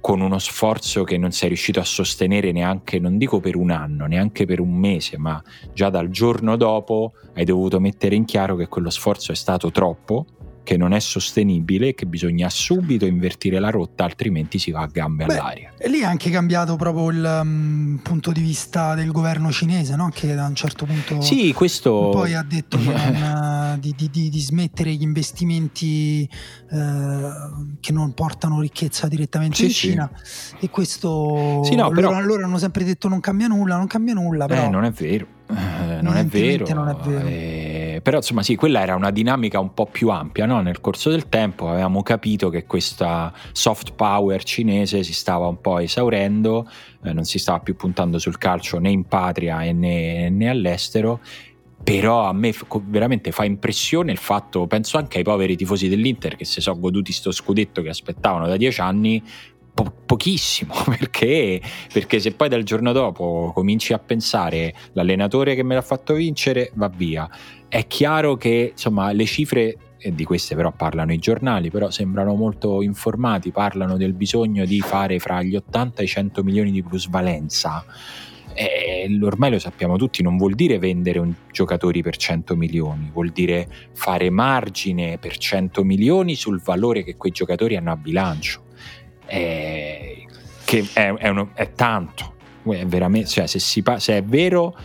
con 0.00 0.20
uno 0.20 0.38
sforzo 0.38 1.04
che 1.04 1.18
non 1.18 1.32
sei 1.32 1.48
riuscito 1.48 1.80
a 1.80 1.84
sostenere 1.84 2.52
neanche, 2.52 2.98
non 2.98 3.18
dico 3.18 3.40
per 3.40 3.56
un 3.56 3.70
anno, 3.70 4.06
neanche 4.06 4.46
per 4.46 4.60
un 4.60 4.72
mese, 4.72 5.18
ma 5.18 5.42
già 5.72 5.90
dal 5.90 6.08
giorno 6.08 6.56
dopo 6.56 7.12
hai 7.34 7.44
dovuto 7.44 7.80
mettere 7.80 8.14
in 8.14 8.24
chiaro 8.24 8.56
che 8.56 8.68
quello 8.68 8.90
sforzo 8.90 9.32
è 9.32 9.34
stato 9.34 9.70
troppo 9.70 10.26
che 10.68 10.76
non 10.76 10.92
è 10.92 11.00
sostenibile, 11.00 11.94
che 11.94 12.04
bisogna 12.04 12.50
subito 12.50 13.06
invertire 13.06 13.58
la 13.58 13.70
rotta, 13.70 14.04
altrimenti 14.04 14.58
si 14.58 14.70
va 14.70 14.82
a 14.82 14.86
gambe 14.86 15.24
Beh, 15.24 15.32
all'aria. 15.32 15.72
E 15.78 15.88
lì 15.88 16.00
è 16.00 16.04
anche 16.04 16.28
cambiato 16.28 16.76
proprio 16.76 17.08
il 17.08 17.40
um, 17.42 17.98
punto 18.02 18.32
di 18.32 18.42
vista 18.42 18.94
del 18.94 19.10
governo 19.10 19.50
cinese, 19.50 19.96
no? 19.96 20.10
che 20.12 20.34
da 20.34 20.44
un 20.44 20.54
certo 20.54 20.84
punto 20.84 21.22
sì, 21.22 21.54
questo... 21.54 22.10
poi 22.12 22.34
ha 22.34 22.42
detto 22.46 22.76
non, 22.76 23.76
uh, 23.76 23.78
di, 23.78 23.94
di, 23.96 24.10
di, 24.10 24.28
di, 24.28 24.40
smettere 24.40 24.92
gli 24.92 25.00
investimenti 25.00 26.28
uh, 26.68 27.78
che 27.80 27.92
non 27.92 28.12
portano 28.12 28.60
ricchezza 28.60 29.08
direttamente 29.08 29.56
sì, 29.56 29.64
in 29.64 29.70
Cina. 29.70 30.10
Sì. 30.22 30.54
E 30.60 30.68
questo 30.68 31.62
sì, 31.64 31.76
no, 31.76 31.88
però... 31.88 32.10
loro, 32.10 32.26
loro, 32.26 32.44
hanno 32.44 32.58
sempre 32.58 32.84
detto 32.84 33.08
non 33.08 33.20
cambia 33.20 33.46
nulla, 33.46 33.78
non 33.78 33.86
cambia 33.86 34.12
nulla. 34.12 34.44
Però... 34.44 34.64
Eh, 34.64 34.68
non 34.68 34.84
è 34.84 34.90
vero. 34.90 35.36
Eh, 35.50 36.02
non, 36.02 36.16
è 36.16 36.24
vero, 36.26 36.66
non 36.74 36.88
è 36.88 36.94
vero. 36.94 37.26
Eh, 37.26 38.00
però 38.02 38.18
insomma 38.18 38.42
sì, 38.42 38.54
quella 38.54 38.80
era 38.80 38.94
una 38.94 39.10
dinamica 39.10 39.58
un 39.58 39.72
po' 39.72 39.86
più 39.86 40.10
ampia, 40.10 40.46
no? 40.46 40.60
nel 40.60 40.80
corso 40.80 41.10
del 41.10 41.28
tempo 41.28 41.68
avevamo 41.68 42.02
capito 42.02 42.50
che 42.50 42.66
questa 42.66 43.32
soft 43.52 43.94
power 43.94 44.42
cinese 44.42 45.02
si 45.02 45.14
stava 45.14 45.46
un 45.46 45.60
po' 45.60 45.78
esaurendo, 45.78 46.68
eh, 47.02 47.12
non 47.12 47.24
si 47.24 47.38
stava 47.38 47.60
più 47.60 47.76
puntando 47.76 48.18
sul 48.18 48.36
calcio 48.38 48.78
né 48.78 48.90
in 48.90 49.04
patria 49.04 49.60
né, 49.72 50.28
né 50.28 50.48
all'estero 50.48 51.20
però 51.82 52.24
a 52.26 52.32
me 52.32 52.52
veramente 52.84 53.32
fa 53.32 53.44
impressione 53.44 54.12
il 54.12 54.18
fatto, 54.18 54.66
penso 54.66 54.98
anche 54.98 55.18
ai 55.18 55.24
poveri 55.24 55.56
tifosi 55.56 55.88
dell'Inter 55.88 56.36
che 56.36 56.44
si 56.44 56.60
sono 56.60 56.78
goduti 56.78 57.12
sto 57.12 57.30
scudetto 57.30 57.80
che 57.80 57.88
aspettavano 57.88 58.46
da 58.46 58.56
dieci 58.56 58.80
anni, 58.80 59.22
po- 59.78 59.92
pochissimo, 60.06 60.74
perché, 60.86 61.60
perché 61.92 62.18
se 62.18 62.32
poi 62.32 62.48
dal 62.48 62.64
giorno 62.64 62.90
dopo 62.92 63.52
cominci 63.54 63.92
a 63.92 63.98
pensare 64.00 64.74
l'allenatore 64.92 65.54
che 65.54 65.62
me 65.62 65.76
l'ha 65.76 65.82
fatto 65.82 66.14
vincere, 66.14 66.72
va 66.74 66.88
via. 66.88 67.28
È 67.68 67.86
chiaro 67.86 68.36
che 68.36 68.70
insomma 68.72 69.12
le 69.12 69.26
cifre 69.26 69.76
e 70.00 70.14
di 70.14 70.24
queste 70.24 70.54
però 70.54 70.72
parlano 70.72 71.12
i 71.12 71.18
giornali, 71.18 71.70
però 71.70 71.90
sembrano 71.90 72.34
molto 72.34 72.82
informati, 72.82 73.50
parlano 73.50 73.96
del 73.96 74.14
bisogno 74.14 74.64
di 74.64 74.80
fare 74.80 75.18
fra 75.18 75.42
gli 75.42 75.54
80 75.54 76.02
e 76.02 76.04
i 76.04 76.08
100 76.08 76.42
milioni 76.42 76.70
di 76.72 76.82
plusvalenza 76.82 77.84
eh, 78.58 79.18
ormai 79.22 79.52
lo 79.52 79.58
sappiamo 79.60 79.96
tutti, 79.96 80.20
non 80.20 80.36
vuol 80.36 80.54
dire 80.54 80.80
vendere 80.80 81.20
un, 81.20 81.32
giocatori 81.52 82.02
per 82.02 82.16
100 82.16 82.56
milioni, 82.56 83.08
vuol 83.12 83.30
dire 83.30 83.68
fare 83.92 84.30
margine 84.30 85.18
per 85.18 85.36
100 85.36 85.84
milioni 85.84 86.34
sul 86.34 86.60
valore 86.60 87.04
che 87.04 87.16
quei 87.16 87.30
giocatori 87.30 87.76
hanno 87.76 87.92
a 87.92 87.96
bilancio, 87.96 88.62
eh, 89.28 90.26
che 90.64 90.86
è, 90.92 91.12
è, 91.12 91.28
uno, 91.28 91.50
è 91.54 91.72
tanto, 91.72 92.34
è 92.64 92.86
cioè, 93.24 93.46
se, 93.46 93.58
si, 93.58 93.82
se 93.96 94.16
è 94.16 94.22
vero 94.22 94.76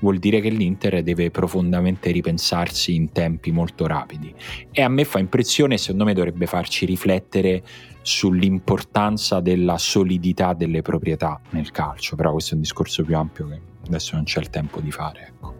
vuol 0.00 0.18
dire 0.18 0.40
che 0.40 0.48
l'Inter 0.48 1.02
deve 1.02 1.30
profondamente 1.30 2.10
ripensarsi 2.10 2.94
in 2.94 3.12
tempi 3.12 3.50
molto 3.50 3.86
rapidi 3.86 4.34
e 4.70 4.82
a 4.82 4.88
me 4.88 5.04
fa 5.04 5.18
impressione, 5.18 5.78
secondo 5.78 6.04
me 6.04 6.14
dovrebbe 6.14 6.46
farci 6.46 6.86
riflettere 6.86 7.62
sull'importanza 8.02 9.40
della 9.40 9.78
solidità 9.78 10.54
delle 10.54 10.82
proprietà 10.82 11.40
nel 11.50 11.70
calcio, 11.70 12.16
però 12.16 12.32
questo 12.32 12.52
è 12.52 12.54
un 12.54 12.62
discorso 12.62 13.04
più 13.04 13.16
ampio 13.16 13.48
che 13.48 13.60
adesso 13.86 14.16
non 14.16 14.24
c'è 14.24 14.40
il 14.40 14.50
tempo 14.50 14.80
di 14.80 14.90
fare. 14.90 15.26
Ecco. 15.28 15.59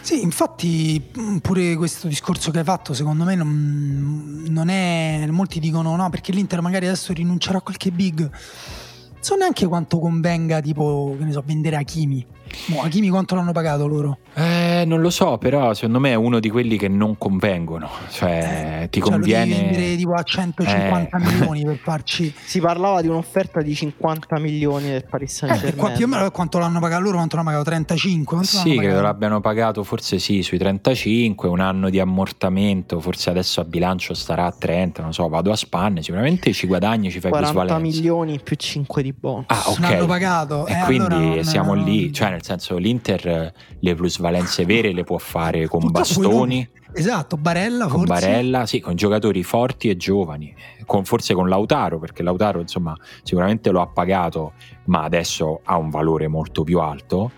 Sì, 0.00 0.22
infatti 0.22 1.02
pure 1.40 1.76
questo 1.76 2.08
discorso 2.08 2.50
che 2.50 2.58
hai 2.58 2.64
fatto 2.64 2.94
secondo 2.94 3.24
me 3.24 3.34
non, 3.34 4.44
non 4.48 4.68
è... 4.68 5.26
molti 5.30 5.60
dicono 5.60 5.94
no 5.94 6.10
perché 6.10 6.32
l'Inter 6.32 6.60
magari 6.60 6.86
adesso 6.86 7.12
rinuncerà 7.12 7.58
a 7.58 7.60
qualche 7.60 7.90
big, 7.90 8.20
non 8.20 8.30
so 9.20 9.36
neanche 9.36 9.66
quanto 9.66 9.98
convenga 9.98 10.60
tipo, 10.60 11.14
che 11.18 11.24
ne 11.24 11.32
so, 11.32 11.42
vendere 11.44 11.76
Hakimi 11.76 12.26
Mo, 12.66 12.82
Hakimi 12.82 13.08
quanto 13.08 13.34
l'hanno 13.34 13.52
pagato 13.52 13.86
loro? 13.86 14.18
Eh, 14.34 14.84
non 14.86 15.00
lo 15.00 15.10
so, 15.10 15.38
però 15.38 15.74
secondo 15.74 15.98
me 15.98 16.10
è 16.10 16.14
uno 16.14 16.40
di 16.40 16.50
quelli 16.50 16.76
che 16.76 16.88
non 16.88 17.18
convengono. 17.18 17.88
Cioè, 18.10 18.82
eh, 18.82 18.88
ti 18.88 19.00
cioè 19.00 19.10
conviene. 19.10 19.54
Lo 19.54 19.60
vendere 19.62 19.96
tipo 19.96 20.12
a 20.12 20.22
150 20.22 21.16
eh. 21.16 21.20
milioni 21.20 21.64
per 21.64 21.76
farci. 21.76 22.32
Si 22.50 22.60
parlava 22.60 23.00
di 23.00 23.06
un'offerta 23.06 23.60
di 23.60 23.74
50 23.74 24.38
milioni 24.40 24.88
del 24.88 25.06
Paris 25.08 25.32
Saint 25.32 25.54
Germain. 25.54 25.74
Eh, 25.74 25.78
qua, 25.78 25.90
più 25.90 26.04
o 26.04 26.08
meno 26.08 26.30
quanto 26.30 26.58
l'hanno 26.58 26.80
pagato 26.80 27.02
loro? 27.02 27.16
Quanto 27.16 27.36
l'hanno 27.36 27.48
pagato? 27.50 27.70
35? 27.70 28.24
Quanto 28.36 28.56
sì, 28.56 28.76
credo 28.76 29.00
l'abbiano 29.00 29.40
pagato 29.40 29.84
forse 29.84 30.18
sì, 30.18 30.42
sui 30.42 30.58
35, 30.58 31.48
un 31.48 31.60
anno 31.60 31.90
di 31.90 32.00
ammortamento. 32.00 33.00
Forse 33.00 33.30
adesso 33.30 33.60
a 33.60 33.64
bilancio 33.64 34.14
starà 34.14 34.46
a 34.46 34.52
30, 34.56 35.02
non 35.02 35.12
so, 35.12 35.28
vado 35.28 35.52
a 35.52 35.56
spanne. 35.56 36.02
Sicuramente 36.02 36.52
ci 36.52 36.66
guadagni, 36.66 37.10
ci 37.10 37.20
fai 37.20 37.30
40 37.30 37.78
milioni 37.78 38.40
più 38.42 38.56
5 38.56 39.02
di 39.02 39.12
bonus. 39.12 39.44
Ah, 39.48 39.62
ok. 39.66 39.78
L'hanno 39.78 40.06
pagato. 40.06 40.66
E 40.66 40.72
eh, 40.72 40.84
quindi 40.84 41.14
allora 41.14 41.42
siamo 41.44 41.74
non... 41.74 41.84
lì. 41.84 42.12
Cioè, 42.12 42.39
nel 42.40 42.44
senso 42.44 42.78
l'Inter 42.78 43.52
le 43.78 43.94
plusvalenze 43.94 44.64
vere 44.64 44.92
le 44.92 45.04
può 45.04 45.18
fare 45.18 45.66
con 45.68 45.80
Purtroppo 45.80 46.20
Bastoni. 46.20 46.68
Esatto, 46.92 47.36
Barella 47.36 47.86
con 47.86 48.04
forse. 48.04 48.26
Barella, 48.26 48.66
sì, 48.66 48.80
con 48.80 48.96
giocatori 48.96 49.44
forti 49.44 49.88
e 49.90 49.96
giovani, 49.96 50.52
con, 50.86 51.04
forse 51.04 51.34
con 51.34 51.48
Lautaro, 51.48 51.98
perché 52.00 52.22
Lautaro 52.22 52.60
insomma 52.60 52.96
sicuramente 53.22 53.70
lo 53.70 53.80
ha 53.80 53.86
pagato, 53.86 54.54
ma 54.86 55.04
adesso 55.04 55.60
ha 55.62 55.76
un 55.76 55.90
valore 55.90 56.26
molto 56.26 56.64
più 56.64 56.80
alto. 56.80 57.30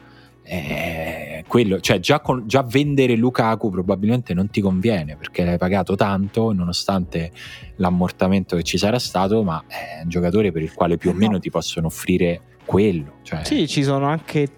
Eh, 0.45 1.45
quello, 1.47 1.81
cioè 1.81 2.01
già, 2.01 2.21
con, 2.21 2.45
già, 2.47 2.63
vendere 2.63 3.15
Lukaku 3.15 3.71
probabilmente 3.71 4.35
non 4.35 4.51
ti 4.51 4.61
conviene 4.61 5.17
perché 5.17 5.45
l'hai 5.45 5.57
pagato 5.57 5.95
tanto 5.95 6.53
nonostante 6.53 7.31
l'ammortamento 7.77 8.57
che 8.57 8.63
ci 8.63 8.79
sarà 8.79 8.99
stato, 8.99 9.43
ma 9.43 9.63
è 9.69 10.01
un 10.03 10.09
giocatore 10.09 10.51
per 10.51 10.63
il 10.63 10.73
quale 10.73 10.97
più 10.97 11.11
o 11.11 11.13
eh 11.13 11.17
meno 11.17 11.39
ti 11.39 11.51
possono 11.51 11.89
offrire 11.89 12.41
quello. 12.65 13.19
Cioè... 13.23 13.45
Sì, 13.45 13.69
ci 13.69 13.83
sono 13.83 14.07
anche 14.07 14.49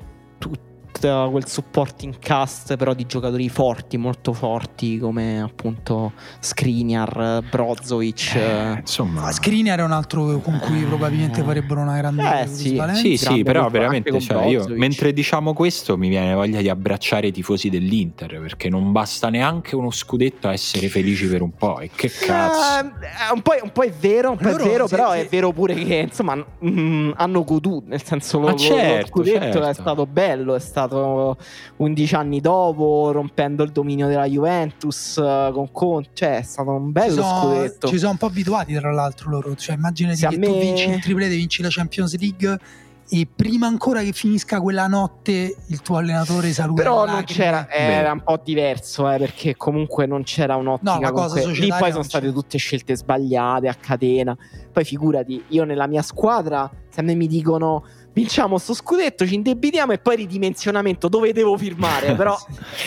tudo 0.41 0.74
tutti 1.05 1.31
quel 1.31 1.47
supporting 1.47 2.19
cast 2.19 2.77
però 2.77 2.95
di 2.95 3.07
giocatori 3.07 3.49
forti, 3.49 3.97
molto 3.97 4.33
forti 4.33 4.99
come 4.99 5.41
appunto 5.41 6.13
Skriniar, 6.39 7.43
Brozovic. 7.51 8.35
Eh, 8.35 8.79
insomma, 8.81 9.31
Skriniar 9.31 9.81
è 9.81 9.83
un 9.83 9.93
altro 9.93 10.41
con 10.41 10.59
cui 10.61 10.83
eh, 10.83 10.87
probabilmente 10.87 11.43
farebbero 11.43 11.81
una 11.81 11.97
grande 11.97 12.43
eh, 12.43 12.47
sì, 12.47 12.81
sì, 12.95 13.17
sì, 13.17 13.43
però 13.43 13.69
veramente 13.69 14.19
cioè, 14.21 14.47
io, 14.47 14.67
mentre 14.69 15.13
diciamo 15.13 15.53
questo 15.53 15.97
mi 15.97 16.09
viene 16.09 16.35
voglia 16.35 16.61
di 16.61 16.69
abbracciare 16.69 17.29
i 17.29 17.33
tifosi 17.33 17.69
dell'Inter 17.69 18.41
perché 18.41 18.69
non 18.69 18.93
basta 18.93 19.29
neanche 19.29 19.77
uno 19.77 19.91
scudetto 19.91 20.49
a 20.49 20.53
essere 20.53 20.89
felici 20.89 21.27
per 21.27 21.43
un 21.43 21.53
po' 21.53 21.81
e 21.81 21.91
che 21.95 22.09
cazzo. 22.09 22.87
Eh, 22.87 23.33
un, 23.33 23.43
po', 23.43 23.53
un, 23.61 23.73
po', 23.73 23.83
è 23.83 23.93
vero, 23.93 24.31
un 24.31 24.37
po' 24.37 24.49
è 24.49 24.55
vero, 24.55 24.87
però 24.87 25.13
sì. 25.13 25.19
è 25.19 25.27
vero 25.29 25.53
pure 25.53 25.75
che 25.75 25.97
insomma 25.97 26.35
mh, 26.35 26.69
mm, 26.69 27.11
hanno 27.17 27.45
goduto, 27.45 27.85
nel 27.89 28.03
senso 28.03 28.39
lo, 28.39 28.55
certo, 28.55 29.01
lo 29.01 29.07
scudetto 29.07 29.41
certo. 29.41 29.67
è 29.67 29.75
stato 29.75 30.07
bello, 30.07 30.55
è 30.55 30.61
stato 30.61 30.94
stato 30.95 31.37
11 31.77 32.15
anni 32.15 32.41
dopo, 32.41 33.11
rompendo 33.13 33.63
il 33.63 33.71
dominio 33.71 34.07
della 34.07 34.27
Juventus 34.27 35.17
uh, 35.17 35.53
con 35.53 35.71
Conte, 35.73 36.11
cioè 36.15 36.39
è 36.39 36.43
stato 36.43 36.71
un 36.71 36.93
bello 36.93 37.15
ci 37.15 37.21
sono, 37.21 37.43
scudetto. 37.43 37.89
Ci 37.89 37.99
sono 37.99 38.11
un 38.13 38.17
po' 38.17 38.27
abituati 38.27 38.75
tra 38.75 38.93
l'altro 38.93 39.31
loro, 39.31 39.55
cioè 39.57 39.77
immaginati 39.77 40.19
Se 40.19 40.29
che 40.29 40.37
me... 40.37 40.47
tu 40.47 40.59
vinci 40.59 40.89
il 40.89 41.01
triplete, 41.01 41.35
vinci 41.35 41.63
la 41.63 41.69
Champions 41.71 42.19
League 42.19 42.59
e 43.07 43.29
prima 43.33 43.67
ancora 43.67 44.03
che 44.03 44.13
finisca 44.13 44.61
quella 44.63 44.87
notte 44.87 45.57
il 45.67 45.83
tuo 45.83 45.99
allenatore 45.99 46.51
saluta 46.55 46.83
però 46.83 47.05
non 47.05 47.23
c'era 47.25 47.69
era 47.69 48.13
un 48.13 48.23
po' 48.23 48.41
diverso 48.43 49.11
eh, 49.11 49.19
perché 49.19 49.57
comunque 49.57 50.07
non 50.07 50.23
c'era 50.23 50.57
un'ottica 50.57 51.11
no, 51.11 51.13
comunque, 51.13 51.53
lì 51.53 51.69
poi 51.69 51.91
sono 51.91 52.03
state 52.03 52.33
tutte 52.33 52.57
scelte 52.57 52.97
sbagliate 52.97 53.69
a 53.69 53.75
catena. 53.75 54.37
Poi 54.73 54.85
figurati 54.85 55.45
io 55.49 55.65
nella 55.65 55.87
mia 55.87 56.03
squadra 56.03 56.71
se 56.89 57.01
a 57.01 57.03
me 57.03 57.15
mi 57.15 57.27
dicono 57.27 57.85
vinciamo 58.15 58.57
sto 58.57 58.73
scudetto, 58.73 59.27
ci 59.27 59.35
indebitiamo 59.35 59.93
e 59.93 59.99
poi 59.99 60.17
ridimensionamento 60.17 61.09
dove 61.09 61.33
devo 61.33 61.59
firmare. 61.59 62.15
Però 62.17 62.35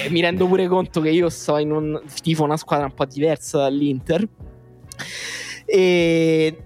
eh, 0.04 0.10
mi 0.10 0.22
rendo 0.22 0.48
pure 0.48 0.68
conto 0.68 1.02
che 1.02 1.10
io 1.10 1.30
sto 1.30 1.58
in 1.58 1.72
un 1.72 2.02
tifo 2.22 2.44
una 2.44 2.58
squadra 2.58 2.86
un 2.86 2.94
po' 2.94 3.06
diversa 3.06 3.60
dall'Inter. 3.60 4.28
E 5.66 6.58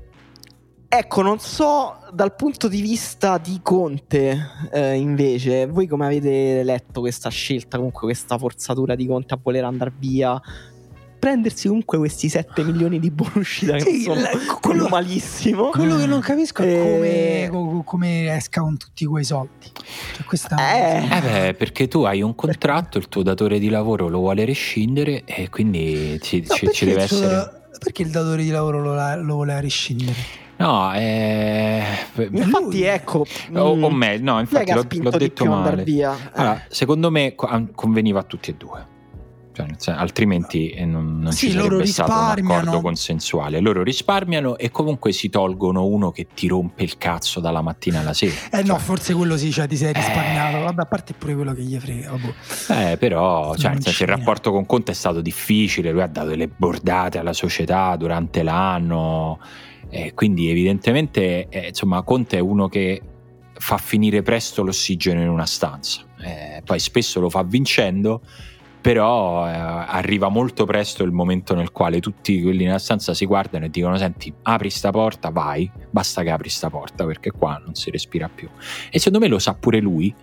ecco, 0.88 1.22
non 1.22 1.40
so 1.40 1.98
dal 2.14 2.36
punto 2.36 2.68
di 2.68 2.82
vista 2.82 3.38
di 3.38 3.60
Conte, 3.64 4.70
eh, 4.72 4.96
invece, 4.96 5.66
voi 5.66 5.88
come 5.88 6.06
avete 6.06 6.64
letto 6.64 7.00
questa 7.02 7.30
scelta, 7.30 7.78
comunque 7.78 8.02
questa 8.02 8.38
forzatura 8.38 8.96
di 8.96 9.08
Conte 9.08 9.34
a 9.34 9.40
voler 9.42 9.64
andare 9.64 9.92
via? 9.98 10.40
Prendersi 11.22 11.68
comunque 11.68 12.00
questi 12.00 12.30
7 12.30 12.64
milioni 12.64 13.00
di 13.00 13.12
buona 13.12 13.34
uscita 13.36 13.74
che 13.74 13.82
sì, 13.82 14.02
sono 14.02 14.22
quello, 14.60 14.88
malissimo. 14.88 15.70
Quello 15.70 15.96
che 15.98 16.08
non 16.08 16.20
capisco 16.20 16.64
è 16.64 16.80
come, 16.80 17.44
eh, 17.44 17.84
come 17.86 18.36
esca 18.36 18.62
con 18.62 18.76
tutti 18.76 19.06
quei 19.06 19.24
soldi. 19.24 19.68
Cioè, 20.16 20.26
questa 20.26 20.58
eh, 20.58 21.06
eh 21.06 21.22
beh, 21.22 21.54
perché 21.54 21.88
tu 21.88 22.02
hai 22.02 22.24
un 22.24 22.34
contratto, 22.34 22.98
il 22.98 23.08
tuo 23.08 23.22
datore 23.22 23.60
di 23.60 23.70
lavoro 23.70 24.10
lo 24.10 24.18
vuole 24.18 24.46
rescindere 24.46 25.24
e 25.26 25.50
quindi 25.50 26.20
ci, 26.24 26.44
no, 26.48 26.56
ci, 26.56 26.68
ci 26.74 26.86
deve 26.86 27.04
essere... 27.04 27.40
Suo, 27.40 27.78
perché 27.78 28.02
il 28.02 28.10
datore 28.10 28.42
di 28.42 28.50
lavoro 28.50 28.82
lo, 28.82 29.22
lo 29.22 29.36
voleva 29.36 29.60
rescindere? 29.60 30.50
No, 30.58 30.92
eh, 30.96 31.84
infatti, 32.16 32.82
ecco, 32.84 33.26
o, 33.54 33.60
o 33.60 33.90
meglio, 33.92 34.34
no, 34.34 34.40
infatti 34.40 34.72
l'ho, 34.74 34.86
l'ho 34.90 35.18
detto 35.18 35.46
male. 35.46 35.84
Allora, 36.34 36.64
secondo 36.68 37.12
me 37.12 37.36
conveniva 37.36 38.20
a 38.20 38.24
tutti 38.24 38.50
e 38.50 38.56
due. 38.56 39.00
Cioè, 39.80 39.96
altrimenti 39.96 40.70
eh, 40.70 40.86
non, 40.86 41.20
non 41.20 41.32
sì, 41.32 41.50
ci 41.50 41.58
sarebbe 41.58 41.86
stato 41.86 42.12
un 42.12 42.52
accordo 42.52 42.82
consensuale. 42.82 43.60
Loro 43.60 43.84
risparmiano 43.84 44.58
e 44.58 44.70
comunque 44.72 45.12
si 45.12 45.30
tolgono 45.30 45.86
uno 45.86 46.12
che 46.12 46.28
ti 46.34 46.48
rompe 46.48 46.84
il 46.84 46.98
cazzo 46.98 47.40
dalla 47.40 47.62
mattina 47.62 48.00
alla 48.00 48.14
sera. 48.14 48.34
Eh 48.34 48.58
cioè, 48.58 48.64
no, 48.64 48.78
forse 48.78 49.14
quello 49.14 49.38
sì, 49.38 49.52
cioè 49.52 49.68
ti 49.68 49.76
sei 49.76 49.94
risparmiato. 49.94 50.58
Eh, 50.58 50.62
Vabbè, 50.62 50.82
a 50.82 50.86
parte 50.86 51.14
pure 51.14 51.36
quello 51.36 51.54
che 51.54 51.62
gli 51.62 51.78
frega. 51.78 52.12
Boh. 52.12 52.34
Eh, 52.74 52.98
però, 52.98 53.56
cioè, 53.56 53.72
senso, 53.80 54.04
il 54.04 54.10
rapporto 54.10 54.52
con 54.52 54.66
Conte 54.66 54.92
è 54.92 54.96
stato 54.96 55.22
difficile. 55.22 55.92
Lui 55.92 56.02
ha 56.02 56.08
dato 56.08 56.30
delle 56.30 56.48
bordate 56.48 57.18
alla 57.18 57.34
società 57.34 57.96
durante 57.96 58.44
l'anno. 58.44 59.40
Eh, 59.90 60.14
quindi, 60.14 60.50
evidentemente, 60.50 61.48
eh, 61.50 61.68
insomma, 61.68 62.02
Conte 62.04 62.38
è 62.38 62.42
uno 62.42 62.68
che 62.68 63.02
fa 63.54 63.78
finire 63.78 64.24
presto 64.24 64.64
l'ossigeno 64.64 65.22
in 65.22 65.30
una 65.30 65.46
stanza. 65.46 66.02
Eh, 66.20 66.62
poi 66.64 66.80
spesso 66.80 67.20
lo 67.20 67.30
fa 67.30 67.44
vincendo 67.44 68.22
però 68.82 69.48
eh, 69.48 69.52
arriva 69.52 70.30
molto 70.30 70.66
presto 70.66 71.04
il 71.04 71.12
momento 71.12 71.54
nel 71.54 71.72
quale 71.72 72.00
tutti 72.00 72.42
quelli 72.42 72.66
nella 72.66 72.80
stanza 72.80 73.14
si 73.14 73.26
guardano 73.26 73.66
e 73.66 73.70
dicono 73.70 73.96
senti 73.98 74.34
apri 74.42 74.72
sta 74.72 74.90
porta 74.90 75.30
vai 75.30 75.70
basta 75.90 76.24
che 76.24 76.32
apri 76.32 76.50
sta 76.50 76.70
porta 76.70 77.06
perché 77.06 77.32
qua 77.32 77.62
non 77.64 77.76
si 77.76 77.92
respira 77.92 78.28
più. 78.34 78.50
E 78.90 78.98
secondo 78.98 79.20
me 79.20 79.28
lo 79.28 79.38
sa 79.38 79.54
pure 79.54 79.80
lui 79.80 80.14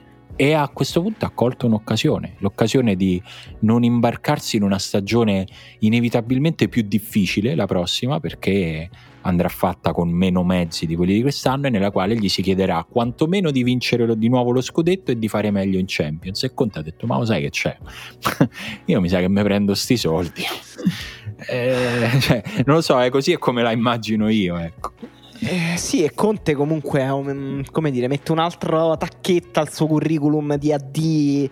e 0.41 0.53
a 0.53 0.69
questo 0.69 1.03
punto 1.03 1.25
ha 1.25 1.31
colto 1.31 1.67
un'occasione, 1.67 2.37
l'occasione 2.39 2.95
di 2.95 3.21
non 3.61 3.83
imbarcarsi 3.83 4.57
in 4.57 4.63
una 4.63 4.79
stagione 4.79 5.47
inevitabilmente 5.81 6.69
più 6.69 6.83
difficile 6.83 7.55
la 7.55 7.67
prossima 7.67 8.21
perché 8.21 8.89
andrà 9.23 9.49
fatta 9.49 9.93
con 9.93 10.11
meno 10.11 10.45
mezzi 10.45 10.87
di 10.87 10.97
quelli 10.97 11.15
di 11.15 11.23
quest'anno 11.23 11.67
e 11.67 11.71
nella 11.71 11.91
quale 11.91 12.17
gli 12.17 12.29
si 12.29 12.43
chiederà 12.43 12.87
quantomeno 12.89 13.51
di 13.51 13.63
vincere 13.63 14.17
di 14.17 14.29
nuovo 14.29 14.51
lo 14.51 14.61
scudetto 14.61 15.11
e 15.11 15.19
di 15.19 15.29
fare 15.29 15.51
meglio 15.51 15.79
in 15.79 15.85
Champions. 15.87 16.43
E 16.45 16.55
Conte 16.55 16.79
ha 16.79 16.83
detto: 16.83 17.07
Ma 17.07 17.19
lo 17.19 17.25
sai 17.25 17.43
che 17.43 17.51
c'è? 17.51 17.77
Io 18.87 19.01
mi 19.01 19.09
sa 19.09 19.19
che 19.21 19.29
mi 19.29 19.43
prendo 19.43 19.75
sti 19.75 19.97
soldi. 19.97 20.43
eh, 21.49 22.09
cioè, 22.21 22.43
non 22.65 22.77
lo 22.77 22.81
so, 22.81 23.01
è 23.01 23.11
così 23.11 23.33
è 23.33 23.39
come 23.39 23.63
la 23.63 23.73
immagino 23.73 24.29
io. 24.29 24.57
Ecco. 24.57 24.93
Eh, 25.41 25.77
sì, 25.77 26.03
e 26.03 26.15
Conte 26.15 26.55
comunque 26.55 27.09
un, 27.09 27.63
come 27.71 27.91
dire, 27.93 28.09
mette 28.09 28.33
un'altra 28.33 28.97
tacchetta 28.97 29.61
al 29.61 29.73
suo 29.73 29.87
curriculum 29.87 30.57
di 30.57 30.73
AD 30.73 31.51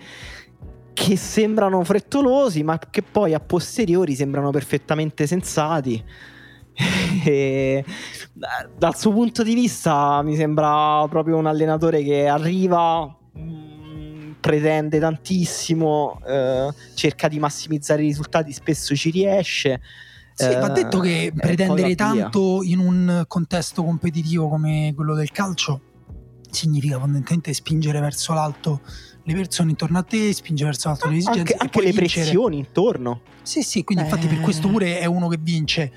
che 0.93 1.17
sembrano 1.17 1.85
frettolosi, 1.85 2.63
ma 2.63 2.79
che 2.79 3.03
poi 3.03 3.35
a 3.35 3.39
posteriori 3.39 4.15
sembrano 4.15 4.51
perfettamente 4.51 5.27
sensati. 5.27 6.03
e, 7.25 7.85
dal 8.77 8.97
suo 8.97 9.13
punto 9.13 9.43
di 9.43 9.55
vista 9.55 10.23
mi 10.23 10.37
sembra 10.37 11.07
proprio 11.09 11.37
un 11.37 11.47
allenatore 11.47 12.03
che 12.03 12.27
arriva 12.27 13.17
mm, 13.39 14.33
pretende 14.41 14.99
tantissimo 14.99 16.21
eh, 16.27 16.69
cerca 16.95 17.29
di 17.29 17.39
massimizzare 17.39 18.03
i 18.03 18.07
risultati 18.07 18.53
spesso 18.53 18.95
ci 18.95 19.11
riesce 19.11 19.81
sì, 20.35 20.53
va 20.53 20.69
detto 20.69 21.01
che 21.01 21.25
eh, 21.25 21.33
pretendere 21.33 21.95
tanto 21.95 22.63
in 22.63 22.79
un 22.79 23.25
contesto 23.27 23.83
competitivo 23.83 24.49
come 24.49 24.93
quello 24.95 25.15
del 25.15 25.31
calcio 25.33 25.81
significa 26.51 26.99
fondamentalmente 26.99 27.55
spingere 27.55 28.01
verso 28.01 28.35
l'alto 28.35 28.83
le 29.27 29.35
persone 29.35 29.71
intorno 29.71 29.99
a 29.99 30.03
te, 30.03 30.33
spingere 30.33 30.71
verso 30.71 30.89
l'alto 30.89 31.09
le 31.09 31.17
esigenze. 31.17 31.41
Anche, 31.41 31.57
anche 31.59 31.81
le 31.81 31.91
vincere. 31.91 32.23
pressioni 32.23 32.59
intorno. 32.59 33.21
Sì, 33.43 33.63
sì, 33.63 33.83
quindi 33.83 34.05
eh. 34.05 34.07
infatti 34.07 34.29
per 34.29 34.41
questo 34.41 34.69
pure 34.69 35.01
è 35.01 35.05
uno 35.07 35.27
che 35.29 35.39
vince. 35.41 35.93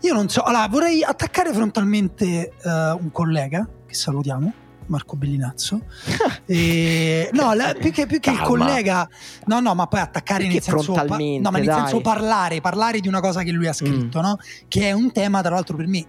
Io 0.00 0.12
non 0.12 0.28
so, 0.28 0.42
allora 0.42 0.68
vorrei 0.68 1.02
attaccare 1.02 1.52
frontalmente 1.52 2.52
uh, 2.62 2.68
un 2.70 3.10
collega, 3.12 3.66
che 3.86 3.94
salutiamo, 3.94 4.52
Marco 4.86 5.16
Bellinazzo. 5.16 5.80
e, 6.46 7.30
no, 7.32 7.54
la, 7.54 7.74
più 7.78 7.90
che, 7.90 8.06
più 8.06 8.20
che 8.20 8.30
il 8.30 8.40
collega, 8.40 9.08
no, 9.46 9.60
no, 9.60 9.74
ma 9.74 9.86
poi 9.86 10.00
attaccare 10.00 10.44
Perché 10.44 10.54
nel 10.54 10.62
senso, 10.62 10.92
pa- 10.92 11.16
no, 11.16 11.50
ma 11.50 11.58
nel 11.58 11.64
dai. 11.64 11.78
senso 11.80 12.00
parlare, 12.00 12.60
parlare 12.60 13.00
di 13.00 13.08
una 13.08 13.20
cosa 13.20 13.42
che 13.42 13.50
lui 13.50 13.66
ha 13.66 13.72
scritto, 13.72 14.18
mm. 14.18 14.22
no? 14.22 14.38
Che 14.68 14.82
è 14.82 14.92
un 14.92 15.12
tema, 15.12 15.40
tra 15.40 15.54
l'altro, 15.54 15.76
per 15.76 15.86
me 15.86 16.04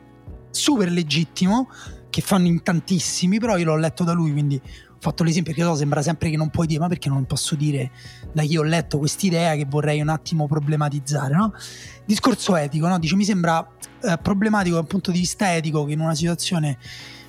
super 0.52 0.92
legittimo, 0.92 1.70
che 2.10 2.22
fanno 2.22 2.48
in 2.48 2.64
tantissimi, 2.64 3.40
però 3.40 3.58
io 3.58 3.66
l'ho 3.66 3.78
letto 3.78 4.04
da 4.04 4.14
lui, 4.14 4.32
quindi 4.32 4.60
fatto 5.00 5.24
l'esempio 5.24 5.54
perché 5.54 5.68
so, 5.68 5.76
sembra 5.76 6.02
sempre 6.02 6.30
che 6.30 6.38
non 6.38 6.50
puoi 6.50 6.68
dire, 6.68 6.80
ma 6.80 6.88
perché 6.88 7.10
non 7.10 7.26
posso 7.26 7.56
dire 7.56 7.92
da 8.32 8.44
chi 8.44 8.58
ho 8.58 8.64
letto 8.64 8.98
quest'idea 8.98 9.56
che 9.56 9.66
vorrei 9.66 10.02
un 10.02 10.10
attimo 10.10 10.48
problematizzare, 10.48 11.36
no? 11.36 11.54
Discorso 12.06 12.56
etico, 12.56 12.88
no? 12.88 13.00
Dice, 13.00 13.16
mi 13.16 13.26
sembra 13.26 13.68
eh, 14.04 14.18
problematico 14.22 14.76
dal 14.76 14.88
punto 14.88 15.12
di 15.12 15.20
vista 15.20 15.56
etico 15.56 15.86
che 15.86 15.94
in 15.94 16.00
una 16.00 16.16
situazione 16.16 16.78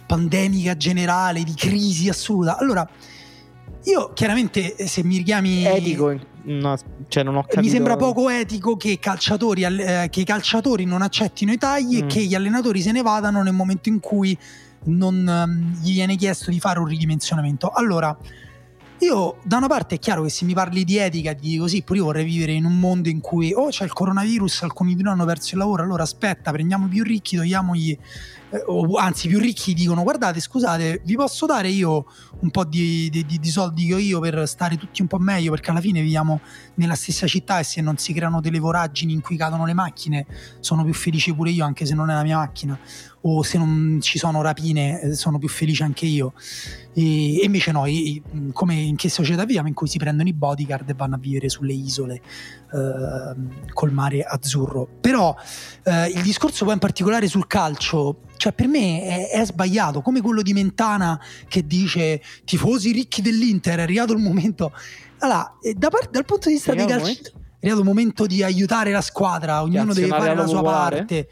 pandemica 0.06 0.76
generale, 0.76 1.42
di 1.42 1.54
crisi 1.54 2.08
assoluta. 2.08 2.56
Allora, 2.56 2.88
io 3.84 4.12
chiaramente 4.14 4.74
eh, 4.74 4.86
se 4.86 5.04
mi 5.04 5.18
richiami 5.18 5.64
etico, 5.64 6.14
no, 6.44 6.76
cioè 7.08 7.22
non 7.22 7.36
ho 7.36 7.42
capito. 7.42 7.60
Mi 7.60 7.68
sembra 7.68 7.96
poco 7.96 8.28
etico 8.28 8.76
che, 8.76 8.98
calciatori, 8.98 9.62
eh, 9.62 10.08
che 10.10 10.20
i 10.20 10.24
calciatori 10.24 10.84
non 10.84 11.02
accettino 11.02 11.52
i 11.52 11.58
tagli 11.58 12.02
mm. 12.02 12.04
e 12.04 12.06
che 12.06 12.22
gli 12.22 12.34
allenatori 12.34 12.80
se 12.80 12.92
ne 12.92 13.02
vadano 13.02 13.42
nel 13.42 13.54
momento 13.54 13.88
in 13.88 14.00
cui 14.00 14.36
non 14.84 15.26
um, 15.26 15.80
gli 15.82 15.92
viene 15.92 16.16
chiesto 16.16 16.50
di 16.50 16.60
fare 16.60 16.78
un 16.78 16.86
ridimensionamento. 16.86 17.70
Allora, 17.70 18.16
io 19.00 19.38
da 19.44 19.58
una 19.58 19.68
parte 19.68 19.94
è 19.94 19.98
chiaro 19.98 20.22
che 20.22 20.28
se 20.28 20.44
mi 20.44 20.54
parli 20.54 20.82
di 20.82 20.96
etica, 20.96 21.32
di 21.32 21.56
così, 21.56 21.82
pure 21.82 21.98
io 21.98 22.04
vorrei 22.06 22.24
vivere 22.24 22.52
in 22.52 22.64
un 22.64 22.80
mondo 22.80 23.08
in 23.08 23.20
cui 23.20 23.52
oh 23.52 23.68
c'è 23.68 23.84
il 23.84 23.92
coronavirus, 23.92 24.62
alcuni 24.62 24.96
di 24.96 25.02
noi 25.02 25.12
hanno 25.12 25.24
perso 25.24 25.54
il 25.54 25.60
lavoro, 25.60 25.82
allora 25.82 26.02
aspetta, 26.02 26.50
prendiamo 26.50 26.86
i 26.86 26.88
più 26.88 27.04
ricchi, 27.04 27.36
togliamogli 27.36 27.98
eh, 28.50 28.62
o 28.66 28.96
anzi 28.96 29.26
i 29.26 29.28
più 29.28 29.38
ricchi 29.38 29.74
dicono 29.74 30.02
guardate 30.02 30.40
scusate 30.40 31.02
vi 31.04 31.16
posso 31.16 31.44
dare 31.44 31.68
io 31.68 32.06
un 32.40 32.50
po' 32.50 32.64
di, 32.64 33.10
di, 33.10 33.24
di, 33.26 33.50
soldi 33.50 33.86
che 33.86 33.94
ho 33.94 33.98
io 33.98 34.20
per 34.20 34.48
stare 34.48 34.78
tutti 34.78 35.02
un 35.02 35.06
po' 35.06 35.18
meglio 35.18 35.50
perché 35.50 35.70
alla 35.70 35.82
fine 35.82 36.00
viviamo 36.00 36.40
nella 36.76 36.94
stessa 36.94 37.26
città 37.26 37.58
e 37.58 37.64
se 37.64 37.82
non 37.82 37.98
si 37.98 38.14
creano 38.14 38.40
delle 38.40 38.58
voragini 38.58 39.12
in 39.12 39.20
cui 39.20 39.36
cadono 39.36 39.66
le 39.66 39.74
macchine 39.74 40.26
sono 40.60 40.82
più 40.82 40.94
felice 40.94 41.34
pure 41.34 41.50
io 41.50 41.64
anche 41.64 41.84
se 41.84 41.94
non 41.94 42.08
è 42.08 42.14
la 42.14 42.22
mia 42.22 42.38
macchina 42.38 42.78
o 43.22 43.42
se 43.42 43.58
non 43.58 43.98
ci 44.00 44.18
sono 44.18 44.42
rapine 44.42 45.00
eh, 45.00 45.14
sono 45.14 45.38
più 45.38 45.48
felice 45.48 45.82
anche 45.82 46.06
io. 46.06 46.32
E, 46.94 47.40
e 47.40 47.44
invece 47.44 47.72
no 47.72 47.84
come 48.52 48.74
in 48.74 48.96
che 48.96 49.08
società 49.08 49.44
viviamo 49.44 49.68
in 49.68 49.74
cui 49.74 49.88
si 49.88 49.98
prendono 49.98 50.28
i 50.28 50.32
bodyguard 50.32 50.88
e 50.88 50.94
vanno 50.94 51.16
a 51.16 51.18
vivere 51.18 51.48
sulle 51.48 51.72
isole 51.72 52.14
eh, 52.14 53.72
col 53.72 53.92
mare 53.92 54.22
azzurro. 54.22 54.88
Però 55.00 55.34
eh, 55.84 56.06
il 56.08 56.22
discorso 56.22 56.64
poi 56.64 56.74
in 56.74 56.80
particolare 56.80 57.28
sul 57.28 57.46
calcio 57.46 58.20
cioè 58.38 58.52
per 58.52 58.68
me 58.68 59.02
è, 59.02 59.30
è, 59.30 59.44
sbagliato, 59.44 60.00
come 60.00 60.20
quello 60.20 60.42
di 60.42 60.52
Mentana 60.52 61.20
che 61.48 61.66
dice 61.66 62.22
tifosi 62.44 62.92
ricchi 62.92 63.20
dell'Inter, 63.20 63.80
è 63.80 63.82
arrivato 63.82 64.12
il 64.12 64.20
momento... 64.20 64.72
Allora, 65.18 65.52
da 65.74 65.88
par- 65.88 66.08
dal 66.08 66.24
punto 66.24 66.48
di 66.48 66.54
vista 66.54 66.72
dei 66.72 66.86
calci... 66.86 67.20
È 67.60 67.66
arrivato 67.66 67.80
il 67.80 67.88
momento 67.88 68.26
di 68.26 68.44
aiutare 68.44 68.92
la 68.92 69.00
squadra, 69.00 69.62
ognuno 69.62 69.92
deve 69.92 70.06
fare 70.06 70.32
la 70.32 70.46
sua 70.46 70.62
parte. 70.62 71.28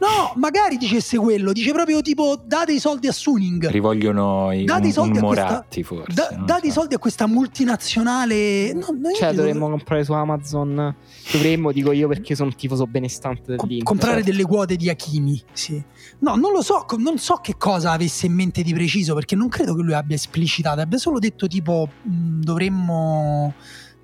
No, 0.00 0.32
magari 0.36 0.78
dicesse 0.78 1.18
quello, 1.18 1.52
dice 1.52 1.72
proprio 1.72 2.00
tipo 2.00 2.40
date 2.42 2.72
i 2.72 2.78
soldi 2.78 3.06
a 3.06 3.12
Suning. 3.12 3.68
Rivogliono 3.68 4.50
i, 4.50 4.64
date 4.64 4.84
un, 4.84 4.88
i 4.88 4.92
soldi 4.92 5.18
un 5.18 5.24
Moratti 5.24 5.82
questa, 5.82 6.04
forse. 6.04 6.14
Da, 6.14 6.42
date 6.42 6.60
so. 6.62 6.66
i 6.66 6.70
soldi 6.70 6.94
a 6.94 6.98
questa 6.98 7.26
multinazionale. 7.26 8.72
No, 8.72 8.86
cioè 9.14 9.34
dovremmo 9.34 9.68
comprare 9.68 10.02
su 10.02 10.12
Amazon. 10.12 10.94
Dovremmo, 11.30 11.70
dico 11.70 11.92
io 11.92 12.08
perché 12.08 12.34
sono 12.34 12.50
tifoso 12.54 12.86
benestante 12.86 13.56
dell'Inter. 13.56 13.82
comprare 13.82 14.16
certo. 14.16 14.30
delle 14.30 14.44
quote 14.44 14.76
di 14.76 14.88
Hakimi, 14.88 15.42
sì. 15.52 15.82
No, 16.20 16.34
non 16.34 16.52
lo 16.52 16.62
so, 16.62 16.86
non 16.96 17.18
so 17.18 17.36
che 17.42 17.56
cosa 17.58 17.90
avesse 17.92 18.24
in 18.24 18.32
mente 18.32 18.62
di 18.62 18.72
preciso 18.72 19.14
perché 19.14 19.36
non 19.36 19.48
credo 19.48 19.74
che 19.74 19.82
lui 19.82 19.92
abbia 19.92 20.16
esplicitato, 20.16 20.80
abbia 20.80 20.98
solo 20.98 21.18
detto 21.18 21.46
tipo 21.46 21.86
mh, 22.02 22.40
dovremmo 22.40 23.52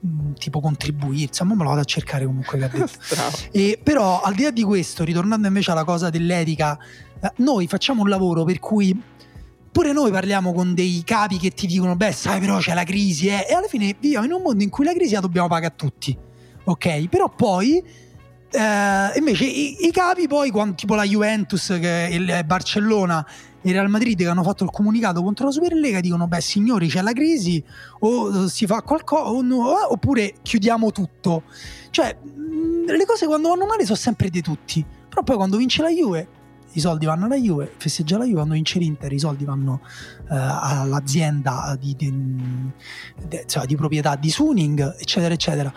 Mm, 0.06 0.34
tipo 0.34 0.60
contribuire, 0.60 1.24
insomma 1.24 1.54
me 1.54 1.64
lo 1.64 1.70
vado 1.70 1.80
a 1.80 1.84
cercare 1.84 2.24
comunque 2.24 2.58
che 2.58 2.64
ha 2.64 2.68
detto. 2.68 2.98
e, 3.50 3.80
però 3.82 4.20
al 4.20 4.34
di 4.34 4.44
là 4.44 4.50
di 4.50 4.62
questo, 4.62 5.02
ritornando 5.02 5.48
invece 5.48 5.72
alla 5.72 5.84
cosa 5.84 6.10
dell'etica, 6.10 6.78
eh, 7.20 7.32
noi 7.38 7.66
facciamo 7.66 8.02
un 8.02 8.08
lavoro 8.08 8.44
per 8.44 8.60
cui 8.60 8.96
pure 9.72 9.92
noi 9.92 10.12
parliamo 10.12 10.52
con 10.52 10.74
dei 10.74 11.02
capi 11.04 11.38
che 11.38 11.50
ti 11.50 11.66
dicono 11.66 11.96
beh 11.96 12.12
sai 12.12 12.40
però 12.40 12.58
c'è 12.58 12.72
la 12.72 12.84
crisi 12.84 13.26
eh? 13.26 13.44
e 13.46 13.52
alla 13.52 13.66
fine 13.66 13.94
viviamo 14.00 14.24
in 14.24 14.32
un 14.32 14.40
mondo 14.40 14.62
in 14.62 14.70
cui 14.70 14.86
la 14.86 14.94
crisi 14.94 15.12
la 15.12 15.20
dobbiamo 15.20 15.48
pagare 15.48 15.72
a 15.72 15.76
tutti, 15.76 16.16
ok? 16.64 17.08
Però 17.08 17.28
poi 17.28 17.82
eh, 18.50 19.18
invece 19.18 19.44
i, 19.44 19.86
i, 19.86 19.90
capi 19.90 20.28
poi, 20.28 20.50
quando, 20.50 20.76
tipo 20.76 20.94
la 20.94 21.04
Juventus, 21.04 21.76
che 21.80 22.08
il 22.12 22.42
Barcellona 22.44 23.26
e 23.55 23.55
il 23.66 23.72
Real 23.72 23.88
Madrid 23.88 24.16
che 24.16 24.26
hanno 24.26 24.42
fatto 24.42 24.64
il 24.64 24.70
comunicato 24.70 25.22
contro 25.22 25.46
la 25.46 25.50
Superlega 25.50 26.00
dicono 26.00 26.28
beh 26.28 26.40
signori 26.40 26.88
c'è 26.88 27.02
la 27.02 27.12
crisi 27.12 27.62
o 28.00 28.44
eh, 28.44 28.48
si 28.48 28.66
fa 28.66 28.82
qualcosa 28.82 29.30
no, 29.44 29.72
eh, 29.72 29.84
oppure 29.88 30.34
chiudiamo 30.42 30.92
tutto. 30.92 31.42
Cioè 31.90 32.16
mm, 32.24 32.86
le 32.86 33.04
cose 33.04 33.26
quando 33.26 33.48
vanno 33.48 33.66
male 33.66 33.84
sono 33.84 33.96
sempre 33.96 34.30
di 34.30 34.40
tutti, 34.40 34.84
però 35.08 35.22
poi 35.22 35.36
quando 35.36 35.56
vince 35.56 35.82
la 35.82 35.90
Juve 35.90 36.28
i 36.72 36.80
soldi 36.80 37.06
vanno 37.06 37.24
alla 37.24 37.36
Juve, 37.36 37.72
festeggia 37.76 38.18
la 38.18 38.24
Juve, 38.24 38.36
quando 38.36 38.54
vince 38.54 38.78
l'Inter 38.78 39.10
i 39.10 39.18
soldi 39.18 39.44
vanno 39.44 39.80
uh, 39.82 40.26
all'azienda 40.28 41.76
di, 41.80 41.96
di, 41.96 42.12
di, 43.26 43.42
cioè, 43.46 43.64
di 43.64 43.76
proprietà 43.76 44.14
di 44.14 44.28
Suning, 44.28 44.96
eccetera, 44.98 45.32
eccetera. 45.32 45.72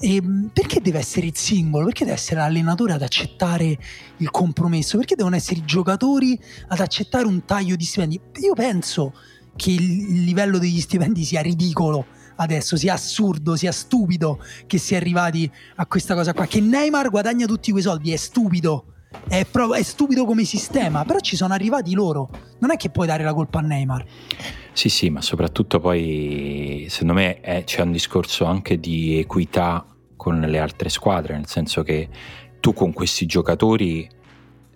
E 0.00 0.16
ehm, 0.16 0.50
perché 0.52 0.80
deve 0.80 0.98
essere 0.98 1.26
il 1.26 1.36
singolo? 1.36 1.84
Perché 1.84 2.04
deve 2.04 2.16
essere 2.16 2.40
l'allenatore 2.40 2.94
ad 2.94 3.02
accettare 3.02 3.78
il 4.16 4.30
compromesso? 4.30 4.96
Perché 4.96 5.14
devono 5.14 5.36
essere 5.36 5.60
i 5.60 5.64
giocatori 5.64 6.38
ad 6.68 6.80
accettare 6.80 7.26
un 7.26 7.44
taglio 7.44 7.76
di 7.76 7.84
stipendi? 7.84 8.20
Io 8.40 8.54
penso 8.54 9.12
che 9.56 9.70
il 9.70 10.24
livello 10.24 10.58
degli 10.58 10.80
stipendi 10.80 11.22
sia 11.24 11.42
ridicolo 11.42 12.06
adesso, 12.36 12.76
sia 12.76 12.94
assurdo, 12.94 13.56
sia 13.56 13.72
stupido 13.72 14.42
che 14.66 14.78
si 14.78 14.94
è 14.94 14.96
arrivati 14.96 15.50
a 15.76 15.86
questa 15.86 16.14
cosa 16.14 16.32
qua. 16.32 16.46
Che 16.46 16.60
Neymar 16.60 17.10
guadagna 17.10 17.44
tutti 17.46 17.70
quei 17.70 17.82
soldi 17.82 18.12
è 18.12 18.16
stupido. 18.16 18.86
È, 19.28 19.44
pro- 19.44 19.74
è 19.74 19.82
stupido 19.82 20.24
come 20.24 20.44
sistema, 20.44 21.04
però 21.04 21.18
ci 21.18 21.36
sono 21.36 21.52
arrivati 21.52 21.92
loro. 21.94 22.30
Non 22.60 22.70
è 22.70 22.76
che 22.76 22.90
puoi 22.90 23.06
dare 23.06 23.24
la 23.24 23.34
colpa 23.34 23.58
a 23.58 23.62
Neymar. 23.62 24.06
Sì, 24.72 24.88
sì, 24.88 25.10
ma 25.10 25.20
soprattutto 25.20 25.80
poi 25.80 26.86
secondo 26.88 27.14
me 27.14 27.40
è, 27.40 27.64
c'è 27.64 27.82
un 27.82 27.92
discorso 27.92 28.44
anche 28.44 28.78
di 28.78 29.18
equità 29.18 29.84
con 30.20 30.38
le 30.38 30.58
altre 30.58 30.90
squadre, 30.90 31.32
nel 31.32 31.46
senso 31.46 31.82
che 31.82 32.06
tu 32.60 32.74
con 32.74 32.92
questi 32.92 33.24
giocatori 33.24 34.06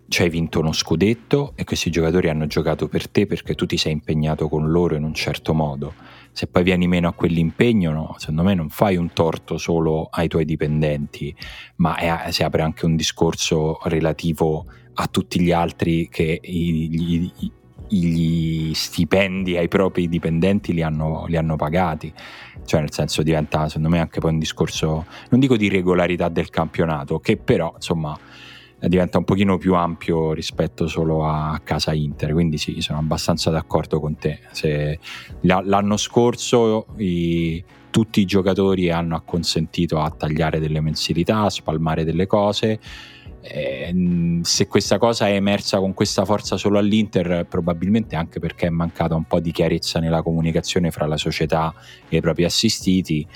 ci 0.09 0.23
hai 0.23 0.31
vinto 0.31 0.59
uno 0.61 0.73
scudetto 0.73 1.53
e 1.55 1.65
questi 1.65 1.91
giocatori 1.91 2.31
hanno 2.31 2.47
giocato 2.47 2.89
per 2.89 3.11
te 3.11 3.27
perché 3.27 3.55
tu 3.55 3.67
ti 3.67 3.77
sei 3.77 3.93
impegnato 3.93 4.49
con 4.49 4.71
loro 4.71 4.97
in 4.97 5.05
un 5.05 5.13
certo 5.13 5.53
modo. 5.53 5.93
Se 6.33 6.47
poi 6.47 6.63
vieni 6.63 6.89
meno 6.89 7.09
a 7.09 7.13
quell'impegno, 7.13 7.93
no, 7.93 8.15
secondo 8.17 8.43
me 8.43 8.55
non 8.55 8.71
fai 8.71 8.97
un 8.97 9.13
torto 9.13 9.59
solo 9.59 10.09
ai 10.11 10.29
tuoi 10.29 10.47
dipendenti, 10.47 11.37
ma 11.77 11.97
è, 11.97 12.31
si 12.31 12.43
apre 12.43 12.63
anche 12.63 12.87
un 12.87 12.97
discorso 12.97 13.81
relativo 13.83 14.65
a 14.95 15.07
tutti 15.09 15.43
gli 15.43 15.53
altri 15.53 16.09
che 16.09 16.41
i, 16.43 16.89
gli, 16.89 17.31
gli 17.89 18.73
stipendi 18.75 19.57
ai 19.57 19.69
propri 19.69 20.09
dipendenti 20.09 20.73
li 20.73 20.83
hanno, 20.83 21.27
li 21.27 21.37
hanno 21.37 21.57
pagati. 21.57 22.13
Cioè, 22.65 22.81
nel 22.81 22.93
senso, 22.93 23.23
diventa 23.23 23.69
secondo 23.69 23.89
me 23.89 24.01
anche 24.01 24.21
poi 24.21 24.33
un 24.33 24.39
discorso, 24.39 25.07
non 25.31 25.41
dico 25.41 25.57
di 25.57 25.69
regolarità 25.69 26.29
del 26.29 26.51
campionato, 26.51 27.21
che 27.21 27.37
però 27.37 27.73
insomma 27.75 28.19
diventa 28.81 29.19
un 29.19 29.25
pochino 29.25 29.57
più 29.57 29.75
ampio 29.75 30.33
rispetto 30.33 30.87
solo 30.87 31.25
a 31.25 31.61
casa 31.63 31.93
Inter. 31.93 32.33
Quindi 32.33 32.59
sì, 32.59 32.81
sono 32.81 32.99
abbastanza 32.99 33.51
d'accordo 33.51 34.01
con 34.01 34.17
te. 34.17 34.41
Se 34.51 34.99
l'anno 35.43 35.97
scorso 35.97 36.87
i, 36.99 37.63
tutti 37.91 38.21
i 38.21 38.25
giocatori 38.25 38.91
hanno 38.91 39.17
acconsentito 39.17 40.01
a 40.01 40.11
tagliare 40.11 40.59
delle 40.59 40.81
mensilità, 40.81 41.43
a 41.43 41.51
spalmare 41.51 42.05
delle 42.05 42.27
cose 42.27 42.81
eh, 43.47 44.41
se 44.43 44.67
questa 44.67 44.97
cosa 44.97 45.29
è 45.29 45.35
emersa 45.35 45.79
con 45.79 45.93
questa 45.93 46.25
forza 46.25 46.57
solo 46.57 46.79
all'Inter, 46.79 47.47
probabilmente 47.47 48.17
anche 48.17 48.41
perché 48.41 48.67
è 48.67 48.71
mancata 48.71 49.15
un 49.15 49.25
po' 49.25 49.39
di 49.39 49.53
chiarezza 49.53 50.01
nella 50.01 50.23
comunicazione 50.23 50.91
fra 50.91 51.07
la 51.07 51.19
società 51.19 51.75
e 52.09 52.17
i 52.17 52.21
propri 52.21 52.45
assistiti 52.45 53.27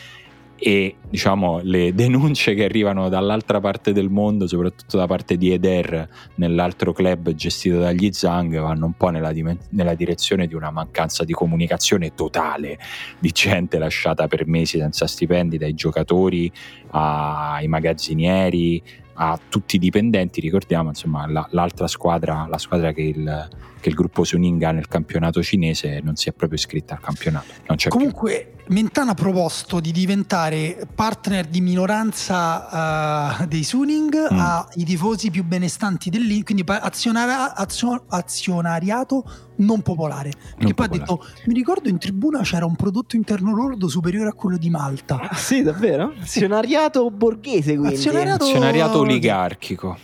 e 0.60 0.96
diciamo 1.08 1.60
le 1.62 1.94
denunce 1.94 2.54
che 2.54 2.64
arrivano 2.64 3.08
dall'altra 3.08 3.60
parte 3.60 3.92
del 3.92 4.08
mondo, 4.08 4.48
soprattutto 4.48 4.96
da 4.96 5.06
parte 5.06 5.36
di 5.36 5.52
Eder 5.52 6.08
nell'altro 6.36 6.92
club 6.92 7.30
gestito 7.34 7.78
dagli 7.78 8.10
Zang, 8.10 8.58
vanno 8.58 8.86
un 8.86 8.94
po' 8.94 9.10
nella, 9.10 9.30
nella, 9.70 9.94
direzione 9.94 10.48
di 10.48 10.54
una 10.54 10.72
mancanza 10.72 11.22
di 11.22 11.32
comunicazione 11.32 12.14
totale 12.14 12.78
di 13.20 13.30
gente 13.30 13.78
lasciata 13.78 14.26
per 14.26 14.48
mesi 14.48 14.78
senza 14.78 15.06
stipendi, 15.06 15.58
dai 15.58 15.74
giocatori 15.74 16.50
ai 16.90 17.68
magazzinieri 17.68 18.82
a 19.20 19.38
tutti 19.48 19.76
i 19.76 19.78
dipendenti, 19.78 20.40
ricordiamo 20.40 20.90
insomma 20.90 21.26
la, 21.28 21.46
l'altra 21.50 21.88
squadra, 21.88 22.46
la 22.48 22.58
squadra 22.58 22.92
che 22.92 23.02
il, 23.02 23.48
che 23.80 23.88
il 23.88 23.94
gruppo 23.94 24.24
Suninga 24.24 24.72
nel 24.72 24.88
campionato 24.88 25.42
cinese 25.42 26.00
non 26.02 26.16
si 26.16 26.28
è 26.28 26.32
proprio 26.32 26.58
iscritta 26.58 26.94
al 26.94 27.00
campionato. 27.00 27.46
Comunque 27.88 28.52
più. 28.54 28.58
Mentana 28.70 29.12
ha 29.12 29.14
proposto 29.14 29.80
di 29.80 29.92
diventare 29.92 30.86
partner 30.94 31.46
di 31.46 31.62
minoranza 31.62 33.38
uh, 33.40 33.46
dei 33.46 33.64
Suning 33.64 34.32
mm. 34.32 34.38
ai 34.38 34.84
tifosi 34.84 35.30
più 35.30 35.42
benestanti 35.42 36.10
dell'Inter, 36.10 36.44
quindi 36.44 36.64
azionara, 36.66 37.54
azio, 37.54 38.04
azionariato 38.08 39.24
non 39.56 39.80
popolare. 39.80 40.30
Perché 40.30 40.64
non 40.64 40.74
poi 40.74 40.88
popolare. 40.88 41.12
ha 41.12 41.16
detto, 41.16 41.42
mi 41.46 41.54
ricordo 41.54 41.88
in 41.88 41.96
tribuna 41.96 42.42
c'era 42.42 42.66
un 42.66 42.76
prodotto 42.76 43.16
interno 43.16 43.54
lordo 43.54 43.88
superiore 43.88 44.28
a 44.28 44.32
quello 44.34 44.58
di 44.58 44.68
Malta. 44.68 45.18
Ah, 45.18 45.34
sì, 45.34 45.62
davvero? 45.62 46.12
Azionariato 46.20 47.10
borghese 47.10 47.74
quindi. 47.74 47.94
Azionariato, 47.94 48.44
azionariato 48.44 48.98
oligarchico. 48.98 49.98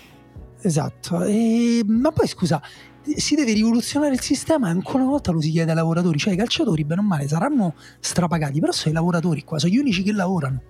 Esatto. 0.63 1.23
E, 1.23 1.83
ma 1.87 2.11
poi 2.13 2.27
scusa, 2.27 2.63
si 3.17 3.35
deve 3.35 3.53
rivoluzionare 3.53 4.15
il 4.15 4.21
sistema 4.21 4.69
e 4.69 4.71
ancora 4.71 5.03
una 5.03 5.13
volta 5.13 5.31
lo 5.31 5.41
si 5.41 5.51
chiede 5.51 5.71
ai 5.71 5.77
lavoratori, 5.77 6.19
cioè 6.19 6.33
i 6.33 6.37
calciatori 6.37 6.85
bene 6.85 7.01
o 7.01 7.05
male 7.05 7.29
saranno 7.29 7.75
strapagati, 8.01 8.61
però 8.61 8.73
sono 8.73 8.91
i 8.91 8.95
lavoratori 8.95 9.45
qua, 9.45 9.59
sono 9.59 9.73
gli 9.73 9.79
unici 9.79 10.03
che 10.03 10.13
lavorano. 10.13 10.61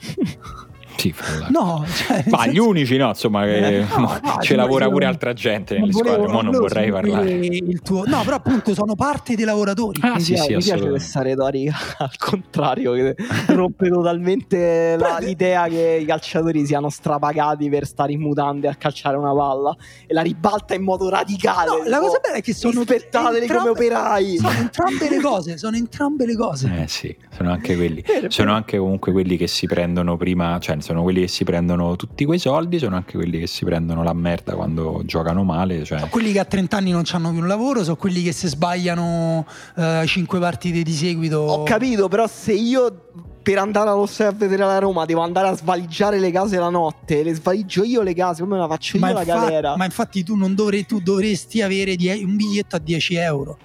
Sì, 1.00 1.14
no, 1.48 1.82
cioè, 1.88 2.24
ma 2.26 2.42
senso... 2.42 2.50
gli 2.50 2.58
unici 2.58 2.96
no, 2.98 3.08
insomma, 3.08 3.46
eh, 3.46 3.86
no, 3.88 4.20
no, 4.22 4.36
ci 4.42 4.54
lavora 4.54 4.86
pure 4.90 5.06
altra 5.06 5.32
gente 5.32 5.78
nelle 5.78 5.92
volevo, 5.92 6.14
squadre, 6.14 6.34
ma 6.34 6.42
non 6.42 6.52
vorrei 6.52 6.90
parlare. 6.90 7.48
Tuo... 7.82 8.04
No, 8.04 8.22
però 8.22 8.36
appunto 8.36 8.74
sono 8.74 8.94
parte 8.94 9.34
dei 9.34 9.46
lavoratori. 9.46 9.98
Ah, 10.02 10.16
mi 10.16 10.20
sì, 10.20 10.34
piace, 10.34 10.46
sì, 10.46 10.54
mi 10.56 10.62
piace 10.62 10.88
questa 10.90 11.22
retorica 11.22 11.74
al 11.96 12.16
contrario, 12.18 12.92
che 12.92 13.14
rompe 13.46 13.88
totalmente 13.88 14.96
la, 14.98 15.16
l'idea 15.20 15.68
che 15.68 16.00
i 16.02 16.04
calciatori 16.04 16.66
siano 16.66 16.90
strapagati 16.90 17.70
per 17.70 17.86
stare 17.86 18.12
in 18.12 18.20
mutande 18.20 18.68
a 18.68 18.74
calciare 18.74 19.16
una 19.16 19.34
palla 19.34 19.74
e 20.06 20.12
la 20.12 20.20
ribalta 20.20 20.74
in 20.74 20.82
modo 20.82 21.08
radicale. 21.08 21.70
No, 21.70 21.88
la 21.88 21.98
cosa 21.98 22.18
bella 22.18 22.36
è 22.36 22.42
che 22.42 22.52
sono 22.52 22.82
spettateli 22.82 23.46
come 23.46 23.70
operai. 23.70 24.36
Sono 24.36 24.50
entrambe 24.50 25.08
le 25.08 25.20
cose, 25.20 25.56
sono 25.56 25.76
entrambe 25.76 26.26
le 26.26 26.36
cose. 26.36 26.82
Eh 26.82 26.88
sì, 26.88 27.16
sono 27.34 27.52
anche 27.52 27.74
quelli. 27.74 28.04
Sono 28.28 28.52
anche 28.52 28.76
comunque 28.76 29.12
quelli 29.12 29.38
che 29.38 29.46
si 29.46 29.66
prendono 29.66 30.18
prima, 30.18 30.58
cioè 30.58 30.74
sono 30.90 31.02
quelli 31.02 31.20
che 31.20 31.28
si 31.28 31.44
prendono 31.44 31.94
tutti 31.94 32.24
quei 32.24 32.40
soldi, 32.40 32.78
sono 32.80 32.96
anche 32.96 33.16
quelli 33.16 33.38
che 33.38 33.46
si 33.46 33.64
prendono 33.64 34.02
la 34.02 34.12
merda 34.12 34.54
quando 34.54 35.02
giocano 35.04 35.44
male. 35.44 35.84
Cioè... 35.84 35.98
Sono 35.98 36.10
quelli 36.10 36.32
che 36.32 36.40
a 36.40 36.44
30 36.44 36.76
anni 36.76 36.90
non 36.90 37.04
hanno 37.12 37.30
più 37.30 37.38
un 37.38 37.46
lavoro, 37.46 37.84
sono 37.84 37.94
quelli 37.94 38.22
che 38.22 38.32
se 38.32 38.48
sbagliano 38.48 39.46
uh, 39.76 40.04
5 40.04 40.38
partite 40.40 40.82
di 40.82 40.92
seguito. 40.92 41.38
Ho 41.38 41.62
capito, 41.62 42.08
però 42.08 42.26
se 42.26 42.52
io 42.52 43.04
per 43.40 43.58
andare 43.58 43.88
allo 43.88 44.06
stadio 44.06 44.32
a 44.32 44.34
vedere 44.34 44.64
la 44.64 44.78
Roma 44.78 45.04
devo 45.04 45.20
andare 45.20 45.48
a 45.48 45.56
svaligiare 45.56 46.18
le 46.18 46.32
case 46.32 46.58
la 46.58 46.70
notte, 46.70 47.22
le 47.22 47.34
svaliggio 47.34 47.84
io 47.84 48.02
le 48.02 48.12
case, 48.12 48.42
come 48.42 48.58
la 48.58 48.66
faccio 48.66 48.96
io 48.96 49.02
ma 49.04 49.12
la 49.12 49.24
galera. 49.24 49.76
Ma 49.76 49.84
infatti 49.84 50.24
tu 50.24 50.34
non 50.34 50.56
dovrei, 50.56 50.84
tu 50.86 51.00
dovresti 51.00 51.62
avere 51.62 51.94
die- 51.94 52.24
un 52.24 52.34
biglietto 52.34 52.74
a 52.74 52.80
10 52.80 53.14
euro. 53.14 53.58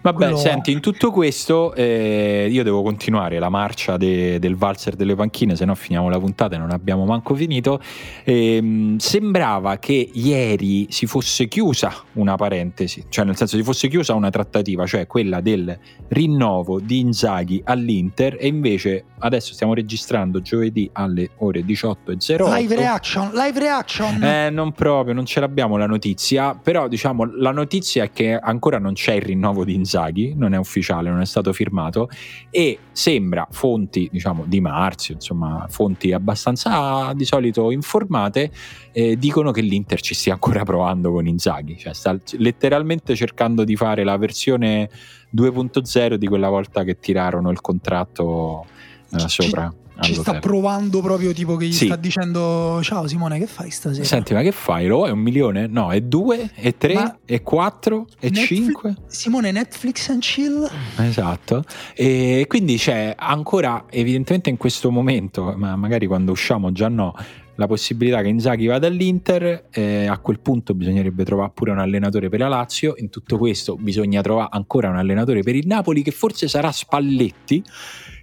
Vabbè, 0.00 0.16
Quello... 0.16 0.36
senti, 0.36 0.72
in 0.72 0.80
tutto 0.80 1.10
questo 1.10 1.74
eh, 1.74 2.48
io 2.50 2.62
devo 2.62 2.82
continuare 2.82 3.38
la 3.38 3.48
marcia 3.48 3.96
de, 3.96 4.38
del 4.38 4.56
valzer 4.56 4.96
delle 4.96 5.14
panchine, 5.14 5.56
se 5.56 5.64
no 5.64 5.74
finiamo 5.74 6.08
la 6.08 6.18
puntata 6.18 6.54
e 6.56 6.58
non 6.58 6.70
abbiamo 6.70 7.04
manco 7.04 7.34
finito. 7.34 7.80
Eh, 8.24 8.96
sembrava 8.98 9.78
che 9.78 10.10
ieri 10.12 10.86
si 10.90 11.06
fosse 11.06 11.48
chiusa 11.48 11.92
una 12.14 12.36
parentesi, 12.36 13.04
cioè 13.08 13.24
nel 13.24 13.36
senso 13.36 13.56
si 13.56 13.62
fosse 13.62 13.88
chiusa 13.88 14.14
una 14.14 14.30
trattativa, 14.30 14.86
cioè 14.86 15.06
quella 15.06 15.40
del 15.40 15.78
rinnovo 16.08 16.80
di 16.80 17.00
Inzaghi 17.00 17.60
all'Inter 17.64 18.36
e 18.38 18.46
invece 18.46 19.04
adesso 19.18 19.52
stiamo 19.52 19.74
registrando 19.74 20.40
giovedì 20.40 20.88
alle 20.92 21.30
ore 21.38 21.60
18.08. 21.60 22.54
Live 22.54 22.74
reaction, 22.74 23.30
live 23.32 23.58
reaction. 23.58 24.22
Eh, 24.22 24.50
non 24.50 24.72
proprio, 24.72 25.14
non 25.14 25.26
ce 25.26 25.40
l'abbiamo 25.40 25.76
la 25.76 25.86
notizia, 25.86 26.54
però 26.54 26.88
diciamo 26.88 27.24
la 27.36 27.50
notizia 27.50 28.04
è 28.04 28.12
che 28.12 28.36
ancora 28.36 28.78
non 28.78 28.94
c'è 28.94 29.14
il 29.14 29.22
rinnovo 29.22 29.47
rinnovo 29.48 29.64
di 29.64 29.74
Inzaghi, 29.74 30.34
non 30.36 30.54
è 30.54 30.58
ufficiale, 30.58 31.10
non 31.10 31.20
è 31.20 31.26
stato 31.26 31.52
firmato 31.52 32.08
e 32.50 32.78
sembra 32.92 33.46
fonti 33.50 34.08
diciamo 34.10 34.44
di 34.46 34.60
Marzio, 34.60 35.14
insomma 35.14 35.66
fonti 35.68 36.12
abbastanza 36.12 37.12
di 37.14 37.24
solito 37.24 37.70
informate, 37.70 38.50
eh, 38.92 39.16
dicono 39.16 39.50
che 39.50 39.60
l'Inter 39.60 40.00
ci 40.00 40.14
stia 40.14 40.34
ancora 40.34 40.64
provando 40.64 41.10
con 41.10 41.26
Inzaghi, 41.26 41.76
cioè 41.78 41.94
sta 41.94 42.16
letteralmente 42.32 43.14
cercando 43.14 43.64
di 43.64 43.76
fare 43.76 44.04
la 44.04 44.16
versione 44.16 44.88
2.0 45.34 46.14
di 46.14 46.26
quella 46.26 46.48
volta 46.48 46.84
che 46.84 46.98
tirarono 46.98 47.50
il 47.50 47.60
contratto 47.60 48.66
eh, 49.12 49.28
sopra 49.28 49.72
ci 49.72 49.87
sta 50.02 50.38
provando 50.38 51.00
proprio 51.00 51.32
tipo 51.32 51.56
che 51.56 51.66
gli 51.66 51.72
sì. 51.72 51.86
sta 51.86 51.96
dicendo 51.96 52.80
ciao 52.82 53.06
Simone 53.06 53.38
che 53.38 53.46
fai 53.46 53.70
stasera? 53.70 54.04
Senti 54.04 54.34
ma 54.34 54.42
che 54.42 54.52
fai? 54.52 54.86
Lo 54.86 55.06
è 55.06 55.10
un 55.10 55.18
milione? 55.18 55.66
No, 55.66 55.92
è 55.92 56.00
due, 56.00 56.50
è 56.54 56.76
tre, 56.76 56.94
ma 56.94 57.18
è 57.24 57.42
quattro, 57.42 58.06
è 58.18 58.28
Netflix, 58.28 58.46
cinque? 58.46 58.94
Simone 59.06 59.50
Netflix 59.50 60.08
and 60.10 60.20
chill? 60.20 60.70
Esatto. 60.96 61.64
E 61.94 62.44
quindi 62.48 62.76
c'è 62.76 63.14
ancora 63.16 63.84
evidentemente 63.90 64.50
in 64.50 64.56
questo 64.56 64.90
momento, 64.90 65.54
ma 65.56 65.76
magari 65.76 66.06
quando 66.06 66.32
usciamo 66.32 66.72
già 66.72 66.88
no, 66.88 67.14
la 67.58 67.66
possibilità 67.66 68.22
che 68.22 68.28
Inzaghi 68.28 68.66
vada 68.66 68.86
all'Inter, 68.86 69.64
eh, 69.70 70.06
a 70.06 70.18
quel 70.18 70.38
punto 70.38 70.74
bisognerebbe 70.74 71.24
trovare 71.24 71.50
pure 71.52 71.72
un 71.72 71.80
allenatore 71.80 72.28
per 72.28 72.38
la 72.38 72.48
Lazio, 72.48 72.94
in 72.98 73.10
tutto 73.10 73.36
questo 73.36 73.76
bisogna 73.76 74.22
trovare 74.22 74.48
ancora 74.52 74.88
un 74.88 74.96
allenatore 74.96 75.42
per 75.42 75.56
il 75.56 75.66
Napoli 75.66 76.02
che 76.02 76.12
forse 76.12 76.46
sarà 76.46 76.70
Spalletti 76.70 77.62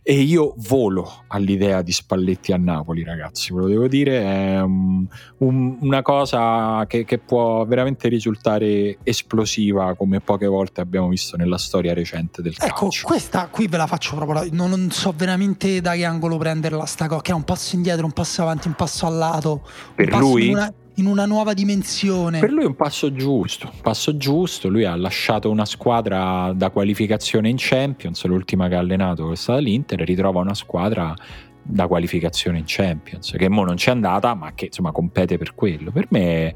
e 0.07 0.19
io 0.19 0.53
volo 0.57 1.23
all'idea 1.30 1.82
di 1.82 1.91
Spalletti 1.91 2.52
a 2.52 2.57
Napoli, 2.57 3.03
ragazzi, 3.03 3.52
ve 3.52 3.61
lo 3.61 3.68
devo 3.68 3.88
dire, 3.88 4.22
è 4.22 4.61
um, 4.61 5.07
un, 5.38 5.77
una 5.82 6.03
cosa 6.03 6.86
che, 6.86 7.06
che, 7.06 7.18
può 7.18 7.65
veramente 7.65 8.07
risultare 8.07 8.99
esplosiva 9.02 9.95
come 9.95 10.19
poche 10.19 10.45
volte 10.45 10.80
abbiamo 10.80 11.07
visto 11.07 11.38
nella 11.38 11.57
storia 11.57 11.95
recente 11.95 12.44
del 12.44 12.53
ecco, 12.56 12.82
calcio. 12.82 12.99
Ecco, 12.99 13.07
questa 13.07 13.48
qui 13.48 13.65
ve 13.65 13.77
la 13.77 13.88
faccio 13.88 14.15
proprio, 14.15 14.48
non, 14.52 14.69
non, 14.69 14.91
so 14.91 15.11
veramente 15.18 15.82
da 15.82 15.94
che 15.94 16.06
angolo 16.06 16.38
prenderla 16.38 16.86
sta 16.86 17.07
cosa, 17.07 17.22
che 17.22 17.32
è 17.32 17.34
un 17.34 17.44
passo 17.44 17.76
indietro, 17.76 18.06
un 18.06 18.11
passo 18.11 18.44
avanti, 18.44 18.68
un 18.68 18.76
passo 18.76 19.07
al 19.07 19.15
lato. 19.15 19.68
Per 19.95 20.14
lui? 20.18 20.49
Una, 20.49 20.72
in 20.95 21.05
una 21.05 21.26
nuova 21.26 21.53
dimensione. 21.53 22.39
Per 22.39 22.51
lui 22.51 22.63
è 22.63 22.67
un 22.67 22.76
passo 22.76 23.11
giusto, 23.13 23.69
un 23.73 23.81
passo 23.81 24.15
giusto. 24.17 24.69
Lui 24.69 24.85
ha 24.85 24.95
lasciato 24.95 25.49
una 25.49 25.65
squadra 25.65 26.53
da 26.55 26.69
qualificazione 26.69 27.49
in 27.49 27.55
Champions, 27.57 28.23
l'ultima 28.26 28.67
che 28.67 28.76
ha 28.76 28.80
allenato 28.80 29.31
è 29.31 29.35
stata 29.35 29.59
l'Inter, 29.59 29.99
ritrova 30.01 30.39
una 30.39 30.53
squadra 30.53 31.13
da 31.61 31.88
qualificazione 31.88 32.59
in 32.59 32.65
Champions, 32.67 33.34
che 33.38 33.49
mo 33.49 33.63
non 33.63 33.76
c'è 33.76 33.91
andata, 33.91 34.34
ma 34.35 34.53
che 34.53 34.65
insomma 34.65 34.91
compete 34.91 35.38
per 35.38 35.55
quello. 35.55 35.91
Per 35.91 36.07
me 36.09 36.55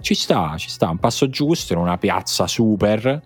ci 0.00 0.14
sta, 0.14 0.54
ci 0.56 0.68
sta, 0.68 0.90
un 0.90 0.98
passo 0.98 1.28
giusto 1.28 1.72
in 1.72 1.78
una 1.78 1.96
piazza 1.96 2.46
super 2.46 3.22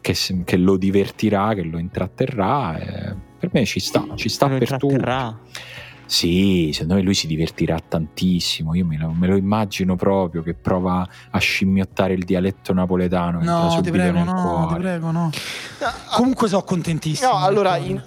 che, 0.00 0.14
che 0.44 0.56
lo 0.56 0.76
divertirà, 0.76 1.54
che 1.54 1.62
lo 1.62 1.78
intratterrà. 1.78 2.78
Eh, 2.78 3.14
per 3.38 3.50
me 3.52 3.64
ci 3.64 3.80
sta, 3.80 4.04
ci 4.14 4.28
sta 4.28 4.48
per 4.48 4.76
tutto. 4.76 5.40
Sì, 6.14 6.70
secondo 6.72 6.94
me 6.94 7.02
lui 7.02 7.14
si 7.14 7.26
divertirà 7.26 7.76
tantissimo. 7.80 8.72
Io 8.76 8.86
me 8.86 8.96
lo, 8.96 9.10
me 9.10 9.26
lo, 9.26 9.34
immagino 9.34 9.96
proprio 9.96 10.42
che 10.42 10.54
prova 10.54 11.04
a 11.30 11.38
scimmiottare 11.38 12.12
il 12.12 12.22
dialetto 12.22 12.72
napoletano. 12.72 13.42
No, 13.42 13.80
ti 13.82 13.90
prego, 13.90 14.22
no, 14.22 14.32
cuore. 14.32 14.74
ti 14.74 14.80
prego, 14.80 15.10
no. 15.10 15.32
Comunque 16.14 16.46
sono 16.46 16.62
contentissimo. 16.62 17.32
No, 17.32 17.38
allora, 17.38 17.78
in, 17.78 18.00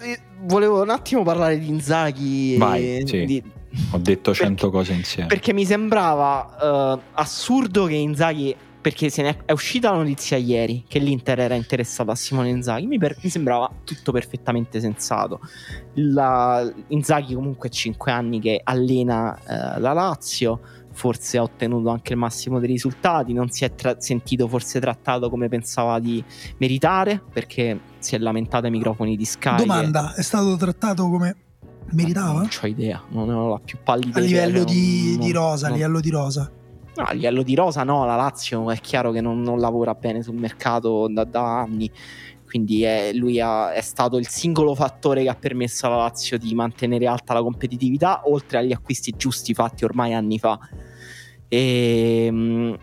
volevo 0.43 0.83
un 0.83 0.89
attimo 0.89 1.23
parlare 1.23 1.59
di 1.59 1.67
Inzaghi. 1.67 2.55
Vai, 2.57 3.03
sì. 3.05 3.25
di, 3.25 3.43
ho 3.91 3.97
detto 3.97 4.33
cento 4.33 4.71
cose 4.71 4.93
insieme. 4.93 5.27
Perché 5.27 5.51
mi 5.51 5.65
sembrava 5.65 6.95
uh, 6.95 7.01
assurdo 7.11 7.87
che 7.87 7.95
Inzaghi 7.95 8.55
perché 8.87 9.09
se 9.09 9.21
ne 9.21 9.39
è, 9.43 9.51
uscita 9.51 9.91
la 9.91 9.97
notizia 9.97 10.37
ieri 10.37 10.85
che 10.87 10.99
l'Inter 10.99 11.41
era 11.41 11.55
interessata 11.55 12.13
a 12.13 12.15
Simone 12.15 12.47
Inzaghi, 12.47 12.85
mi, 12.85 12.97
per, 12.97 13.17
mi 13.21 13.29
sembrava 13.29 13.69
tutto 13.83 14.13
perfettamente 14.13 14.79
sensato. 14.79 15.41
La, 15.95 16.65
Inzaghi 16.87 17.33
comunque 17.33 17.69
5 17.69 18.13
anni 18.13 18.39
che 18.39 18.61
allena 18.63 19.37
eh, 19.37 19.81
la 19.81 19.91
Lazio, 19.91 20.61
forse 20.93 21.37
ha 21.37 21.41
ottenuto 21.41 21.89
anche 21.89 22.13
il 22.13 22.19
massimo 22.19 22.59
dei 22.59 22.69
risultati, 22.69 23.33
non 23.33 23.49
si 23.49 23.65
è 23.65 23.75
tra- 23.75 23.99
sentito 23.99 24.47
forse 24.47 24.79
trattato 24.79 25.29
come 25.29 25.49
pensava 25.49 25.99
di 25.99 26.23
meritare, 26.59 27.21
perché 27.33 27.77
si 27.99 28.15
è 28.15 28.19
lamentato 28.19 28.67
ai 28.67 28.71
microfoni 28.71 29.17
di 29.17 29.25
Sky. 29.25 29.57
Domanda, 29.57 30.13
è 30.13 30.21
stato 30.21 30.55
trattato 30.55 31.09
come 31.09 31.35
meritava? 31.91 32.39
Non 32.39 32.49
ho 32.61 32.67
idea, 32.67 33.03
non 33.09 33.29
ho 33.31 33.49
la 33.49 33.59
più 33.59 33.79
pallida 33.83 34.17
A 34.17 34.21
livello 34.21 34.63
di, 34.63 35.17
non- 35.17 35.25
di 35.25 35.31
rosa, 35.33 35.67
a 35.67 35.71
livello 35.71 35.99
di 35.99 36.09
rosa. 36.09 36.49
No, 36.97 37.03
a 37.03 37.13
livello 37.13 37.43
di 37.43 37.55
rosa 37.55 37.83
no, 37.83 38.05
la 38.05 38.15
Lazio 38.15 38.69
è 38.71 38.79
chiaro 38.79 39.11
che 39.11 39.21
non, 39.21 39.41
non 39.41 39.59
lavora 39.59 39.93
bene 39.93 40.21
sul 40.23 40.35
mercato 40.35 41.07
da, 41.09 41.23
da 41.23 41.59
anni, 41.61 41.89
quindi 42.45 42.83
è- 42.83 43.11
lui 43.13 43.39
ha- 43.39 43.71
è 43.73 43.81
stato 43.81 44.17
il 44.17 44.27
singolo 44.27 44.73
fattore 44.73 45.21
che 45.23 45.29
ha 45.29 45.35
permesso 45.35 45.85
alla 45.85 45.97
Lazio 45.97 46.37
di 46.37 46.53
mantenere 46.55 47.05
alta 47.07 47.33
la 47.33 47.41
competitività, 47.41 48.21
oltre 48.25 48.57
agli 48.57 48.71
acquisti 48.71 49.13
giusti 49.15 49.53
fatti 49.53 49.83
ormai 49.85 50.13
anni 50.13 50.39
fa. 50.39 50.57
E, 51.47 52.27
mm, 52.31 52.73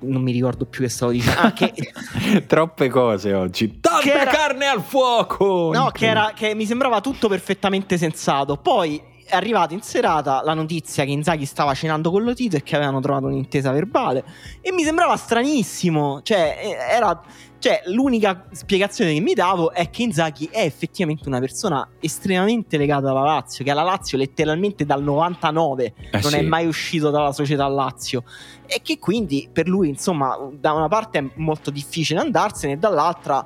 non 0.00 0.22
mi 0.22 0.30
ricordo 0.32 0.64
più 0.64 0.82
che 0.82 0.88
stavo 0.88 1.10
dicendo. 1.12 1.40
Ah, 1.40 1.52
che, 1.52 1.72
Troppe 2.46 2.88
cose 2.88 3.34
oggi. 3.34 3.80
Tanta 3.80 4.00
Che 4.00 4.12
era- 4.12 4.30
carne 4.30 4.66
al 4.66 4.80
fuoco! 4.82 5.70
No, 5.72 5.90
che, 5.90 6.06
era, 6.06 6.32
che 6.34 6.54
mi 6.54 6.64
sembrava 6.66 7.00
tutto 7.00 7.28
perfettamente 7.28 7.98
sensato. 7.98 8.56
Poi 8.56 9.02
è 9.28 9.36
arrivata 9.36 9.74
in 9.74 9.82
serata 9.82 10.42
la 10.42 10.54
notizia 10.54 11.04
che 11.04 11.10
Inzaghi 11.10 11.44
stava 11.44 11.74
cenando 11.74 12.10
con 12.10 12.22
Lotito 12.22 12.56
e 12.56 12.62
che 12.62 12.76
avevano 12.76 13.00
trovato 13.00 13.26
un'intesa 13.26 13.70
verbale. 13.70 14.24
E 14.62 14.72
mi 14.72 14.82
sembrava 14.82 15.16
stranissimo. 15.16 16.22
Cioè, 16.22 16.58
eh, 16.60 16.94
era. 16.94 17.20
Cioè, 17.60 17.82
l'unica 17.86 18.46
spiegazione 18.52 19.12
che 19.12 19.20
mi 19.20 19.34
davo 19.34 19.72
è 19.72 19.90
che 19.90 20.02
Inzaghi 20.02 20.48
è 20.50 20.60
effettivamente 20.60 21.28
una 21.28 21.40
persona 21.40 21.86
estremamente 21.98 22.76
legata 22.78 23.10
alla 23.10 23.22
Lazio, 23.22 23.64
che 23.64 23.72
alla 23.72 23.82
Lazio 23.82 24.16
letteralmente 24.16 24.86
dal 24.86 25.02
99 25.02 25.84
Eh 25.84 26.20
non 26.22 26.30
sì. 26.30 26.36
è 26.36 26.42
mai 26.42 26.66
uscito 26.66 27.10
dalla 27.10 27.32
società 27.32 27.66
Lazio 27.66 28.22
e 28.64 28.80
che 28.80 29.00
quindi 29.00 29.48
per 29.52 29.66
lui 29.66 29.88
insomma 29.88 30.38
da 30.52 30.72
una 30.72 30.86
parte 30.86 31.18
è 31.18 31.24
molto 31.34 31.70
difficile 31.70 32.20
andarsene 32.20 32.74
e 32.74 32.76
dall'altra 32.76 33.44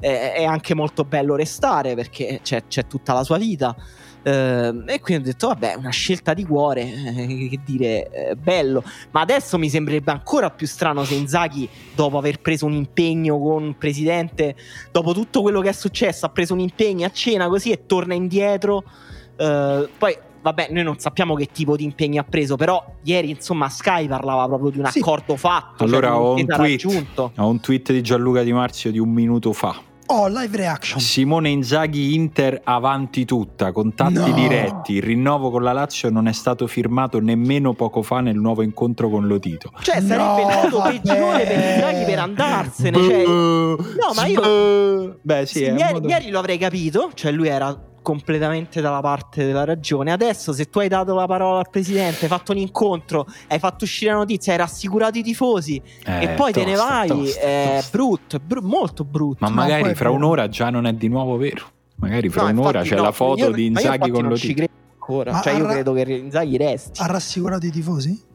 eh, 0.00 0.32
è 0.32 0.44
anche 0.44 0.74
molto 0.74 1.04
bello 1.04 1.36
restare 1.36 1.94
perché 1.94 2.40
c'è, 2.42 2.64
c'è 2.66 2.88
tutta 2.88 3.12
la 3.12 3.22
sua 3.22 3.38
vita 3.38 3.76
e 4.86 5.00
quindi 5.00 5.28
ho 5.28 5.32
detto 5.32 5.48
vabbè 5.48 5.74
una 5.74 5.90
scelta 5.90 6.32
di 6.32 6.44
cuore 6.44 6.82
eh, 6.82 7.48
che 7.50 7.60
dire 7.64 8.10
eh, 8.10 8.36
bello 8.36 8.82
ma 9.10 9.20
adesso 9.20 9.58
mi 9.58 9.68
sembrerebbe 9.68 10.12
ancora 10.12 10.50
più 10.50 10.66
strano 10.66 11.04
se 11.04 11.14
Inzaghi 11.14 11.68
dopo 11.94 12.18
aver 12.18 12.40
preso 12.40 12.66
un 12.66 12.72
impegno 12.72 13.38
con 13.38 13.62
un 13.62 13.76
presidente 13.76 14.54
dopo 14.92 15.12
tutto 15.12 15.42
quello 15.42 15.60
che 15.60 15.70
è 15.70 15.72
successo 15.72 16.26
ha 16.26 16.28
preso 16.28 16.52
un 16.54 16.60
impegno 16.60 17.06
a 17.06 17.10
cena 17.10 17.48
così 17.48 17.70
e 17.70 17.86
torna 17.86 18.14
indietro 18.14 18.84
eh, 19.36 19.88
poi 19.98 20.16
vabbè 20.42 20.68
noi 20.70 20.82
non 20.82 20.98
sappiamo 20.98 21.34
che 21.34 21.46
tipo 21.46 21.76
di 21.76 21.84
impegni 21.84 22.18
ha 22.18 22.24
preso 22.24 22.56
però 22.56 22.84
ieri 23.02 23.30
insomma 23.30 23.68
Sky 23.68 24.08
parlava 24.08 24.46
proprio 24.46 24.70
di 24.70 24.78
un 24.78 24.86
Sì. 24.86 24.98
accordo 24.98 25.36
fatto 25.36 25.84
Allora 25.84 26.08
cioè 26.08 26.16
ho 26.16 26.34
un 26.34 26.46
tweet. 26.46 27.18
Ho 27.36 27.48
un 27.48 27.60
tweet 27.60 27.92
di 27.92 28.02
Gianluca 28.02 28.42
Di 28.42 28.52
Marzio 28.52 28.90
di 28.90 28.98
un 28.98 29.10
minuto 29.10 29.52
fa. 29.52 29.90
Oh, 30.14 30.26
live 30.28 30.54
reaction. 30.58 31.00
Simone 31.00 31.48
Inzaghi 31.48 32.14
Inter 32.14 32.60
avanti 32.64 33.24
tutta, 33.24 33.72
contatti 33.72 34.12
No. 34.12 34.30
diretti. 34.32 34.92
Il 34.96 35.02
rinnovo 35.02 35.50
con 35.50 35.62
la 35.62 35.72
Lazio 35.72 36.10
non 36.10 36.26
è 36.28 36.32
stato 36.32 36.66
firmato 36.66 37.18
nemmeno 37.18 37.72
poco 37.72 38.02
fa 38.02 38.20
nel 38.20 38.36
nuovo 38.36 38.60
incontro 38.62 39.08
con 39.08 39.26
Lotito. 39.26 39.70
cioè 39.80 40.00
No, 40.00 40.06
sarebbe 40.08 40.40
il 40.42 40.58
modo 40.70 40.82
peggiore 40.82 41.44
per 41.44 41.74
Inzaghi 41.74 42.04
per 42.04 42.18
andarsene 42.18 42.98
cioè, 43.02 43.24
no, 43.26 43.76
ma 44.14 44.26
io- 44.26 45.18
Beh, 45.22 45.46
sì, 45.46 45.58
Sì, 45.58 45.64
è 45.64 45.70
un 45.70 45.78
ieri, 45.78 45.92
modo- 45.94 46.08
ieri 46.08 46.28
lo 46.30 46.38
avrei 46.40 46.58
capito, 46.58 47.10
cioè 47.14 47.32
lui 47.32 47.48
era 47.48 47.74
completamente 48.02 48.80
dalla 48.80 49.00
parte 49.00 49.44
della 49.46 49.64
ragione. 49.64 50.12
Adesso, 50.12 50.52
se 50.52 50.68
tu 50.68 50.80
hai 50.80 50.88
dato 50.88 51.14
la 51.14 51.26
parola 51.26 51.60
al 51.60 51.70
presidente, 51.70 52.24
hai 52.24 52.28
fatto 52.28 52.52
un 52.52 52.58
incontro, 52.58 53.26
hai 53.48 53.58
fatto 53.58 53.84
uscire 53.84 54.10
la 54.10 54.18
notizia, 54.18 54.52
hai 54.52 54.58
rassicurato 54.58 55.18
i 55.18 55.22
tifosi 55.22 55.80
Eh, 56.04 56.24
e 56.24 56.28
poi 56.30 56.52
te 56.52 56.64
ne 56.64 56.74
tosta, 56.74 56.88
vai, 56.90 57.08
tosta, 57.08 57.40
è 57.40 57.74
tosta. 57.76 57.96
brutto, 57.96 58.36
è 58.36 58.38
bru- 58.40 58.64
molto 58.64 59.04
brutto. 59.04 59.38
Ma 59.40 59.48
Ma 59.48 59.62
magari 59.62 59.94
fra 59.94 60.10
un'ora 60.10 60.48
già 60.48 60.68
non 60.70 60.86
è 60.86 60.92
di 60.92 61.08
nuovo 61.08 61.36
vero. 61.36 61.64
Magari 61.96 62.28
fra 62.28 62.42
No, 62.42 62.50
un'ora 62.50 62.68
infatti 62.80 62.88
c'è 62.88 62.96
no, 62.96 63.02
la 63.02 63.12
foto 63.12 63.38
io- 63.44 63.50
di 63.52 63.70
ma 63.70 63.80
io 63.80 63.86
Inzaghi 63.92 64.10
con 64.10 64.24
non 64.26 64.36
ci 64.36 64.54
credo 64.54 64.72
ancora. 64.92 65.32
Ma 65.32 65.40
Cioè, 65.40 65.52
io 65.52 65.64
arra- 65.64 65.72
credo 65.72 65.92
che 65.92 66.02
Inzaghi 66.02 66.56
resti. 66.56 67.00
Ha 67.00 67.06
rassicurato 67.06 67.66
i 67.66 67.70
tifosi? 67.70 68.30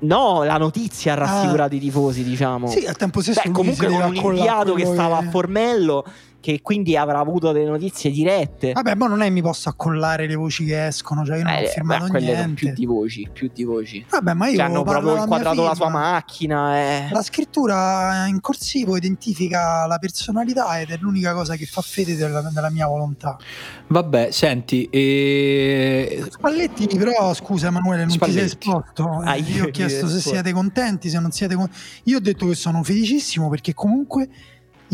No, 0.00 0.42
la 0.42 0.56
notizia 0.56 1.12
ha 1.12 1.16
rassicurato 1.16 1.74
i 1.74 1.78
tifosi, 1.78 2.24
diciamo. 2.24 2.66
Sì, 2.68 2.84
al 2.86 2.96
tempo 2.96 3.20
stesso 3.20 3.42
Beh, 3.44 3.50
comunque 3.52 3.86
con 3.86 4.02
un 4.08 4.14
inviato 4.16 4.74
che 4.74 4.86
stava 4.86 5.18
a 5.18 5.22
Formello, 5.30 6.04
che 6.52 6.62
quindi 6.62 6.96
avrà 6.96 7.18
avuto 7.18 7.52
delle 7.52 7.68
notizie 7.68 8.10
dirette. 8.10 8.72
Vabbè, 8.72 8.94
ma 8.94 9.06
non 9.06 9.20
è 9.20 9.24
che 9.24 9.30
mi 9.30 9.42
posso 9.42 9.68
accollare 9.68 10.26
le 10.26 10.34
voci 10.34 10.64
che 10.64 10.86
escono, 10.86 11.22
cioè 11.22 11.36
io 11.36 11.42
non 11.44 11.52
ho 11.52 11.58
Eh, 11.58 11.66
firmato 11.66 12.06
beh, 12.06 12.20
niente. 12.20 12.54
più 12.54 12.72
di 12.72 12.86
voci, 12.86 13.28
più 13.30 13.50
di 13.52 13.64
voci. 13.64 14.06
Vabbè, 14.08 14.32
ma 14.32 14.48
io 14.48 14.56
Che 14.56 14.62
hanno 14.62 14.82
proprio 14.82 15.16
inquadrato 15.18 15.62
la 15.62 15.74
sua 15.74 15.90
macchina. 15.90 16.78
eh. 16.78 17.08
La 17.10 17.20
scrittura 17.22 18.24
in 18.28 18.40
corsivo 18.40 18.96
identifica 18.96 19.86
la 19.86 19.98
personalità 19.98 20.80
ed 20.80 20.88
è 20.90 20.96
l'unica 21.00 21.34
cosa 21.34 21.54
che 21.54 21.66
fa 21.66 21.82
fede 21.82 22.16
della, 22.16 22.40
della 22.40 22.70
mia 22.70 22.86
volontà. 22.86 23.36
Vabbè, 23.88 24.30
senti, 24.30 24.88
e... 24.90 26.24
Spalletti, 26.30 26.86
però, 26.96 27.34
scusa 27.34 27.66
Emanuele, 27.66 28.06
non 28.06 28.16
ti 28.16 28.18
sei 28.32 28.48
Spalletti. 28.48 28.68
esposto. 28.70 29.22
Eh, 29.22 29.26
Ah, 29.28 29.34
io 29.36 29.54
io 29.56 29.64
ho 29.66 29.70
chiesto 29.70 30.06
se 30.06 30.16
esposto. 30.16 30.30
siete 30.30 30.52
contenti, 30.52 31.10
se 31.10 31.18
non 31.20 31.30
siete 31.30 31.54
contenti. 31.54 31.78
Io 32.04 32.16
ho 32.16 32.20
detto 32.20 32.46
che 32.46 32.54
sono 32.54 32.82
felicissimo 32.82 33.50
perché 33.50 33.74
comunque 33.74 34.28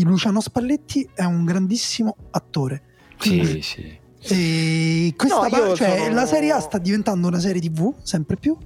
Luciano 0.03 0.41
Spalletti 0.41 1.07
è 1.13 1.23
un 1.23 1.45
grandissimo 1.45 2.15
attore. 2.31 2.81
Sì, 3.17 3.29
Quindi, 3.29 3.61
sì. 3.61 3.97
e 4.19 5.13
questa 5.15 5.43
No, 5.43 5.49
pa- 5.49 5.57
io 5.57 5.75
cioè, 5.75 5.97
sono- 5.99 6.13
la 6.13 6.25
Serie 6.25 6.51
A 6.51 6.59
sta 6.59 6.77
diventando 6.77 7.27
una 7.27 7.39
serie 7.39 7.61
TV 7.61 7.93
sempre 8.01 8.35
più. 8.35 8.57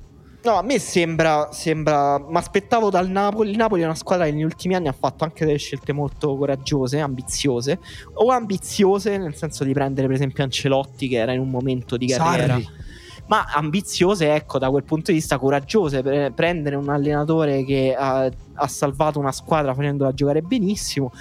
No, 0.42 0.54
a 0.54 0.62
me 0.64 0.80
sembra, 0.80 1.50
sembra. 1.52 2.18
Mi 2.18 2.38
aspettavo 2.38 2.90
dal 2.90 3.10
Napoli. 3.10 3.52
Il 3.52 3.58
Napoli 3.58 3.82
è 3.82 3.86
una 3.86 3.94
squadra 3.94 4.24
che 4.26 4.32
negli 4.32 4.44
ultimi 4.44 4.74
anni 4.74 4.88
ha 4.88 4.96
fatto 4.98 5.26
anche 5.26 5.46
delle 5.46 5.58
scelte 5.58 5.92
molto 5.92 6.38
coraggiose, 6.38 7.00
ambiziose. 7.00 7.78
O 8.14 8.30
ambiziose, 8.30 9.18
nel 9.18 9.36
senso 9.36 9.66
di 9.66 9.74
prendere, 9.74 10.08
per 10.08 10.16
esempio, 10.16 10.42
Ancelotti, 10.46 11.10
che 11.10 11.18
era 11.18 11.34
in 11.34 11.42
un 11.42 11.50
momento 11.50 11.98
di 11.98 12.08
carriera. 12.08 12.54
Sarri. 12.54 12.70
Ma 13.30 13.46
ambiziose, 13.46 14.34
ecco, 14.34 14.58
da 14.58 14.70
quel 14.70 14.84
punto 14.84 15.12
di 15.12 15.18
vista, 15.18 15.38
coraggiose. 15.38 16.02
Per 16.02 16.34
prendere 16.34 16.76
un 16.76 16.90
allenatore 16.90 17.64
che 17.64 17.96
ha, 17.98 18.30
ha 18.54 18.68
salvato 18.68 19.20
una 19.20 19.32
squadra 19.32 19.74
facendola 19.74 20.14
giocare 20.14 20.42
benissimo. 20.42 21.12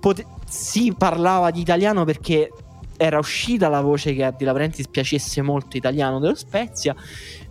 Pote- 0.00 0.26
si 0.48 0.94
parlava 0.96 1.50
di 1.50 1.60
italiano 1.60 2.04
perché 2.04 2.50
era 2.96 3.18
uscita 3.18 3.68
la 3.68 3.80
voce 3.80 4.12
che 4.14 4.24
a 4.24 4.34
Di 4.36 4.44
Laurentiis 4.44 4.88
piacesse 4.88 5.42
molto 5.42 5.76
italiano 5.76 6.18
dello 6.18 6.34
Spezia. 6.34 6.96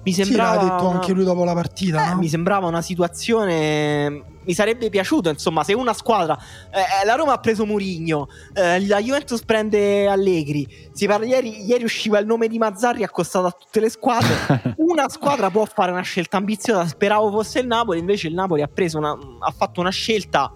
Mi 0.08 0.14
Sì, 0.14 0.24
sembrava. 0.24 0.56
l'ha 0.56 0.62
detto 0.70 0.88
una- 0.88 1.00
anche 1.00 1.12
lui 1.12 1.26
dopo 1.26 1.44
la 1.44 1.54
partita. 1.54 2.06
eh, 2.06 2.10
no? 2.14 2.20
Mi 2.20 2.30
sembrava 2.30 2.66
una 2.68 2.82
situazione. 2.82 4.24
Mi 4.46 4.54
sarebbe 4.54 4.90
piaciuto, 4.90 5.28
insomma, 5.30 5.66
se 5.66 5.74
una 5.74 5.92
squadra. 5.92 6.38
eh, 6.72 7.06
la 7.06 7.16
Roma 7.16 7.34
ha 7.34 7.38
preso 7.40 7.66
Murigno, 7.66 8.30
eh, 8.54 8.80
la 8.88 9.02
Juventus 9.02 9.42
prende 9.44 10.08
Allegri. 10.08 10.66
Si 10.94 11.06
parla, 11.08 11.26
ieri, 11.26 11.66
ieri 11.66 11.84
usciva 11.84 12.20
il 12.20 12.26
nome 12.26 12.48
di 12.48 12.58
Mazzarri 12.58 13.04
accostato 13.04 13.48
a 13.48 13.52
tutte 13.52 13.82
le 13.82 13.90
squadre. 13.90 14.76
una 14.78 15.10
squadra 15.10 15.50
può 15.50 15.66
fare 15.66 15.92
una 15.92 16.02
scelta 16.04 16.38
ambiziosa. 16.38 16.88
Speravo 16.88 17.30
fosse 17.30 17.60
il 17.60 17.68
Napoli, 17.68 18.00
invece 18.00 18.28
il 18.28 18.34
Napoli 18.34 18.62
ha, 18.62 18.70
preso 18.74 18.98
una, 18.98 19.12
ha 19.12 19.52
fatto 19.52 19.82
una 19.82 19.90
scelta. 19.92 20.54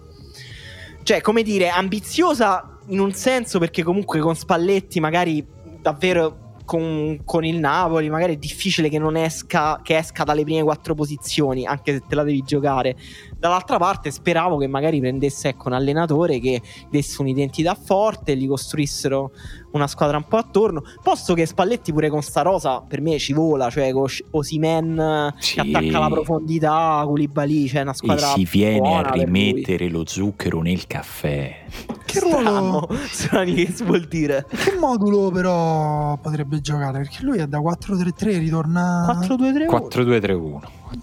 Cioè, 1.03 1.19
come 1.19 1.43
dire, 1.43 1.67
ambiziosa 1.67 2.77
in 2.87 2.99
un 3.01 3.11
senso, 3.11 3.59
perché 3.59 3.83
comunque 3.83 4.19
con 4.19 4.33
Spalletti 4.35 5.01
magari 5.01 5.45
davvero. 5.81 6.37
Con, 6.71 7.23
con 7.25 7.43
il 7.43 7.57
Napoli 7.57 8.09
magari 8.09 8.35
è 8.35 8.37
difficile 8.37 8.87
che 8.87 8.97
non 8.97 9.17
esca 9.17 9.81
che 9.83 9.97
esca 9.97 10.23
dalle 10.23 10.45
prime 10.45 10.63
quattro 10.63 10.95
posizioni 10.95 11.65
anche 11.65 11.95
se 11.95 12.03
te 12.07 12.15
la 12.15 12.23
devi 12.23 12.43
giocare 12.43 12.95
dall'altra 13.41 13.77
parte 13.77 14.11
speravo 14.11 14.57
che 14.57 14.67
magari 14.67 14.99
prendesse 14.99 15.49
ecco, 15.49 15.67
un 15.67 15.73
allenatore 15.73 16.39
che 16.39 16.61
desse 16.91 17.19
un'identità 17.21 17.73
forte 17.73 18.37
gli 18.37 18.47
costruissero 18.47 19.31
una 19.71 19.87
squadra 19.87 20.17
un 20.17 20.27
po' 20.27 20.37
attorno 20.37 20.83
posto 21.01 21.33
che 21.33 21.47
Spalletti 21.47 21.91
pure 21.91 22.09
con 22.09 22.21
sta 22.21 22.43
rosa 22.43 22.81
per 22.81 23.01
me 23.01 23.17
ci 23.17 23.33
vola 23.33 23.69
cioè 23.71 23.91
con 23.91 24.05
Osimen 24.31 25.33
Sì. 25.39 25.55
che 25.55 25.61
attacca 25.61 25.99
la 25.99 26.07
profondità 26.09 27.01
Koulibaly 27.03 27.67
cioè 27.67 27.81
una 27.81 27.91
E 27.91 27.95
squadra 27.95 28.27
si 28.27 28.47
viene 28.49 28.77
buona 28.77 29.09
a 29.09 29.11
rimettere 29.13 29.89
lo 29.89 30.03
zucchero 30.05 30.61
nel 30.61 30.85
caffè. 30.85 31.65
Che 32.05 32.19
ruolo, 32.19 32.87
strani 33.09 33.53
che 33.53 33.71
si 33.71 33.83
vuol 33.83 34.05
dire 34.07 34.45
che 34.49 34.75
modulo 34.77 35.31
però 35.31 36.17
potrebbe 36.17 36.61
giocare? 36.61 36.99
Perché 36.99 37.23
lui 37.23 37.39
è 37.39 37.47
da 37.47 37.59
4-3-3, 37.59 38.37
ritorna... 38.37 39.19
4-2-3-1 39.21 39.65
4-2-3-1. 39.69 40.59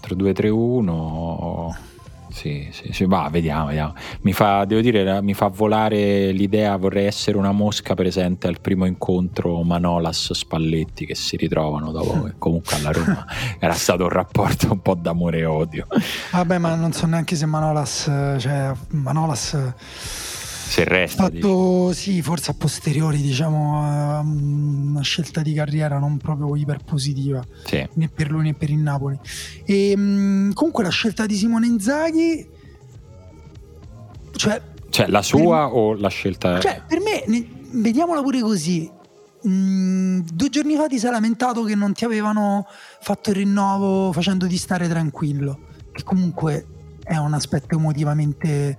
4-2-3-1. 0.07 1.75
Sì, 2.39 2.69
sì, 2.71 2.93
sì. 2.93 3.05
Va, 3.05 3.27
vediamo, 3.29 3.65
vediamo. 3.65 3.93
Mi 4.21 4.31
fa, 4.31 4.63
devo 4.63 4.79
dire, 4.79 5.21
mi 5.21 5.33
fa 5.33 5.47
volare 5.47 6.31
l'idea, 6.31 6.77
vorrei 6.77 7.05
essere 7.05 7.35
una 7.35 7.51
mosca 7.51 7.95
presente 7.95 8.47
al 8.47 8.61
primo 8.61 8.85
incontro 8.85 9.61
Manolas 9.63 10.31
Spalletti 10.31 11.05
che 11.05 11.15
si 11.15 11.35
ritrovano 11.35 11.91
dopo 11.91 12.23
che 12.23 12.35
comunque 12.37 12.77
alla 12.77 12.91
Roma 12.91 13.25
era 13.59 13.73
stato 13.73 14.03
un 14.03 14.09
rapporto 14.09 14.71
un 14.71 14.81
po' 14.81 14.95
d'amore 14.95 15.39
e 15.39 15.45
odio. 15.45 15.87
Vabbè, 16.31 16.57
ma 16.59 16.75
non 16.75 16.93
so 16.93 17.05
neanche 17.07 17.35
se 17.35 17.45
Manolas, 17.45 18.03
cioè 18.37 18.71
Manolas 18.91 19.57
se 20.69 20.83
resta 20.83 21.23
fatto 21.23 21.91
sì 21.93 22.21
forse 22.21 22.51
a 22.51 22.53
posteriori 22.53 23.21
diciamo 23.21 23.79
una 23.79 25.01
scelta 25.01 25.41
di 25.41 25.53
carriera 25.53 25.97
non 25.97 26.17
proprio 26.17 26.55
iper 26.55 26.83
positiva 26.83 27.43
sì. 27.65 27.87
né 27.93 28.07
per 28.07 28.29
lui 28.29 28.43
né 28.43 28.53
per 28.53 28.69
il 28.69 28.77
Napoli 28.77 29.19
e 29.65 29.93
comunque 30.53 30.83
la 30.83 30.89
scelta 30.89 31.25
di 31.25 31.35
Simone 31.35 31.65
Inzaghi 31.65 32.47
cioè, 34.35 34.61
cioè 34.89 35.07
la 35.07 35.23
sua 35.23 35.65
per, 35.65 35.77
o 35.77 35.93
la 35.95 36.09
scelta 36.09 36.59
cioè 36.59 36.83
per 36.87 36.99
me 36.99 37.23
ne, 37.25 37.47
vediamola 37.71 38.21
pure 38.21 38.39
così 38.41 38.97
Mm, 39.47 40.19
due 40.33 40.49
giorni 40.49 40.75
fa 40.75 40.87
ti 40.87 40.99
sei 40.99 41.11
lamentato 41.11 41.63
che 41.63 41.73
non 41.73 41.93
ti 41.93 42.03
avevano 42.03 42.67
fatto 42.99 43.29
il 43.29 43.37
rinnovo 43.37 44.11
facendoti 44.11 44.57
stare 44.57 44.89
tranquillo, 44.89 45.59
che 45.93 46.03
comunque 46.03 46.65
è 47.01 47.15
un 47.15 47.33
aspetto 47.33 47.75
emotivamente 47.75 48.77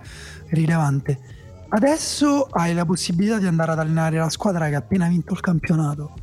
rilevante. 0.48 1.39
Adesso 1.72 2.48
hai 2.50 2.74
la 2.74 2.84
possibilità 2.84 3.38
di 3.38 3.46
andare 3.46 3.72
ad 3.72 3.78
allenare 3.78 4.18
la 4.18 4.28
squadra 4.28 4.68
che 4.68 4.74
ha 4.74 4.78
appena 4.78 5.06
vinto 5.06 5.34
il 5.34 5.40
campionato. 5.40 6.14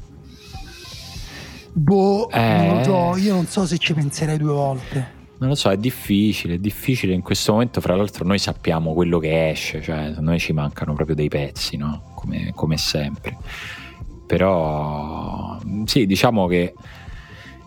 Boh, 1.72 2.30
eh... 2.30 2.66
non 2.68 2.78
lo 2.78 2.84
so, 2.84 3.18
io 3.18 3.34
non 3.34 3.46
so 3.46 3.66
se 3.66 3.78
ci 3.78 3.94
penserei 3.94 4.38
due 4.38 4.52
volte. 4.52 5.16
Non 5.38 5.50
lo 5.50 5.56
so, 5.56 5.70
è 5.70 5.78
difficile, 5.78 6.56
è 6.56 6.58
difficile 6.58 7.14
in 7.14 7.22
questo 7.22 7.54
momento, 7.54 7.80
fra 7.80 7.96
l'altro 7.96 8.26
noi 8.26 8.40
sappiamo 8.40 8.94
quello 8.94 9.20
che 9.20 9.50
esce, 9.50 9.82
cioè 9.82 10.14
a 10.18 10.20
noi 10.20 10.40
ci 10.40 10.52
mancano 10.52 10.94
proprio 10.94 11.16
dei 11.16 11.30
pezzi, 11.30 11.78
no? 11.78 12.12
Come, 12.16 12.52
come 12.54 12.76
sempre. 12.78 13.38
Però 14.26 15.60
sì, 15.86 16.06
diciamo 16.08 16.48
che 16.48 16.74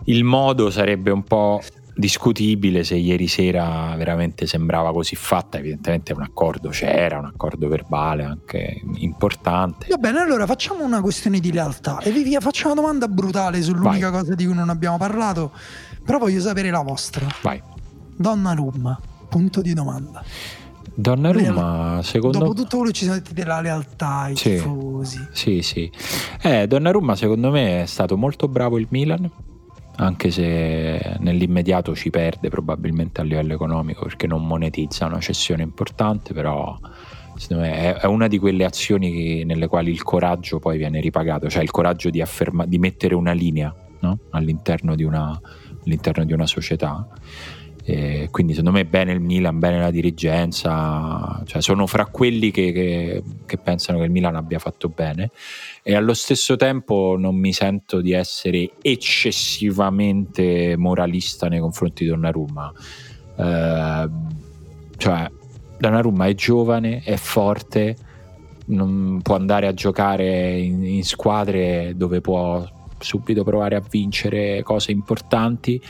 il 0.04 0.24
modo 0.24 0.70
sarebbe 0.70 1.10
un 1.10 1.22
po' 1.22 1.62
discutibile 1.94 2.84
se 2.84 2.94
ieri 2.96 3.26
sera 3.26 3.94
veramente 3.96 4.46
sembrava 4.46 4.92
così 4.92 5.16
fatta, 5.16 5.58
evidentemente 5.58 6.12
un 6.12 6.22
accordo 6.22 6.68
c'era, 6.70 7.18
un 7.18 7.26
accordo 7.26 7.68
verbale 7.68 8.24
anche 8.24 8.82
importante. 8.96 9.86
Va 9.88 9.96
bene, 9.96 10.20
allora 10.20 10.46
facciamo 10.46 10.84
una 10.84 11.00
questione 11.00 11.40
di 11.40 11.52
lealtà 11.52 11.98
e 11.98 12.10
vi 12.10 12.36
faccio 12.40 12.66
una 12.66 12.74
domanda 12.74 13.08
brutale 13.08 13.60
sull'unica 13.62 14.10
Vai. 14.10 14.20
cosa 14.20 14.34
di 14.34 14.44
cui 14.44 14.54
non 14.54 14.68
abbiamo 14.68 14.96
parlato, 14.96 15.52
però 16.04 16.18
voglio 16.18 16.40
sapere 16.40 16.70
la 16.70 16.82
vostra. 16.82 17.26
Vai. 17.42 17.60
Donna 18.16 18.52
Rum, 18.52 18.98
punto 19.28 19.60
di 19.62 19.72
domanda. 19.72 20.22
Donnarumma, 20.92 22.00
secondo 22.02 22.38
me. 22.38 22.44
Dopo 22.44 22.60
tutto 22.60 22.76
quello 22.78 22.92
ci 22.92 23.04
siamo 23.04 23.18
detti 23.18 23.32
della 23.32 23.60
lealtà, 23.60 24.28
i 24.28 24.36
sì, 24.36 24.50
tifosi. 24.50 25.26
Sì, 25.32 25.62
sì. 25.62 25.90
Eh, 26.42 26.66
Donnarumma, 26.66 27.16
secondo 27.16 27.50
me, 27.50 27.82
è 27.82 27.86
stato 27.86 28.18
molto 28.18 28.48
bravo 28.48 28.78
il 28.78 28.86
Milan 28.90 29.30
anche 30.00 30.30
se 30.30 31.16
nell'immediato 31.18 31.94
ci 31.94 32.08
perde 32.08 32.48
probabilmente 32.48 33.20
a 33.20 33.24
livello 33.24 33.52
economico 33.52 34.04
perché 34.04 34.26
non 34.26 34.46
monetizza 34.46 35.04
una 35.04 35.20
cessione 35.20 35.62
importante, 35.62 36.32
però 36.32 36.78
secondo 37.36 37.64
me 37.64 37.96
è, 37.96 38.06
una 38.06 38.26
di 38.26 38.38
quelle 38.38 38.64
azioni 38.64 39.44
nelle 39.44 39.66
quali 39.66 39.90
il 39.90 40.02
coraggio 40.02 40.58
poi 40.58 40.78
viene 40.78 41.00
ripagato, 41.00 41.50
cioè 41.50 41.62
il 41.62 41.70
coraggio 41.70 42.08
di, 42.08 42.22
afferma- 42.22 42.64
di 42.64 42.78
mettere 42.78 43.14
una 43.14 43.32
linea 43.32 43.74
no? 44.00 44.18
all'interno, 44.30 44.94
di 44.94 45.04
una, 45.04 45.38
all'interno 45.84 46.24
di 46.24 46.32
una 46.32 46.46
società 46.46 47.06
e 47.92 48.28
quindi 48.30 48.54
secondo 48.54 48.78
me 48.78 48.84
bene 48.84 49.10
il 49.12 49.20
Milan, 49.20 49.58
bene 49.58 49.80
la 49.80 49.90
dirigenza, 49.90 51.42
cioè 51.44 51.60
sono 51.60 51.88
fra 51.88 52.06
quelli 52.06 52.52
che, 52.52 52.70
che, 52.70 53.22
che, 53.44 53.56
pensano 53.56 53.98
che 53.98 54.04
il 54.04 54.12
Milan 54.12 54.36
abbia 54.36 54.60
fatto 54.60 54.88
bene 54.88 55.32
e 55.82 55.96
allo 55.96 56.14
stesso 56.14 56.54
tempo 56.54 57.16
non 57.18 57.34
mi 57.34 57.52
sento 57.52 58.00
di 58.00 58.12
essere 58.12 58.74
eccessivamente 58.80 60.76
moralista 60.76 61.48
nei 61.48 61.58
confronti 61.58 62.04
di 62.04 62.10
Donnarumma. 62.10 62.72
Eh, 63.36 64.08
cioè 64.96 65.30
Donnarumma 65.76 66.26
è 66.26 66.34
giovane, 66.34 67.02
è 67.02 67.16
forte, 67.16 67.96
non 68.66 69.18
può 69.20 69.34
andare 69.34 69.66
a 69.66 69.74
giocare 69.74 70.60
in, 70.60 70.84
in 70.84 71.04
squadre 71.04 71.94
dove 71.96 72.20
può 72.20 72.64
subito 73.00 73.42
provare 73.42 73.74
a 73.74 73.82
vincere 73.88 74.62
cose 74.62 74.92
importanti 74.92 75.82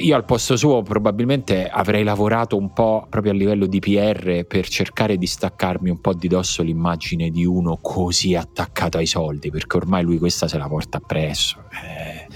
io 0.00 0.14
al 0.14 0.24
posto 0.24 0.56
suo 0.56 0.82
probabilmente 0.82 1.68
avrei 1.68 2.04
lavorato 2.04 2.56
un 2.56 2.72
po' 2.72 3.06
proprio 3.08 3.32
a 3.32 3.34
livello 3.34 3.66
di 3.66 3.80
PR 3.80 4.44
per 4.46 4.68
cercare 4.68 5.16
di 5.16 5.26
staccarmi 5.26 5.90
un 5.90 6.00
po' 6.00 6.14
di 6.14 6.28
dosso 6.28 6.62
l'immagine 6.62 7.30
di 7.30 7.44
uno 7.44 7.78
così 7.80 8.34
attaccato 8.34 8.98
ai 8.98 9.06
soldi, 9.06 9.50
perché 9.50 9.76
ormai 9.76 10.04
lui 10.04 10.18
questa 10.18 10.46
se 10.46 10.56
la 10.58 10.68
porta 10.68 10.98
appresso. 10.98 11.64
Eh. 11.70 12.26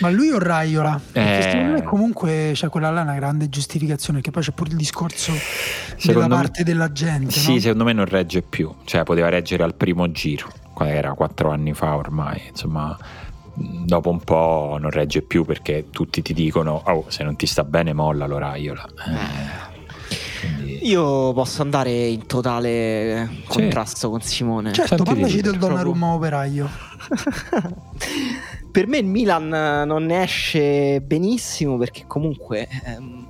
Ma 0.00 0.10
lui 0.10 0.30
o 0.30 0.38
Raiola? 0.38 1.00
Eh. 1.12 1.40
secondo 1.42 1.72
me 1.72 1.82
comunque 1.82 2.52
cioè, 2.54 2.68
quella 2.70 2.90
là 2.90 3.00
è 3.00 3.02
una 3.02 3.14
grande 3.14 3.48
giustificazione, 3.48 4.20
che 4.20 4.30
poi 4.30 4.42
c'è 4.42 4.52
pure 4.52 4.70
il 4.70 4.76
discorso 4.76 5.32
secondo 5.96 6.28
della 6.28 6.36
parte 6.36 6.62
della 6.62 6.92
gente. 6.92 7.32
Sì, 7.32 7.54
no? 7.54 7.60
secondo 7.60 7.84
me 7.84 7.92
non 7.94 8.04
regge 8.04 8.42
più, 8.42 8.72
cioè 8.84 9.02
poteva 9.02 9.28
reggere 9.28 9.64
al 9.64 9.74
primo 9.74 10.10
giro, 10.12 10.48
era 10.78 11.14
quattro 11.14 11.50
anni 11.50 11.72
fa 11.72 11.96
ormai, 11.96 12.42
insomma 12.48 12.96
dopo 13.56 14.10
un 14.10 14.20
po' 14.20 14.76
non 14.80 14.90
regge 14.90 15.22
più 15.22 15.44
perché 15.44 15.86
tutti 15.90 16.22
ti 16.22 16.34
dicono 16.34 16.82
oh, 16.84 17.04
se 17.08 17.24
non 17.24 17.36
ti 17.36 17.46
sta 17.46 17.64
bene 17.64 17.92
molla 17.92 18.26
l'oraiola 18.26 18.84
eh, 18.84 19.74
quindi... 20.40 20.86
io 20.86 21.32
posso 21.32 21.62
andare 21.62 22.06
in 22.06 22.26
totale 22.26 23.42
contrasto 23.46 23.96
sì. 23.96 24.08
con 24.08 24.20
Simone. 24.20 24.72
Certo 24.72 24.96
Senti 24.96 25.10
parlaci 25.10 25.40
del 25.40 25.58
Donnarumma 25.58 26.14
operaio. 26.14 26.68
Per 28.70 28.86
me 28.86 28.98
il 28.98 29.06
Milan 29.06 29.48
non 29.86 30.04
ne 30.04 30.22
esce 30.22 31.00
benissimo 31.00 31.78
perché 31.78 32.04
comunque 32.06 32.68
ehm, 32.84 33.26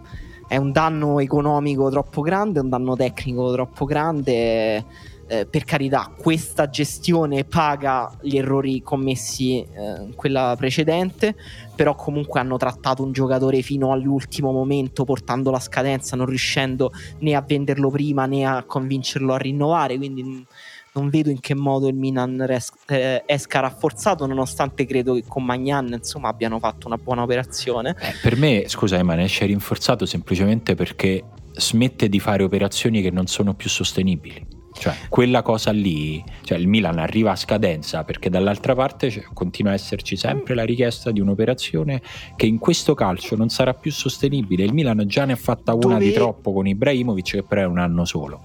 è 0.48 0.56
un 0.56 0.72
danno 0.72 1.20
economico 1.20 1.88
troppo 1.88 2.20
grande 2.20 2.58
un 2.58 2.68
danno 2.68 2.96
tecnico 2.96 3.52
troppo 3.52 3.84
grande 3.84 4.84
eh, 5.28 5.46
per 5.46 5.64
carità, 5.64 6.12
questa 6.16 6.68
gestione 6.68 7.44
paga 7.44 8.16
gli 8.20 8.36
errori 8.36 8.80
commessi 8.82 9.60
eh, 9.60 10.14
quella 10.14 10.54
precedente, 10.56 11.34
però 11.74 11.94
comunque 11.94 12.40
hanno 12.40 12.56
trattato 12.56 13.02
un 13.02 13.12
giocatore 13.12 13.62
fino 13.62 13.92
all'ultimo 13.92 14.52
momento 14.52 15.04
portando 15.04 15.50
la 15.50 15.60
scadenza, 15.60 16.16
non 16.16 16.26
riuscendo 16.26 16.92
né 17.18 17.34
a 17.34 17.44
venderlo 17.46 17.90
prima 17.90 18.26
né 18.26 18.44
a 18.44 18.62
convincerlo 18.64 19.34
a 19.34 19.38
rinnovare, 19.38 19.96
quindi 19.96 20.46
non 20.92 21.10
vedo 21.10 21.28
in 21.30 21.40
che 21.40 21.54
modo 21.54 21.88
il 21.88 21.94
Milan 21.94 22.44
res- 22.46 22.72
eh, 22.86 23.22
esca 23.26 23.60
rafforzato, 23.60 24.26
nonostante 24.26 24.86
credo 24.86 25.14
che 25.14 25.24
con 25.26 25.44
Magnan 25.44 25.88
insomma 25.92 26.28
abbiano 26.28 26.58
fatto 26.58 26.86
una 26.86 26.96
buona 26.96 27.22
operazione. 27.22 27.94
Eh, 28.00 28.14
per 28.22 28.36
me, 28.36 28.64
scusa 28.66 28.96
Eman, 28.96 29.20
esce 29.20 29.44
rinforzato 29.44 30.06
semplicemente 30.06 30.74
perché 30.74 31.22
smette 31.52 32.08
di 32.08 32.18
fare 32.18 32.42
operazioni 32.42 33.02
che 33.02 33.10
non 33.10 33.26
sono 33.26 33.54
più 33.54 33.68
sostenibili. 33.68 34.55
Cioè, 34.78 34.94
quella 35.08 35.42
cosa 35.42 35.70
lì, 35.70 36.22
cioè 36.42 36.58
il 36.58 36.68
Milan 36.68 36.98
arriva 36.98 37.32
a 37.32 37.36
scadenza 37.36 38.04
perché 38.04 38.28
dall'altra 38.28 38.74
parte 38.74 39.10
cioè, 39.10 39.24
continua 39.32 39.72
a 39.72 39.74
esserci 39.74 40.16
sempre 40.16 40.54
la 40.54 40.64
richiesta 40.64 41.10
di 41.10 41.20
un'operazione 41.20 42.02
che 42.36 42.46
in 42.46 42.58
questo 42.58 42.94
calcio 42.94 43.36
non 43.36 43.48
sarà 43.48 43.74
più 43.74 43.90
sostenibile. 43.90 44.64
Il 44.64 44.72
Milan 44.72 45.02
già 45.06 45.24
ne 45.24 45.32
ha 45.32 45.36
fatta 45.36 45.72
una 45.74 45.94
Dove... 45.94 46.04
di 46.04 46.12
troppo 46.12 46.52
con 46.52 46.66
Ibrahimovic, 46.66 47.30
che 47.30 47.42
però 47.42 47.62
è 47.62 47.66
un 47.66 47.78
anno 47.78 48.04
solo. 48.04 48.42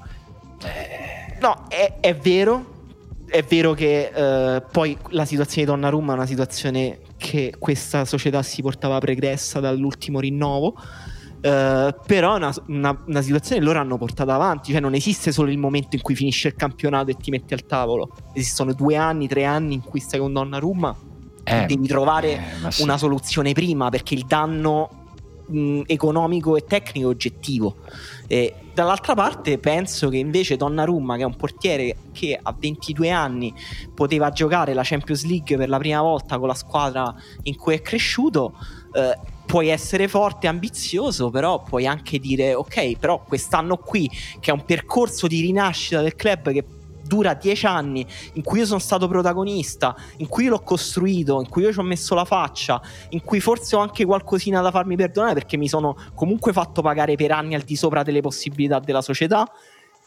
No, 1.41 1.65
è, 1.67 1.95
è, 1.99 2.15
vero. 2.15 2.79
È 3.25 3.43
vero 3.43 3.73
che 3.73 4.11
eh, 4.13 4.61
poi 4.71 4.97
la 5.09 5.25
situazione 5.25 5.65
di 5.65 5.71
Donnarumma 5.71 6.13
è 6.13 6.15
una 6.15 6.25
situazione 6.25 6.99
che 7.17 7.55
questa 7.57 8.03
società 8.05 8.41
si 8.41 8.61
portava 8.61 8.99
pregressa 8.99 9.59
dall'ultimo 9.59 10.19
rinnovo 10.19 10.75
Uh, 11.41 11.91
però 12.05 12.35
una, 12.35 12.53
una, 12.68 13.03
una, 13.07 13.22
situazione 13.23 13.63
loro 13.63 13.80
hanno 13.80 13.97
portato 13.97 14.30
avanti, 14.30 14.72
cioè 14.72 14.80
non 14.80 14.93
esiste 14.93 15.31
solo 15.31 15.49
il 15.49 15.57
momento 15.57 15.95
in 15.95 16.01
cui 16.03 16.13
finisce 16.13 16.49
il 16.49 16.55
campionato 16.55 17.09
e 17.09 17.15
ti 17.15 17.31
metti 17.31 17.55
al 17.55 17.65
tavolo, 17.65 18.09
esistono 18.34 18.73
due 18.73 18.95
anni, 18.95 19.27
tre 19.27 19.45
anni 19.45 19.73
in 19.73 19.81
cui 19.81 19.99
stai 19.99 20.19
con 20.19 20.31
Donnarumma 20.34 20.95
eh, 21.43 21.65
devi 21.65 21.88
trovare 21.88 22.34
eh, 22.65 22.72
sì. 22.72 22.84
una 22.84 22.97
soluzione 22.97 23.53
prima 23.53 23.89
perché 23.89 24.13
il 24.13 24.26
danno 24.26 25.01
mh, 25.47 25.81
economico 25.88 26.55
e 26.55 26.63
tecnico 26.65 27.07
è 27.07 27.11
oggettivo. 27.11 27.77
E 28.27 28.55
dall'altra 28.73 29.13
parte 29.13 29.57
penso 29.57 30.09
che 30.09 30.18
invece 30.18 30.55
Donnarumma, 30.55 31.15
che 31.15 31.23
è 31.23 31.26
un 31.26 31.35
portiere 31.35 31.95
che 32.11 32.38
a 32.41 32.55
22 32.57 33.09
anni 33.09 33.53
poteva 33.93 34.30
giocare 34.31 34.73
la 34.73 34.84
Champions 34.84 35.26
League 35.26 35.57
per 35.57 35.69
la 35.69 35.77
prima 35.77 36.01
volta 36.01 36.38
con 36.38 36.47
la 36.47 36.53
squadra 36.53 37.13
in 37.43 37.55
cui 37.55 37.76
è 37.76 37.81
cresciuto, 37.81 38.53
eh, 38.93 39.18
puoi 39.51 39.67
essere 39.67 40.07
forte 40.07 40.45
e 40.45 40.49
ambizioso, 40.49 41.29
però 41.29 41.61
puoi 41.61 41.85
anche 41.85 42.19
dire 42.19 42.53
ok, 42.53 42.97
però 42.97 43.21
quest'anno 43.21 43.75
qui, 43.75 44.09
che 44.39 44.49
è 44.49 44.53
un 44.53 44.63
percorso 44.63 45.27
di 45.27 45.41
rinascita 45.41 46.01
del 46.01 46.15
club 46.15 46.53
che 46.53 46.63
dura 47.03 47.33
dieci 47.33 47.65
anni, 47.65 48.07
in 48.35 48.43
cui 48.43 48.59
io 48.59 48.65
sono 48.65 48.79
stato 48.79 49.09
protagonista, 49.09 49.93
in 50.19 50.29
cui 50.29 50.45
l'ho 50.45 50.61
costruito, 50.61 51.41
in 51.41 51.49
cui 51.49 51.63
io 51.63 51.73
ci 51.73 51.79
ho 51.79 51.83
messo 51.83 52.15
la 52.15 52.23
faccia, 52.23 52.81
in 53.09 53.21
cui 53.25 53.41
forse 53.41 53.75
ho 53.75 53.79
anche 53.79 54.05
qualcosina 54.05 54.61
da 54.61 54.71
farmi 54.71 54.95
perdonare 54.95 55.33
perché 55.33 55.57
mi 55.57 55.67
sono 55.67 55.97
comunque 56.15 56.53
fatto 56.53 56.81
pagare 56.81 57.17
per 57.17 57.31
anni 57.31 57.53
al 57.53 57.63
di 57.63 57.75
sopra 57.75 58.03
delle 58.03 58.21
possibilità 58.21 58.79
della 58.79 59.01
società. 59.01 59.45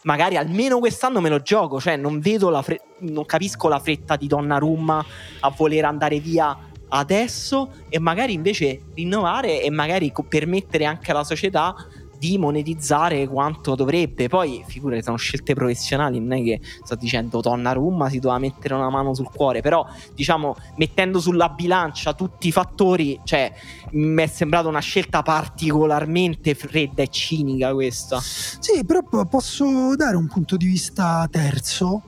Magari 0.05 0.37
almeno 0.37 0.79
quest'anno 0.79 1.21
me 1.21 1.29
lo 1.29 1.43
gioco, 1.43 1.79
cioè 1.79 1.97
non 1.97 2.19
vedo 2.19 2.49
la 2.49 2.63
fre- 2.63 2.81
non 3.01 3.25
capisco 3.27 3.67
la 3.67 3.77
fretta 3.77 4.15
di 4.15 4.25
Donnarumma 4.25 5.05
a 5.41 5.53
voler 5.55 5.85
andare 5.85 6.19
via 6.19 6.73
adesso 6.89 7.71
e 7.89 7.99
magari 7.99 8.33
invece 8.33 8.81
rinnovare 8.93 9.61
e 9.61 9.69
magari 9.69 10.11
permettere 10.27 10.85
anche 10.85 11.11
alla 11.11 11.23
società 11.23 11.75
di 12.17 12.37
monetizzare 12.37 13.27
quanto 13.27 13.75
dovrebbe. 13.75 14.27
Poi, 14.27 14.63
figure, 14.67 15.01
sono 15.01 15.17
scelte 15.17 15.53
professionali, 15.53 16.19
non 16.19 16.39
è 16.39 16.43
che 16.43 16.61
sto 16.83 16.95
dicendo 16.95 17.41
Donnarumma 17.41 18.09
si 18.09 18.19
doveva 18.19 18.39
mettere 18.39 18.73
una 18.73 18.89
mano 18.89 19.13
sul 19.13 19.29
cuore, 19.29 19.61
però 19.61 19.85
diciamo 20.13 20.55
mettendo 20.77 21.19
sulla 21.19 21.49
bilancia 21.49 22.13
tutti 22.13 22.47
i 22.47 22.51
fattori, 22.51 23.19
cioè 23.23 23.53
mi 23.91 24.23
è 24.23 24.27
sembrata 24.27 24.67
una 24.67 24.79
scelta 24.79 25.21
particolarmente 25.21 26.55
fredda 26.55 27.03
e 27.03 27.07
cinica 27.09 27.73
questa. 27.73 28.19
Sì, 28.19 28.83
però 28.85 29.01
posso 29.25 29.95
dare 29.95 30.15
un 30.15 30.27
punto 30.27 30.57
di 30.57 30.65
vista 30.65 31.27
terzo. 31.29 32.01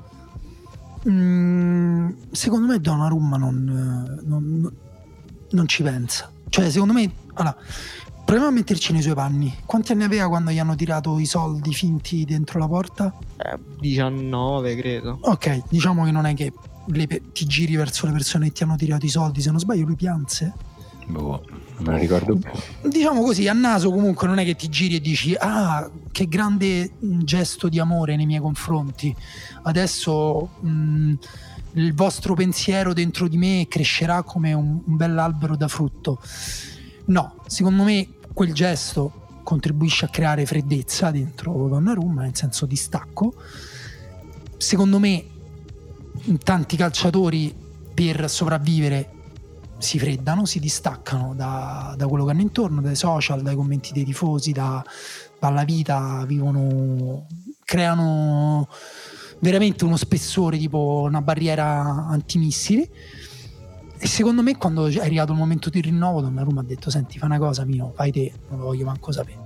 Mm, 1.10 2.10
secondo 2.32 2.68
me 2.68 2.80
Donnarumma 2.80 3.38
non, 3.38 4.22
non, 4.24 4.72
non 5.50 5.68
ci 5.68 5.84
pensa. 5.84 6.32
Cioè, 6.50 6.70
secondo 6.70 6.94
me, 6.94 7.12
allora, 7.34 7.56
Proviamo 8.28 8.50
a 8.52 8.54
metterci 8.54 8.92
nei 8.92 9.02
suoi 9.02 9.14
panni. 9.14 9.56
Quanti 9.66 9.94
anni 9.94 10.04
aveva 10.04 10.28
quando 10.28 10.52
gli 10.52 10.60
hanno 10.60 10.76
tirato 10.76 11.18
i 11.18 11.26
soldi 11.26 11.74
finti 11.74 12.26
dentro 12.26 12.60
la 12.60 12.68
porta? 12.68 13.18
Eh, 13.38 13.58
19, 13.80 14.76
credo. 14.76 15.18
Ok, 15.22 15.62
diciamo 15.70 16.04
che 16.04 16.12
non 16.12 16.26
è 16.26 16.34
che 16.34 16.52
le, 16.88 17.08
ti 17.32 17.46
giri 17.46 17.78
verso 17.78 18.06
le 18.06 18.12
persone 18.12 18.48
che 18.48 18.52
ti 18.52 18.64
hanno 18.64 18.76
tirato 18.76 19.06
i 19.06 19.10
soldi, 19.10 19.40
se 19.40 19.50
non 19.50 19.62
sbaglio 19.62 19.86
lui 19.86 19.96
pianse. 19.96 20.54
Boh, 21.08 21.42
non 21.78 21.94
lo 21.94 21.98
ricordo 22.00 22.36
più. 22.36 22.52
Diciamo 22.90 23.22
così, 23.22 23.48
a 23.48 23.54
naso 23.54 23.92
comunque 23.92 24.28
non 24.28 24.40
è 24.40 24.44
che 24.44 24.56
ti 24.56 24.68
giri 24.68 24.96
e 24.96 25.00
dici 25.00 25.36
ah, 25.40 25.90
che 26.12 26.28
grande 26.28 26.92
gesto 27.00 27.70
di 27.70 27.80
amore 27.80 28.16
nei 28.16 28.26
miei 28.26 28.42
confronti. 28.42 29.16
Adesso 29.64 30.50
mh, 30.60 30.70
mm, 30.70 31.14
il 31.74 31.94
vostro 31.94 32.34
pensiero 32.34 32.94
dentro 32.94 33.28
di 33.28 33.38
me 33.38 33.68
crescerà 33.70 34.24
come 34.24 34.52
un, 34.54 34.82
un 34.84 34.96
bell'albero 34.98 35.56
da 35.56 35.70
frutto. 35.70 36.20
No, 37.06 37.36
secondo 37.48 37.84
me 37.84 38.08
quel 38.34 38.54
gesto 38.54 39.40
contribuisce 39.44 40.04
a 40.06 40.10
creare 40.10 40.46
freddezza 40.46 41.10
dentro 41.10 41.70
Donnarumma, 41.70 42.24
nel 42.24 42.36
senso 42.36 42.66
di 42.66 42.76
stacco. 42.76 43.34
Secondo 44.58 45.00
me 45.00 45.24
tanti 46.44 46.76
calciatori 46.76 47.56
per 47.94 48.30
sopravvivere 48.30 49.12
si 49.78 50.00
freddano, 50.00 50.46
si 50.46 50.60
distaccano 50.60 51.34
da, 51.36 51.94
da, 51.98 52.08
quello 52.08 52.26
che 52.26 52.32
hanno 52.32 52.42
intorno, 52.42 52.82
dai 52.82 52.96
social, 52.96 53.42
dai 53.42 53.56
commenti 53.56 53.92
dei 53.94 54.04
tifosi, 54.04 54.52
da, 54.52 54.84
dalla 55.40 55.64
vita, 55.64 56.24
vivono, 56.26 57.26
creano 57.64 58.68
veramente 59.40 59.86
uno 59.86 59.98
spessore 59.98 60.58
tipo 60.58 61.04
una 61.08 61.22
barriera 61.22 62.08
antimissili 62.08 62.90
e 64.00 64.06
secondo 64.06 64.44
me, 64.44 64.56
quando 64.58 64.88
è 64.88 65.00
arrivato 65.00 65.32
il 65.32 65.40
momento 65.40 65.70
di 65.70 65.82
rinnovo, 65.82 66.22
Donnarumma 66.22 66.62
ha 66.62 66.64
detto: 66.64 66.90
Senti, 66.90 67.18
fa 67.18 67.26
una 67.26 67.40
cosa, 67.40 67.66
mio, 67.66 67.94
fai 67.96 68.12
te, 68.12 68.32
non 68.50 68.60
lo 68.60 68.66
voglio 68.66 68.86
manco 68.86 69.12
sapere. 69.12 69.46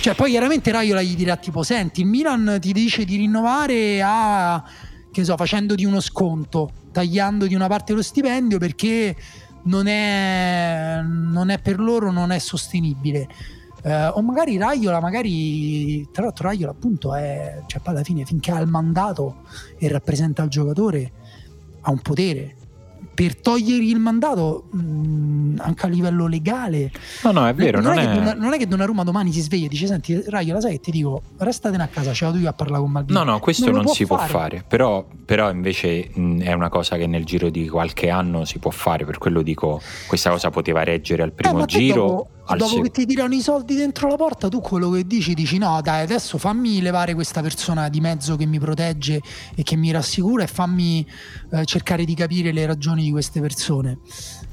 Cioè, 0.00 0.14
poi 0.14 0.30
chiaramente 0.30 0.70
Raiola 0.70 1.02
gli 1.02 1.14
dirà: 1.14 1.36
tipo, 1.36 1.62
senti, 1.62 2.00
il 2.00 2.06
Milan 2.06 2.56
ti 2.60 2.72
dice 2.72 3.04
di 3.04 3.16
rinnovare 3.16 4.00
a 4.02 4.64
che 5.12 5.24
so, 5.24 5.36
facendoti 5.36 5.84
uno 5.84 6.00
sconto, 6.00 6.70
tagliando 6.90 7.46
di 7.46 7.54
una 7.54 7.68
parte 7.68 7.92
lo 7.92 8.02
stipendio 8.02 8.58
perché 8.58 9.16
non 9.66 9.86
è, 9.86 11.00
non 11.02 11.50
è 11.50 11.60
per 11.60 11.78
loro, 11.78 12.10
non 12.10 12.32
è 12.32 12.38
sostenibile. 12.38 13.28
Uh, 13.82 14.10
o 14.14 14.22
magari 14.22 14.56
Raiola, 14.56 14.98
magari 14.98 16.08
tra 16.10 16.24
l'altro 16.24 16.48
Raiola 16.48 16.72
appunto 16.72 17.14
è, 17.14 17.62
cioè 17.66 17.80
poi 17.80 17.94
alla 17.94 18.02
fine 18.02 18.24
finché 18.24 18.50
ha 18.50 18.58
il 18.58 18.66
mandato 18.66 19.42
e 19.78 19.86
rappresenta 19.86 20.42
il 20.42 20.48
giocatore 20.48 21.12
ha 21.82 21.90
un 21.92 22.00
potere 22.00 22.56
per 23.16 23.34
togliergli 23.34 23.88
il 23.88 23.98
mandato 23.98 24.68
mh, 24.72 24.78
mm, 24.78 25.56
anche 25.60 25.86
a 25.86 25.88
livello 25.88 26.26
legale. 26.26 26.92
No, 27.22 27.30
no, 27.32 27.48
è 27.48 27.54
vero. 27.54 27.80
Non, 27.80 27.94
non, 27.94 27.98
è, 27.98 28.10
è... 28.10 28.22
Che, 28.22 28.34
non 28.34 28.52
è 28.52 28.58
che 28.58 28.68
Donnarumma 28.68 29.04
domani 29.04 29.32
si 29.32 29.40
sveglia 29.40 29.64
e 29.64 29.68
dice: 29.68 29.86
Senti, 29.86 30.22
Raio, 30.26 30.52
la 30.52 30.60
sai 30.60 30.72
che 30.72 30.80
ti 30.80 30.90
dico, 30.90 31.22
restatene 31.38 31.82
a 31.82 31.86
casa, 31.86 32.12
ce 32.12 32.26
la 32.26 32.30
tu 32.30 32.44
a 32.44 32.52
parlare 32.52 32.82
con 32.82 32.90
Maldini. 32.90 33.18
No, 33.18 33.24
no, 33.24 33.38
questo 33.38 33.70
non, 33.70 33.84
non 33.84 33.94
si 33.94 34.04
fare. 34.04 34.28
può 34.28 34.38
fare. 34.38 34.64
Però, 34.68 35.06
però 35.24 35.50
invece 35.50 36.10
mh, 36.12 36.42
è 36.42 36.52
una 36.52 36.68
cosa 36.68 36.96
che 36.96 37.06
nel 37.06 37.24
giro 37.24 37.48
di 37.48 37.66
qualche 37.68 38.10
anno 38.10 38.44
si 38.44 38.58
può 38.58 38.70
fare. 38.70 39.06
Per 39.06 39.16
quello 39.16 39.40
dico, 39.40 39.80
questa 40.06 40.28
cosa 40.28 40.50
poteva 40.50 40.84
reggere 40.84 41.22
al 41.22 41.32
primo 41.32 41.62
eh, 41.62 41.66
giro. 41.66 42.06
Dopo, 42.06 42.28
dopo 42.54 42.70
sec- 42.70 42.82
che 42.82 42.90
ti 42.90 43.06
tirano 43.06 43.34
i 43.34 43.40
soldi 43.40 43.74
dentro 43.74 44.08
la 44.08 44.16
porta, 44.16 44.48
tu 44.48 44.60
quello 44.60 44.90
che 44.90 45.06
dici, 45.06 45.34
dici: 45.34 45.58
No, 45.58 45.80
dai, 45.82 46.02
adesso 46.02 46.38
fammi 46.38 46.80
levare 46.80 47.14
questa 47.14 47.40
persona 47.40 47.88
di 47.88 48.00
mezzo 48.00 48.36
che 48.36 48.46
mi 48.46 48.58
protegge 48.58 49.20
e 49.54 49.62
che 49.62 49.76
mi 49.76 49.90
rassicura 49.90 50.44
e 50.44 50.46
fammi 50.46 51.06
eh, 51.50 51.64
cercare 51.64 52.04
di 52.04 52.14
capire 52.14 52.52
le 52.52 52.66
ragioni 52.66 53.02
di 53.02 53.10
queste 53.10 53.40
persone 53.40 53.54
persone 53.56 53.98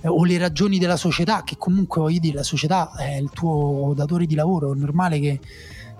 eh, 0.02 0.07
o 0.07 0.24
le 0.24 0.38
ragioni 0.38 0.78
della 0.80 0.98
società, 0.98 1.44
che 1.44 1.56
comunque 1.57 2.02
voglio 2.02 2.20
dire, 2.20 2.36
la 2.36 2.44
società 2.44 2.95
è 2.95 3.15
il 3.15 3.30
tuo 3.32 3.94
datore 3.95 4.26
di 4.26 4.36
lavoro, 4.36 4.74
è 4.74 4.76
normale 4.76 5.20
che 5.20 5.40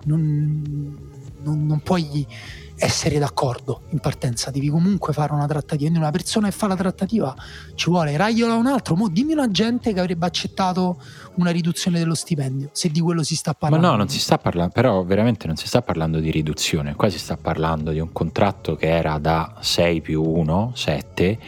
non, 0.06 0.98
non, 1.42 1.66
non 1.66 1.80
puoi 1.82 2.26
essere 2.84 3.18
d'accordo 3.18 3.84
in 3.92 4.00
partenza, 4.00 4.52
devi 4.52 4.68
comunque 4.68 5.14
fare 5.14 5.34
una 5.34 5.48
trattativa. 5.48 5.78
Quindi 5.84 5.98
una 5.98 6.12
persona 6.12 6.50
che 6.50 6.54
fa 6.54 6.68
la 6.68 6.76
trattativa 6.76 7.34
ci 7.76 7.90
vuole 7.90 8.16
Raiola 8.18 8.56
un 8.56 8.68
altro, 8.68 8.96
mo 8.96 9.08
dimmi 9.08 9.34
un 9.34 9.40
agente 9.40 9.94
che 9.94 10.00
avrebbe 10.00 10.26
accettato 10.26 11.02
una 11.36 11.50
riduzione 11.50 11.98
dello 11.98 12.14
stipendio, 12.14 12.70
se 12.74 12.90
di 12.90 13.00
quello 13.00 13.24
si 13.24 13.36
sta 13.36 13.54
parlando. 13.54 13.86
Ma 13.86 13.92
no, 13.94 13.98
non 13.98 14.10
si 14.10 14.20
sta 14.20 14.38
parlando, 14.38 14.74
però 14.74 15.04
veramente 15.04 15.48
non 15.48 15.56
si 15.56 15.68
sta 15.68 15.82
parlando 15.82 16.20
di 16.20 16.30
riduzione, 16.30 16.96
qua 16.96 17.10
si 17.10 17.20
sta 17.20 17.38
parlando 17.38 17.92
di 17.92 18.00
un 18.00 18.12
contratto 18.12 18.76
che 18.76 18.88
era 18.88 19.18
da 19.18 19.56
6 19.60 20.02
più 20.02 20.22
1, 20.22 20.72
7 20.76 21.40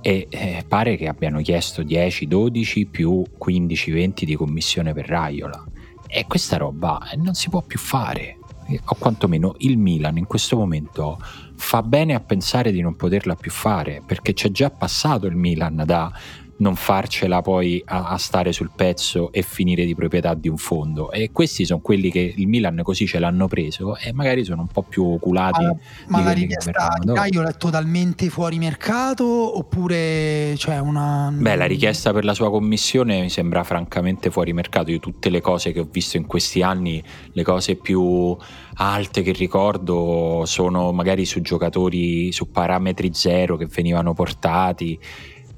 e 0.00 0.26
eh, 0.30 0.64
pare 0.68 0.96
che 0.96 1.08
abbiano 1.08 1.40
chiesto 1.40 1.82
10, 1.82 2.28
12 2.28 2.86
più 2.86 3.24
15, 3.36 3.90
20 3.90 4.24
di 4.26 4.36
commissione 4.36 4.92
per 4.92 5.06
Raiola 5.06 5.64
e 6.06 6.26
questa 6.28 6.58
roba 6.58 7.08
eh, 7.10 7.16
non 7.16 7.34
si 7.34 7.48
può 7.48 7.62
più 7.62 7.78
fare 7.78 8.38
o 8.84 8.94
quantomeno 8.98 9.54
il 9.58 9.78
Milan 9.78 10.16
in 10.16 10.26
questo 10.26 10.56
momento 10.56 11.18
fa 11.56 11.82
bene 11.82 12.14
a 12.14 12.20
pensare 12.20 12.72
di 12.72 12.80
non 12.80 12.96
poterla 12.96 13.34
più 13.34 13.50
fare 13.50 14.02
perché 14.04 14.32
c'è 14.32 14.50
già 14.50 14.70
passato 14.70 15.26
il 15.26 15.36
Milan 15.36 15.82
da 15.84 16.12
non 16.56 16.76
farcela 16.76 17.42
poi 17.42 17.82
a, 17.84 18.08
a, 18.08 18.18
stare 18.18 18.52
sul 18.52 18.70
pezzo 18.74 19.32
e 19.32 19.42
finire 19.42 19.84
di 19.84 19.94
proprietà 19.94 20.34
di 20.34 20.48
un 20.48 20.56
fondo. 20.56 21.10
E 21.10 21.30
questi 21.32 21.64
sono 21.64 21.80
quelli 21.80 22.10
che 22.10 22.34
il 22.36 22.46
Milan 22.46 22.80
così 22.82 23.06
ce 23.06 23.18
l'hanno 23.18 23.48
preso 23.48 23.96
e 23.96 24.12
magari 24.12 24.44
sono 24.44 24.62
un 24.62 24.68
po' 24.68 24.82
più 24.82 25.04
oculati. 25.04 25.64
Ma, 25.64 25.76
ma 26.08 26.22
la 26.22 26.32
richiesta 26.32 26.88
di 27.00 27.12
Caio 27.12 27.46
è 27.46 27.56
totalmente 27.56 28.28
fuori 28.28 28.58
mercato 28.58 29.24
oppure 29.24 30.52
c'è 30.56 30.78
una... 30.78 31.32
Beh, 31.34 31.56
la 31.56 31.66
richiesta 31.66 32.12
per 32.12 32.24
la 32.24 32.34
sua 32.34 32.50
commissione 32.50 33.20
mi 33.20 33.30
sembra 33.30 33.64
francamente 33.64 34.30
fuori 34.30 34.52
mercato. 34.52 34.90
Io 34.90 35.00
tutte 35.00 35.30
le 35.30 35.40
cose 35.40 35.72
che 35.72 35.80
ho 35.80 35.88
visto 35.90 36.16
in 36.16 36.26
questi 36.26 36.62
anni, 36.62 37.02
le 37.32 37.42
cose 37.42 37.74
più 37.76 38.36
alte 38.76 39.22
che 39.22 39.32
ricordo 39.32 40.42
sono 40.46 40.92
magari 40.92 41.24
su 41.24 41.40
giocatori, 41.40 42.32
su 42.32 42.50
parametri 42.50 43.10
zero 43.12 43.56
che 43.56 43.66
venivano 43.66 44.14
portati 44.14 44.98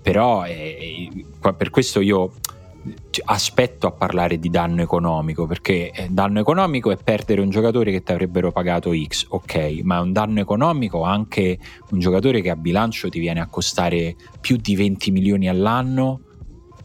però 0.06 0.44
eh, 0.46 1.10
per 1.56 1.70
questo 1.70 1.98
io 1.98 2.30
aspetto 3.24 3.88
a 3.88 3.90
parlare 3.90 4.38
di 4.38 4.50
danno 4.50 4.80
economico 4.80 5.48
perché 5.48 5.90
eh, 5.90 6.06
danno 6.10 6.38
economico 6.38 6.92
è 6.92 6.96
perdere 6.96 7.40
un 7.40 7.50
giocatore 7.50 7.90
che 7.90 8.04
ti 8.04 8.12
avrebbero 8.12 8.52
pagato 8.52 8.92
X, 8.94 9.26
ok, 9.30 9.80
ma 9.82 9.96
è 9.96 10.00
un 10.02 10.12
danno 10.12 10.38
economico 10.38 11.02
anche 11.02 11.58
un 11.90 11.98
giocatore 11.98 12.40
che 12.40 12.50
a 12.50 12.54
bilancio 12.54 13.08
ti 13.08 13.18
viene 13.18 13.40
a 13.40 13.48
costare 13.48 14.14
più 14.40 14.54
di 14.58 14.76
20 14.76 15.10
milioni 15.10 15.48
all'anno 15.48 16.20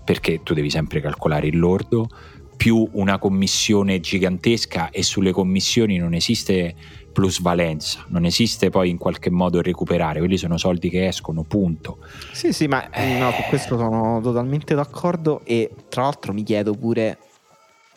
perché 0.03 0.41
tu 0.41 0.56
devi 0.56 0.72
sempre 0.72 0.99
calcolare 0.99 1.45
il 1.45 1.60
lordo 1.60 2.10
più 2.57 2.89
una 2.93 3.19
commissione 3.19 3.99
gigantesca 3.99 4.89
e 4.89 5.03
sulle 5.03 5.31
commissioni 5.31 5.98
non 5.98 6.15
esiste 6.15 6.76
plusvalenza, 7.11 8.05
non 8.09 8.25
esiste 8.25 8.69
poi 8.69 8.89
in 8.89 8.97
qualche 8.97 9.29
modo 9.29 9.61
recuperare, 9.61 10.19
quelli 10.19 10.38
sono 10.38 10.57
soldi 10.57 10.89
che 10.89 11.07
escono, 11.07 11.43
punto. 11.43 11.99
Sì, 12.31 12.53
sì, 12.53 12.67
ma 12.67 12.89
eh... 12.89 13.17
no, 13.17 13.31
su 13.31 13.41
questo 13.49 13.77
sono 13.77 14.19
totalmente 14.21 14.75
d'accordo 14.75 15.41
e 15.43 15.69
tra 15.89 16.03
l'altro 16.03 16.33
mi 16.33 16.43
chiedo 16.43 16.73
pure 16.73 17.17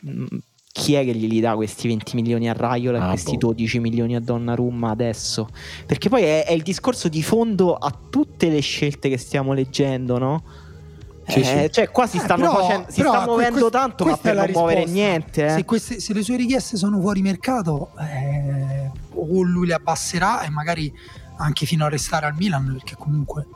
mm, 0.07 0.27
chi 0.73 0.95
è 0.95 1.05
che 1.05 1.15
gli 1.15 1.41
dà 1.41 1.55
questi 1.55 1.87
20 1.87 2.17
milioni 2.17 2.49
a 2.49 2.53
Raiola 2.53 3.01
ah, 3.01 3.05
e 3.05 3.09
questi 3.11 3.37
boh. 3.37 3.53
12 3.53 3.79
milioni 3.79 4.17
a 4.17 4.21
Donnarumma 4.21 4.91
adesso? 4.91 5.49
Perché 5.87 6.09
poi 6.09 6.23
è, 6.23 6.45
è 6.45 6.53
il 6.53 6.63
discorso 6.63 7.09
di 7.09 7.23
fondo 7.23 7.75
a 7.75 7.97
tutte 8.11 8.49
le 8.49 8.61
scelte 8.61 9.09
che 9.09 9.17
stiamo 9.17 9.53
leggendo, 9.53 10.19
no? 10.19 10.43
Sì, 11.27 11.41
eh, 11.41 11.45
sì. 11.45 11.73
Cioè, 11.73 11.91
qua 11.91 12.07
si 12.07 12.19
eh, 12.19 12.21
stanno, 12.21 12.45
eh, 12.45 12.49
però, 12.49 12.61
facendo, 12.61 12.91
si 12.91 13.01
sta 13.01 13.25
muovendo 13.25 13.65
que- 13.65 13.71
tanto, 13.71 14.05
ma 14.05 14.17
per 14.17 14.35
non 14.35 14.51
muovere 14.51 14.85
niente. 14.85 15.47
Eh. 15.47 15.51
Se, 15.51 15.65
queste, 15.65 16.01
se, 16.01 16.13
le 16.13 16.23
sue 16.23 16.37
richieste 16.37 16.77
sono 16.77 17.01
fuori 17.01 17.23
mercato, 17.23 17.91
eh, 17.99 18.91
o 19.15 19.43
lui 19.43 19.67
le 19.67 19.75
abbasserà 19.75 20.43
e 20.43 20.51
magari 20.51 20.93
anche 21.37 21.67
fino 21.67 21.85
a 21.85 21.89
restare 21.89 22.27
al 22.27 22.35
Milan 22.37 22.73
perché 22.75 22.95
comunque 22.97 23.49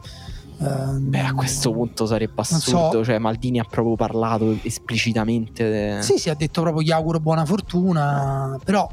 ehm, 0.60 1.10
Beh, 1.10 1.20
a 1.20 1.32
questo 1.32 1.70
punto 1.72 2.06
sarebbe 2.06 2.40
assurdo. 2.40 2.90
So. 2.90 3.04
Cioè, 3.04 3.18
Maldini 3.18 3.60
ha 3.60 3.66
proprio 3.68 3.94
parlato 3.94 4.56
esplicitamente. 4.62 5.70
De... 5.70 6.02
Sì, 6.02 6.18
sì, 6.18 6.30
ha 6.30 6.34
detto 6.34 6.62
proprio 6.62 6.82
gli 6.82 6.90
auguro 6.90 7.20
buona 7.20 7.44
fortuna. 7.44 8.58
Però 8.64 8.88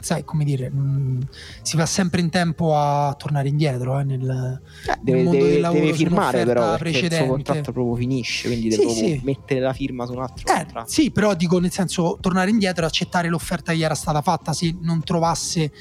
sai 0.00 0.24
come 0.24 0.44
dire, 0.44 0.70
mh, 0.70 0.78
mm, 0.78 1.20
si 1.62 1.76
va 1.76 1.86
sempre 1.86 2.20
in 2.20 2.30
tempo 2.30 2.76
a 2.76 3.14
tornare 3.18 3.48
indietro 3.48 3.98
eh, 3.98 4.04
nel, 4.04 4.60
eh, 4.86 4.98
deve, 5.00 5.22
nel 5.22 5.30
deve, 5.30 5.60
deve 5.60 5.92
firmare 5.92 6.44
però 6.44 6.76
precedente. 6.76 7.16
il 7.16 7.22
suo 7.22 7.30
contratto 7.32 7.72
proprio 7.72 7.94
finisce 7.94 8.48
quindi 8.48 8.70
sì, 8.70 8.78
deve 8.78 8.92
sì. 8.92 9.20
mettere 9.24 9.60
la 9.60 9.72
firma 9.72 10.06
su 10.06 10.12
un 10.12 10.22
altro 10.22 10.52
eh, 10.52 10.56
contratto 10.56 10.90
sì 10.90 11.10
però 11.10 11.34
dico 11.34 11.58
nel 11.58 11.70
senso 11.70 12.18
tornare 12.20 12.50
indietro 12.50 12.84
e 12.84 12.86
accettare 12.86 13.28
l'offerta 13.28 13.72
che 13.72 13.78
gli 13.78 13.82
era 13.82 13.94
stata 13.94 14.22
fatta 14.22 14.52
se 14.52 14.74
non 14.80 15.02
trovasse 15.02 15.72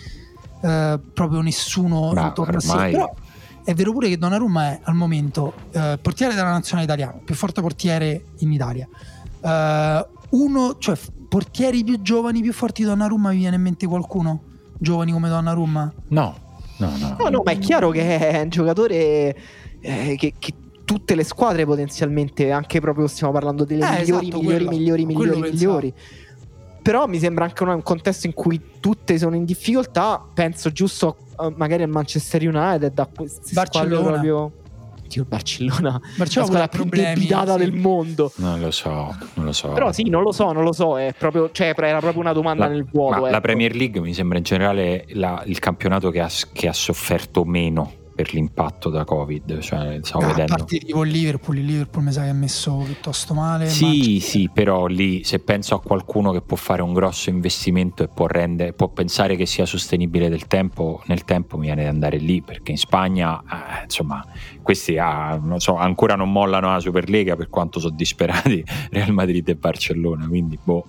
eh, 0.62 1.00
proprio 1.14 1.42
nessuno 1.42 2.12
Ma 2.14 2.28
intorno 2.28 2.58
ormai... 2.58 2.78
a 2.78 2.86
sé 2.86 2.92
però 2.92 3.14
è 3.64 3.74
vero 3.74 3.92
pure 3.92 4.08
che 4.08 4.18
Donnarumma 4.18 4.72
è 4.72 4.80
al 4.84 4.96
momento 4.96 5.54
eh, 5.72 6.00
portiere 6.02 6.34
della 6.34 6.52
nazionale 6.52 6.86
italiana 6.86 7.20
più 7.24 7.36
forte 7.36 7.62
portiere 7.62 8.26
in 8.38 8.52
Italia 8.52 8.88
eh, 9.42 10.08
uno 10.30 10.78
cioè 10.78 10.98
portieri 11.28 11.84
più 11.84 12.02
giovani, 12.02 12.42
più 12.42 12.54
forti 12.54 12.82
di 12.84 12.88
Donnarumma, 12.88 13.32
vi 13.32 13.38
viene 13.38 13.56
in 13.56 13.62
mente 13.62 13.86
qualcuno? 13.88 14.42
Giovani 14.78 15.12
come 15.12 15.30
Donnarumma? 15.30 15.94
No, 16.10 16.36
no, 16.78 16.92
no. 16.98 17.16
No, 17.20 17.30
no, 17.30 17.42
ma 17.44 17.52
è 17.52 17.58
chiaro 17.58 17.90
che 17.90 18.18
è 18.18 18.42
un 18.42 18.50
giocatore 18.50 19.36
eh, 19.80 20.16
che, 20.18 20.34
che 20.38 20.54
tutte 20.86 21.16
le 21.16 21.24
squadre 21.24 21.66
potenzialmente, 21.66 22.52
anche 22.52 22.80
proprio 22.80 23.08
stiamo 23.08 23.34
parlando 23.34 23.66
delle 23.66 23.86
eh, 23.86 24.00
migliori, 24.00 24.28
esatto, 24.28 24.42
migliori, 24.42 24.66
quello, 24.66 24.70
migliori, 24.70 25.04
quello 25.04 25.36
migliori, 25.36 25.52
migliori. 25.52 25.94
Però 26.82 27.06
mi 27.08 27.20
sembra 27.20 27.44
anche 27.44 27.64
un 27.64 27.84
contesto 27.84 28.28
in 28.28 28.34
cui 28.34 28.62
tutte 28.80 29.18
sono 29.18 29.36
in 29.36 29.44
difficoltà. 29.44 30.26
Penso 30.34 30.72
giusto 30.72 31.18
uh, 31.36 31.54
magari 31.58 31.84
al 31.84 31.90
Manchester 31.90 32.48
United, 32.48 32.94
da 32.94 33.10
Barcellona. 33.52 34.08
proprio 34.12 34.52
Dio, 35.08 35.22
il 35.22 35.28
Barcellona, 35.28 36.00
Barcellona 36.16 36.52
la 36.52 36.68
squadra 36.68 36.68
più 36.68 36.86
debitata 36.86 37.54
sì. 37.54 37.60
del 37.60 37.74
mondo. 37.74 38.32
Non 38.36 38.60
lo 38.60 38.72
so, 38.72 39.16
non 39.36 39.46
lo 39.46 39.52
so. 39.52 39.70
Però 39.70 39.92
sì, 39.92 40.10
non 40.10 40.24
lo 40.24 40.32
so, 40.32 40.52
non 40.52 40.64
lo 40.64 40.74
so. 40.74 40.98
È 40.98 41.14
proprio, 41.18 41.50
cioè, 41.52 41.74
era 41.76 42.00
proprio 42.00 42.22
una 42.22 42.34
domanda 42.34 42.68
la, 42.68 42.74
nel 42.74 42.86
vuoto. 42.86 43.18
Ecco. 43.18 43.30
La 43.30 43.42
Premier 43.42 43.76
League 43.76 44.00
mi 44.02 44.14
sembra 44.14 44.38
in 44.38 44.44
generale 44.44 45.06
la, 45.10 45.42
il 45.46 45.60
campionato 45.60 46.10
che 46.10 46.20
ha, 46.20 46.30
che 46.54 46.68
ha 46.68 46.74
sofferto 46.74 47.44
meno 47.44 48.06
per 48.18 48.34
l'impatto 48.34 48.90
da 48.90 49.04
Covid. 49.04 49.60
Cioè, 49.60 50.00
stavo 50.02 50.26
ah, 50.26 50.28
vedendo. 50.30 50.54
A 50.54 50.58
parte 50.58 50.78
il 50.78 51.08
Liverpool, 51.08 51.60
il 51.60 51.66
Liverpool 51.66 52.04
mi 52.04 52.12
sa 52.12 52.24
che 52.24 52.30
ha 52.30 52.34
messo 52.34 52.82
piuttosto 52.84 53.36
male. 53.36 53.70
Sì, 53.70 54.20
sì, 54.20 54.50
però 54.52 54.88
lì 54.88 55.24
se 55.24 55.38
penso 55.38 55.76
a 55.76 55.82
qualcuno 55.82 56.32
che 56.32 56.42
può 56.42 56.58
fare 56.58 56.82
un 56.82 56.94
grosso 56.94 57.30
investimento 57.30 58.02
e 58.02 58.08
può, 58.08 58.26
rende, 58.26 58.74
può 58.74 58.88
pensare 58.88 59.36
che 59.36 59.46
sia 59.46 59.68
sostenibile 59.68 60.30
del 60.30 60.48
tempo, 60.48 61.04
nel 61.06 61.26
tempo 61.26 61.58
mi 61.58 61.68
viene 61.68 61.84
di 61.84 61.90
andare 61.90 62.18
lì, 62.18 62.42
perché 62.42 62.72
in 62.72 62.80
Spagna, 62.80 63.40
eh, 63.40 63.84
insomma, 63.84 64.26
questi 64.68 64.98
ah, 64.98 65.40
non 65.42 65.62
so, 65.62 65.78
ancora 65.78 66.16
non 66.16 66.30
mollano 66.30 66.70
la 66.74 66.82
Superlega 66.82 67.38
per 67.38 67.48
quanto 67.48 67.80
sono 67.80 67.96
disperati 67.96 68.62
Real 68.92 69.14
Madrid 69.14 69.48
e 69.48 69.56
Barcellona, 69.56 70.28
quindi 70.28 70.60
boh. 70.62 70.84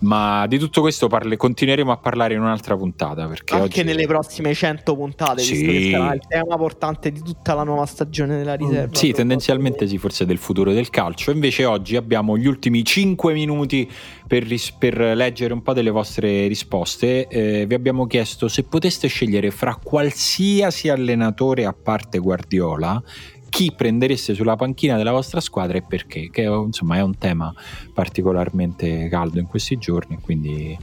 Ma 0.00 0.46
di 0.46 0.58
tutto 0.58 0.82
questo 0.82 1.08
parle, 1.08 1.38
continueremo 1.38 1.90
a 1.90 1.96
parlare 1.96 2.34
in 2.34 2.40
un'altra 2.40 2.76
puntata. 2.76 3.26
Perché 3.26 3.54
Anche 3.54 3.80
oggi... 3.80 3.84
nelle 3.84 4.06
prossime 4.06 4.52
100 4.52 4.94
puntate, 4.94 5.40
sì. 5.40 5.52
visto 5.52 5.70
che 5.70 5.90
sarà 5.92 6.12
il 6.12 6.20
tema 6.28 6.56
portante 6.58 7.10
di 7.10 7.22
tutta 7.22 7.54
la 7.54 7.62
nuova 7.62 7.86
stagione 7.86 8.36
della 8.36 8.54
riserva. 8.54 8.94
Sì, 8.94 9.12
tendenzialmente 9.12 9.88
sì, 9.88 9.96
forse 9.96 10.26
del 10.26 10.36
futuro 10.36 10.72
del 10.72 10.90
calcio. 10.90 11.30
Invece 11.30 11.64
oggi 11.64 11.96
abbiamo 11.96 12.36
gli 12.36 12.46
ultimi 12.46 12.84
5 12.84 13.32
minuti 13.32 13.90
per, 14.26 14.42
ris- 14.42 14.72
per 14.72 14.98
leggere 14.98 15.52
un 15.52 15.62
po' 15.62 15.72
delle 15.72 15.90
vostre 15.90 16.46
risposte. 16.46 17.28
Eh, 17.28 17.66
vi 17.66 17.74
abbiamo 17.74 18.06
chiesto 18.06 18.48
se 18.48 18.64
poteste 18.64 19.08
scegliere 19.08 19.50
fra 19.50 19.78
qualsiasi 19.82 20.88
allenatore 20.88 21.64
a 21.64 21.72
parte 21.72 22.18
Guardiola 22.18 23.02
chi 23.48 23.72
prendereste 23.74 24.34
sulla 24.34 24.54
panchina 24.54 24.98
della 24.98 25.12
vostra 25.12 25.40
squadra 25.40 25.78
e 25.78 25.82
perché, 25.82 26.28
che 26.30 26.42
insomma 26.42 26.96
è 26.96 27.00
un 27.00 27.16
tema 27.16 27.54
particolarmente 27.94 29.08
caldo 29.08 29.38
in 29.38 29.46
questi 29.46 29.78
giorni, 29.78 30.18
quindi 30.20 30.76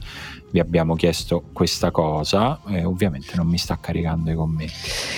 vi 0.54 0.60
abbiamo 0.60 0.94
chiesto 0.94 1.42
questa 1.52 1.90
cosa 1.90 2.60
e 2.68 2.84
ovviamente 2.84 3.32
non 3.34 3.48
mi 3.48 3.58
sta 3.58 3.76
caricando 3.80 4.30
i 4.30 4.36
commenti. 4.36 4.72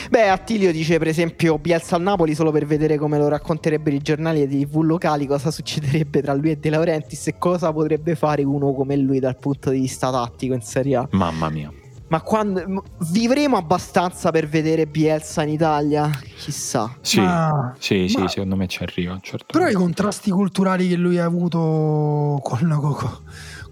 Beh, 0.08 0.30
Attilio 0.30 0.72
dice 0.72 0.96
per 0.96 1.08
esempio 1.08 1.58
Bielsa 1.58 1.96
al 1.96 2.00
Napoli 2.00 2.34
solo 2.34 2.50
per 2.50 2.64
vedere 2.64 2.96
come 2.96 3.18
lo 3.18 3.28
racconterebbero 3.28 3.94
i 3.94 4.00
giornali 4.00 4.40
e 4.40 4.44
i 4.44 4.64
TV 4.64 4.80
locali, 4.80 5.26
cosa 5.26 5.50
succederebbe 5.50 6.22
tra 6.22 6.32
lui 6.32 6.52
e 6.52 6.56
De 6.56 6.70
Laurentiis 6.70 7.26
e 7.26 7.36
cosa 7.36 7.70
potrebbe 7.70 8.14
fare 8.14 8.44
uno 8.44 8.72
come 8.72 8.96
lui 8.96 9.20
dal 9.20 9.36
punto 9.36 9.68
di 9.68 9.80
vista 9.80 10.10
tattico 10.10 10.54
in 10.54 10.62
Serie 10.62 10.96
A. 10.96 11.08
Mamma 11.10 11.50
mia. 11.50 11.70
Ma 12.08 12.22
quando 12.22 12.84
vivremo 13.10 13.56
abbastanza 13.56 14.30
per 14.30 14.48
vedere 14.48 14.86
Bielsa 14.86 15.42
in 15.42 15.48
Italia? 15.50 16.08
Chissà. 16.36 16.96
Sì, 17.00 17.20
ma, 17.20 17.74
sì, 17.78 18.02
ma, 18.02 18.08
sì, 18.08 18.28
secondo 18.28 18.54
me 18.54 18.68
ci 18.68 18.82
arriva. 18.82 19.18
Certo. 19.20 19.46
Però 19.50 19.68
i 19.68 19.74
contrasti 19.74 20.30
culturali 20.30 20.88
che 20.88 20.94
lui 20.94 21.18
ha 21.18 21.24
avuto 21.24 22.38
con, 22.42 22.78
con, 22.80 23.18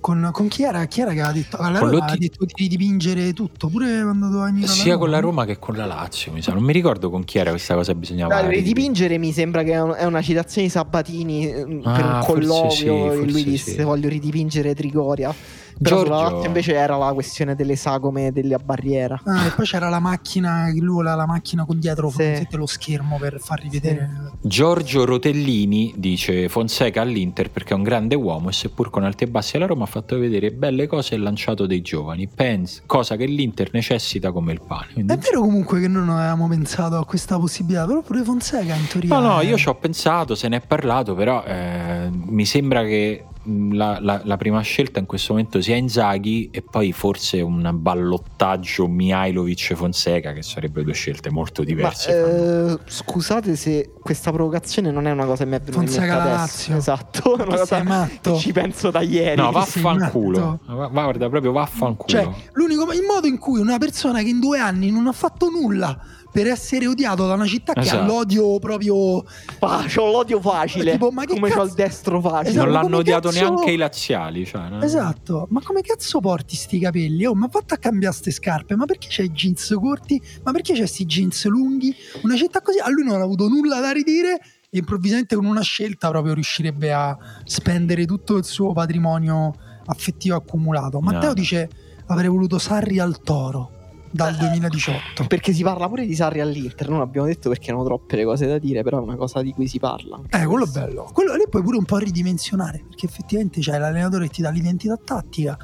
con, 0.05 0.28
con 0.32 0.48
chi, 0.48 0.64
era, 0.64 0.85
chi 0.85 1.01
era 1.01 1.12
che 1.14 1.20
aveva 1.20 1.32
detto? 1.32 1.56
Alla 1.56 1.78
Roma 1.78 2.05
ha 2.05 2.16
detto 2.18 2.44
di 2.44 2.68
dipingere 2.68 3.32
tutto, 3.32 3.68
pure 3.68 4.02
quando 4.02 4.26
doveva 4.26 4.44
venire 4.44 4.66
Sia 4.66 4.93
Roma. 4.93 4.98
con 4.98 5.10
la 5.10 5.20
Roma 5.20 5.44
che 5.47 5.59
con 5.59 5.76
la 5.76 5.86
Lazio, 5.86 6.31
mi 6.31 6.43
sa. 6.43 6.52
Non 6.52 6.62
mi 6.62 6.74
ricordo 6.74 7.09
con 7.09 7.24
chi 7.24 7.39
era 7.39 7.48
questa 7.48 7.74
cosa 7.74 7.94
bisognava 7.94 8.43
Dai, 8.43 8.56
ridipingere 8.56 9.16
mi 9.16 9.32
sembra 9.32 9.62
che 9.62 9.72
è 9.72 10.05
una 10.05 10.20
citazione 10.20 10.66
di 10.66 10.72
Sabatini 10.74 11.51
ah, 11.51 11.56
per 11.56 12.05
un 12.05 12.20
colloquio 12.22 12.70
sì, 12.70 12.86
e 12.86 13.31
lui 13.31 13.44
disse 13.44 13.70
sì. 13.76 13.82
voglio 13.82 14.10
ridipingere 14.10 14.74
Trigoria. 14.74 15.35
Però 15.80 16.05
Giorgio... 16.05 16.46
invece 16.46 16.74
era 16.74 16.96
la 16.96 17.12
questione 17.12 17.55
delle 17.55 17.76
sagome 17.76 18.32
della 18.32 18.59
barriera. 18.59 19.20
Ah, 19.24 19.46
e 19.46 19.51
poi 19.51 19.64
c'era 19.64 19.88
la 19.88 20.01
macchina, 20.01 20.70
lui 20.74 20.94
voleva 20.94 21.14
la 21.14 21.26
macchina 21.26 21.64
con 21.64 21.78
dietro 21.78 22.10
sì. 22.10 22.46
lo 22.52 22.66
schermo 22.66 23.18
per 23.18 23.40
far 23.40 23.60
rivedere. 23.60 24.10
Sì. 24.40 24.48
Giorgio 24.48 25.05
Rotellini 25.05 25.94
dice 25.96 26.48
Fonseca 26.48 27.01
all'Inter 27.02 27.51
perché 27.51 27.74
è 27.74 27.76
un 27.76 27.82
grande 27.82 28.14
uomo 28.14 28.48
e 28.48 28.52
seppur 28.52 28.90
con 28.90 29.05
alti 29.05 29.24
e 29.24 29.26
bassi 29.26 29.56
alla 29.56 29.66
Roma 29.66 29.84
ha 29.84 29.88
fatto 29.88 30.18
vedere 30.18 30.52
belle 30.52 30.86
cose 30.86 31.14
e 31.14 31.18
lanciato 31.18 31.66
dei 31.66 31.82
giovani. 31.82 32.28
Pens, 32.28 32.82
cosa 32.86 33.16
che 33.16 33.26
l'Inter 33.26 33.70
necessita 33.72 34.32
come 34.32 34.52
il 34.52 34.60
pane. 34.66 34.92
Quindi... 34.92 35.12
È 35.12 35.16
vero 35.16 35.40
comunque 35.40 35.80
che 35.80 35.88
noi 35.88 36.06
non 36.06 36.16
avevamo 36.16 36.48
pensato 36.48 36.96
a 36.96 37.05
questa 37.05 37.38
possibilità, 37.38 37.86
però 37.86 38.02
pure 38.02 38.22
Fonseca 38.22 38.74
in 38.74 38.86
teoria. 38.86 39.18
No, 39.18 39.34
no, 39.34 39.40
io 39.40 39.56
ci 39.56 39.68
ho 39.68 39.74
pensato, 39.74 40.34
se 40.34 40.48
ne 40.48 40.56
è 40.56 40.60
parlato, 40.60 41.14
però 41.14 41.42
eh, 41.44 42.09
mi 42.10 42.44
sembra 42.44 42.82
che 42.84 43.24
la, 43.45 43.99
la, 44.01 44.21
la, 44.25 44.37
prima 44.37 44.61
scelta 44.61 44.99
in 44.99 45.07
questo 45.07 45.33
momento 45.33 45.61
sia 45.61 45.77
Inzaghi 45.77 46.49
e 46.51 46.62
poi 46.62 46.93
forse 46.93 47.41
un 47.41 47.69
ballottaggio 47.73 48.87
Mihailovic 48.87 49.75
Fonseca 49.75 50.33
che 50.33 50.43
sarebbero 50.43 50.85
due 50.85 50.95
scelte 50.95 51.31
molto 51.31 51.62
diverse. 51.62 52.12
Ma, 52.12 52.73
eh, 52.73 52.79
scusate 52.85 53.57
se 53.57 53.93
questa 54.01 54.33
provocazione 54.33 54.91
non 54.91 55.07
è 55.07 55.11
una 55.11 55.27
cosa 55.27 55.45
che 55.45 55.51
mi 55.51 55.57
è 55.57 55.61
venuta 55.61 55.79
Fonseca 55.79 56.05
in 56.05 56.11
mente 56.12 56.29
Lazio. 56.29 56.77
Esatto, 56.77 57.35
una 57.35 57.45
cosa 57.45 57.83
matto. 57.83 58.37
ci 58.37 58.53
penso 58.53 58.91
da 58.91 59.01
ieri. 59.01 59.41
No, 59.41 59.51
vaffanculo. 59.51 60.61
Va, 60.66 60.87
guarda, 60.89 61.29
proprio 61.29 61.53
vaffanculo. 61.53 62.09
Cioè, 62.09 62.29
l'unico 62.53 62.93
il 62.93 63.05
modo 63.07 63.27
in 63.27 63.39
cui 63.39 63.61
una 63.61 63.79
persona 63.79 64.23
che 64.23 64.29
in 64.29 64.41
due 64.41 64.59
anni 64.59 64.91
non 64.91 65.07
ha 65.07 65.12
fatto 65.12 65.49
nulla 65.49 65.99
per 66.35 66.48
essere 66.48 66.89
odiato 66.89 67.28
da 67.28 67.35
una 67.35 67.47
città 67.47 67.74
esatto. 67.77 67.97
che 67.97 68.02
ha 68.02 68.05
l'odio 68.05 68.59
proprio 68.59 69.24
ah, 69.61 69.85
c'ho 69.86 70.11
l'odio 70.11 70.40
facile 70.40 70.90
tipo, 70.90 71.12
ma 71.12 71.27
come 71.27 71.48
cazzo... 71.48 71.61
c'ho 71.61 71.66
il 71.66 71.73
destro 71.74 72.20
facile 72.20 72.48
esatto, 72.48 72.65
non 72.65 72.74
l'hanno 72.74 72.97
odiato 72.97 73.28
cazzo... 73.28 73.40
neanche 73.40 73.70
i 73.70 73.77
laziali 73.77 74.44
cioè, 74.44 74.69
no? 74.69 74.82
esatto 74.82 75.47
ma 75.51 75.62
come 75.62 75.82
cazzo 75.82 76.19
porti 76.19 76.56
sti 76.56 76.81
capelli 76.81 77.24
oh 77.24 77.36
ma 77.36 77.47
fatta 77.47 77.77
a 77.77 77.78
cambiare 77.78 78.16
ste 78.16 78.32
scarpe 78.32 78.74
ma 78.74 78.85
perché 78.85 79.06
c'hai 79.11 79.27
i 79.27 79.31
jeans 79.31 79.77
corti 79.81 80.20
ma 80.43 80.51
perché 80.51 80.74
c'hai 80.74 80.89
sti 80.89 81.05
jeans 81.05 81.47
lunghi 81.47 81.94
una 82.23 82.35
città 82.35 82.61
così 82.61 82.81
a 82.81 82.90
lui 82.90 83.05
non 83.05 83.20
ha 83.20 83.23
avuto 83.23 83.47
nulla 83.47 83.78
da 83.78 83.93
ridire 83.93 84.40
e 84.70 84.78
improvvisamente 84.78 85.36
con 85.36 85.44
una 85.44 85.62
scelta 85.62 86.09
proprio 86.09 86.35
riuscirebbe 86.35 86.93
a 86.93 87.16
spendere 87.44 88.06
tutto 88.06 88.36
il 88.36 88.44
suo 88.44 88.73
patrimonio 88.73 89.55
affettivo 89.86 90.35
accumulato 90.35 90.98
Matteo 90.98 91.28
no. 91.28 91.35
dice 91.35 91.69
avrei 92.06 92.28
voluto 92.28 92.59
Sarri 92.59 92.98
al 92.98 93.20
toro 93.20 93.82
dal 94.15 94.36
2018. 94.36 95.27
Perché 95.27 95.53
si 95.53 95.65
parla 95.65 95.89
pure 95.89 96.07
di 96.07 96.15
Sarri 96.15 96.39
all'Inter, 96.41 96.89
non 96.89 97.01
abbiamo 97.01 97.27
detto 97.27 97.49
perché 97.49 97.73
hanno 97.73 97.82
troppe 97.82 98.15
le 98.15 98.24
cose 98.24 98.47
da 98.47 98.59
dire, 98.59 98.85
però 98.85 99.01
è 99.01 99.03
una 99.03 99.16
cosa 99.16 99.43
di 99.43 99.53
cui 99.53 99.66
si 99.66 99.81
parla. 99.81 100.20
Eh, 100.31 100.45
quello 100.45 100.66
è 100.66 100.69
bello. 100.69 101.11
Quello 101.12 101.35
lì 101.35 101.45
puoi 101.51 101.65
pure 101.65 101.78
un 101.78 101.85
po' 101.85 101.99
ridimensionare, 101.99 102.85
perché 102.86 103.07
effettivamente 103.07 103.61
c'è 103.61 103.77
l'allenatore 103.77 104.27
che 104.27 104.35
ti 104.35 104.43
dà 104.43 104.51
l'identità 104.51 104.97
tattica. 105.03 105.59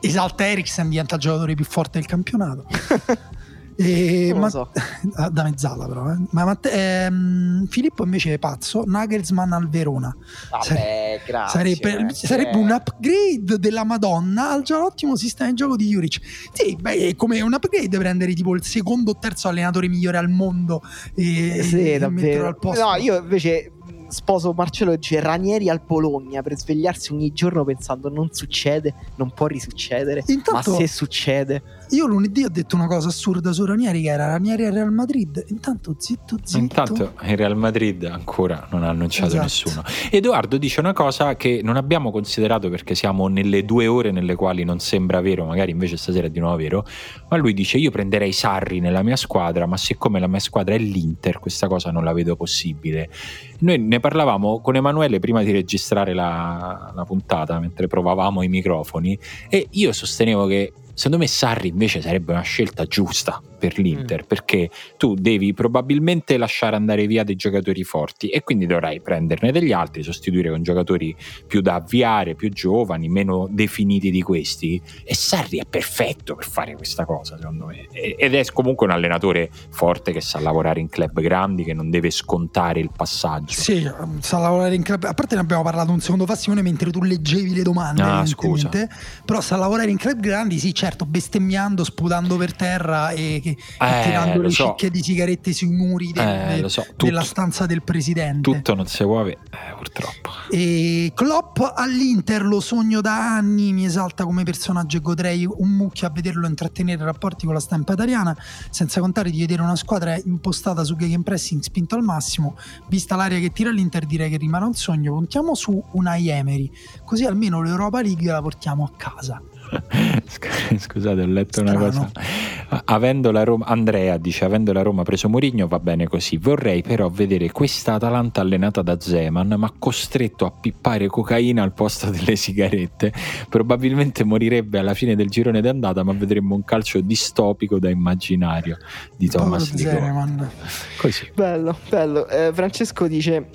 Esalta 0.00 0.44
Eriksen 0.44 0.88
diventa 0.88 1.14
il 1.14 1.20
giocatore 1.20 1.54
più 1.54 1.64
forte 1.64 2.00
del 2.00 2.08
campionato. 2.08 2.66
E 3.82 4.34
ma, 4.34 4.48
so. 4.50 4.70
da 5.30 5.42
mezzala 5.42 5.86
però 5.86 6.10
eh. 6.12 6.16
ma 6.30 6.44
Matte, 6.44 6.70
ehm, 6.70 7.66
Filippo 7.66 8.04
invece 8.04 8.34
è 8.34 8.38
pazzo 8.38 8.84
Nagelsmann 8.86 9.52
al 9.52 9.68
Verona 9.68 10.14
Vabbè, 10.50 10.64
Sare- 10.64 11.22
grazie, 11.26 11.58
sarebbe, 11.58 11.98
grazie. 11.98 12.28
sarebbe, 12.28 12.56
un 12.56 12.70
upgrade 12.70 13.58
della 13.58 13.84
Madonna 13.84 14.50
al 14.50 14.62
già 14.62 14.84
ottimo 14.84 15.16
sistema 15.16 15.50
di 15.50 15.56
gioco 15.56 15.76
di 15.76 15.88
Juric 15.88 16.20
sì 16.52 16.76
beh 16.76 17.08
è 17.08 17.16
come 17.16 17.40
un 17.40 17.52
upgrade 17.52 17.98
prendere 17.98 18.32
tipo 18.34 18.54
il 18.54 18.64
secondo 18.64 19.12
o 19.12 19.18
terzo 19.18 19.48
allenatore 19.48 19.88
migliore 19.88 20.18
al 20.18 20.28
mondo 20.28 20.82
e, 21.14 21.62
sì, 21.62 21.92
e 21.92 22.08
metterlo 22.08 22.46
al 22.46 22.58
posto 22.58 22.84
no 22.84 22.94
io 22.96 23.16
invece 23.16 23.72
sposo 24.12 24.52
Marcello 24.52 24.94
dice 24.94 25.20
Ranieri 25.20 25.68
al 25.68 25.80
Bologna 25.84 26.42
per 26.42 26.56
svegliarsi 26.56 27.12
ogni 27.12 27.32
giorno 27.32 27.64
pensando 27.64 28.08
non 28.08 28.28
succede, 28.32 28.94
non 29.16 29.32
può 29.32 29.46
risuccedere, 29.46 30.22
Intanto- 30.26 30.70
ma 30.70 30.76
se 30.76 30.86
succede... 30.86 31.62
Io 31.92 32.06
lunedì 32.06 32.42
ho 32.42 32.48
detto 32.48 32.74
una 32.74 32.86
cosa 32.86 33.08
assurda 33.08 33.52
su 33.52 33.66
Ranieri 33.66 34.00
che 34.00 34.08
era 34.08 34.26
Ranieri 34.26 34.64
al 34.64 34.72
Real 34.72 34.90
Madrid. 34.90 35.44
Intanto 35.48 35.94
zitto 35.98 36.38
zitto. 36.42 36.58
Intanto 36.58 37.12
il 37.22 37.36
Real 37.36 37.54
Madrid 37.54 38.04
ancora 38.04 38.66
non 38.70 38.82
ha 38.82 38.88
annunciato 38.88 39.36
Esatto. 39.36 39.42
nessuno. 39.42 39.82
Edoardo 40.10 40.56
dice 40.56 40.80
una 40.80 40.94
cosa 40.94 41.36
che 41.36 41.60
non 41.62 41.76
abbiamo 41.76 42.10
considerato 42.10 42.70
perché 42.70 42.94
siamo 42.94 43.28
nelle 43.28 43.66
due 43.66 43.86
ore 43.88 44.10
nelle 44.10 44.34
quali 44.34 44.64
non 44.64 44.78
sembra 44.78 45.20
vero, 45.20 45.44
magari 45.44 45.70
invece 45.72 45.98
stasera 45.98 46.28
è 46.28 46.30
di 46.30 46.40
nuovo 46.40 46.56
vero, 46.56 46.86
ma 47.28 47.36
lui 47.36 47.52
dice 47.52 47.76
io 47.76 47.90
prenderei 47.90 48.32
Sarri 48.32 48.80
nella 48.80 49.02
mia 49.02 49.16
squadra, 49.16 49.66
ma 49.66 49.76
siccome 49.76 50.18
la 50.18 50.28
mia 50.28 50.40
squadra 50.40 50.74
è 50.74 50.78
l'Inter, 50.78 51.40
questa 51.40 51.68
cosa 51.68 51.90
non 51.90 52.04
la 52.04 52.14
vedo 52.14 52.36
possibile. 52.36 53.10
Noi 53.58 53.78
ne 53.78 54.00
parlavamo 54.00 54.60
con 54.60 54.76
Emanuele 54.76 55.18
prima 55.18 55.42
di 55.42 55.52
registrare 55.52 56.14
la, 56.14 56.90
la 56.94 57.04
puntata, 57.04 57.60
mentre 57.60 57.86
provavamo 57.86 58.42
i 58.42 58.48
microfoni, 58.48 59.18
e 59.50 59.66
io 59.70 59.92
sostenevo 59.92 60.46
che 60.46 60.72
secondo 60.94 61.18
me 61.18 61.26
Sarri 61.26 61.68
invece 61.68 62.00
sarebbe 62.00 62.32
una 62.32 62.42
scelta 62.42 62.84
giusta 62.84 63.40
per 63.62 63.78
l'Inter, 63.78 64.24
perché 64.24 64.70
tu 64.96 65.14
devi 65.14 65.54
probabilmente 65.54 66.36
lasciare 66.36 66.74
andare 66.74 67.06
via 67.06 67.22
dei 67.22 67.36
giocatori 67.36 67.84
forti 67.84 68.28
e 68.28 68.42
quindi 68.42 68.66
dovrai 68.66 69.00
prenderne 69.00 69.52
degli 69.52 69.70
altri, 69.70 70.02
sostituire 70.02 70.50
con 70.50 70.64
giocatori 70.64 71.14
più 71.46 71.60
da 71.60 71.76
avviare, 71.76 72.34
più 72.34 72.50
giovani, 72.50 73.08
meno 73.08 73.46
definiti 73.48 74.10
di 74.10 74.20
questi. 74.20 74.82
E 75.04 75.14
Sarri 75.14 75.58
è 75.58 75.64
perfetto 75.64 76.34
per 76.34 76.48
fare 76.48 76.74
questa 76.74 77.04
cosa, 77.04 77.36
secondo 77.36 77.66
me. 77.66 77.86
Ed 77.92 78.34
è 78.34 78.44
comunque 78.46 78.86
un 78.86 78.92
allenatore 78.92 79.48
forte 79.70 80.10
che 80.10 80.20
sa 80.20 80.40
lavorare 80.40 80.80
in 80.80 80.88
club 80.88 81.20
grandi, 81.20 81.62
che 81.62 81.72
non 81.72 81.88
deve 81.88 82.10
scontare 82.10 82.80
il 82.80 82.90
passaggio. 82.90 83.52
Sì, 83.52 83.88
sa 84.18 84.38
lavorare 84.38 84.74
in 84.74 84.82
club. 84.82 85.04
A 85.04 85.14
parte 85.14 85.36
ne 85.36 85.40
abbiamo 85.40 85.62
parlato 85.62 85.92
un 85.92 86.00
secondo 86.00 86.26
fa, 86.26 86.34
Simone, 86.34 86.62
mentre 86.62 86.90
tu 86.90 87.00
leggevi 87.00 87.54
le 87.54 87.62
domande. 87.62 88.02
Ah, 88.02 88.24
evidentemente. 88.26 88.88
Però 89.24 89.40
sa 89.40 89.54
lavorare 89.54 89.92
in 89.92 89.98
club 89.98 90.18
grandi, 90.18 90.58
sì, 90.58 90.74
certo, 90.74 91.06
bestemmiando, 91.06 91.84
sputando 91.84 92.36
per 92.36 92.56
terra 92.56 93.10
e, 93.10 93.51
e 93.52 94.00
Eh, 94.00 94.02
tirando 94.04 94.40
le 94.42 94.50
so. 94.50 94.66
cicche 94.68 94.90
di 94.90 95.02
sigarette 95.02 95.52
sui 95.52 95.70
muri 95.70 96.12
del- 96.12 96.64
Eh, 96.64 96.68
so, 96.68 96.82
tutto- 96.82 97.04
della 97.06 97.22
stanza 97.22 97.66
del 97.66 97.82
presidente. 97.82 98.50
Tutto 98.50 98.74
non 98.74 98.86
si 98.86 99.04
muove, 99.04 99.32
eh, 99.32 99.74
purtroppo. 99.76 100.30
E 100.50 101.12
Klopp 101.14 101.58
all'Inter 101.74 102.44
lo 102.44 102.60
sogno 102.60 103.00
da 103.00 103.36
anni, 103.36 103.72
mi 103.72 103.84
esalta 103.84 104.24
come 104.24 104.42
personaggio 104.44 104.96
e 104.98 105.00
godrei 105.00 105.46
un 105.46 105.68
mucchio 105.70 106.06
a 106.06 106.10
vederlo 106.10 106.46
intrattenere 106.46 107.04
rapporti 107.04 107.44
con 107.44 107.54
la 107.54 107.60
stampa 107.60 107.92
italiana, 107.94 108.36
senza 108.70 109.00
contare 109.00 109.30
di 109.30 109.38
vedere 109.40 109.62
una 109.62 109.76
squadra 109.76 110.16
impostata 110.24 110.84
su 110.84 110.96
gegenpressing 110.96 111.60
spinto 111.62 111.94
al 111.94 112.02
massimo. 112.02 112.56
Vista 112.88 113.16
l'aria 113.16 113.38
che 113.38 113.50
tira 113.52 113.70
l'Inter 113.70 114.04
direi 114.06 114.30
che 114.30 114.36
rimane 114.36 114.64
un 114.66 114.74
sogno, 114.74 115.12
puntiamo 115.12 115.54
su 115.54 115.82
una 115.92 116.16
Emery, 116.16 116.70
così 117.04 117.24
almeno 117.24 117.60
l'Europa 117.62 118.00
League 118.02 118.30
la 118.30 118.40
portiamo 118.40 118.84
a 118.84 118.90
casa. 118.96 119.40
Sc- 120.26 120.76
Scusate, 120.78 121.22
ho 121.22 121.26
letto 121.26 121.60
una 121.60 121.70
Strano. 121.70 122.10
cosa. 122.10 122.82
Avendo 122.84 123.30
la 123.30 123.44
Roma, 123.44 123.66
Andrea 123.66 124.16
dice: 124.16 124.44
Avendo 124.44 124.72
la 124.72 124.82
Roma 124.82 125.02
preso 125.02 125.28
Mourinho 125.28 125.66
va 125.66 125.78
bene 125.78 126.06
così. 126.06 126.36
Vorrei 126.36 126.82
però 126.82 127.08
vedere 127.08 127.50
questa 127.50 127.94
Atalanta 127.94 128.40
allenata 128.40 128.82
da 128.82 128.98
Zeman, 128.98 129.54
ma 129.58 129.72
costretto 129.78 130.46
a 130.46 130.50
pippare 130.50 131.06
cocaina 131.06 131.62
al 131.62 131.72
posto 131.72 132.10
delle 132.10 132.36
sigarette. 132.36 133.12
Probabilmente 133.48 134.24
morirebbe 134.24 134.78
alla 134.78 134.94
fine 134.94 135.14
del 135.16 135.28
girone 135.28 135.60
d'andata, 135.60 136.02
ma 136.02 136.12
vedremmo 136.12 136.54
un 136.54 136.64
calcio 136.64 137.00
distopico 137.00 137.78
da 137.78 137.90
immaginario 137.90 138.78
di 139.16 139.28
Thomas 139.28 139.72
Ligone. 139.74 140.00
Zeman. 140.00 140.50
Così. 140.98 141.30
Bello, 141.34 141.76
bello. 141.88 142.28
Eh, 142.28 142.50
Francesco 142.52 143.06
dice: 143.06 143.46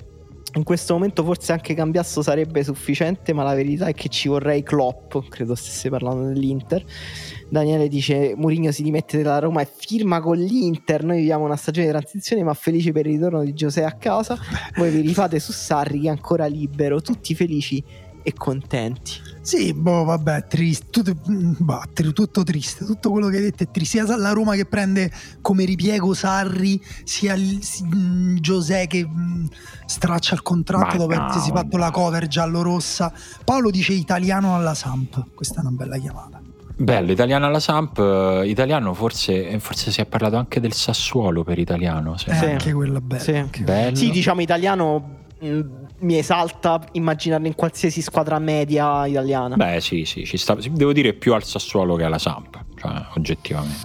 In 0.58 0.64
questo 0.64 0.94
momento 0.94 1.22
forse 1.22 1.52
anche 1.52 1.72
Cambiasso 1.72 2.20
sarebbe 2.20 2.64
sufficiente, 2.64 3.32
ma 3.32 3.44
la 3.44 3.54
verità 3.54 3.86
è 3.86 3.94
che 3.94 4.08
ci 4.08 4.26
vorrei 4.26 4.64
Klopp. 4.64 5.16
Credo 5.28 5.54
stesse 5.54 5.88
parlando 5.88 6.26
dell'Inter. 6.26 6.84
Daniele 7.48 7.86
dice: 7.86 8.34
Mourinho 8.34 8.72
si 8.72 8.82
dimette 8.82 9.22
dalla 9.22 9.38
Roma 9.38 9.60
e 9.60 9.68
firma 9.72 10.20
con 10.20 10.36
l'Inter. 10.36 11.04
Noi 11.04 11.18
viviamo 11.18 11.44
una 11.44 11.54
stagione 11.54 11.86
di 11.86 11.92
transizione, 11.92 12.42
ma 12.42 12.54
felici 12.54 12.90
per 12.90 13.06
il 13.06 13.12
ritorno 13.12 13.44
di 13.44 13.54
Giuseppe 13.54 13.86
a 13.86 13.92
casa. 13.92 14.36
Voi 14.76 14.90
vi 14.90 15.00
rifate 15.00 15.38
su 15.38 15.52
Sarri, 15.52 16.00
che 16.00 16.08
è 16.08 16.10
ancora 16.10 16.46
libero, 16.46 17.00
tutti 17.00 17.36
felici 17.36 17.80
e 18.22 18.32
contenti. 18.34 19.26
Sì, 19.40 19.72
boh, 19.72 20.04
vabbè, 20.04 20.46
triste, 20.46 20.86
tutto, 20.90 21.16
mm, 21.30 21.52
bah, 21.58 21.84
tutto 22.12 22.42
triste, 22.42 22.84
tutto 22.84 23.10
quello 23.10 23.28
che 23.28 23.36
hai 23.36 23.42
detto 23.44 23.62
è 23.62 23.70
triste. 23.70 24.04
Sia 24.04 24.16
la 24.16 24.32
Roma 24.32 24.54
che 24.54 24.66
prende 24.66 25.10
come 25.40 25.64
ripiego 25.64 26.12
Sarri, 26.12 26.78
sia 27.04 27.32
il, 27.34 27.62
si- 27.62 27.84
mm, 27.84 28.36
Giuseppe 28.36 28.86
che 28.88 29.06
mm, 29.08 29.46
straccia 29.86 30.34
il 30.34 30.42
contratto 30.42 30.96
Ma 30.96 30.96
dopo 30.96 31.14
no, 31.14 31.28
essersi 31.30 31.50
fatto 31.50 31.76
la 31.78 31.90
cover 31.90 32.26
giallo-rossa. 32.26 33.10
Paolo 33.44 33.70
dice 33.70 33.92
italiano 33.94 34.54
alla 34.54 34.74
Samp, 34.74 35.24
questa 35.34 35.58
è 35.58 35.60
una 35.60 35.70
bella 35.70 35.96
chiamata. 35.96 36.42
Bello, 36.76 37.10
italiano 37.10 37.46
alla 37.46 37.58
Samp, 37.60 37.98
eh, 37.98 38.42
italiano 38.48 38.92
forse, 38.94 39.48
eh, 39.48 39.58
forse 39.60 39.90
si 39.90 40.00
è 40.02 40.06
parlato 40.06 40.36
anche 40.36 40.60
del 40.60 40.74
Sassuolo 40.74 41.42
per 41.42 41.58
italiano. 41.58 42.16
se- 42.18 42.30
Eh, 42.30 42.34
Sì. 42.34 42.44
Anche 42.44 42.72
quella 42.74 43.00
bella. 43.00 43.22
Sì. 43.22 43.34
anche- 43.34 43.62
Bello. 43.62 43.96
Sì, 43.96 44.10
diciamo 44.10 44.42
italiano. 44.42 45.16
Mi 46.00 46.18
esalta 46.18 46.80
immaginarlo 46.92 47.46
in 47.46 47.54
qualsiasi 47.54 48.02
squadra 48.02 48.38
media 48.38 49.06
italiana. 49.06 49.56
Beh, 49.56 49.80
sì, 49.80 50.04
sì, 50.04 50.24
ci 50.24 50.36
sta. 50.36 50.54
Devo 50.54 50.92
dire 50.92 51.14
più 51.14 51.34
al 51.34 51.44
Sassuolo 51.44 51.96
che 51.96 52.04
alla 52.04 52.18
Samp, 52.18 52.64
cioè, 52.76 53.06
oggettivamente. 53.16 53.76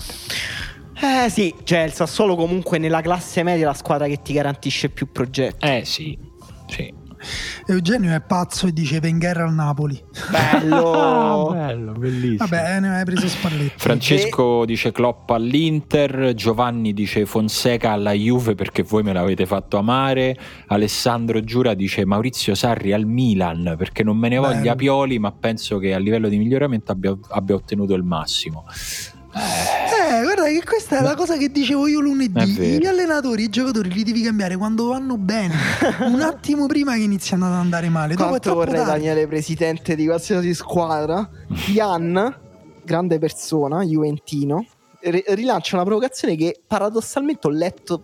Eh 1.02 1.30
sì, 1.30 1.54
cioè 1.64 1.80
il 1.80 1.92
Sassuolo 1.92 2.36
comunque 2.36 2.78
nella 2.78 3.02
classe 3.02 3.44
media 3.44 3.64
è 3.64 3.68
la 3.68 3.74
squadra 3.74 4.08
che 4.08 4.22
ti 4.22 4.34
garantisce 4.34 4.90
più 4.90 5.12
progetti. 5.12 5.66
Eh 5.66 5.84
sì, 5.86 6.18
sì. 6.68 6.94
Eugenio 7.68 8.14
è 8.14 8.22
pazzo 8.22 8.68
e 8.68 8.74
dice 8.74 9.00
Wenger 9.02 9.38
al 9.38 9.54
Napoli. 9.54 10.02
Bello! 10.30 11.50
bello, 11.56 11.92
bellissimo. 11.94 12.48
Vabbè, 12.48 12.80
ne 12.80 12.98
hai 12.98 13.06
preso 13.06 13.28
Spalletti. 13.28 13.74
Francesco 13.78 14.66
dice 14.66 14.92
Klopp 14.92 15.30
all'Inter, 15.30 16.34
Giovanni 16.34 16.94
dice 16.94 17.26
Fonseca 17.26 17.92
alla 17.92 18.12
Juve 18.12 18.56
perché 18.56 18.84
voi 18.84 19.04
me 19.04 19.14
l'avete 19.14 19.46
fatto 19.46 19.78
amare, 19.78 20.38
Alessandro 20.68 21.42
Giura 21.42 21.74
dice 21.74 22.06
Maurizio 22.06 22.56
Sarri 22.56 22.94
al 22.94 23.06
Milan 23.06 23.76
perché 23.78 24.04
non 24.04 24.18
me 24.18 24.30
ne 24.30 24.38
voglia 24.38 24.62
Bello. 24.62 24.76
Pioli 24.76 25.20
ma 25.20 25.32
penso 25.32 25.78
che 25.78 25.94
a 25.94 26.00
livello 26.00 26.30
di 26.30 26.38
miglioramento 26.38 26.92
abbia, 26.92 27.18
abbia 27.30 27.56
ottenuto 27.56 27.94
il 27.94 28.04
massimo. 28.04 28.66
Eh, 29.36 30.22
guarda 30.22 30.44
che 30.46 30.64
questa 30.64 31.00
è 31.00 31.02
la 31.02 31.16
cosa 31.16 31.38
che 31.38 31.50
dicevo 31.50 31.88
io 31.88 32.00
lunedì. 32.00 32.78
Gli 32.80 32.86
allenatori, 32.86 33.44
i 33.44 33.50
giocatori 33.50 33.90
li 33.90 34.04
devi 34.04 34.22
cambiare 34.22 34.56
quando 34.56 34.88
vanno 34.88 35.18
bene, 35.18 35.56
un 36.02 36.22
attimo 36.22 36.68
prima 36.68 36.94
che 36.94 37.02
iniziano 37.02 37.48
ad 37.48 37.54
andare 37.54 37.90
male. 37.90 38.16
Dopo 38.16 38.30
Quanto 38.30 38.54
vorrei 38.54 38.76
tardi. 38.76 38.92
Daniele 38.92 39.28
presidente 39.28 39.96
di 39.96 40.06
qualsiasi 40.06 40.54
squadra. 40.54 41.28
Ian, 41.72 42.38
grande 42.84 43.18
persona, 43.18 43.82
Juventino, 43.84 44.66
ri- 45.00 45.24
rilancia 45.30 45.76
una 45.76 45.86
provocazione 45.86 46.36
che 46.36 46.62
paradossalmente 46.66 47.48
ho 47.48 47.52
letto 47.52 48.02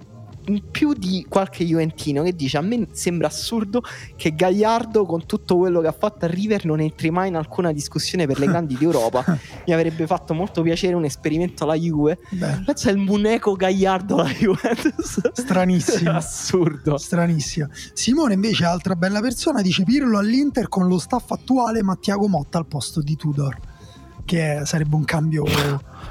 più 0.71 0.93
di 0.93 1.26
qualche 1.27 1.63
Juventino 1.63 2.23
che 2.23 2.35
dice 2.35 2.57
a 2.57 2.61
me 2.61 2.88
sembra 2.91 3.27
assurdo 3.27 3.84
che 4.15 4.35
Gagliardo 4.35 5.05
con 5.05 5.26
tutto 5.26 5.57
quello 5.57 5.81
che 5.81 5.88
ha 5.88 5.95
fatto 5.97 6.26
a 6.26 6.27
River 6.27 6.65
non 6.65 6.80
entri 6.80 7.11
mai 7.11 7.27
in 7.27 7.35
alcuna 7.35 7.71
discussione 7.71 8.26
per 8.26 8.39
le 8.39 8.47
grandi 8.47 8.77
d'Europa 8.77 9.23
mi 9.65 9.73
avrebbe 9.73 10.07
fatto 10.07 10.34
molto 10.34 10.61
piacere 10.61 10.95
un 10.95 11.05
esperimento 11.05 11.63
alla 11.63 11.76
Juve 11.76 12.19
Bello. 12.30 12.63
pensa 12.65 12.89
il 12.89 12.97
Muneco 12.97 13.53
Gagliardo 13.53 14.17
alla 14.17 14.30
Juventus 14.30 15.19
Stranissimo. 15.34 16.11
assurdo 16.15 16.97
Stranissima. 16.97 17.67
Simone 17.93 18.34
invece, 18.34 18.65
altra 18.65 18.95
bella 18.95 19.19
persona, 19.21 19.61
dice 19.61 19.84
Pirlo 19.84 20.17
all'Inter 20.17 20.67
con 20.69 20.88
lo 20.88 20.99
staff 20.99 21.31
attuale 21.31 21.84
ma 21.84 21.95
Tiago 21.95 22.27
Motta 22.27 22.57
al 22.57 22.65
posto 22.65 23.01
di 23.01 23.15
Tudor. 23.15 23.57
Che 24.26 24.61
sarebbe 24.63 24.95
un 24.95 25.05
cambio 25.05 25.43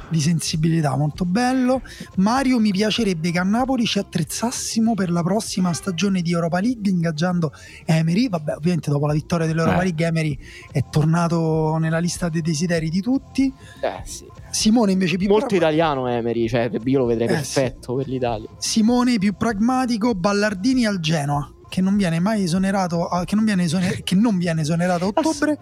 di 0.09 0.21
sensibilità 0.21 0.97
molto 0.97 1.25
bello. 1.25 1.83
Mario, 2.17 2.59
mi 2.59 2.71
piacerebbe 2.71 3.31
che 3.31 3.39
a 3.39 3.43
Napoli 3.43 3.85
ci 3.85 3.99
attrezzassimo 3.99 4.95
per 4.95 5.11
la 5.11 5.23
prossima 5.23 5.73
stagione 5.73 6.23
di 6.23 6.33
Europa 6.33 6.61
League 6.61 6.91
ingaggiando 6.91 7.53
Emery. 7.85 8.29
Vabbè, 8.29 8.55
ovviamente 8.57 8.91
dopo 8.91 9.07
la 9.07 9.13
vittoria 9.13 9.47
dell'Europa 9.47 9.81
Eh. 9.81 9.85
League 9.85 10.07
Emery 10.07 10.39
è 10.73 10.83
tornato 10.91 11.77
nella 11.79 11.99
lista 11.99 12.29
dei 12.29 12.43
desideri 12.43 12.89
di 12.91 13.01
tutti. 13.01 13.53
eh 13.81 14.01
sì 14.05 14.27
Simone 14.51 14.93
invece 14.93 15.17
più 15.19 15.29
molto 15.29 15.47
pragma- 15.47 15.67
italiano 15.67 16.09
Emery 16.09 16.49
cioè 16.49 16.71
io 16.83 16.99
lo 16.99 17.05
vedrei 17.05 17.27
Eh, 17.29 17.33
perfetto 17.33 17.95
per 17.97 18.09
l'Italia 18.09 18.49
Simone 18.57 19.19
più 19.19 19.35
pragmatico, 19.37 20.15
Ballardini 20.15 20.87
al 20.87 21.01
Genoa, 21.01 21.53
che 21.69 21.83
non 21.83 21.97
viene 21.99 22.19
mai 22.19 22.45
esonerato, 22.45 23.07
a- 23.09 23.25
che 23.25 23.35
non 23.35 23.45
viene, 23.45 23.65
esoner- 23.65 24.03
che 24.03 24.15
non 24.15 24.39
viene 24.39 24.63
esonerato 24.63 25.05
a 25.05 25.09
ottobre, 25.09 25.59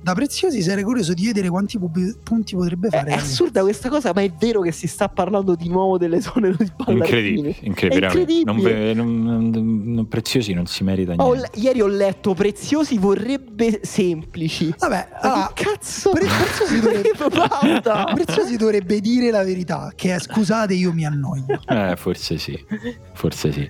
da 0.00 0.14
preziosi 0.14 0.62
sarei 0.62 0.84
curioso 0.84 1.12
di 1.12 1.26
vedere 1.26 1.48
quanti 1.48 1.78
pub- 1.78 2.18
punti 2.22 2.54
potrebbe 2.54 2.88
fare. 2.88 3.10
È 3.10 3.14
assurda 3.14 3.62
questa 3.62 3.88
cosa, 3.88 4.12
ma 4.14 4.22
è 4.22 4.30
vero 4.30 4.60
che 4.60 4.72
si 4.72 4.86
sta 4.86 5.08
parlando 5.08 5.54
di 5.54 5.68
nuovo 5.68 5.98
delle 5.98 6.20
zone 6.20 6.54
di 6.56 6.70
Incredibile, 6.86 7.56
incredibile. 7.60 8.94
Non, 8.94 9.22
non, 9.22 9.50
non, 9.50 9.82
non, 9.84 10.08
preziosi 10.08 10.52
non 10.52 10.66
si 10.66 10.84
merita 10.84 11.14
niente. 11.14 11.50
Ho, 11.52 11.60
ieri 11.60 11.80
ho 11.80 11.86
letto 11.86 12.34
preziosi 12.34 12.96
vorrebbe 12.98 13.80
semplici. 13.82 14.72
Vabbè, 14.78 15.08
allora, 15.20 15.50
che 15.52 15.64
cazzo? 15.64 16.10
Pre- 16.10 16.26
preziosi, 16.26 16.80
dovrebbe, 16.80 17.10
preziosi 18.24 18.56
dovrebbe 18.56 19.00
dire 19.00 19.30
la 19.30 19.42
verità, 19.42 19.92
che 19.94 20.14
è 20.14 20.18
scusate 20.18 20.74
io 20.74 20.92
mi 20.92 21.04
annoio. 21.04 21.44
Eh, 21.66 21.96
forse 21.96 22.38
sì, 22.38 22.58
forse 23.14 23.52
sì. 23.52 23.68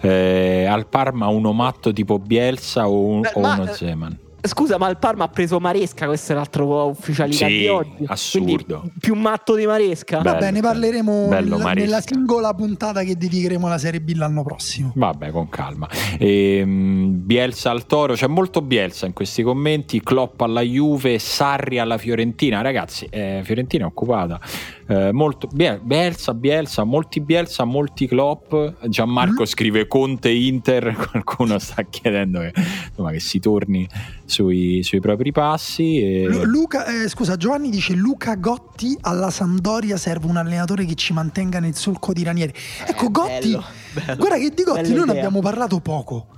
Eh, 0.00 0.64
al 0.64 0.88
Parma 0.88 1.28
uno 1.28 1.52
matto 1.52 1.92
tipo 1.92 2.18
Bielsa 2.18 2.88
o, 2.88 3.04
un, 3.04 3.20
Beh, 3.20 3.32
o 3.34 3.40
uno 3.40 3.66
Zeman? 3.72 4.24
Scusa, 4.46 4.78
ma 4.78 4.88
il 4.88 4.96
Parma 4.98 5.24
ha 5.24 5.28
preso 5.28 5.58
Maresca, 5.58 6.06
questo 6.06 6.32
è 6.32 6.34
l'altro 6.34 6.86
ufficialità 6.86 7.46
sì, 7.46 7.58
di 7.58 7.66
oggi. 7.68 8.04
Assurdo. 8.06 8.78
Quindi 8.80 8.92
più 9.00 9.14
matto 9.14 9.54
di 9.54 9.66
Maresca. 9.66 10.20
Bello, 10.20 10.34
Vabbè, 10.34 10.50
ne 10.50 10.60
parleremo 10.60 11.26
bello, 11.28 11.56
nella, 11.56 11.72
nella 11.72 12.00
singola 12.00 12.54
puntata 12.54 13.02
che 13.02 13.16
dedicheremo 13.16 13.66
alla 13.66 13.78
Serie 13.78 14.00
B 14.00 14.14
l'anno 14.14 14.42
prossimo. 14.42 14.92
Vabbè, 14.94 15.30
con 15.30 15.48
calma. 15.48 15.88
E, 16.18 16.62
um, 16.62 17.24
Bielsa 17.24 17.70
al 17.70 17.86
Toro, 17.86 18.14
c'è 18.14 18.26
molto 18.26 18.62
Bielsa 18.62 19.06
in 19.06 19.12
questi 19.12 19.42
commenti. 19.42 20.00
Klopp 20.00 20.40
alla 20.40 20.62
Juve, 20.62 21.18
Sarri 21.18 21.78
alla 21.78 21.98
Fiorentina. 21.98 22.60
Ragazzi, 22.60 23.06
eh, 23.10 23.40
Fiorentina 23.44 23.84
è 23.84 23.86
occupata. 23.86 24.40
Eh, 24.88 25.10
molto 25.10 25.48
Bielsa, 25.48 26.32
Bielsa, 26.32 26.84
molti 26.84 27.20
Bielsa, 27.20 27.64
molti 27.64 28.06
Klopp. 28.06 28.54
Gianmarco 28.86 29.42
mm. 29.42 29.46
scrive 29.46 29.86
Conte 29.88 30.30
Inter. 30.30 30.94
Qualcuno 31.10 31.58
sta 31.58 31.82
chiedendo 31.82 32.40
che, 32.40 32.52
insomma, 32.88 33.10
che 33.10 33.18
si 33.18 33.40
torni 33.40 33.88
sui, 34.24 34.82
sui 34.84 35.00
propri 35.00 35.32
passi. 35.32 36.00
E... 36.00 36.28
Luca, 36.44 36.86
eh, 36.86 37.08
scusa, 37.08 37.36
Giovanni 37.36 37.68
dice 37.70 37.94
Luca 37.94 38.36
Gotti 38.36 38.96
alla 39.00 39.30
Sampdoria 39.30 39.96
serve 39.96 40.26
un 40.26 40.36
allenatore 40.36 40.84
che 40.84 40.94
ci 40.94 41.12
mantenga 41.12 41.58
nel 41.58 41.74
solco 41.74 42.12
di 42.12 42.22
Ranieri. 42.22 42.52
Ecco, 42.86 43.06
eh, 43.06 43.10
Gotti, 43.10 43.50
bello, 43.50 43.64
bello, 43.92 44.16
guarda 44.16 44.36
che 44.36 44.50
di 44.50 44.62
Gotti 44.62 44.94
noi 44.94 45.06
ne 45.06 45.12
abbiamo 45.12 45.40
parlato 45.40 45.80
poco, 45.80 46.28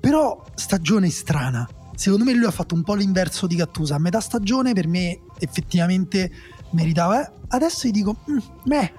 però 0.00 0.44
stagione 0.56 1.08
strana. 1.08 1.68
Secondo 1.94 2.24
me 2.24 2.34
lui 2.34 2.46
ha 2.46 2.50
fatto 2.50 2.74
un 2.74 2.82
po' 2.82 2.94
l'inverso 2.94 3.46
di 3.46 3.54
Gattusa. 3.54 3.94
A 3.94 3.98
metà 4.00 4.18
stagione 4.18 4.72
per 4.72 4.88
me 4.88 5.20
effettivamente 5.38 6.32
meritava. 6.72 7.22
Eh? 7.22 7.30
Adesso 7.48 7.88
gli 7.88 7.92
dico, 7.92 8.16
mm, 8.30 8.38
beh, 8.64 8.92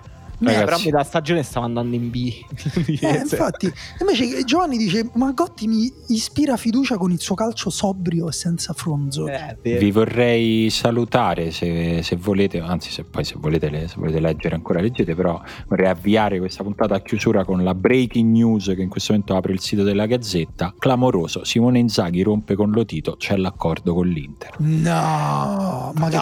Ragazzi. 0.51 0.65
però 0.65 0.75
a 0.77 0.81
metà 0.83 1.03
stagione 1.03 1.43
stava 1.43 1.65
andando 1.65 1.95
in 1.95 2.09
B. 2.09 2.33
eh, 3.01 3.15
infatti, 3.17 3.71
invece 3.99 4.43
Giovanni 4.43 4.77
dice: 4.77 5.09
Ma 5.13 5.31
Gotti 5.31 5.67
mi 5.67 5.91
ispira 6.07 6.57
fiducia 6.57 6.97
con 6.97 7.11
il 7.11 7.19
suo 7.19 7.35
calcio 7.35 7.69
sobrio 7.69 8.29
e 8.29 8.31
senza 8.31 8.73
fronzo. 8.73 9.27
Eh, 9.27 9.57
Vi 9.61 9.91
vorrei 9.91 10.69
salutare 10.69 11.51
se, 11.51 12.01
se, 12.03 12.15
volete, 12.15 12.59
anzi, 12.59 12.91
se 12.91 13.03
poi 13.03 13.23
se 13.23 13.35
volete, 13.37 13.87
se 13.87 13.95
volete 13.97 14.19
leggere 14.19 14.55
ancora, 14.55 14.81
leggete. 14.81 15.15
Però 15.15 15.41
vorrei 15.67 15.89
avviare 15.89 16.39
questa 16.39 16.63
puntata 16.63 16.95
a 16.95 17.01
chiusura 17.01 17.45
con 17.45 17.63
la 17.63 17.73
breaking 17.75 18.31
news 18.31 18.65
che 18.75 18.81
in 18.81 18.89
questo 18.89 19.13
momento 19.13 19.35
apre 19.35 19.53
il 19.53 19.59
sito 19.59 19.83
della 19.83 20.05
Gazzetta. 20.05 20.73
Clamoroso: 20.77 21.43
Simone 21.43 21.79
Inzaghi 21.79 22.21
rompe 22.21 22.55
con 22.55 22.71
Lotito, 22.71 23.15
c'è 23.17 23.37
l'accordo 23.37 23.93
con 23.93 24.07
l'Inter. 24.07 24.55
No, 24.59 25.91
ma 25.95 26.09
che 26.09 26.17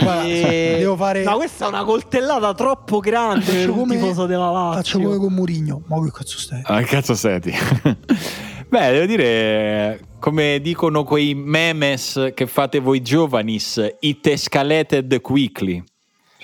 Guarda, 0.00 0.22
devo 0.78 0.96
fare. 0.96 1.22
Ma 1.24 1.34
questa 1.34 1.66
è 1.66 1.68
una 1.68 1.84
coltellata 1.84 2.54
troppo 2.54 3.00
grande 3.00 3.63
faccio 3.66 3.78
come, 3.78 3.96
tifoso 3.96 4.26
della 4.26 4.50
Lazio. 4.50 4.82
Faccio 4.82 4.98
come 5.00 5.16
con 5.16 5.32
Murigno. 5.32 5.82
Ma 5.86 6.02
che 6.04 6.10
cazzo 6.12 6.38
stai? 6.38 6.60
Ah, 6.64 6.80
che 6.80 6.86
cazzo 6.86 7.14
senti? 7.14 7.52
Beh, 8.68 8.90
devo 8.90 9.06
dire, 9.06 10.00
come 10.18 10.58
dicono 10.60 11.04
quei 11.04 11.34
memes 11.34 12.32
che 12.34 12.46
fate 12.46 12.80
voi 12.80 13.02
giovanis, 13.02 13.96
it 14.00 14.26
escalated 14.26 15.20
quickly. 15.20 15.82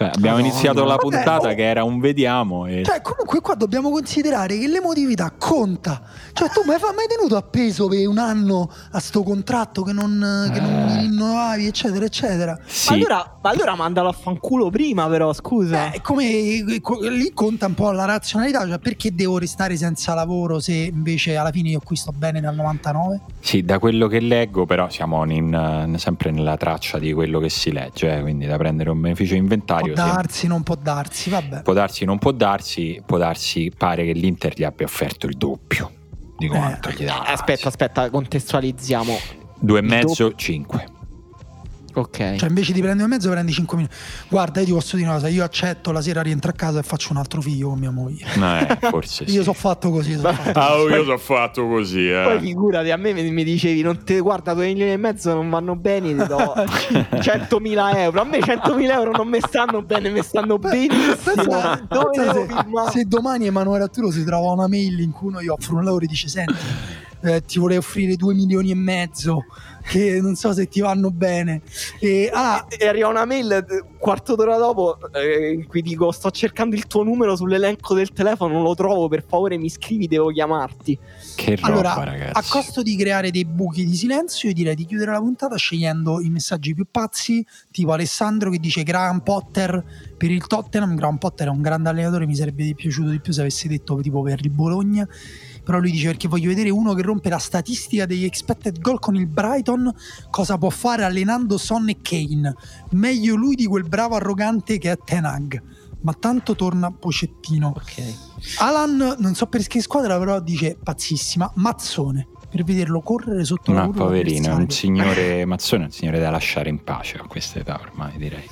Cioè, 0.01 0.13
abbiamo 0.15 0.39
no, 0.39 0.47
iniziato 0.47 0.81
no. 0.81 0.87
la 0.87 0.97
puntata 0.97 1.31
Vabbè, 1.33 1.53
oh. 1.53 1.55
che 1.57 1.63
era 1.63 1.85
un 1.85 2.01
vediamo. 2.01 2.65
E... 2.65 2.85
Cioè, 2.85 3.03
comunque 3.03 3.43
qua 3.43 3.55
dobbiamo 3.55 3.91
considerare 3.91 4.57
che 4.57 4.67
l'emotività 4.67 5.31
conta. 5.37 6.01
Cioè, 6.33 6.49
tu 6.49 6.63
mai, 6.65 6.79
mai 6.81 7.07
tenuto 7.07 7.37
appeso 7.37 7.87
per 7.87 8.09
un 8.09 8.17
anno 8.17 8.71
a 8.93 8.99
sto 8.99 9.23
contratto 9.23 9.83
che 9.83 9.93
non, 9.93 10.51
che 10.55 10.59
non 10.59 10.87
mi 10.87 10.93
eh. 10.95 11.01
rinnovavi, 11.01 11.67
eccetera, 11.67 12.07
eccetera. 12.07 12.59
Sì. 12.65 12.89
Ma, 12.89 12.95
allora, 12.97 13.39
ma 13.43 13.51
allora 13.51 13.75
mandalo 13.75 14.09
a 14.09 14.13
fanculo 14.13 14.71
prima, 14.71 15.07
però, 15.07 15.35
scusa. 15.35 15.93
Eh, 15.93 16.01
come 16.01 16.25
lì 16.25 17.33
conta 17.35 17.67
un 17.67 17.75
po' 17.75 17.91
la 17.91 18.07
razionalità, 18.07 18.67
cioè 18.67 18.79
perché 18.79 19.15
devo 19.15 19.37
restare 19.37 19.77
senza 19.77 20.15
lavoro 20.15 20.61
se 20.61 20.73
invece 20.73 21.37
alla 21.37 21.51
fine 21.51 21.69
io 21.69 21.81
qui 21.85 21.97
sto 21.97 22.13
bene 22.17 22.41
dal 22.41 22.55
99? 22.55 23.21
Sì, 23.41 23.65
da 23.65 23.79
quello 23.79 24.07
che 24.07 24.21
leggo, 24.21 24.65
però 24.65 24.89
siamo 24.89 25.31
in, 25.31 25.95
sempre 25.99 26.31
nella 26.31 26.57
traccia 26.57 26.99
di 26.99 27.13
quello 27.13 27.39
che 27.39 27.51
si 27.51 27.71
legge, 27.71 28.17
eh, 28.17 28.23
quindi 28.23 28.47
da 28.47 28.57
prendere 28.57 28.89
un 28.89 28.99
beneficio 28.99 29.35
inventario 29.35 29.90
darsi, 29.95 30.47
non 30.47 30.63
può 30.63 30.77
darsi, 30.77 31.31
vabbè. 31.31 31.63
Può 31.63 31.73
darsi, 31.73 32.05
non 32.05 32.19
può 32.19 32.33
darsi, 32.33 33.03
può 33.05 33.19
darsi, 33.19 33.73
pare 33.77 34.05
che 34.05 34.13
l'Inter 34.13 34.55
gli 34.55 34.65
abbia 34.65 34.87
offerto 34.87 35.27
il 35.27 35.37
doppio 35.37 35.93
di 36.39 36.49
quanto 36.49 36.89
eh, 36.89 36.95
gli 36.95 37.05
dà. 37.05 37.23
Aspetta, 37.23 37.69
aspetta, 37.69 38.11
contestualizziamo. 38.11 39.19
Due 39.59 39.79
e 39.79 39.83
mezzo, 39.83 40.35
cinque. 40.35 40.99
Ok. 41.95 42.37
Cioè, 42.37 42.49
invece 42.49 42.73
di 42.73 42.81
prendere 42.81 43.05
un 43.05 43.11
mezzo, 43.11 43.31
prendi 43.31 43.53
5 43.53 43.77
minuti. 43.77 43.95
Guarda, 44.29 44.61
io 44.61 44.67
ti 44.67 44.73
posso 44.73 44.97
dire 44.97 45.09
una 45.09 45.17
cosa: 45.17 45.29
io 45.29 45.45
accetto 45.45 45.93
la 45.93 46.01
sera 46.01 46.23
rientro 46.23 46.51
a 46.51 46.55
casa 46.55 46.79
e 46.79 46.83
faccio 46.83 47.13
un 47.13 47.19
altro 47.19 47.41
figlio 47.41 47.69
con 47.69 47.79
mia 47.79 47.91
moglie. 47.91 48.25
Eh, 48.25 48.79
forse 48.89 49.25
io 49.25 49.43
sono 49.43 49.55
fatto 49.55 49.91
così. 49.91 50.15
So 50.15 50.33
fatto 50.33 50.59
ah, 50.59 50.69
così. 50.69 50.95
io 50.95 51.05
sono 51.05 51.19
fatto 51.19 51.67
così. 51.67 52.11
Eh. 52.11 52.23
Poi 52.23 52.41
figurati, 52.41 52.91
a 52.91 52.97
me 52.97 53.13
mi 53.13 53.45
dicevi: 53.45 53.83
non 53.83 54.05
te 54.05 54.21
guarda, 54.21 54.55
2 54.55 54.67
milioni 54.67 54.93
e 54.93 54.97
mezzo 54.97 55.33
non 55.35 55.49
vanno 55.51 55.77
bene, 55.77 56.09
ti 56.09 56.27
do 56.27 56.37
100.000 56.57 57.97
euro. 57.97 58.21
A 58.21 58.25
me 58.25 58.39
100.000 58.39 58.91
euro 58.91 59.11
non 59.13 59.29
mi 59.29 59.41
stanno 59.41 59.83
bene, 59.83 60.11
mi 60.11 60.23
stanno 60.23 60.59
benissimo. 60.59 61.15
Pensa, 61.35 61.87
se, 62.33 62.47
se, 62.91 63.05
domani 63.05 63.47
Emanuele 63.47 63.85
Arturo 63.85 64.11
si 64.11 64.25
trova 64.25 64.53
una 64.53 64.69
mail 64.69 65.01
in 65.01 65.11
cui 65.11 65.29
uno 65.29 65.43
gli 65.43 65.49
offre 65.49 65.75
un 65.75 65.85
lavoro 65.85 66.05
e 66.05 66.07
dice: 66.09 66.29
Senti, 66.29 66.55
eh, 67.23 67.45
ti 67.45 67.59
vorrei 67.59 67.77
offrire 67.77 68.17
2 68.17 68.35
milioni 68.35 68.71
e 68.71 68.75
mezzo 68.75 69.45
che 69.83 70.21
non 70.21 70.35
so 70.35 70.53
se 70.53 70.69
ti 70.69 70.81
vanno 70.81 71.11
bene. 71.11 71.63
E, 71.99 72.31
ah, 72.33 72.67
e 72.69 72.87
arriva 72.87 73.09
una 73.09 73.25
mail 73.25 73.87
quarto 73.99 74.35
d'ora 74.35 74.57
dopo 74.57 74.99
eh, 75.13 75.53
in 75.53 75.67
cui 75.67 75.83
dico 75.83 76.11
sto 76.13 76.31
cercando 76.31 76.75
il 76.75 76.87
tuo 76.87 77.03
numero 77.03 77.37
sull'elenco 77.37 77.95
del 77.95 78.13
telefono, 78.13 78.55
non 78.55 78.63
lo 78.63 78.75
trovo, 78.75 79.09
per 79.09 79.25
favore 79.27 79.59
mi 79.59 79.69
scrivi, 79.69 80.07
devo 80.07 80.29
chiamarti. 80.29 80.99
Che 81.35 81.57
roba, 81.57 81.67
allora, 81.67 82.05
ragazzi. 82.05 82.39
A 82.39 82.45
costo 82.49 82.83
di 82.83 82.97
creare 82.97 83.31
dei 83.31 83.45
buchi 83.45 83.85
di 83.85 83.95
silenzio, 83.95 84.49
io 84.49 84.55
direi 84.55 84.75
di 84.75 84.87
chiudere 84.87 85.13
la 85.13 85.19
puntata 85.19 85.57
scegliendo 85.57 86.21
i 86.21 86.31
messaggi 86.31 86.75
più 86.75 86.87
pazzi, 86.91 87.45
tipo 87.71 87.93
Alessandro 87.93 88.51
che 88.51 88.59
dice 88.59 88.83
Graham 88.83 89.21
Potter 89.21 89.85
per 90.17 90.31
il 90.31 90.47
Tottenham. 90.47 90.95
Graham 90.95 91.19
Potter 91.19 91.49
è 91.49 91.51
un 91.51 91.63
grande 91.63 91.89
allenatore, 91.89 92.27
mi 92.27 92.37
sarebbe 92.37 92.73
piaciuto 92.75 93.11
di 93.11 93.21
più 93.21 93.33
se 93.33 93.41
avessi 93.41 93.69
detto 93.69 93.97
tipo 94.01 94.23
per 94.23 94.41
il 94.43 94.51
Bologna 94.51 95.07
però 95.71 95.81
lui 95.81 95.93
dice 95.93 96.09
perché 96.09 96.27
voglio 96.27 96.49
vedere 96.49 96.69
uno 96.69 96.95
che 96.95 97.03
rompe 97.03 97.29
la 97.29 97.39
statistica 97.39 98.05
degli 98.05 98.25
expected 98.25 98.81
goal 98.81 98.99
con 98.99 99.15
il 99.15 99.29
Brighton, 99.29 99.95
cosa 100.29 100.59
può 100.59 100.69
fare 100.69 101.05
allenando 101.05 101.59
Son 101.59 101.89
e 101.89 101.99
Kane. 102.03 102.53
Meglio 102.91 103.37
lui 103.37 103.55
di 103.55 103.67
quel 103.67 103.85
bravo 103.85 104.17
arrogante 104.17 104.79
che 104.79 104.91
è 104.91 104.99
Tenag. 104.99 105.63
Ma 106.01 106.13
tanto 106.15 106.57
torna 106.57 106.91
Pocettino. 106.91 107.73
Okay. 107.77 108.13
Alan, 108.59 109.15
non 109.19 109.37
so 109.37 109.47
per 109.47 109.65
che 109.69 109.81
squadra, 109.81 110.19
però 110.19 110.41
dice 110.41 110.77
pazzissima. 110.83 111.53
Mazzone 111.55 112.27
per 112.51 112.65
vederlo 112.65 113.01
correre 113.01 113.45
sotto 113.45 113.73
la 113.73 113.85
curva. 113.85 113.99
Ma 114.01 114.05
poverino, 114.07 114.57
un 114.57 114.71
signore 114.71 115.45
Mazzone 115.45 115.85
è 115.85 115.87
un 115.87 115.93
signore 115.93 116.19
da 116.19 116.31
lasciare 116.31 116.69
in 116.69 116.83
pace 116.83 117.17
a 117.19 117.27
questa 117.29 117.61
età 117.61 117.79
ormai, 117.81 118.17
direi. 118.17 118.43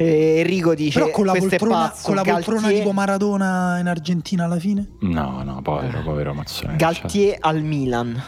Eh, 0.00 0.38
Enrico 0.38 0.74
dice: 0.74 0.98
Però 0.98 1.10
con 1.10 1.26
la 1.26 1.34
poltrona, 1.34 1.92
con 2.00 2.14
la 2.14 2.22
poltrona 2.22 2.60
Galtier... 2.62 2.80
tipo 2.80 2.92
Maradona 2.92 3.78
in 3.80 3.86
Argentina 3.86 4.44
alla 4.44 4.58
fine? 4.58 4.92
No, 5.00 5.42
no, 5.42 5.60
povero, 5.60 6.00
povero 6.02 6.32
Mazzone. 6.32 6.76
Galtier 6.76 7.36
al 7.38 7.62
Milan. 7.62 8.22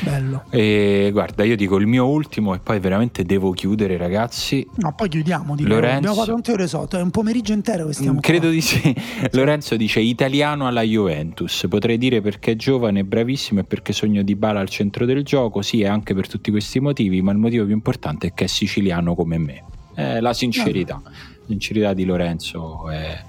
Bello. 0.00 0.44
E 0.50 1.10
guarda, 1.10 1.42
io 1.42 1.56
dico 1.56 1.76
il 1.76 1.88
mio 1.88 2.06
ultimo 2.06 2.54
e 2.54 2.60
poi 2.60 2.78
veramente 2.78 3.24
devo 3.24 3.50
chiudere, 3.50 3.96
ragazzi. 3.96 4.64
No, 4.76 4.94
poi 4.94 5.08
chiudiamo. 5.08 5.56
Di 5.56 5.64
Lorenzo... 5.64 5.96
Abbiamo 5.96 6.14
fatto 6.14 6.34
un 6.34 6.42
ore 6.46 6.68
sotto, 6.68 6.96
è 6.96 7.02
un 7.02 7.10
pomeriggio 7.10 7.52
intero 7.52 7.86
che 7.86 7.94
stiamo 7.94 8.20
Credo 8.20 8.46
qua. 8.46 8.50
di 8.50 8.60
sì. 8.60 8.94
Lorenzo 9.32 9.74
dice 9.74 9.98
italiano 9.98 10.68
alla 10.68 10.82
Juventus. 10.82 11.66
Potrei 11.68 11.98
dire 11.98 12.20
perché 12.20 12.52
è 12.52 12.56
giovane 12.56 13.00
e 13.00 13.04
bravissimo 13.04 13.58
e 13.58 13.64
perché 13.64 13.92
sogno 13.92 14.22
di 14.22 14.36
Bala 14.36 14.60
al 14.60 14.68
centro 14.68 15.04
del 15.04 15.24
gioco. 15.24 15.62
Sì, 15.62 15.82
è 15.82 15.88
anche 15.88 16.14
per 16.14 16.28
tutti 16.28 16.52
questi 16.52 16.78
motivi, 16.78 17.20
ma 17.22 17.32
il 17.32 17.38
motivo 17.38 17.64
più 17.64 17.74
importante 17.74 18.28
è 18.28 18.34
che 18.34 18.44
è 18.44 18.46
siciliano 18.46 19.16
come 19.16 19.38
me 19.38 19.64
eh, 19.94 20.20
la 20.20 20.32
sincerità. 20.32 21.00
La 21.04 21.46
sincerità 21.46 21.92
di 21.92 22.04
Lorenzo 22.04 22.88
è, 22.88 23.22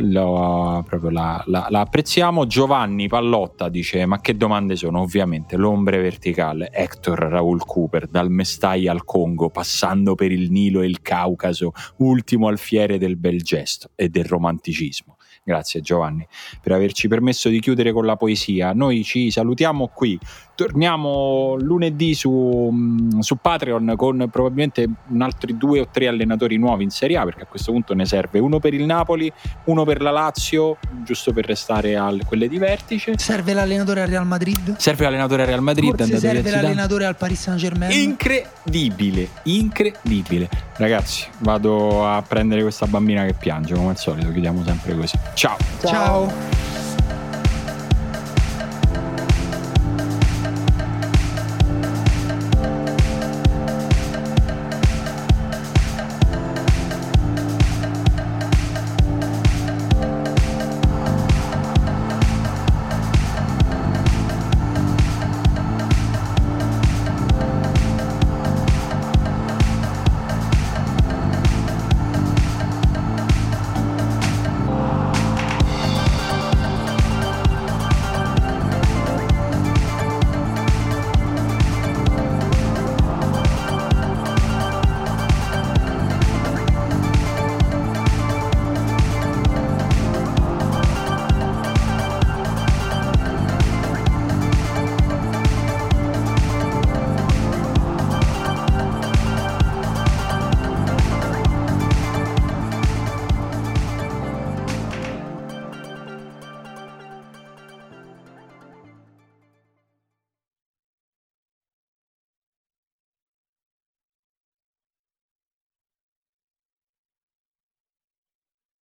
lo, 0.00 0.84
proprio 0.86 1.10
la, 1.10 1.42
la, 1.46 1.66
la, 1.70 1.80
apprezziamo. 1.80 2.46
Giovanni 2.46 3.08
Pallotta 3.08 3.68
dice: 3.68 4.04
Ma 4.06 4.20
che 4.20 4.36
domande 4.36 4.76
sono? 4.76 5.00
Ovviamente 5.00 5.56
l'ombre 5.56 6.00
verticale, 6.00 6.70
Hector 6.72 7.18
Raul 7.18 7.64
Cooper, 7.64 8.08
dal 8.08 8.30
Mestai 8.30 8.88
al 8.88 9.04
Congo, 9.04 9.48
passando 9.48 10.14
per 10.14 10.32
il 10.32 10.50
Nilo 10.50 10.82
e 10.82 10.86
il 10.86 11.00
Caucaso, 11.02 11.72
ultimo 11.98 12.48
alfiere 12.48 12.98
del 12.98 13.16
bel 13.16 13.42
gesto 13.42 13.90
e 13.94 14.08
del 14.08 14.24
romanticismo. 14.24 15.16
Grazie 15.46 15.80
Giovanni 15.80 16.26
per 16.60 16.72
averci 16.72 17.06
permesso 17.06 17.48
di 17.48 17.60
chiudere 17.60 17.92
con 17.92 18.04
la 18.04 18.16
poesia. 18.16 18.72
Noi 18.72 19.04
ci 19.04 19.30
salutiamo 19.30 19.86
qui 19.94 20.18
torniamo 20.56 21.54
lunedì 21.60 22.14
su, 22.14 22.70
mm, 22.72 23.20
su, 23.20 23.36
Patreon 23.36 23.92
con 23.96 24.26
probabilmente 24.30 24.88
un 25.08 25.22
altri 25.22 25.56
due 25.56 25.80
o 25.80 25.88
tre 25.92 26.08
allenatori 26.08 26.56
nuovi 26.56 26.82
in 26.82 26.90
Serie 26.90 27.18
A 27.18 27.24
perché 27.24 27.42
a 27.42 27.46
questo 27.46 27.70
punto 27.70 27.94
ne 27.94 28.06
serve 28.06 28.40
uno 28.40 28.58
per 28.58 28.74
il 28.74 28.84
Napoli, 28.84 29.30
uno 29.64 29.84
per 29.84 30.00
la 30.00 30.10
Lazio, 30.10 30.78
giusto 31.04 31.32
per 31.32 31.44
restare 31.44 31.96
a 31.96 32.12
quelle 32.26 32.48
di 32.48 32.58
vertice. 32.58 33.18
Serve 33.18 33.52
l'allenatore 33.52 34.02
al 34.02 34.08
Real 34.08 34.26
Madrid? 34.26 34.76
Serve 34.78 35.04
l'allenatore 35.04 35.42
al 35.42 35.48
Real 35.48 35.62
Madrid. 35.62 35.94
Forse 35.94 36.18
serve 36.18 36.50
l'allenatore 36.50 37.04
al 37.04 37.16
Paris 37.16 37.40
Saint 37.40 37.60
Germain. 37.60 37.92
Incredibile, 37.92 39.28
incredibile. 39.44 40.48
Ragazzi, 40.78 41.26
vado 41.40 42.06
a 42.06 42.22
prendere 42.22 42.62
questa 42.62 42.86
bambina 42.86 43.24
che 43.26 43.34
piange 43.34 43.74
come 43.74 43.90
al 43.90 43.98
solito, 43.98 44.32
chiudiamo 44.32 44.64
sempre 44.64 44.96
così. 44.96 45.18
Ciao. 45.34 45.56
Ciao. 45.82 46.28
Ciao. 46.30 46.75